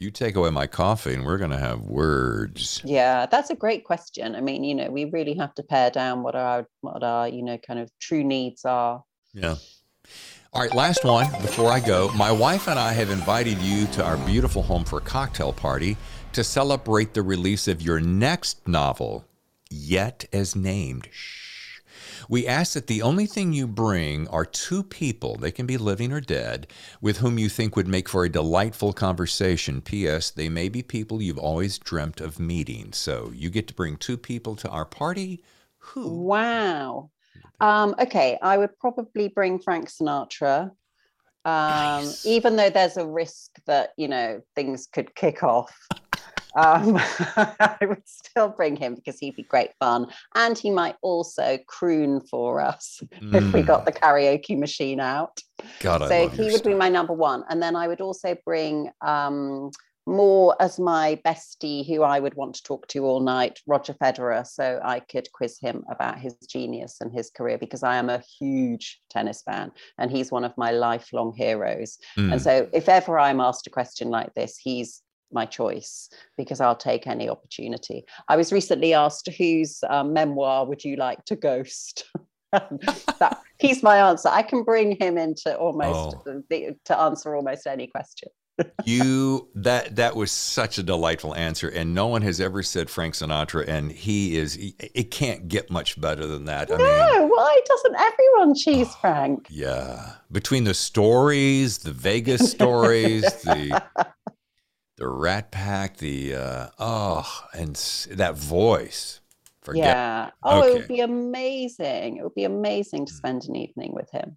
you 0.00 0.10
take 0.10 0.34
away 0.34 0.48
my 0.50 0.66
coffee 0.66 1.12
and 1.12 1.26
we're 1.26 1.36
going 1.36 1.50
to 1.50 1.58
have 1.58 1.82
words. 1.82 2.80
Yeah, 2.84 3.26
that's 3.26 3.50
a 3.50 3.54
great 3.54 3.84
question. 3.84 4.34
I 4.34 4.40
mean, 4.40 4.64
you 4.64 4.74
know, 4.74 4.90
we 4.90 5.04
really 5.04 5.34
have 5.34 5.54
to 5.56 5.62
pare 5.62 5.90
down 5.90 6.22
what 6.22 6.34
our 6.34 6.66
what 6.80 7.02
our 7.02 7.28
you 7.28 7.42
know 7.42 7.58
kind 7.58 7.78
of 7.78 7.90
true 8.00 8.24
needs 8.24 8.64
are. 8.64 9.04
Yeah. 9.34 9.56
All 10.52 10.62
right, 10.62 10.74
last 10.74 11.04
one 11.04 11.30
before 11.42 11.70
I 11.70 11.78
go. 11.78 12.10
My 12.16 12.32
wife 12.32 12.66
and 12.66 12.78
I 12.78 12.92
have 12.94 13.10
invited 13.10 13.58
you 13.58 13.86
to 13.88 14.04
our 14.04 14.16
beautiful 14.16 14.62
home 14.62 14.84
for 14.84 14.98
a 14.98 15.02
cocktail 15.02 15.52
party 15.52 15.96
to 16.32 16.42
celebrate 16.42 17.14
the 17.14 17.22
release 17.22 17.68
of 17.68 17.82
your 17.82 18.00
next 18.00 18.66
novel, 18.66 19.24
yet 19.70 20.24
as 20.32 20.56
named. 20.56 21.08
Shh. 21.12 21.59
We 22.28 22.46
ask 22.46 22.74
that 22.74 22.86
the 22.86 23.02
only 23.02 23.26
thing 23.26 23.52
you 23.52 23.66
bring 23.66 24.28
are 24.28 24.44
two 24.44 24.82
people, 24.82 25.36
they 25.36 25.50
can 25.50 25.66
be 25.66 25.76
living 25.76 26.12
or 26.12 26.20
dead, 26.20 26.66
with 27.00 27.18
whom 27.18 27.38
you 27.38 27.48
think 27.48 27.76
would 27.76 27.88
make 27.88 28.08
for 28.08 28.24
a 28.24 28.28
delightful 28.28 28.92
conversation. 28.92 29.80
P.S. 29.80 30.30
They 30.30 30.48
may 30.48 30.68
be 30.68 30.82
people 30.82 31.22
you've 31.22 31.38
always 31.38 31.78
dreamt 31.78 32.20
of 32.20 32.38
meeting. 32.38 32.92
So 32.92 33.30
you 33.34 33.50
get 33.50 33.68
to 33.68 33.74
bring 33.74 33.96
two 33.96 34.16
people 34.16 34.56
to 34.56 34.68
our 34.68 34.84
party. 34.84 35.42
Who? 35.78 36.08
Wow. 36.08 37.10
Um, 37.60 37.94
okay, 37.98 38.38
I 38.42 38.56
would 38.56 38.78
probably 38.78 39.28
bring 39.28 39.58
Frank 39.58 39.90
Sinatra. 39.90 40.70
Um, 41.46 42.04
nice. 42.04 42.26
even 42.26 42.56
though 42.56 42.68
there's 42.68 42.98
a 42.98 43.06
risk 43.06 43.52
that 43.66 43.94
you 43.96 44.08
know 44.08 44.42
things 44.54 44.86
could 44.86 45.14
kick 45.14 45.42
off 45.42 45.74
um, 46.56 46.96
I 47.36 47.76
would 47.82 48.06
still 48.06 48.48
bring 48.48 48.76
him 48.76 48.94
because 48.94 49.18
he'd 49.18 49.36
be 49.36 49.42
great 49.42 49.70
fun. 49.78 50.06
And 50.34 50.56
he 50.56 50.70
might 50.70 50.96
also 51.02 51.58
croon 51.66 52.20
for 52.20 52.60
us 52.60 53.00
mm. 53.20 53.34
if 53.48 53.52
we 53.52 53.62
got 53.62 53.84
the 53.84 53.92
karaoke 53.92 54.58
machine 54.58 55.00
out. 55.00 55.40
God, 55.80 56.08
so 56.08 56.28
he 56.28 56.44
would 56.44 56.52
stuff. 56.52 56.64
be 56.64 56.74
my 56.74 56.88
number 56.88 57.12
one. 57.12 57.44
And 57.48 57.62
then 57.62 57.76
I 57.76 57.88
would 57.88 58.00
also 58.00 58.36
bring 58.44 58.90
um, 59.00 59.70
more 60.06 60.56
as 60.60 60.78
my 60.78 61.20
bestie 61.24 61.86
who 61.86 62.02
I 62.02 62.18
would 62.18 62.34
want 62.34 62.54
to 62.56 62.62
talk 62.62 62.88
to 62.88 63.04
all 63.04 63.20
night, 63.20 63.60
Roger 63.66 63.94
Federer, 63.94 64.46
so 64.46 64.80
I 64.82 65.00
could 65.00 65.30
quiz 65.32 65.58
him 65.58 65.84
about 65.90 66.18
his 66.18 66.34
genius 66.48 66.96
and 67.00 67.12
his 67.12 67.30
career 67.30 67.58
because 67.58 67.82
I 67.82 67.96
am 67.96 68.08
a 68.08 68.22
huge 68.38 69.00
tennis 69.10 69.42
fan 69.42 69.70
and 69.98 70.10
he's 70.10 70.32
one 70.32 70.44
of 70.44 70.56
my 70.56 70.72
lifelong 70.72 71.32
heroes. 71.36 71.98
Mm. 72.18 72.32
And 72.32 72.42
so 72.42 72.68
if 72.72 72.88
ever 72.88 73.18
I'm 73.18 73.40
asked 73.40 73.66
a 73.66 73.70
question 73.70 74.08
like 74.08 74.34
this, 74.34 74.56
he's 74.56 75.02
my 75.32 75.46
choice 75.46 76.08
because 76.36 76.60
I'll 76.60 76.76
take 76.76 77.06
any 77.06 77.28
opportunity. 77.28 78.04
I 78.28 78.36
was 78.36 78.52
recently 78.52 78.94
asked 78.94 79.28
whose 79.36 79.82
um, 79.88 80.12
memoir 80.12 80.66
would 80.66 80.84
you 80.84 80.96
like 80.96 81.24
to 81.26 81.36
ghost? 81.36 82.04
that, 82.52 83.40
he's 83.58 83.82
my 83.82 83.98
answer. 83.98 84.28
I 84.28 84.42
can 84.42 84.64
bring 84.64 84.96
him 85.00 85.16
into 85.18 85.56
almost 85.56 86.16
oh. 86.26 86.42
the, 86.50 86.76
to 86.86 86.98
answer 86.98 87.34
almost 87.34 87.66
any 87.66 87.86
question. 87.86 88.28
you 88.84 89.48
that 89.54 89.96
that 89.96 90.16
was 90.16 90.30
such 90.30 90.78
a 90.78 90.82
delightful 90.82 91.34
answer 91.34 91.68
and 91.68 91.94
no 91.94 92.06
one 92.06 92.22
has 92.22 92.40
ever 92.40 92.62
said 92.62 92.90
frank 92.90 93.14
sinatra 93.14 93.66
and 93.66 93.92
he 93.92 94.36
is 94.36 94.58
it 94.78 95.10
can't 95.10 95.48
get 95.48 95.70
much 95.70 96.00
better 96.00 96.26
than 96.26 96.44
that 96.44 96.68
no 96.68 96.76
mean, 96.76 97.28
why 97.28 97.60
doesn't 97.66 97.96
everyone 97.96 98.54
choose 98.54 98.88
oh, 98.88 98.98
frank 99.00 99.46
yeah 99.50 100.14
between 100.30 100.64
the 100.64 100.74
stories 100.74 101.78
the 101.78 101.92
vegas 101.92 102.50
stories 102.50 103.22
the 103.44 103.82
the 105.00 105.08
Rat 105.08 105.50
Pack, 105.50 105.96
the 105.96 106.34
uh, 106.34 106.66
oh, 106.78 107.44
and 107.54 107.74
that 108.10 108.36
voice. 108.36 109.20
Forget. 109.62 109.84
Yeah. 109.84 110.30
Oh, 110.42 110.60
okay. 110.60 110.68
it 110.68 110.72
would 110.74 110.88
be 110.88 111.00
amazing. 111.00 112.18
It 112.18 112.22
would 112.22 112.34
be 112.34 112.44
amazing 112.44 113.06
to 113.06 113.12
mm. 113.12 113.16
spend 113.16 113.44
an 113.46 113.56
evening 113.56 113.92
with 113.94 114.10
him. 114.10 114.36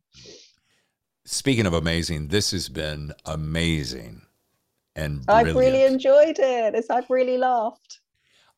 Speaking 1.26 1.66
of 1.66 1.74
amazing, 1.74 2.30
this 2.30 2.52
has 2.52 2.70
been 2.70 3.14
amazing 3.26 4.22
and 4.96 5.26
brilliant. 5.26 5.50
I've 5.50 5.56
really 5.56 5.84
enjoyed 5.84 6.40
it. 6.40 6.76
It's, 6.76 6.90
I've 6.90 7.10
really 7.10 7.38
laughed. 7.38 8.00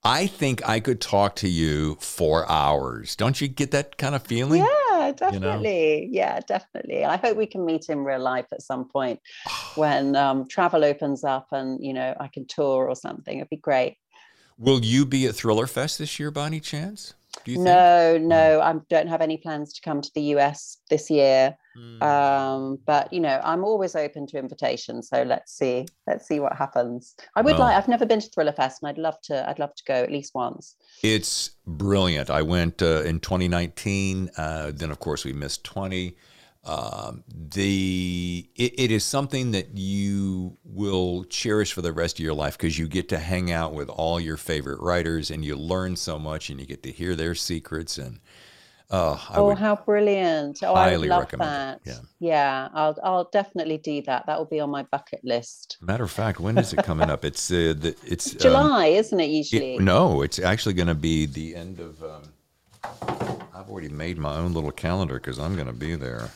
I 0.03 0.27
think 0.27 0.67
I 0.67 0.79
could 0.79 1.01
talk 1.01 1.35
to 1.37 1.49
you 1.49 1.97
for 1.99 2.49
hours. 2.49 3.15
Don't 3.15 3.41
you 3.41 3.47
get 3.47 3.71
that 3.71 3.97
kind 3.97 4.13
of 4.13 4.21
feeling? 4.21 4.61
Yeah, 4.61 4.84
definitely. 5.11 6.01
You 6.01 6.07
know? 6.07 6.11
Yeah, 6.11 6.39
definitely. 6.47 7.05
I 7.05 7.17
hope 7.17 7.37
we 7.37 7.45
can 7.45 7.65
meet 7.65 7.89
in 7.89 8.03
real 8.03 8.19
life 8.19 8.47
at 8.51 8.61
some 8.61 8.87
point 8.87 9.19
when 9.75 10.15
um, 10.15 10.47
travel 10.47 10.83
opens 10.83 11.23
up 11.23 11.47
and, 11.51 11.83
you 11.83 11.93
know, 11.93 12.15
I 12.19 12.27
can 12.27 12.45
tour 12.45 12.87
or 12.87 12.95
something. 12.95 13.37
It'd 13.37 13.49
be 13.49 13.57
great. 13.57 13.97
Will 14.57 14.83
you 14.83 15.05
be 15.05 15.25
at 15.27 15.35
Thriller 15.35 15.67
Fest 15.67 15.99
this 15.99 16.17
year 16.19 16.31
by 16.31 16.47
any 16.47 16.61
chance? 16.61 17.13
No, 17.47 18.17
no, 18.17 18.61
I 18.61 18.73
don't 18.89 19.07
have 19.07 19.21
any 19.21 19.37
plans 19.37 19.73
to 19.73 19.81
come 19.81 20.01
to 20.01 20.11
the 20.13 20.21
US 20.35 20.77
this 20.89 21.09
year. 21.09 21.57
Mm. 21.77 22.01
Um, 22.01 22.79
but 22.85 23.11
you 23.11 23.19
know, 23.19 23.41
I'm 23.43 23.63
always 23.63 23.95
open 23.95 24.25
to 24.27 24.37
invitations. 24.37 25.09
So 25.09 25.23
let's 25.23 25.51
see, 25.51 25.85
let's 26.07 26.27
see 26.27 26.39
what 26.39 26.55
happens. 26.55 27.15
I 27.35 27.41
would 27.41 27.53
well, 27.53 27.61
like. 27.61 27.77
I've 27.77 27.87
never 27.87 28.05
been 28.05 28.21
to 28.21 28.29
Thriller 28.29 28.53
Fest, 28.53 28.81
and 28.81 28.89
I'd 28.89 28.97
love 28.97 29.19
to. 29.23 29.47
I'd 29.49 29.59
love 29.59 29.75
to 29.75 29.83
go 29.85 29.95
at 29.95 30.11
least 30.11 30.33
once. 30.33 30.75
It's 31.03 31.51
brilliant. 31.67 32.29
I 32.29 32.41
went 32.41 32.81
uh, 32.81 33.01
in 33.03 33.19
2019. 33.19 34.29
Uh, 34.37 34.71
then, 34.73 34.91
of 34.91 34.99
course, 34.99 35.25
we 35.25 35.33
missed 35.33 35.63
20. 35.63 36.15
Um, 36.65 37.23
the 37.29 38.49
it, 38.55 38.79
it 38.79 38.91
is 38.91 39.03
something 39.03 39.51
that 39.51 39.77
you 39.77 40.57
will 40.63 41.23
cherish 41.25 41.73
for 41.73 41.83
the 41.83 41.93
rest 41.93 42.17
of 42.17 42.25
your 42.25 42.33
life 42.33 42.57
because 42.57 42.79
you 42.79 42.87
get 42.87 43.07
to 43.09 43.19
hang 43.19 43.51
out 43.51 43.73
with 43.73 43.87
all 43.87 44.19
your 44.19 44.35
favorite 44.35 44.81
writers 44.81 45.29
and 45.29 45.45
you 45.45 45.55
learn 45.55 45.95
so 45.95 46.17
much 46.17 46.49
and 46.49 46.59
you 46.59 46.65
get 46.65 46.81
to 46.81 46.91
hear 46.91 47.15
their 47.15 47.35
secrets 47.35 47.99
and 47.99 48.19
uh, 48.89 49.15
oh 49.35 49.53
how 49.53 49.75
brilliant. 49.75 50.59
Oh 50.63 50.73
i 50.73 50.95
love 50.95 51.29
that 51.37 51.81
it. 51.85 51.89
yeah. 51.89 51.99
Yeah 52.19 52.69
i'll 52.73 52.97
i'll 53.03 53.29
definitely 53.31 53.77
do 53.77 54.01
that. 54.03 54.25
That 54.25 54.39
will 54.39 54.45
be 54.45 54.59
on 54.59 54.71
my 54.71 54.83
bucket 54.83 55.21
list. 55.23 55.77
Matter 55.81 56.03
of 56.03 56.11
fact 56.11 56.39
when 56.39 56.57
is 56.57 56.73
it 56.73 56.83
coming 56.83 57.11
up? 57.11 57.23
It's 57.25 57.51
uh, 57.51 57.75
the, 57.77 57.95
it's 58.03 58.31
july 58.31 58.87
um, 58.89 58.93
isn't 58.95 59.19
it 59.19 59.29
usually? 59.29 59.75
it, 59.75 59.81
no 59.81 60.23
it's 60.23 60.39
actually 60.39 60.73
going 60.73 60.87
to 60.87 60.95
be 60.95 61.27
the 61.27 61.55
end 61.55 61.79
of 61.79 62.03
um, 62.03 62.23
i've 63.53 63.69
already 63.69 63.89
made 63.89 64.17
my 64.17 64.35
own 64.35 64.53
little 64.53 64.71
calendar 64.71 65.15
because 65.15 65.39
i'm 65.39 65.55
going 65.55 65.67
to 65.67 65.73
be 65.73 65.95
there 65.95 66.29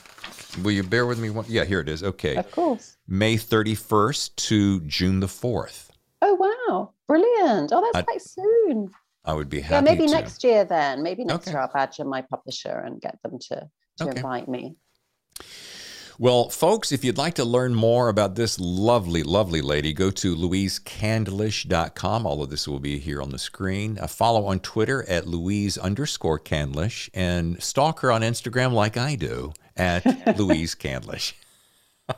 Will 0.63 0.71
you 0.71 0.83
bear 0.83 1.05
with 1.05 1.19
me? 1.19 1.29
One? 1.29 1.45
Yeah, 1.47 1.65
here 1.65 1.79
it 1.79 1.89
is. 1.89 2.03
Okay. 2.03 2.35
Of 2.35 2.51
course. 2.51 2.97
May 3.07 3.35
31st 3.35 4.35
to 4.35 4.81
June 4.81 5.19
the 5.19 5.27
4th. 5.27 5.89
Oh, 6.21 6.35
wow. 6.35 6.93
Brilliant. 7.07 7.71
Oh, 7.73 7.81
that's 7.81 7.97
I, 7.97 8.01
quite 8.01 8.21
soon. 8.21 8.91
I 9.25 9.33
would 9.33 9.49
be 9.49 9.61
happy. 9.61 9.85
Yeah, 9.85 9.93
maybe 9.93 10.07
to. 10.07 10.13
next 10.13 10.43
year 10.43 10.65
then. 10.65 11.03
Maybe 11.03 11.23
next 11.23 11.47
okay. 11.47 11.51
year 11.51 11.61
I'll 11.61 11.71
badger 11.71 12.05
my 12.05 12.21
publisher 12.21 12.83
and 12.85 13.01
get 13.01 13.17
them 13.23 13.39
to, 13.39 13.69
to 13.97 14.03
okay. 14.03 14.17
invite 14.17 14.47
me. 14.47 14.75
Well, 16.21 16.49
folks, 16.49 16.91
if 16.91 17.05
you'd 17.05 17.17
like 17.17 17.35
to 17.35 17.45
learn 17.45 17.73
more 17.73 18.09
about 18.09 18.35
this 18.35 18.59
lovely, 18.59 19.23
lovely 19.23 19.61
lady, 19.61 19.93
go 19.93 20.11
to 20.11 20.35
louisecandlish.com. 20.35 22.25
All 22.25 22.43
of 22.43 22.49
this 22.49 22.67
will 22.67 22.81
be 22.81 22.99
here 22.99 23.21
on 23.21 23.29
the 23.29 23.39
screen. 23.39 23.97
Uh, 23.97 24.07
follow 24.07 24.45
on 24.45 24.59
Twitter 24.59 25.07
at 25.07 25.27
Louise 25.27 25.77
underscore 25.77 26.37
Candlish 26.37 27.09
and 27.13 27.63
stalk 27.63 28.01
her 28.01 28.11
on 28.11 28.21
Instagram 28.21 28.73
like 28.73 28.97
I 28.97 29.15
do 29.15 29.53
at 29.79 30.37
Louise 30.37 30.75
Candlish. 30.75 31.33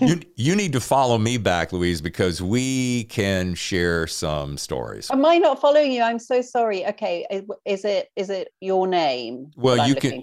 you 0.00 0.20
you 0.34 0.56
need 0.56 0.72
to 0.72 0.80
follow 0.80 1.16
me 1.16 1.38
back, 1.38 1.72
Louise, 1.72 2.00
because 2.00 2.42
we 2.42 3.04
can 3.04 3.54
share 3.54 4.06
some 4.06 4.58
stories. 4.58 5.10
Am 5.10 5.24
I 5.24 5.38
not 5.38 5.60
following 5.60 5.92
you? 5.92 6.02
I'm 6.02 6.18
so 6.18 6.42
sorry. 6.42 6.86
Okay, 6.86 7.26
is 7.64 7.84
it 7.84 8.10
is 8.16 8.30
it 8.30 8.52
your 8.60 8.86
name? 8.86 9.50
Well, 9.56 9.88
you 9.88 9.94
can 9.94 10.22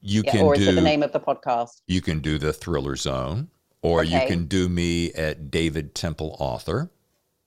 you 0.00 0.22
yeah, 0.24 0.32
can 0.32 0.40
or 0.42 0.54
is 0.54 0.66
it 0.66 0.74
the 0.74 0.80
name 0.80 1.02
of 1.02 1.12
the 1.12 1.20
podcast? 1.20 1.80
You 1.86 2.00
can 2.00 2.20
do 2.20 2.38
the 2.38 2.52
Thriller 2.52 2.96
Zone, 2.96 3.48
or 3.82 4.00
okay. 4.00 4.22
you 4.22 4.28
can 4.28 4.46
do 4.46 4.68
me 4.68 5.12
at 5.12 5.50
David 5.50 5.94
Temple 5.94 6.36
Author. 6.40 6.90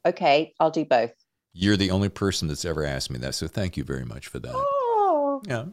Okay, 0.06 0.54
I'll 0.60 0.72
do 0.72 0.86
both. 0.86 1.12
You're 1.52 1.78
the 1.78 1.92
only 1.92 2.10
person 2.10 2.48
that's 2.48 2.66
ever 2.66 2.86
asked 2.86 3.10
me 3.10 3.18
that, 3.20 3.36
so 3.36 3.48
thank 3.48 3.76
you 3.76 3.84
very 3.84 4.06
much 4.06 4.28
for 4.28 4.40
that. 4.40 4.54
Oh. 4.54 5.42
Yeah. 5.48 5.66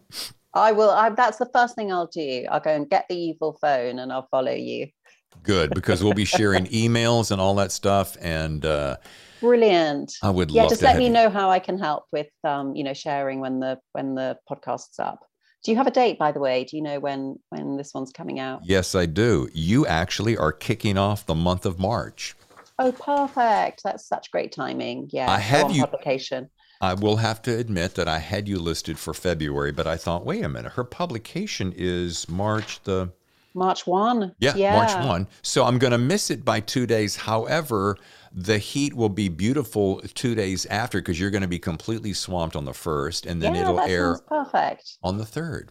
I 0.54 0.72
will. 0.72 0.90
I, 0.90 1.10
that's 1.10 1.38
the 1.38 1.48
first 1.52 1.74
thing 1.74 1.92
I'll 1.92 2.06
do. 2.06 2.46
I'll 2.50 2.60
go 2.60 2.70
and 2.70 2.88
get 2.88 3.06
the 3.08 3.16
evil 3.16 3.58
phone 3.60 3.98
and 3.98 4.12
I'll 4.12 4.28
follow 4.30 4.52
you. 4.52 4.88
Good, 5.42 5.74
because 5.74 6.02
we'll 6.02 6.14
be 6.14 6.24
sharing 6.24 6.66
emails 6.66 7.30
and 7.30 7.40
all 7.40 7.54
that 7.56 7.72
stuff. 7.72 8.16
And 8.20 8.64
uh, 8.64 8.96
brilliant. 9.40 10.12
I 10.22 10.30
would. 10.30 10.50
Love. 10.50 10.64
Yeah, 10.64 10.68
just 10.68 10.82
let 10.82 10.96
me 10.96 11.06
you. 11.06 11.10
know 11.10 11.28
how 11.28 11.50
I 11.50 11.58
can 11.58 11.78
help 11.78 12.04
with, 12.12 12.28
um, 12.44 12.74
you 12.76 12.84
know, 12.84 12.94
sharing 12.94 13.40
when 13.40 13.60
the 13.60 13.78
when 13.92 14.14
the 14.14 14.38
podcast's 14.50 14.98
up. 14.98 15.20
Do 15.64 15.70
you 15.70 15.76
have 15.78 15.86
a 15.86 15.90
date, 15.90 16.18
by 16.18 16.30
the 16.30 16.40
way? 16.40 16.64
Do 16.64 16.76
you 16.76 16.82
know 16.82 17.00
when 17.00 17.36
when 17.48 17.76
this 17.76 17.92
one's 17.94 18.12
coming 18.12 18.38
out? 18.38 18.60
Yes, 18.64 18.94
I 18.94 19.06
do. 19.06 19.48
You 19.52 19.86
actually 19.86 20.36
are 20.36 20.52
kicking 20.52 20.96
off 20.96 21.26
the 21.26 21.34
month 21.34 21.66
of 21.66 21.78
March. 21.78 22.36
Oh, 22.78 22.92
perfect! 22.92 23.82
That's 23.82 24.06
such 24.06 24.30
great 24.30 24.52
timing. 24.52 25.08
Yeah, 25.12 25.30
I 25.30 25.38
have 25.38 25.74
you 25.74 25.82
publication. 25.82 26.50
I 26.84 26.94
will 26.94 27.16
have 27.16 27.40
to 27.42 27.56
admit 27.56 27.94
that 27.94 28.08
I 28.08 28.18
had 28.18 28.46
you 28.48 28.58
listed 28.58 28.98
for 28.98 29.14
February, 29.14 29.72
but 29.72 29.86
I 29.86 29.96
thought, 29.96 30.26
wait 30.26 30.44
a 30.44 30.48
minute, 30.48 30.72
her 30.72 30.84
publication 30.84 31.72
is 31.76 32.28
March 32.28 32.82
the 32.84 33.10
March 33.54 33.86
1. 33.86 34.34
Yeah, 34.38 34.54
yeah. 34.56 34.76
March 34.76 34.94
1. 35.06 35.28
So 35.42 35.64
I'm 35.64 35.78
going 35.78 35.92
to 35.92 35.98
miss 35.98 36.30
it 36.30 36.44
by 36.44 36.60
two 36.60 36.86
days. 36.86 37.16
However, 37.16 37.96
the 38.32 38.58
heat 38.58 38.94
will 38.94 39.08
be 39.08 39.28
beautiful 39.28 40.00
two 40.14 40.34
days 40.34 40.66
after 40.66 40.98
because 40.98 41.20
you're 41.20 41.30
going 41.30 41.42
to 41.42 41.48
be 41.48 41.60
completely 41.60 42.12
swamped 42.12 42.56
on 42.56 42.64
the 42.64 42.74
first, 42.74 43.26
and 43.26 43.40
then 43.40 43.54
yeah, 43.54 43.62
it'll 43.62 43.80
air 43.80 44.18
perfect 44.18 44.98
on 45.02 45.18
the 45.18 45.24
third. 45.24 45.70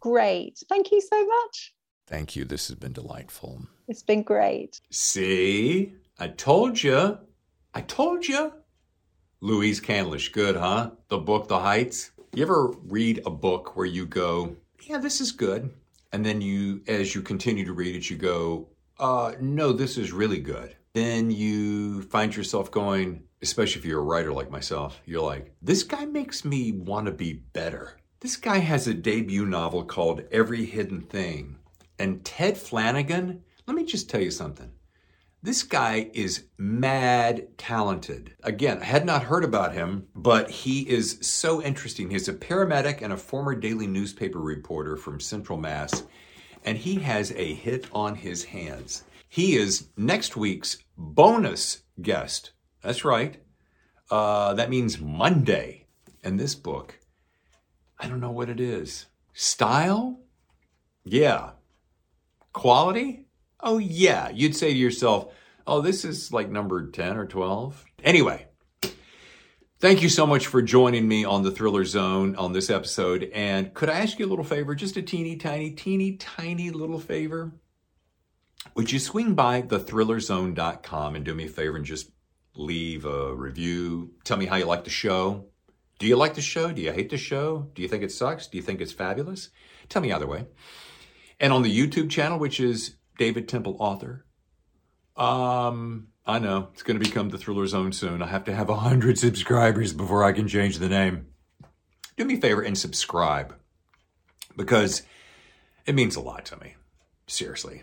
Great. 0.00 0.62
Thank 0.68 0.90
you 0.90 1.00
so 1.00 1.24
much. 1.24 1.72
Thank 2.06 2.34
you. 2.34 2.44
This 2.44 2.66
has 2.68 2.76
been 2.76 2.92
delightful. 2.92 3.62
It's 3.86 4.02
been 4.02 4.22
great. 4.22 4.80
See, 4.90 5.92
I 6.18 6.28
told 6.28 6.82
you. 6.82 7.18
I 7.72 7.82
told 7.82 8.26
you. 8.26 8.52
Louise 9.42 9.80
Candlish, 9.80 10.32
good, 10.32 10.54
huh? 10.54 10.90
The 11.08 11.16
book, 11.16 11.48
The 11.48 11.60
Heights. 11.60 12.10
You 12.34 12.42
ever 12.42 12.74
read 12.84 13.22
a 13.24 13.30
book 13.30 13.74
where 13.74 13.86
you 13.86 14.04
go, 14.04 14.56
yeah, 14.82 14.98
this 14.98 15.18
is 15.18 15.32
good. 15.32 15.70
And 16.12 16.26
then 16.26 16.42
you, 16.42 16.82
as 16.86 17.14
you 17.14 17.22
continue 17.22 17.64
to 17.64 17.72
read 17.72 17.96
it, 17.96 18.10
you 18.10 18.18
go, 18.18 18.68
uh, 18.98 19.32
no, 19.40 19.72
this 19.72 19.96
is 19.96 20.12
really 20.12 20.40
good. 20.40 20.76
Then 20.92 21.30
you 21.30 22.02
find 22.02 22.36
yourself 22.36 22.70
going, 22.70 23.22
especially 23.40 23.80
if 23.80 23.86
you're 23.86 24.00
a 24.00 24.04
writer 24.04 24.30
like 24.30 24.50
myself, 24.50 25.00
you're 25.06 25.22
like, 25.22 25.54
this 25.62 25.84
guy 25.84 26.04
makes 26.04 26.44
me 26.44 26.72
want 26.72 27.06
to 27.06 27.12
be 27.12 27.32
better. 27.32 27.96
This 28.20 28.36
guy 28.36 28.58
has 28.58 28.86
a 28.86 28.92
debut 28.92 29.46
novel 29.46 29.84
called 29.84 30.24
Every 30.30 30.66
Hidden 30.66 31.02
Thing. 31.02 31.56
And 31.98 32.22
Ted 32.26 32.58
Flanagan, 32.58 33.42
let 33.66 33.74
me 33.74 33.84
just 33.84 34.10
tell 34.10 34.20
you 34.20 34.30
something. 34.30 34.70
This 35.42 35.62
guy 35.62 36.10
is 36.12 36.44
mad 36.58 37.56
talented. 37.56 38.34
Again, 38.42 38.80
I 38.82 38.84
had 38.84 39.06
not 39.06 39.22
heard 39.22 39.42
about 39.42 39.72
him, 39.72 40.06
but 40.14 40.50
he 40.50 40.82
is 40.82 41.18
so 41.22 41.62
interesting. 41.62 42.10
He's 42.10 42.28
a 42.28 42.34
paramedic 42.34 43.00
and 43.00 43.10
a 43.10 43.16
former 43.16 43.54
daily 43.54 43.86
newspaper 43.86 44.38
reporter 44.38 44.98
from 44.98 45.18
Central 45.18 45.58
Mass, 45.58 46.02
and 46.66 46.76
he 46.76 46.96
has 46.96 47.32
a 47.32 47.54
hit 47.54 47.86
on 47.92 48.16
his 48.16 48.44
hands. 48.44 49.04
He 49.30 49.56
is 49.56 49.88
next 49.96 50.36
week's 50.36 50.76
bonus 50.98 51.84
guest. 52.02 52.52
That's 52.82 53.06
right. 53.06 53.40
Uh, 54.10 54.52
that 54.54 54.68
means 54.68 55.00
Monday. 55.00 55.86
And 56.22 56.38
this 56.38 56.54
book, 56.54 56.98
I 57.98 58.08
don't 58.08 58.20
know 58.20 58.30
what 58.30 58.50
it 58.50 58.60
is. 58.60 59.06
Style? 59.32 60.20
Yeah. 61.02 61.52
Quality? 62.52 63.29
Oh, 63.62 63.78
yeah. 63.78 64.30
You'd 64.30 64.56
say 64.56 64.72
to 64.72 64.78
yourself, 64.78 65.32
oh, 65.66 65.80
this 65.80 66.04
is 66.04 66.32
like 66.32 66.50
number 66.50 66.90
10 66.90 67.16
or 67.16 67.26
12. 67.26 67.84
Anyway, 68.02 68.46
thank 69.78 70.02
you 70.02 70.08
so 70.08 70.26
much 70.26 70.46
for 70.46 70.62
joining 70.62 71.06
me 71.06 71.24
on 71.24 71.42
the 71.42 71.50
Thriller 71.50 71.84
Zone 71.84 72.36
on 72.36 72.52
this 72.52 72.70
episode. 72.70 73.30
And 73.34 73.74
could 73.74 73.90
I 73.90 74.00
ask 74.00 74.18
you 74.18 74.26
a 74.26 74.28
little 74.28 74.44
favor? 74.44 74.74
Just 74.74 74.96
a 74.96 75.02
teeny, 75.02 75.36
tiny, 75.36 75.70
teeny, 75.70 76.16
tiny 76.16 76.70
little 76.70 77.00
favor? 77.00 77.52
Would 78.74 78.92
you 78.92 78.98
swing 78.98 79.34
by 79.34 79.62
thethrillerzone.com 79.62 81.16
and 81.16 81.24
do 81.24 81.34
me 81.34 81.46
a 81.46 81.48
favor 81.48 81.76
and 81.76 81.84
just 81.84 82.10
leave 82.54 83.04
a 83.04 83.34
review? 83.34 84.12
Tell 84.24 84.36
me 84.36 84.46
how 84.46 84.56
you 84.56 84.66
like 84.66 84.84
the 84.84 84.90
show. 84.90 85.46
Do 85.98 86.06
you 86.06 86.16
like 86.16 86.34
the 86.34 86.40
show? 86.40 86.72
Do 86.72 86.80
you 86.80 86.92
hate 86.92 87.10
the 87.10 87.18
show? 87.18 87.68
Do 87.74 87.82
you 87.82 87.88
think 87.88 88.02
it 88.02 88.12
sucks? 88.12 88.46
Do 88.46 88.56
you 88.56 88.62
think 88.62 88.80
it's 88.80 88.92
fabulous? 88.92 89.50
Tell 89.90 90.00
me 90.00 90.12
either 90.12 90.26
way. 90.26 90.46
And 91.38 91.52
on 91.52 91.62
the 91.62 91.76
YouTube 91.76 92.10
channel, 92.10 92.38
which 92.38 92.58
is 92.60 92.96
David 93.20 93.50
Temple 93.50 93.76
Author. 93.78 94.24
Um, 95.14 96.08
I 96.24 96.38
know 96.38 96.70
it's 96.72 96.82
going 96.82 96.98
to 96.98 97.04
become 97.04 97.28
the 97.28 97.36
Thriller 97.36 97.66
Zone 97.66 97.92
soon. 97.92 98.22
I 98.22 98.26
have 98.28 98.44
to 98.44 98.54
have 98.54 98.70
a 98.70 98.76
hundred 98.76 99.18
subscribers 99.18 99.92
before 99.92 100.24
I 100.24 100.32
can 100.32 100.48
change 100.48 100.78
the 100.78 100.88
name. 100.88 101.26
Do 102.16 102.24
me 102.24 102.38
a 102.38 102.40
favor 102.40 102.62
and 102.62 102.78
subscribe 102.78 103.56
because 104.56 105.02
it 105.84 105.94
means 105.94 106.16
a 106.16 106.20
lot 106.22 106.46
to 106.46 106.56
me. 106.60 106.76
Seriously. 107.26 107.82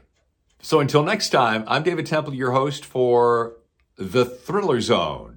So 0.59 0.79
until 0.79 1.03
next 1.03 1.29
time, 1.29 1.63
I'm 1.67 1.83
David 1.83 2.07
Temple, 2.07 2.33
your 2.33 2.53
host 2.53 2.83
for 2.83 3.57
The 3.95 4.25
Thriller 4.25 4.81
Zone. 4.81 5.36